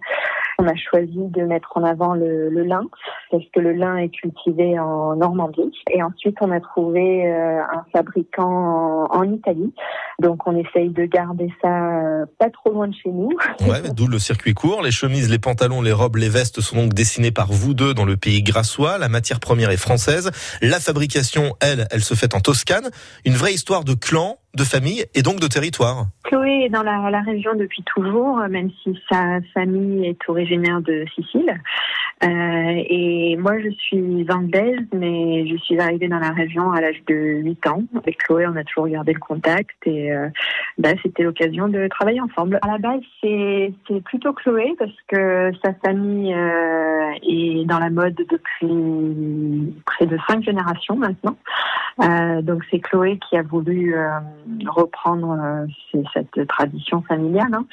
On 0.58 0.68
a 0.68 0.76
choisi 0.76 1.18
de 1.18 1.44
mettre 1.44 1.72
en 1.76 1.84
avant 1.84 2.14
le, 2.14 2.50
lin 2.50 2.84
parce 3.30 3.44
que 3.54 3.60
le 3.60 3.74
lin 3.74 3.98
est 3.98 4.10
cultivé 4.10 4.80
en 4.80 5.16
Normandie. 5.16 5.72
Et 5.92 6.02
ensuite, 6.02 6.38
on 6.42 6.52
a 6.52 6.60
trouvé 6.60 7.28
euh, 7.28 7.62
un 7.62 7.84
fabricant 7.92 9.08
en, 9.12 9.20
en 9.20 9.24
Italie. 9.24 9.74
Donc, 10.20 10.48
on 10.48 10.56
essaye 10.56 10.90
de 10.90 11.06
garder 11.06 11.52
ça 11.62 12.26
pas 12.38 12.50
trop 12.50 12.72
loin 12.72 12.88
de 12.88 12.94
chez 12.94 13.10
nous. 13.10 13.30
Ouais, 13.68 13.82
d'où 13.94 14.08
le 14.08 14.20
circuit 14.20 14.54
court. 14.54 14.82
Les 14.84 14.92
chemises, 14.92 15.30
les 15.30 15.40
pantalons, 15.40 15.82
les 15.82 15.92
robes, 15.92 16.18
les 16.24 16.30
vestes 16.30 16.62
sont 16.62 16.78
donc 16.78 16.94
dessinés 16.94 17.32
par 17.32 17.52
vous 17.52 17.74
deux 17.74 17.94
dans 17.94 18.06
le 18.06 18.16
pays 18.16 18.44
grassois. 18.44 18.98
La 18.98 19.10
matière 19.10 19.42
première 19.42 19.72
est 19.72 19.78
française. 19.78 20.32
La 20.62 20.80
fabrication, 20.80 21.58
elle, 21.60 21.86
elle 21.92 22.02
se 22.02 22.14
fait 22.14 22.34
en 22.34 22.40
Toscane. 22.40 22.90
Une 23.26 23.34
vraie 23.34 23.54
histoire 23.54 23.84
de 23.84 23.94
clan, 23.94 24.38
de 24.56 24.64
famille 24.64 25.04
et 25.16 25.22
donc 25.22 25.42
de 25.42 25.48
territoire. 25.48 26.06
Chloé 26.24 26.64
est 26.66 26.70
dans 26.70 26.82
la, 26.82 27.10
la 27.10 27.22
région 27.24 27.56
depuis 27.56 27.84
toujours, 27.84 28.38
même 28.50 28.70
si 28.82 28.98
sa 29.12 29.40
famille 29.54 30.06
est 30.06 30.30
originaire 30.30 30.80
de 30.80 31.04
Sicile. 31.14 31.60
Euh, 32.24 32.84
et 32.90 33.36
moi, 33.38 33.60
je 33.60 33.70
suis 33.70 34.26
anglaise, 34.30 34.86
mais 34.94 35.46
je 35.48 35.58
suis 35.58 35.80
arrivée 35.80 36.08
dans 36.08 36.20
la 36.20 36.30
région 36.30 36.72
à 36.72 36.80
l'âge 36.80 37.02
de 37.08 37.16
8 37.44 37.68
ans. 37.68 37.84
Avec 37.98 38.18
Chloé, 38.20 38.48
on 38.48 38.56
a 38.56 38.64
toujours 38.64 38.88
gardé 38.88 39.14
le 39.14 39.20
contact 39.20 39.76
et 39.86 40.14
euh, 40.14 40.30
bah, 40.78 40.90
c'était 41.02 41.24
l'occasion 41.24 41.68
de 41.68 41.88
travailler 41.88 42.22
ensemble. 42.22 42.60
À 42.62 42.68
la 42.68 42.78
base, 42.78 43.02
c'est 43.22 43.74
plutôt 44.06 44.32
Chloé 44.34 44.76
parce 44.80 44.96
que 45.08 45.52
sa 45.64 45.74
famille 45.86 46.34
euh, 46.34 47.12
est 47.24 47.66
dans 47.66 47.80
la 47.80 47.90
mode 47.90 48.16
depuis 48.16 49.74
près 49.86 50.06
de 50.06 50.18
cinq 50.28 50.44
générations 50.44 50.96
maintenant. 50.96 51.36
Euh, 52.02 52.42
donc 52.42 52.64
c'est 52.72 52.80
Chloé 52.80 53.20
qui 53.30 53.38
a 53.38 53.44
voulu 53.44 53.96
euh, 53.96 54.08
reprendre 54.68 55.68
cette 56.14 56.48
tradition 56.48 57.02
familiale. 57.02 57.54
hein. 57.54 57.66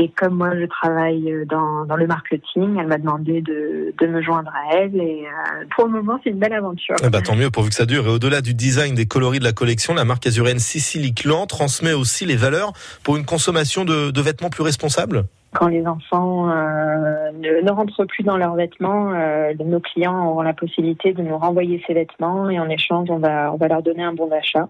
Et 0.00 0.10
comme 0.16 0.36
moi 0.36 0.50
je 0.56 0.64
travaille 0.66 1.32
euh, 1.32 1.44
dans, 1.44 1.84
dans 1.84 1.96
le 1.96 2.06
marketing, 2.06 2.78
elle 2.78 2.86
m'a 2.86 2.98
demandé 2.98 3.42
de, 3.42 3.92
de 4.00 4.06
me 4.06 4.22
joindre 4.22 4.50
à 4.54 4.76
elle. 4.76 4.94
Et 4.94 5.26
euh, 5.26 5.64
pour 5.74 5.86
le 5.86 5.90
moment, 5.90 6.20
c'est 6.22 6.30
une 6.30 6.38
belle 6.38 6.52
aventure. 6.52 6.94
Eh 7.02 7.10
ben, 7.10 7.20
tant 7.20 7.34
mieux 7.34 7.50
pourvu 7.50 7.70
que 7.70 7.74
ça 7.74 7.84
dure. 7.84 8.06
Et 8.06 8.10
au-delà 8.10 8.40
du 8.40 8.54
design 8.54 8.94
des 8.94 9.06
coloris 9.06 9.40
de 9.40 9.44
la 9.44 9.52
collection, 9.52 9.94
la 9.94 10.04
marque 10.04 10.24
azuréenne 10.28 10.60
Sicily 10.60 11.14
Clan 11.14 11.46
transmet 11.46 11.94
aussi 11.94 12.26
les 12.26 12.36
valeurs 12.36 12.72
pour 13.02 13.16
une 13.16 13.24
consommation 13.24 13.84
de, 13.84 14.12
de 14.12 14.20
vêtements 14.20 14.50
plus 14.50 14.62
responsable? 14.62 15.24
Quand 15.54 15.68
les 15.68 15.86
enfants 15.86 16.50
euh, 16.50 17.32
ne, 17.32 17.70
rentrent 17.70 18.04
plus 18.04 18.22
dans 18.22 18.36
leurs 18.36 18.54
vêtements, 18.54 19.12
euh, 19.14 19.54
nos 19.64 19.80
clients 19.80 20.28
auront 20.28 20.42
la 20.42 20.52
possibilité 20.52 21.14
de 21.14 21.22
nous 21.22 21.38
renvoyer 21.38 21.82
ces 21.86 21.94
vêtements 21.94 22.50
et 22.50 22.60
en 22.60 22.68
échange, 22.68 23.08
on 23.10 23.18
va, 23.18 23.50
leur 23.68 23.82
donner 23.82 24.02
un 24.02 24.12
bon 24.12 24.26
d'achat. 24.26 24.68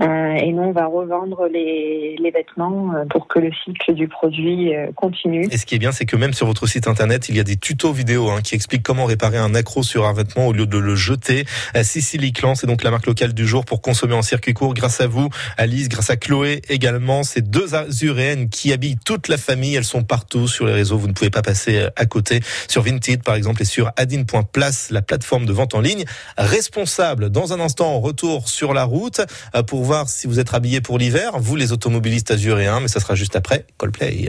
Euh, 0.00 0.34
et 0.34 0.52
nous, 0.52 0.62
on 0.62 0.72
va 0.72 0.86
revendre 0.86 1.46
les, 1.52 2.16
vêtements 2.34 2.92
pour 3.10 3.28
que 3.28 3.38
le 3.38 3.50
cycle 3.64 3.94
du 3.94 4.08
produit 4.08 4.72
continue. 4.96 5.46
Et 5.50 5.56
ce 5.56 5.64
qui 5.64 5.76
est 5.76 5.78
bien, 5.78 5.92
c'est 5.92 6.06
que 6.06 6.16
même 6.16 6.32
sur 6.32 6.46
votre 6.46 6.66
site 6.66 6.88
internet, 6.88 7.28
il 7.28 7.36
y 7.36 7.40
a 7.40 7.44
des 7.44 7.56
tutos 7.56 7.92
vidéo 7.92 8.28
hein, 8.28 8.40
qui 8.42 8.56
expliquent 8.56 8.82
comment 8.82 9.04
réparer 9.04 9.38
un 9.38 9.54
accro 9.54 9.82
sur 9.82 10.06
un 10.06 10.12
vêtement 10.12 10.48
au 10.48 10.52
lieu 10.52 10.66
de 10.66 10.76
le 10.76 10.96
jeter. 10.96 11.44
Sicily 11.82 12.32
Clan, 12.32 12.56
c'est 12.56 12.66
donc 12.66 12.82
la 12.82 12.90
marque 12.90 13.06
locale 13.06 13.32
du 13.32 13.46
jour 13.46 13.64
pour 13.64 13.80
consommer 13.80 14.14
en 14.14 14.22
circuit 14.22 14.54
court. 14.54 14.74
Grâce 14.74 15.00
à 15.00 15.06
vous, 15.06 15.28
Alice, 15.56 15.88
grâce 15.88 16.10
à 16.10 16.16
Chloé 16.16 16.62
également, 16.68 17.22
ces 17.22 17.40
deux 17.40 17.74
azuréennes 17.74 18.48
qui 18.48 18.72
habillent 18.72 18.98
toute 19.02 19.28
la 19.28 19.36
famille, 19.36 19.76
elles 19.76 19.84
sont 19.84 20.05
partout 20.06 20.48
sur 20.48 20.66
les 20.66 20.72
réseaux. 20.72 20.98
Vous 20.98 21.08
ne 21.08 21.12
pouvez 21.12 21.30
pas 21.30 21.42
passer 21.42 21.78
euh, 21.78 21.90
à 21.96 22.06
côté. 22.06 22.40
Sur 22.68 22.82
Vinted, 22.82 23.22
par 23.22 23.34
exemple, 23.34 23.62
et 23.62 23.66
sur 23.66 23.90
adin.place, 23.96 24.90
la 24.90 25.02
plateforme 25.02 25.46
de 25.46 25.52
vente 25.52 25.74
en 25.74 25.80
ligne 25.80 26.04
responsable. 26.38 27.30
Dans 27.30 27.52
un 27.52 27.60
instant, 27.60 27.98
retour 28.00 28.48
sur 28.48 28.72
la 28.74 28.84
route 28.84 29.20
euh, 29.54 29.62
pour 29.62 29.84
voir 29.84 30.08
si 30.08 30.26
vous 30.26 30.40
êtes 30.40 30.54
habillés 30.54 30.80
pour 30.80 30.98
l'hiver, 30.98 31.32
vous 31.38 31.56
les 31.56 31.72
automobilistes 31.72 32.30
azuréens, 32.30 32.80
mais 32.80 32.88
ça 32.88 33.00
sera 33.00 33.14
juste 33.14 33.36
après 33.36 33.66
Coldplay. 33.78 34.28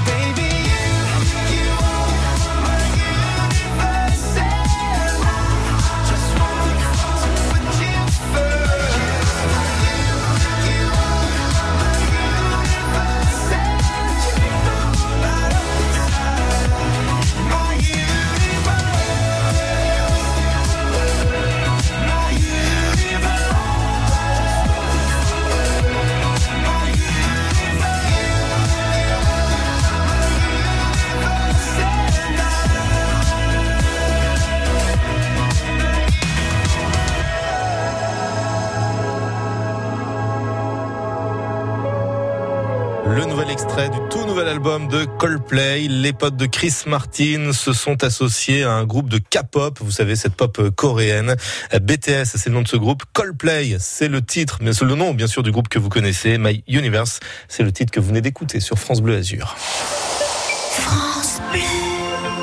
album 44.51 44.89
de 44.89 45.05
Coldplay. 45.05 45.87
Les 45.87 46.11
potes 46.11 46.35
de 46.35 46.45
Chris 46.45 46.73
Martin 46.85 47.53
se 47.53 47.71
sont 47.71 48.03
associés 48.03 48.63
à 48.63 48.73
un 48.73 48.83
groupe 48.83 49.07
de 49.07 49.17
K-pop. 49.17 49.79
Vous 49.81 49.91
savez, 49.91 50.17
cette 50.17 50.35
pop 50.35 50.69
coréenne. 50.75 51.35
BTS, 51.71 52.25
c'est 52.25 52.47
le 52.47 52.55
nom 52.55 52.61
de 52.61 52.67
ce 52.67 52.75
groupe. 52.75 53.03
Coldplay, 53.13 53.77
c'est 53.79 54.09
le 54.09 54.21
titre, 54.21 54.59
mais 54.61 54.73
c'est 54.73 54.83
le 54.83 54.95
nom, 54.95 55.13
bien 55.13 55.27
sûr, 55.27 55.41
du 55.41 55.51
groupe 55.51 55.69
que 55.69 55.79
vous 55.79 55.87
connaissez. 55.87 56.37
My 56.37 56.63
Universe, 56.67 57.21
c'est 57.47 57.63
le 57.63 57.71
titre 57.71 57.91
que 57.93 58.01
vous 58.01 58.09
venez 58.09 58.19
d'écouter 58.19 58.59
sur 58.59 58.77
France 58.77 59.01
Bleu 59.01 59.15
Azur. 59.15 59.55
France 59.57 61.39
Bleu. 61.53 61.61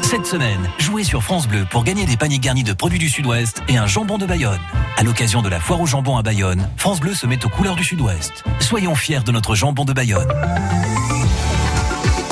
Cette 0.03 0.25
semaine, 0.25 0.71
jouez 0.79 1.05
sur 1.05 1.23
France 1.23 1.47
Bleu 1.47 1.67
pour 1.71 1.85
gagner 1.85 2.07
des 2.07 2.17
paniers 2.17 2.39
garnis 2.39 2.65
de 2.65 2.73
produits 2.73 2.99
du 2.99 3.11
Sud-Ouest 3.11 3.63
et 3.69 3.77
un 3.77 3.87
jambon 3.87 4.17
de 4.17 4.25
Bayonne. 4.25 4.61
À 4.97 5.03
l'occasion 5.03 5.43
de 5.43 5.51
la 5.51 5.61
foire 5.61 5.83
au 5.83 5.87
jambon 5.87 6.17
à 6.17 6.23
Bayonne, 6.23 6.71
France 6.79 7.01
Bleu 7.01 7.13
se 7.13 7.27
met 7.27 7.45
aux 7.45 7.51
couleurs 7.51 7.77
du 7.77 7.85
Sud-Ouest. 7.85 8.45
Soyons 8.61 8.95
fiers 8.95 9.21
de 9.27 9.31
notre 9.31 9.55
jambon 9.55 9.85
de 9.85 9.93
Bayonne. 9.93 10.33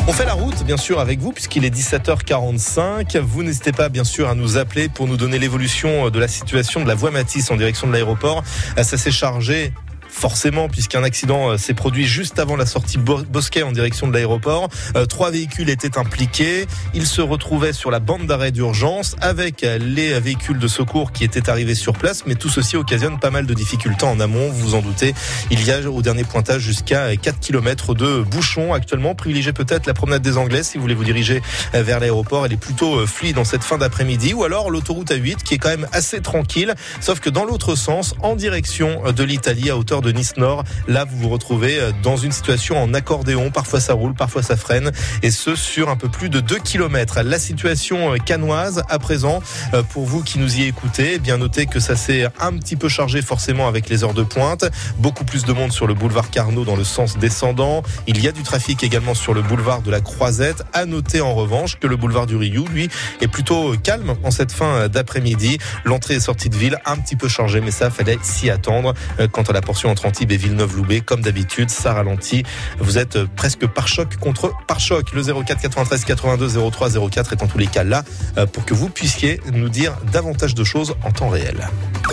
On 0.09 0.13
fait 0.13 0.25
la 0.25 0.35
route, 0.35 0.63
bien 0.63 0.77
sûr, 0.77 1.01
avec 1.01 1.19
vous, 1.19 1.33
puisqu'il 1.33 1.65
est 1.65 1.75
17h45. 1.75 3.19
Vous 3.19 3.43
n'hésitez 3.43 3.73
pas, 3.73 3.89
bien 3.89 4.05
sûr, 4.05 4.29
à 4.29 4.37
nous 4.37 4.57
appeler 4.57 4.89
pour 4.89 5.09
nous 5.09 5.17
donner 5.17 5.41
l'évolution 5.41 6.11
de 6.11 6.19
la 6.21 6.29
situation 6.29 6.81
de 6.81 6.87
la 6.87 6.95
voie 6.95 7.11
Matisse 7.11 7.51
en 7.51 7.57
direction 7.57 7.89
de 7.89 7.93
l'aéroport. 7.93 8.45
Ça 8.77 8.97
s'est 8.97 9.11
chargé 9.11 9.73
forcément, 10.21 10.69
puisqu'un 10.69 11.03
accident 11.03 11.51
euh, 11.51 11.59
s'est 11.59 11.75
produit 11.75 12.07
juste 12.07 12.39
avant 12.39 12.57
la 12.57 12.65
sortie 12.65 12.97
Bo- 12.97 13.23
Bosquet 13.23 13.63
en 13.63 13.71
direction 13.73 14.09
de 14.09 14.15
l'aéroport. 14.15 14.69
Euh, 14.97 15.05
trois 15.05 15.31
véhicules 15.31 15.69
étaient 15.69 15.99
impliqués. 15.99 16.67
Ils 16.95 17.07
se 17.07 17.21
retrouvaient 17.21 17.75
sur 17.75 17.91
la 17.91 18.01
bande 18.01 18.27
d'arrêt 18.27 18.51
d'urgence 18.51 19.15
avec 19.21 19.63
euh, 19.63 19.77
les 19.79 20.19
véhicules 20.19 20.59
de 20.59 20.69
secours 20.69 21.13
qui 21.13 21.23
étaient 21.23 21.51
arrivés 21.51 21.75
sur 21.75 21.93
place, 21.93 22.25
mais 22.27 22.35
tout 22.35 22.49
ceci 22.49 22.77
occasionne 22.77 23.19
pas 23.21 23.31
mal 23.31 23.45
de 23.47 23.53
difficultés 23.53 24.07
en 24.07 24.19
amont, 24.19 24.49
vous 24.51 24.69
vous 24.69 24.75
en 24.75 24.81
doutez. 24.81 25.13
Il 25.51 25.63
y 25.65 25.71
a 25.71 25.81
au 25.91 26.01
dernier 26.01 26.25
pointage 26.25 26.63
jusqu'à 26.63 27.15
4 27.15 27.39
km 27.39 27.95
de 27.95 28.23
bouchons 28.23 28.73
actuellement. 28.73 29.15
Privilégiez 29.15 29.53
peut-être 29.53 29.87
la 29.87 29.93
promenade 29.95 30.23
des 30.23 30.39
Anglais 30.39 30.63
si 30.63 30.79
vous 30.79 30.83
voulez 30.83 30.95
vous 30.95 31.05
diriger 31.05 31.43
vers 31.75 32.01
l'aéroport. 32.01 32.47
Elle 32.47 32.55
est 32.55 32.57
plutôt 32.57 33.07
fluide 33.07 33.37
en 33.39 33.45
cette 33.45 33.63
fin 33.65 33.77
d'après-midi. 33.77 34.33
Ou 34.33 34.45
alors 34.45 34.71
l'autoroute 34.71 35.11
A8 35.11 35.43
qui 35.45 35.55
est 35.55 35.59
quand 35.59 35.69
même 35.69 35.87
assez 35.93 36.21
tranquille, 36.21 36.75
sauf 37.01 37.21
que 37.21 37.29
dans 37.29 37.45
l'autre 37.45 37.75
sens, 37.75 38.15
en 38.23 38.35
direction 38.35 39.13
de 39.13 39.23
l'Italie 39.25 39.69
à 39.71 39.77
hauteur 39.77 40.01
de 40.01 40.06
Nice 40.13 40.37
Nord, 40.37 40.65
là 40.89 41.05
vous 41.05 41.17
vous 41.19 41.29
retrouvez 41.29 41.79
euh, 41.79 41.93
dans 42.03 42.17
une 42.17 42.33
situation 42.33 42.83
en 42.83 42.95
accordéon. 42.95 43.51
Parfois 43.51 43.81
ça 43.81 43.95
roule, 43.95 44.15
parfois 44.15 44.43
ça 44.43 44.57
freine, 44.57 44.93
et 45.23 45.31
ce 45.31 45.55
sur 45.55 45.89
un 45.89 45.97
peu 45.97 46.09
plus 46.09 46.29
de 46.29 46.41
2 46.41 46.59
km. 46.59 47.21
La 47.23 47.39
situation 47.39 48.13
euh, 48.13 48.17
canoise 48.19 48.83
à 48.89 48.99
présent, 48.99 49.43
euh, 49.75 49.83
pour 49.83 50.05
vous 50.05 50.23
qui 50.23 50.39
nous 50.39 50.59
y 50.59 50.65
écoutez, 50.65 51.15
eh 51.15 51.19
bien 51.19 51.39
notez 51.39 51.67
que 51.67 51.81
ça 51.81 51.97
s'est 51.97 52.27
un 52.41 52.53
petit 52.57 52.77
peu 52.77 52.89
chargé 52.89 53.23
forcément 53.23 53.69
avec 53.69 53.89
les 53.89 54.05
heures 54.05 54.15
de 54.15 54.23
pointe. 54.23 54.65
Beaucoup 54.99 55.25
plus 55.25 55.45
de 55.45 55.53
monde 55.53 55.73
sur 55.73 55.87
le 55.87 55.95
boulevard 55.95 56.31
Carnot 56.31 56.65
dans 56.65 56.77
le 56.77 56.85
sens 56.85 57.19
descendant. 57.19 57.83
Il 58.07 58.23
y 58.23 58.29
a 58.29 58.33
du 58.33 58.43
trafic 58.43 58.83
également 58.83 59.15
sur 59.15 59.35
le 59.35 59.43
boulevard 59.43 59.83
de 59.83 59.91
la 59.91 60.01
Croisette. 60.01 60.65
À 60.73 60.87
noter 60.87 61.21
en 61.21 61.35
revanche 61.35 61.79
que 61.79 61.87
le 61.87 61.97
boulevard 61.97 62.27
du 62.27 62.37
Rioux, 62.37 62.67
lui, 62.73 62.89
est 63.21 63.29
plutôt 63.29 63.75
calme 63.83 64.15
en 64.23 64.31
cette 64.31 64.53
fin 64.53 64.89
d'après-midi. 64.89 65.59
L'entrée 65.85 66.15
et 66.15 66.21
sortie 66.21 66.51
de 66.51 66.57
ville 66.57 66.79
un 66.85 66.97
petit 66.97 67.17
peu 67.17 67.29
chargée, 67.29 67.61
mais 67.61 67.71
ça 67.71 67.91
fallait 67.91 68.19
s'y 68.23 68.51
attendre. 68.51 68.95
Quant 69.33 69.43
à 69.43 69.53
la 69.53 69.61
portion 69.61 69.91
entre 69.97 70.05
Antibes 70.05 70.33
et 70.33 70.37
Villeneuve-Loubet, 70.37 71.01
comme 71.01 71.23
d'habitude, 71.23 71.71
ça 71.71 71.95
ralentit. 71.95 72.43
Vous 72.79 72.99
êtes 72.99 73.17
euh, 73.17 73.27
presque 73.35 73.67
par 73.67 73.89
choc 73.89 74.17
contre 74.17 74.53
par 74.69 74.79
choc. 74.79 75.13
Le 75.15 75.23
04 75.23 75.59
93 75.59 76.05
82 76.05 76.71
03 76.71 76.91
04 77.11 77.33
est 77.33 77.43
en 77.43 77.47
tous 77.47 77.57
les 77.57 77.67
cas 77.67 77.83
là 77.83 78.05
euh, 78.37 78.45
pour 78.45 78.67
que 78.67 78.75
vous 78.75 78.91
puissiez 78.91 79.41
nous 79.55 79.71
dire 79.71 79.95
davantage 80.13 80.55
de 80.55 80.65
choses 80.65 80.97
en 81.03 81.13
temps 81.13 81.31
réel. 81.31 81.67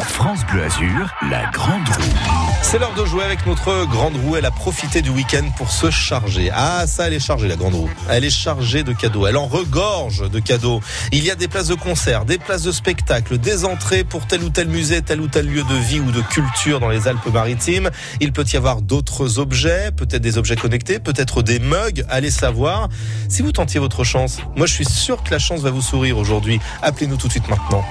France 0.08 0.46
Bleu 0.46 0.64
Azur, 0.64 1.14
la 1.30 1.50
grande 1.52 1.88
roue. 1.90 2.54
C'est 2.62 2.80
l'heure 2.80 2.94
de 2.94 3.06
jouer 3.06 3.24
avec 3.24 3.46
notre 3.46 3.86
grande 3.86 4.16
roue. 4.16 4.38
Elle 4.38 4.46
a 4.46 4.52
profité 4.52 5.02
du 5.02 5.10
week-end 5.10 5.44
pour 5.58 5.70
se 5.70 5.92
charger. 5.92 6.50
Ah, 6.54 6.88
ça, 6.88 7.08
elle 7.08 7.14
est 7.14 7.20
chargée, 7.20 7.48
la 7.48 7.56
grande 7.56 7.76
roue. 7.76 7.90
Elle 8.10 8.24
est 8.24 8.30
chargée 8.30 8.84
de 8.84 8.94
cadeaux. 8.94 9.28
Elle 9.28 9.38
en 9.38 9.48
regorge 9.48 10.30
de 10.30 10.40
cadeaux. 10.40 10.82
Il 11.12 11.24
y 11.24 11.32
a 11.32 11.36
des 11.36 11.48
places 11.48 11.68
de 11.68 11.76
concert, 11.76 12.26
des 12.26 12.38
places 12.38 12.64
de 12.64 12.72
spectacle, 12.72 13.38
des 13.38 13.66
entrées 13.66 14.04
pour 14.04 14.26
tel 14.26 14.44
ou 14.44 14.50
tel 14.50 14.70
musée, 14.70 15.02
tel 15.02 15.20
ou 15.20 15.28
tel 15.28 15.48
lieu 15.48 15.64
de 15.64 15.76
vie 15.76 16.00
ou 16.00 16.12
de 16.12 16.22
culture 16.22 16.80
dans 16.80 16.90
les 16.90 17.08
Alpes-Maritimes. 17.08 17.73
Il 18.20 18.32
peut 18.34 18.46
y 18.52 18.58
avoir 18.58 18.82
d'autres 18.82 19.40
objets, 19.40 19.92
peut-être 19.92 20.22
des 20.22 20.38
objets 20.38 20.56
connectés, 20.56 21.00
peut-être 21.00 21.42
des 21.42 21.60
mugs. 21.60 22.06
Allez 22.10 22.32
savoir. 22.32 22.90
Si 23.30 23.42
vous 23.42 23.52
tentiez 23.52 23.80
votre 23.80 24.04
chance, 24.04 24.40
moi, 24.56 24.66
je 24.66 24.74
suis 24.74 24.86
sûr 24.86 25.24
que 25.24 25.32
la 25.32 25.40
chance 25.40 25.62
va 25.62 25.72
vous 25.72 25.82
sourire 25.82 26.18
aujourd'hui. 26.18 26.60
Appelez-nous 26.82 27.18
tout 27.18 27.28
de 27.28 27.32
suite 27.32 27.48
maintenant. 27.50 27.84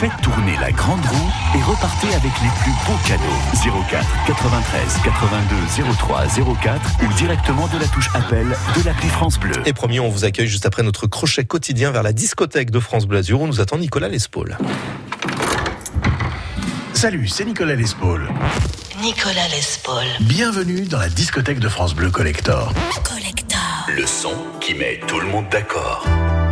Faites 0.00 0.12
tourner 0.22 0.56
la 0.60 0.70
grande 0.70 1.04
roue 1.04 1.58
et 1.58 1.62
repartez 1.62 2.08
avec 2.08 2.32
les 2.42 2.50
plus 2.62 2.72
beaux 2.86 2.98
cadeaux. 3.06 3.82
04 3.90 4.06
93 4.26 4.80
82 5.02 5.94
03 5.98 6.26
04 6.62 6.80
ou 7.02 7.12
directement 7.14 7.66
de 7.68 7.78
la 7.78 7.86
touche 7.88 8.08
appel 8.14 8.46
de 8.46 8.84
l'appli 8.84 9.08
France 9.08 9.40
Bleu. 9.40 9.54
Et 9.66 9.72
promis, 9.72 9.98
on 9.98 10.08
vous 10.08 10.24
accueille 10.24 10.46
juste 10.46 10.66
après 10.66 10.82
notre 10.82 11.06
crochet 11.06 11.44
quotidien 11.44 11.90
vers 11.90 12.02
la 12.02 12.12
discothèque 12.12 12.70
de 12.70 12.78
France 12.78 13.06
Bleu 13.06 13.18
Azur 13.18 13.40
où 13.40 13.46
nous 13.46 13.60
attend 13.60 13.78
Nicolas 13.78 14.08
Lespaul. 14.08 14.56
Salut, 16.98 17.28
c'est 17.28 17.44
Nicolas 17.44 17.76
Lespaul. 17.76 18.28
Nicolas 19.00 19.46
Lespaul. 19.54 20.02
Bienvenue 20.18 20.80
dans 20.80 20.98
la 20.98 21.08
discothèque 21.08 21.60
de 21.60 21.68
France 21.68 21.94
Bleu 21.94 22.10
Collector. 22.10 22.72
Le 23.86 24.04
son 24.04 24.34
qui 24.60 24.74
met 24.74 24.98
tout 25.06 25.20
le 25.20 25.28
monde 25.28 25.44
d'accord. 25.48 26.04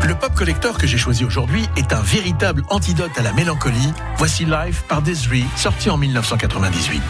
Le 0.07 0.15
pop 0.15 0.33
collector 0.37 0.79
que 0.79 0.87
j'ai 0.87 0.99
choisi 0.99 1.25
aujourd'hui 1.25 1.67
est 1.77 1.93
un 1.93 2.01
véritable 2.01 2.63
antidote 2.69 3.11
à 3.17 3.23
la 3.23 3.33
mélancolie. 3.33 3.93
Voici 4.19 4.45
Life 4.45 4.85
par 4.87 5.03
Desiree, 5.03 5.47
sorti 5.57 5.91
en 5.91 5.97
1998. 5.97 7.03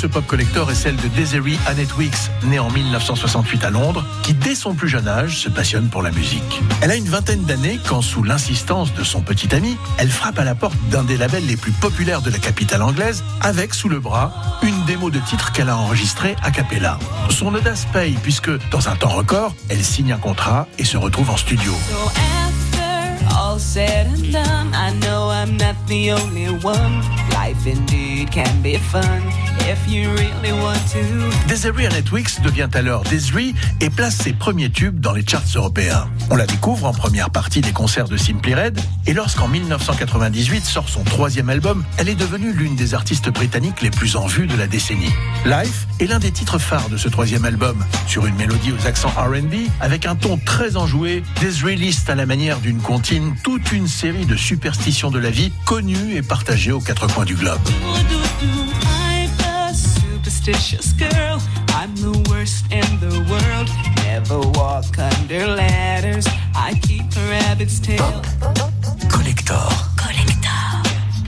Ce 0.00 0.06
pop 0.06 0.26
collector 0.26 0.70
est 0.70 0.74
celle 0.74 0.96
de 0.96 1.08
Desiree 1.08 1.58
Annette 1.66 1.94
Weeks, 1.98 2.30
née 2.44 2.58
en 2.58 2.70
1968 2.70 3.64
à 3.64 3.70
Londres, 3.70 4.02
qui 4.22 4.32
dès 4.32 4.54
son 4.54 4.72
plus 4.72 4.88
jeune 4.88 5.06
âge 5.06 5.36
se 5.36 5.50
passionne 5.50 5.90
pour 5.90 6.00
la 6.00 6.10
musique. 6.10 6.62
Elle 6.80 6.90
a 6.90 6.96
une 6.96 7.04
vingtaine 7.04 7.42
d'années 7.42 7.78
quand, 7.86 8.00
sous 8.00 8.22
l'insistance 8.22 8.94
de 8.94 9.04
son 9.04 9.20
petit 9.20 9.54
ami, 9.54 9.76
elle 9.98 10.08
frappe 10.08 10.38
à 10.38 10.44
la 10.44 10.54
porte 10.54 10.78
d'un 10.90 11.04
des 11.04 11.18
labels 11.18 11.44
les 11.46 11.58
plus 11.58 11.72
populaires 11.72 12.22
de 12.22 12.30
la 12.30 12.38
capitale 12.38 12.80
anglaise, 12.80 13.22
avec 13.42 13.74
sous 13.74 13.90
le 13.90 14.00
bras 14.00 14.32
une 14.62 14.82
démo 14.86 15.10
de 15.10 15.18
titre 15.18 15.52
qu'elle 15.52 15.68
a 15.68 15.76
enregistrée 15.76 16.34
a 16.42 16.50
cappella. 16.50 16.98
Son 17.28 17.54
audace 17.54 17.86
paye 17.92 18.16
puisque, 18.22 18.50
dans 18.70 18.88
un 18.88 18.96
temps 18.96 19.10
record, 19.10 19.54
elle 19.68 19.84
signe 19.84 20.12
un 20.12 20.18
contrat 20.18 20.66
et 20.78 20.84
se 20.86 20.96
retrouve 20.96 21.28
en 21.28 21.36
studio. 21.36 21.74
Life 27.30 27.66
indeed 27.66 28.30
can 28.30 28.60
be 28.62 28.76
fun 28.76 29.22
if 29.68 29.86
you 29.88 30.10
really 30.10 30.52
want 30.52 30.80
to. 30.92 31.48
Desiree 31.48 31.88
Weeks 32.12 32.40
devient 32.42 32.68
alors 32.74 33.02
Desiree 33.04 33.54
et 33.80 33.90
place 33.90 34.16
ses 34.16 34.32
premiers 34.32 34.70
tubes 34.70 35.00
dans 35.00 35.12
les 35.12 35.24
charts 35.26 35.42
européens. 35.54 36.08
On 36.30 36.36
la 36.36 36.46
découvre 36.46 36.86
en 36.86 36.92
première 36.92 37.30
partie 37.30 37.60
des 37.60 37.72
concerts 37.72 38.08
de 38.08 38.16
Simply 38.16 38.54
Red 38.54 38.80
et 39.06 39.12
lorsqu'en 39.12 39.48
1998 39.48 40.64
sort 40.64 40.88
son 40.88 41.04
troisième 41.04 41.50
album, 41.50 41.84
elle 41.98 42.08
est 42.08 42.14
devenue 42.14 42.52
l'une 42.52 42.76
des 42.76 42.94
artistes 42.94 43.30
britanniques 43.30 43.82
les 43.82 43.90
plus 43.90 44.16
en 44.16 44.26
vue 44.26 44.46
de 44.46 44.56
la 44.56 44.66
décennie. 44.66 45.12
Life 45.44 45.86
est 46.00 46.06
l'un 46.06 46.18
des 46.18 46.30
titres 46.32 46.58
phares 46.58 46.88
de 46.88 46.96
ce 46.96 47.08
troisième 47.08 47.44
album. 47.44 47.84
Sur 48.06 48.26
une 48.26 48.34
mélodie 48.36 48.72
aux 48.72 48.86
accents 48.86 49.10
R&B, 49.10 49.68
avec 49.80 50.06
un 50.06 50.16
ton 50.16 50.36
très 50.38 50.76
enjoué, 50.76 51.22
Desiree 51.40 51.76
liste 51.76 52.10
à 52.10 52.14
la 52.14 52.26
manière 52.26 52.58
d'une 52.60 52.80
comptine 52.80 53.34
toute 53.42 53.72
une 53.72 53.88
série 53.88 54.26
de 54.26 54.36
superstitions 54.36 55.10
de 55.10 55.18
la 55.18 55.30
vie 55.30 55.52
connues 55.64 56.14
et 56.14 56.22
partagées 56.22 56.72
aux 56.72 56.80
quatre 56.80 57.06
coins 57.12 57.19
du 57.24 57.34
globe. 57.34 57.60
I'm 58.86 59.30
a 59.40 59.74
superstitious 59.74 60.92
girl. 60.92 61.40
I'm 61.70 61.94
the 61.96 62.26
worst 62.30 62.64
in 62.72 62.86
the 63.00 63.14
world. 63.28 63.68
Never 64.04 64.38
walk 64.58 64.98
under 64.98 65.46
ladders. 65.46 66.26
I 66.54 66.78
keep 66.82 67.04
a 67.16 67.30
rabbit's 67.30 67.80
tail. 67.80 68.22
Collector. 69.10 69.89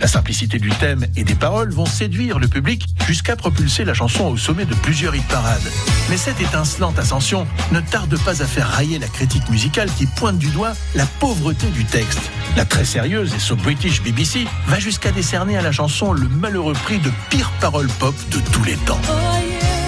La 0.03 0.09
simplicité 0.09 0.59
du 0.59 0.69
thème 0.71 1.07
et 1.15 1.23
des 1.23 1.37
paroles 1.37 1.71
vont 1.71 1.87
séduire 1.87 2.41
le 2.41 2.49
public 2.49 2.87
jusqu'à 3.07 3.37
propulser 3.37 3.85
la 3.85 3.95
chanson 3.95 4.27
au 4.27 4.37
sommet 4.37 4.65
de 4.65 4.75
plusieurs 4.75 5.15
hit 5.15 5.25
parades. 5.29 5.63
Mais 6.11 6.17
cette 6.17 6.41
étincelante 6.41 6.99
ascension 6.99 7.47
ne 7.71 7.79
tarde 7.79 8.19
pas 8.25 8.43
à 8.43 8.47
faire 8.47 8.67
railler 8.67 8.99
la 8.99 9.07
critique 9.07 9.49
musicale 9.49 9.89
qui 9.97 10.07
pointe 10.07 10.39
du 10.39 10.49
doigt 10.49 10.73
la 10.97 11.07
pauvreté 11.07 11.69
du 11.69 11.85
texte. 11.85 12.33
La 12.57 12.65
très 12.65 12.85
sérieuse 12.85 13.33
et 13.33 13.39
so 13.39 13.55
British 13.55 14.03
BBC 14.03 14.49
va 14.67 14.81
jusqu'à 14.81 15.13
décerner 15.13 15.57
à 15.57 15.63
la 15.63 15.71
chanson 15.71 16.13
le 16.13 16.27
malheureux 16.27 16.75
prix 16.75 16.99
de 16.99 17.11
pire 17.31 17.53
parole 17.61 17.87
pop 18.01 18.17
de 18.33 18.41
tous 18.51 18.65
les 18.65 18.75
temps. 18.79 19.01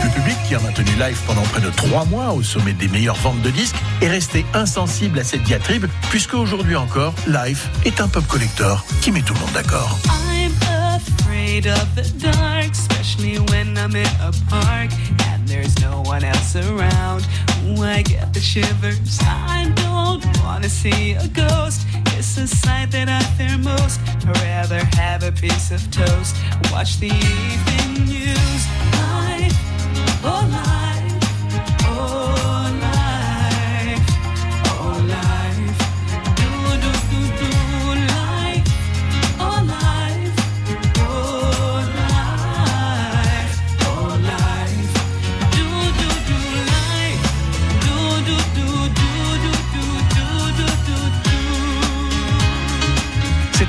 Le 0.05 0.11
public, 0.11 0.37
qui 0.47 0.55
a 0.55 0.61
maintenu 0.61 0.91
live 0.99 1.19
pendant 1.27 1.41
près 1.43 1.63
de 1.63 1.71
trois 1.71 2.05
mois 2.05 2.33
au 2.35 2.43
sommet 2.43 2.75
des 2.75 2.89
meilleures 2.89 3.17
ventes 3.17 3.41
de 3.41 3.49
disques, 3.49 3.77
est 4.03 4.09
resté 4.09 4.45
insensible 4.53 5.19
à 5.19 5.25
cette 5.25 5.43
diatribe, 5.45 5.87
puisque 6.11 6.35
aujourd'hui 6.35 6.77
encore, 6.77 7.15
Life 7.27 7.71
est 7.87 8.03
un 8.03 8.09
pop 8.09 8.27
collector 8.27 8.85
qui 9.01 9.11
met 9.13 9.23
tout 9.23 9.33
le 9.33 9.41
monde 9.41 9.53
d'accord. 9.55 9.99
Life, 30.25 30.33
oh 30.33 30.49
life, 30.49 30.84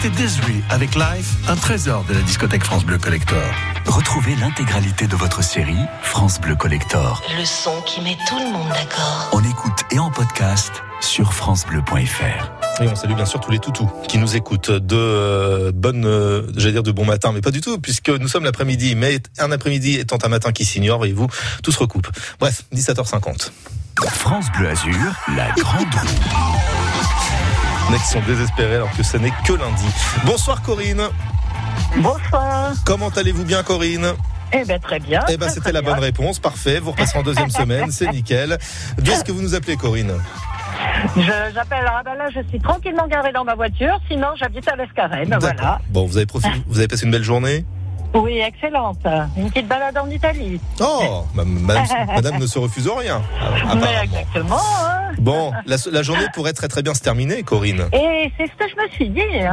Desiree 0.09 0.63
avec 0.69 0.95
Life, 0.95 1.35
un 1.47 1.55
trésor 1.55 2.03
de 2.05 2.13
la 2.13 2.21
discothèque 2.21 2.63
France 2.63 2.85
Bleu 2.85 2.97
Collector. 2.97 3.43
Retrouvez 3.85 4.35
l'intégralité 4.35 5.07
de 5.07 5.15
votre 5.15 5.43
série 5.43 5.77
France 6.03 6.39
Bleu 6.39 6.55
Collector. 6.55 7.23
Le 7.37 7.45
son 7.45 7.81
qui 7.85 8.01
met 8.01 8.15
tout 8.27 8.37
le 8.37 8.51
monde 8.51 8.69
d'accord. 8.69 9.29
En 9.31 9.43
écoute 9.43 9.83
et 9.91 9.99
en 9.99 10.11
podcast 10.11 10.83
sur 11.01 11.33
francebleu.fr. 11.33 12.83
Et 12.83 12.87
on 12.87 12.95
salue 12.95 13.13
bien 13.13 13.25
sûr 13.25 13.39
tous 13.39 13.51
les 13.51 13.59
toutous 13.59 13.89
qui 14.07 14.17
nous 14.17 14.35
écoutent 14.35 14.71
de 14.71 14.95
euh, 14.95 15.71
bonne, 15.73 16.05
euh, 16.05 16.43
j'allais 16.55 16.73
dire 16.73 16.83
de 16.83 16.91
bon 16.91 17.05
matin, 17.05 17.31
mais 17.33 17.41
pas 17.41 17.51
du 17.51 17.61
tout, 17.61 17.79
puisque 17.79 18.09
nous 18.09 18.27
sommes 18.27 18.43
l'après-midi, 18.43 18.95
mais 18.95 19.19
un 19.39 19.51
après-midi 19.51 19.95
étant 19.95 20.17
un 20.23 20.29
matin 20.29 20.51
qui 20.51 20.65
s'ignore, 20.65 20.97
voyez-vous, 20.97 21.27
tout 21.63 21.71
se 21.71 21.79
recoupe. 21.79 22.07
Bref, 22.39 22.63
17h50. 22.73 23.51
France 24.13 24.45
Bleu 24.57 24.69
Azur, 24.69 25.15
la 25.35 25.49
grande 25.51 25.93
roue. 25.93 26.84
Les 27.85 27.91
mecs 27.91 28.01
sont 28.01 28.21
désespérés 28.21 28.75
alors 28.75 28.91
que 28.95 29.03
ce 29.03 29.17
n'est 29.17 29.31
que 29.45 29.53
lundi. 29.53 29.85
Bonsoir 30.25 30.61
Corinne. 30.61 31.03
Bonsoir. 31.97 32.71
Comment 32.85 33.09
allez-vous 33.09 33.45
bien 33.45 33.63
Corinne? 33.63 34.13
Eh 34.53 34.63
bien, 34.63 34.79
très 34.79 34.99
bien. 34.99 35.23
Eh 35.27 35.37
ben, 35.37 35.49
c'était 35.49 35.71
la 35.71 35.81
bien. 35.81 35.91
bonne 35.91 35.99
réponse. 35.99 36.39
Parfait. 36.39 36.79
Vous 36.79 36.91
repasserez 36.91 37.19
en 37.19 37.23
deuxième 37.23 37.49
semaine. 37.51 37.91
C'est 37.91 38.09
nickel. 38.11 38.57
D'où 38.97 39.11
est-ce 39.11 39.23
que 39.23 39.31
vous 39.31 39.41
nous 39.41 39.55
appelez, 39.55 39.75
Corinne? 39.75 40.13
J'appelle, 41.15 41.85
ah 41.87 42.01
ben 42.03 42.15
là, 42.15 42.25
je 42.33 42.39
suis 42.49 42.59
tranquillement 42.59 43.07
garée 43.07 43.31
dans 43.31 43.43
ma 43.43 43.55
voiture, 43.55 43.99
sinon 44.09 44.27
j'habite 44.37 44.67
à 44.67 44.75
l'Escarène, 44.75 45.35
voilà. 45.39 45.79
Bon, 45.89 46.05
vous 46.05 46.17
avez 46.17 46.25
profité, 46.25 46.53
vous 46.67 46.77
avez 46.79 46.87
passé 46.87 47.05
une 47.05 47.11
belle 47.11 47.23
journée? 47.23 47.65
Oui, 48.15 48.39
excellente. 48.39 49.05
Une 49.37 49.49
petite 49.51 49.67
balade 49.67 49.97
en 49.97 50.09
Italie. 50.09 50.59
Oh, 50.79 51.25
ma- 51.33 51.43
madame, 51.43 51.85
madame 52.15 52.37
ne 52.39 52.47
se 52.47 52.57
refuse 52.57 52.87
rien. 52.87 53.21
Mais 53.75 54.03
exactement, 54.03 54.57
hein. 54.57 55.01
Bon, 55.17 55.51
la, 55.65 55.75
la 55.91 56.01
journée 56.03 56.25
pourrait 56.33 56.53
très 56.53 56.67
très 56.67 56.81
bien 56.81 56.93
se 56.93 57.01
terminer, 57.01 57.43
Corinne. 57.43 57.87
Et 57.93 58.31
c'est 58.37 58.47
ce 58.47 58.55
que 58.57 58.69
je 58.69 58.75
me 58.81 58.89
suis 58.91 59.09
dit, 59.09 59.21
hein. 59.21 59.51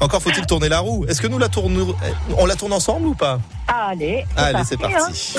Encore 0.00 0.22
faut-il 0.22 0.46
tourner 0.46 0.68
la 0.68 0.78
roue. 0.80 1.04
Est-ce 1.08 1.20
que 1.20 1.26
nous 1.26 1.38
la 1.38 1.48
tournons, 1.48 1.94
on 2.38 2.46
la 2.46 2.54
tourne 2.54 2.72
ensemble 2.72 3.06
ou 3.08 3.14
pas? 3.14 3.38
Allez, 3.68 4.24
Allez, 4.36 4.62
c'est 4.64 4.76
parti. 4.76 5.34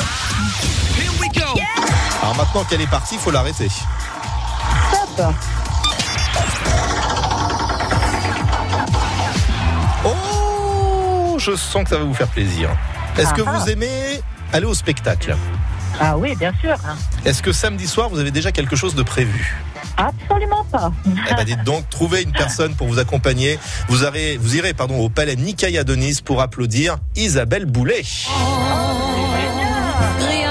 Alors 2.22 2.36
maintenant 2.38 2.64
qu'elle 2.64 2.82
est 2.82 2.90
partie, 2.90 3.16
il 3.16 3.20
faut 3.22 3.32
l'arrêter. 3.32 3.68
Stop. 5.14 5.34
Je 11.44 11.56
sens 11.56 11.84
que 11.84 11.90
ça 11.90 11.98
va 11.98 12.04
vous 12.06 12.14
faire 12.14 12.30
plaisir. 12.30 12.70
Est-ce 13.18 13.34
que 13.34 13.42
Ah 13.46 13.52
vous 13.60 13.70
aimez 13.70 14.22
aller 14.54 14.66
au 14.66 14.74
spectacle? 14.74 15.36
Ah 16.00 16.18
oui, 16.18 16.36
bien 16.36 16.54
sûr. 16.62 16.76
Est-ce 17.26 17.44
que 17.44 17.52
samedi 17.52 17.88
soir, 17.88 18.10
vous 18.10 18.20
avez 18.20 18.32
déjà 18.32 18.52
quelque 18.52 18.76
chose 18.76 18.96
de 18.96 19.04
prévu? 19.04 19.56
Absolument 19.98 20.66
pas. 20.72 20.92
Eh 21.30 21.36
ben 21.36 21.44
dites 21.44 21.64
donc, 21.64 21.88
trouvez 21.90 22.24
une 22.24 22.32
personne 22.32 22.74
pour 22.76 22.88
vous 22.88 22.98
accompagner. 22.98 23.60
Vous, 23.90 24.04
irez, 24.04 24.38
vous 24.38 24.56
irez 24.56 24.74
pardon, 24.74 24.98
au 25.00 25.10
palais 25.10 25.36
Nikaya 25.36 25.84
de 25.84 25.96
Nice 25.96 26.22
pour 26.22 26.42
applaudir 26.42 26.98
Isabelle 27.16 27.66
Boulet. 27.66 28.04
Rien 30.28 30.43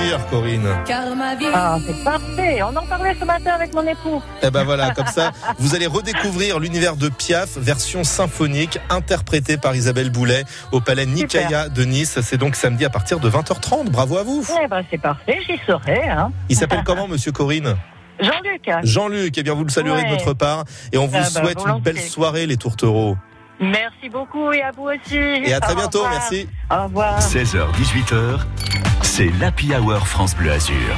plaisir, 0.00 0.26
Corinne. 0.30 0.68
Car 0.86 1.14
ma 1.16 1.34
vie. 1.34 1.46
Ah, 1.52 1.78
c'est 1.86 2.04
parfait. 2.04 2.62
On 2.62 2.74
en 2.76 2.86
parlait 2.86 3.14
ce 3.18 3.24
matin 3.24 3.52
avec 3.54 3.74
mon 3.74 3.82
époux. 3.86 4.22
Eh 4.42 4.50
ben 4.50 4.64
voilà, 4.64 4.90
comme 4.90 5.06
ça, 5.06 5.32
vous 5.58 5.74
allez 5.74 5.86
redécouvrir 5.86 6.58
l'univers 6.58 6.96
de 6.96 7.08
Piaf, 7.08 7.56
version 7.56 8.04
symphonique, 8.04 8.78
interprétée 8.88 9.56
par 9.56 9.74
Isabelle 9.74 10.10
Boulet 10.10 10.44
au 10.72 10.80
palais 10.80 11.06
Nikaya 11.06 11.68
de 11.68 11.84
Nice. 11.84 12.18
C'est 12.22 12.38
donc 12.38 12.56
samedi 12.56 12.84
à 12.84 12.90
partir 12.90 13.20
de 13.20 13.28
20h30. 13.30 13.90
Bravo 13.90 14.18
à 14.18 14.22
vous. 14.22 14.44
Eh 14.62 14.66
ben, 14.68 14.82
c'est 14.90 15.00
parfait, 15.00 15.38
j'y 15.46 15.58
serai. 15.66 16.08
Hein. 16.08 16.32
Il 16.48 16.56
s'appelle 16.56 16.82
comment, 16.84 17.08
monsieur 17.08 17.32
Corinne? 17.32 17.76
Jean-Luc. 18.20 18.70
Jean-Luc, 18.84 19.38
eh 19.38 19.42
bien 19.42 19.54
vous 19.54 19.64
le 19.64 19.70
saluerez 19.70 20.02
de 20.04 20.08
notre 20.10 20.34
part 20.34 20.64
et 20.92 20.98
on 20.98 21.06
vous 21.06 21.16
Ah 21.16 21.28
bah, 21.34 21.40
souhaite 21.42 21.58
une 21.66 21.80
belle 21.80 21.98
soirée 21.98 22.46
les 22.46 22.58
tourtereaux. 22.58 23.16
Merci 23.58 24.08
beaucoup 24.10 24.52
et 24.52 24.62
à 24.62 24.70
vous 24.72 24.88
aussi. 24.88 25.16
Et 25.16 25.54
à 25.54 25.60
très 25.60 25.72
Au 25.72 25.76
bientôt, 25.76 25.98
revoir. 26.02 26.12
merci. 26.18 26.46
Au 26.70 26.84
revoir. 26.84 27.18
16h, 27.20 27.60
18h, 27.72 28.40
c'est 29.20 29.38
l'Happy 29.38 29.74
Hour 29.74 30.08
France 30.08 30.34
Bleu 30.34 30.50
Azur. 30.50 30.96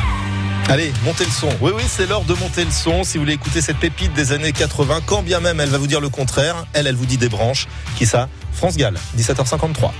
Allez, 0.68 0.92
montez 1.04 1.24
le 1.24 1.30
son. 1.32 1.48
Oui, 1.60 1.72
oui, 1.74 1.82
c'est 1.88 2.06
l'heure 2.06 2.22
de 2.22 2.34
monter 2.34 2.64
le 2.64 2.70
son. 2.70 3.02
Si 3.02 3.18
vous 3.18 3.24
voulez 3.24 3.34
écouter 3.34 3.60
cette 3.60 3.78
pépite 3.78 4.12
des 4.12 4.30
années 4.30 4.52
80, 4.52 5.00
quand 5.06 5.22
bien 5.22 5.40
même 5.40 5.58
elle 5.58 5.70
va 5.70 5.78
vous 5.78 5.88
dire 5.88 6.00
le 6.00 6.08
contraire, 6.08 6.64
elle, 6.72 6.86
elle 6.86 6.94
vous 6.94 7.04
dit 7.04 7.18
des 7.18 7.28
branches. 7.28 7.66
Qui 7.98 8.06
ça? 8.06 8.28
France 8.52 8.76
Gall, 8.76 8.94
17h53. 9.18 9.90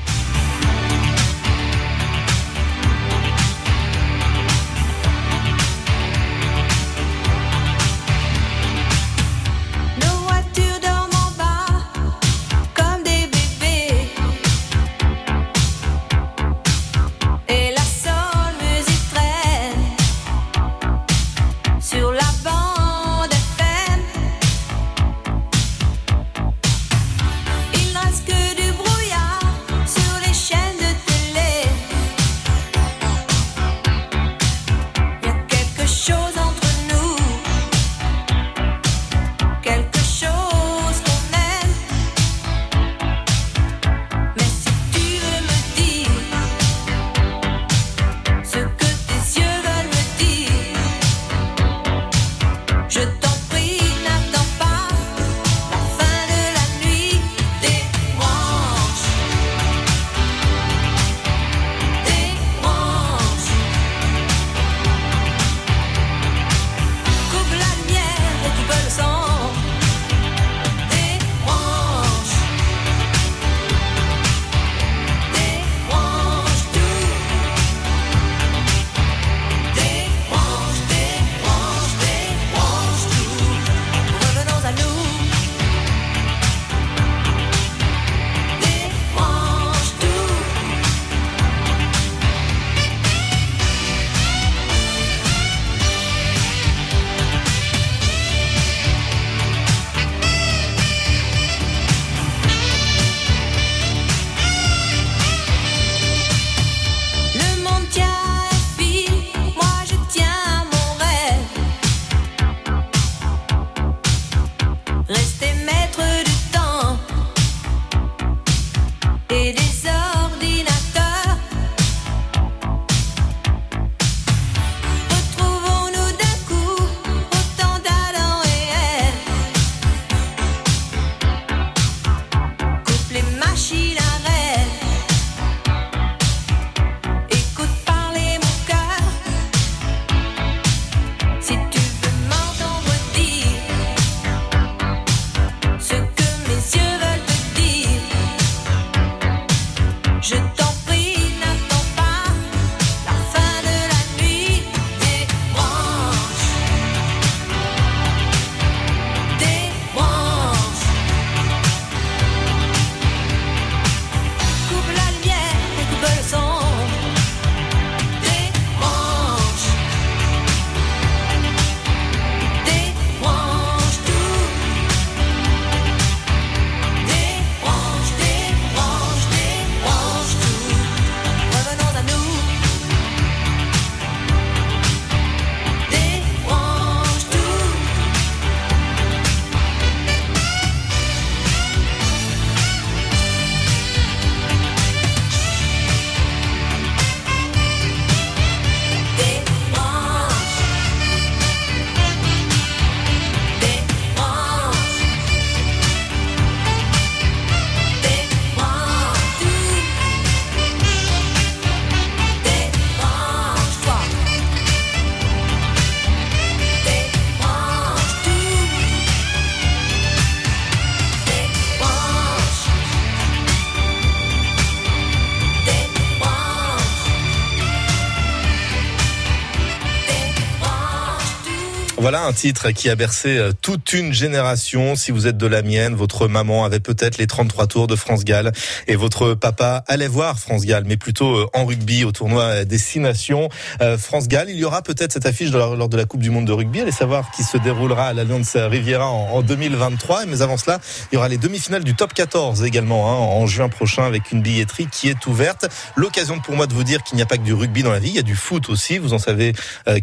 Un 232.25 232.33
titre 232.33 232.71
qui 232.71 232.89
a 232.89 232.95
bercé 232.95 233.37
euh, 233.37 233.51
toute 233.63 233.95
une 233.95 234.13
génération. 234.13 234.95
Si 234.95 235.11
vous 235.11 235.27
êtes 235.27 235.39
de 235.39 235.47
la 235.49 235.63
mienne, 235.63 235.97
votre 235.97 236.29
maman 236.29 236.65
avait 236.65 236.79
peut-être 236.79 237.19
les 237.19 237.27
33 237.27 237.67
tours 237.67 237.87
de 237.89 237.97
France 237.97 238.25
Gall 238.25 238.53
et 238.87 238.95
votre 238.95 239.35
papa 239.35 239.83
allait 239.89 240.07
voir 240.07 240.39
France 240.39 240.65
Gall, 240.65 240.85
mais 240.87 240.97
plutôt 240.97 241.35
euh, 241.35 241.51
en 241.53 241.65
rugby 241.65 242.05
au 242.05 242.13
tournoi 242.13 242.65
des 242.65 242.79
Six 242.79 243.01
Nations. 243.01 243.49
Euh, 243.81 243.99
France 243.99 244.29
Gall, 244.29 244.51
il 244.51 244.57
y 244.57 244.65
aura 244.65 244.83
peut-être 244.83 245.13
cette 245.13 245.27
affiche 245.27 245.51
lors 245.51 245.89
de 245.89 245.97
la 245.97 246.05
Coupe 246.05 246.21
du 246.21 246.31
Monde 246.31 246.47
de 246.47 246.53
rugby. 246.53 246.81
Allez 246.81 246.93
savoir 246.93 247.29
qui 247.33 247.43
se 247.43 247.57
déroulera 247.57 248.07
à 248.07 248.13
l'Alliance 248.13 248.55
Riviera 248.55 249.11
en, 249.11 249.35
en 249.35 249.43
2023. 249.43 250.27
Mais 250.27 250.43
avant 250.43 250.57
cela, 250.57 250.79
il 251.11 251.17
y 251.17 251.19
aura 251.19 251.29
les 251.29 251.39
demi-finales 251.39 251.83
du 251.83 251.97
Top 251.97 252.15
14 252.15 252.63
également 252.63 253.11
hein, 253.11 253.17
en 253.17 253.49
juin 253.49 253.69
prochain 253.69 254.05
avec 254.05 254.31
une 254.31 254.43
billetterie 254.43 254.87
qui 254.87 255.09
est 255.09 255.27
ouverte. 255.27 255.67
L'occasion 255.97 256.39
pour 256.39 256.55
moi 256.55 256.69
de 256.69 256.73
vous 256.73 256.85
dire 256.85 257.03
qu'il 257.03 257.17
n'y 257.17 257.23
a 257.23 257.27
pas 257.27 257.37
que 257.37 257.43
du 257.43 257.53
rugby 257.53 257.83
dans 257.83 257.91
la 257.91 257.99
vie, 257.99 258.11
il 258.11 258.17
y 258.17 258.21
a 258.21 258.23
du 258.23 258.37
foot 258.37 258.69
aussi. 258.69 258.99
Vous 258.99 259.13
en 259.13 259.19
savez 259.19 259.55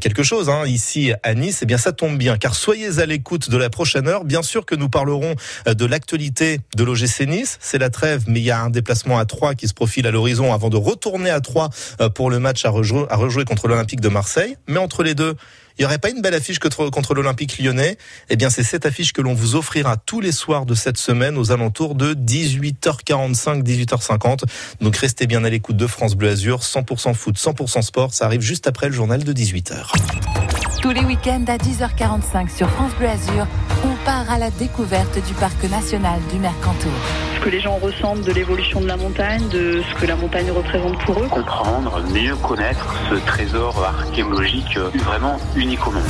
quelque 0.01 0.23
chose 0.23 0.49
hein, 0.49 0.65
ici 0.65 1.13
à 1.23 1.33
Nice. 1.33 1.59
Eh 1.61 1.65
bien, 1.65 1.77
ça 1.77 1.93
tombe 1.93 2.09
bien, 2.19 2.37
car 2.37 2.53
soyez 2.53 2.99
à 2.99 3.07
l'écoute 3.07 3.49
de 3.49 3.57
la 3.57 3.71
prochaine 3.71 4.07
heure. 4.07 4.25
Bien 4.25 4.43
sûr 4.43 4.65
que 4.65 4.75
nous 4.75 4.89
parlerons 4.89 5.35
euh, 5.67 5.73
de 5.73 5.85
l'actualité 5.85 6.59
de 6.75 6.83
l'OGC 6.83 7.21
Nice. 7.21 7.57
C'est 7.59 7.79
la 7.79 7.89
trêve, 7.89 8.25
mais 8.27 8.41
il 8.41 8.45
y 8.45 8.51
a 8.51 8.61
un 8.61 8.69
déplacement 8.69 9.17
à 9.17 9.25
Troyes 9.25 9.55
qui 9.55 9.67
se 9.67 9.73
profile 9.73 10.05
à 10.05 10.11
l'horizon 10.11 10.53
avant 10.53 10.69
de 10.69 10.77
retourner 10.77 11.31
à 11.31 11.41
Troyes 11.41 11.69
euh, 12.01 12.09
pour 12.09 12.29
le 12.29 12.37
match 12.37 12.65
à 12.65 12.69
rejouer, 12.69 13.05
à 13.09 13.15
rejouer 13.15 13.45
contre 13.45 13.67
l'Olympique 13.67 14.01
de 14.01 14.09
Marseille. 14.09 14.57
Mais 14.67 14.77
entre 14.77 15.01
les 15.01 15.15
deux, 15.15 15.35
il 15.79 15.83
n'y 15.83 15.85
aurait 15.85 15.97
pas 15.97 16.09
une 16.09 16.21
belle 16.21 16.33
affiche 16.33 16.59
contre, 16.59 16.89
contre 16.89 17.13
l'Olympique 17.13 17.57
lyonnais? 17.57 17.97
Eh 18.29 18.35
bien, 18.35 18.49
c'est 18.49 18.63
cette 18.63 18.85
affiche 18.85 19.13
que 19.13 19.21
l'on 19.21 19.33
vous 19.33 19.55
offrira 19.55 19.95
tous 19.95 20.19
les 20.19 20.33
soirs 20.33 20.65
de 20.65 20.75
cette 20.75 20.97
semaine 20.97 21.37
aux 21.37 21.53
alentours 21.53 21.95
de 21.95 22.13
18h45, 22.13 23.63
18h50. 23.63 24.43
Donc, 24.81 24.97
restez 24.97 25.25
bien 25.25 25.45
à 25.45 25.49
l'écoute 25.49 25.77
de 25.77 25.87
France 25.87 26.15
Bleu 26.15 26.31
Azur. 26.31 26.59
100% 26.59 27.13
foot, 27.13 27.37
100% 27.37 27.81
sport. 27.81 28.13
Ça 28.13 28.25
arrive 28.25 28.41
juste 28.41 28.67
après 28.67 28.87
le 28.87 28.93
journal 28.93 29.23
de 29.23 29.31
18h. 29.31 30.59
Tous 30.81 30.91
les 30.91 31.03
week-ends 31.03 31.43
à 31.49 31.57
10h45 31.57 32.56
sur 32.56 32.69
France 32.69 32.93
Bleu 32.95 33.10
Azur, 33.10 33.45
on 33.84 34.06
part 34.06 34.31
à 34.31 34.38
la 34.38 34.49
découverte 34.49 35.14
du 35.27 35.34
parc 35.34 35.61
national 35.69 36.19
du 36.31 36.39
Mercantour. 36.39 36.91
Ce 37.35 37.41
que 37.41 37.49
les 37.49 37.60
gens 37.60 37.76
ressentent 37.76 38.22
de 38.22 38.31
l'évolution 38.31 38.80
de 38.80 38.88
la 38.88 38.95
montagne, 38.95 39.45
de 39.49 39.81
ce 39.81 39.99
que 39.99 40.06
la 40.06 40.15
montagne 40.15 40.49
représente 40.51 40.97
pour 40.99 41.19
eux. 41.19 41.27
Comprendre, 41.27 42.01
mieux 42.14 42.35
connaître 42.38 42.95
ce 43.10 43.15
trésor 43.15 43.84
archéologique 43.84 44.77
euh, 44.77 44.89
vraiment 45.03 45.38
unique 45.57 45.85
au 45.85 45.91
monde. 45.91 46.03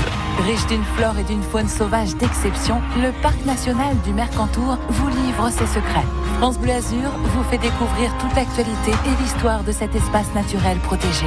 Riche 0.45 0.67
d'une 0.67 0.83
flore 0.95 1.17
et 1.17 1.23
d'une 1.23 1.43
faune 1.43 1.67
sauvage 1.67 2.15
d'exception, 2.15 2.79
le 3.01 3.11
parc 3.23 3.43
national 3.45 3.95
du 4.05 4.13
Mercantour 4.13 4.77
vous 4.89 5.09
livre 5.09 5.49
ses 5.49 5.67
secrets. 5.67 6.05
France 6.37 6.59
Bleu 6.59 6.73
Azur 6.73 7.09
vous 7.23 7.43
fait 7.45 7.57
découvrir 7.57 8.15
toute 8.19 8.35
l'actualité 8.35 8.91
et 8.91 9.21
l'histoire 9.21 9.63
de 9.63 9.71
cet 9.71 9.95
espace 9.95 10.31
naturel 10.35 10.77
protégé. 10.77 11.25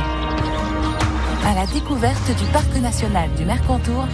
À 1.44 1.54
la 1.54 1.66
découverte 1.66 2.36
du 2.38 2.44
parc 2.52 2.72
national 2.76 3.28
du 3.36 3.44
Mercantour, 3.44 4.06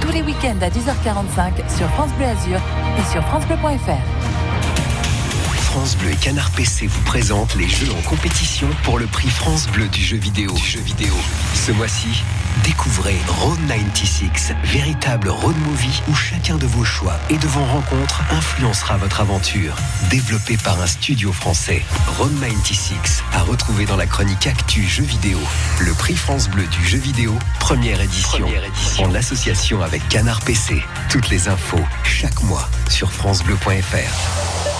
tous 0.00 0.10
les 0.10 0.22
week-ends 0.22 0.58
à 0.60 0.68
10h45 0.68 1.76
sur 1.76 1.86
France 1.90 2.10
Bleu 2.16 2.26
Azur 2.26 2.60
et 2.98 3.12
sur 3.12 3.22
francebleu.fr. 3.22 4.71
France 5.72 5.96
Bleu 5.96 6.10
et 6.10 6.16
Canard 6.16 6.50
PC 6.50 6.86
vous 6.86 7.00
présentent 7.00 7.54
les 7.54 7.66
jeux 7.66 7.90
en 7.92 8.02
compétition 8.02 8.68
pour 8.82 8.98
le 8.98 9.06
prix 9.06 9.30
France 9.30 9.66
Bleu 9.68 9.88
du 9.88 10.02
jeu 10.02 10.18
vidéo. 10.18 10.52
Du 10.52 10.62
jeu 10.62 10.80
vidéo. 10.80 11.14
Ce 11.54 11.72
mois-ci, 11.72 12.08
découvrez 12.62 13.16
Road 13.26 13.58
96, 13.66 14.54
véritable 14.64 15.30
road 15.30 15.56
movie 15.66 16.02
où 16.10 16.14
chacun 16.14 16.56
de 16.56 16.66
vos 16.66 16.84
choix 16.84 17.14
et 17.30 17.38
de 17.38 17.46
vos 17.46 17.64
rencontres 17.64 18.20
influencera 18.32 18.98
votre 18.98 19.22
aventure. 19.22 19.74
Développé 20.10 20.58
par 20.58 20.78
un 20.78 20.86
studio 20.86 21.32
français, 21.32 21.82
Road 22.18 22.38
96 22.38 23.22
à 23.32 23.40
retrouver 23.40 23.86
dans 23.86 23.96
la 23.96 24.06
chronique 24.06 24.46
Actu 24.46 24.86
Jeux 24.86 25.04
vidéo. 25.04 25.38
Le 25.80 25.94
prix 25.94 26.16
France 26.16 26.50
Bleu 26.50 26.66
du 26.66 26.86
jeu 26.86 26.98
vidéo, 26.98 27.34
première 27.60 27.98
édition, 28.02 28.46
en 28.98 29.14
association 29.14 29.80
avec 29.80 30.06
Canard 30.10 30.42
PC. 30.42 30.82
Toutes 31.08 31.30
les 31.30 31.48
infos 31.48 31.80
chaque 32.04 32.42
mois 32.42 32.68
sur 32.90 33.10
francebleu.fr. 33.10 34.71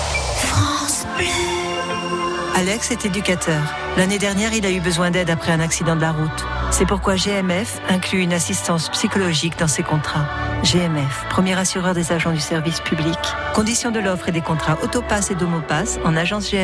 Alex 2.55 2.93
est 2.93 3.07
éducateur. 3.07 3.61
L'année 3.97 4.19
dernière, 4.19 4.53
il 4.53 4.65
a 4.65 4.71
eu 4.71 4.81
besoin 4.81 5.11
d'aide 5.11 5.31
après 5.31 5.51
un 5.51 5.59
accident 5.59 5.97
de 5.97 6.01
la 6.01 6.13
route. 6.13 6.45
C'est 6.71 6.87
pourquoi 6.87 7.17
GMF 7.17 7.81
inclut 7.89 8.21
une 8.21 8.33
assistance 8.33 8.89
psychologique 8.91 9.59
dans 9.59 9.67
ses 9.67 9.83
contrats. 9.83 10.27
GMF, 10.63 11.27
premier 11.29 11.59
assureur 11.59 11.93
des 11.93 12.13
agents 12.13 12.31
du 12.31 12.39
service 12.41 12.81
public. 12.81 13.19
Conditions 13.53 13.91
de 13.91 13.99
l'offre 13.99 14.29
et 14.29 14.33
des 14.33 14.43
contrats 14.43 14.79
Autopass 14.83 15.33
et 15.33 15.35
Domopass 15.35 15.99
en 16.05 16.17
agence 16.17 16.53
GMF. 16.53 16.61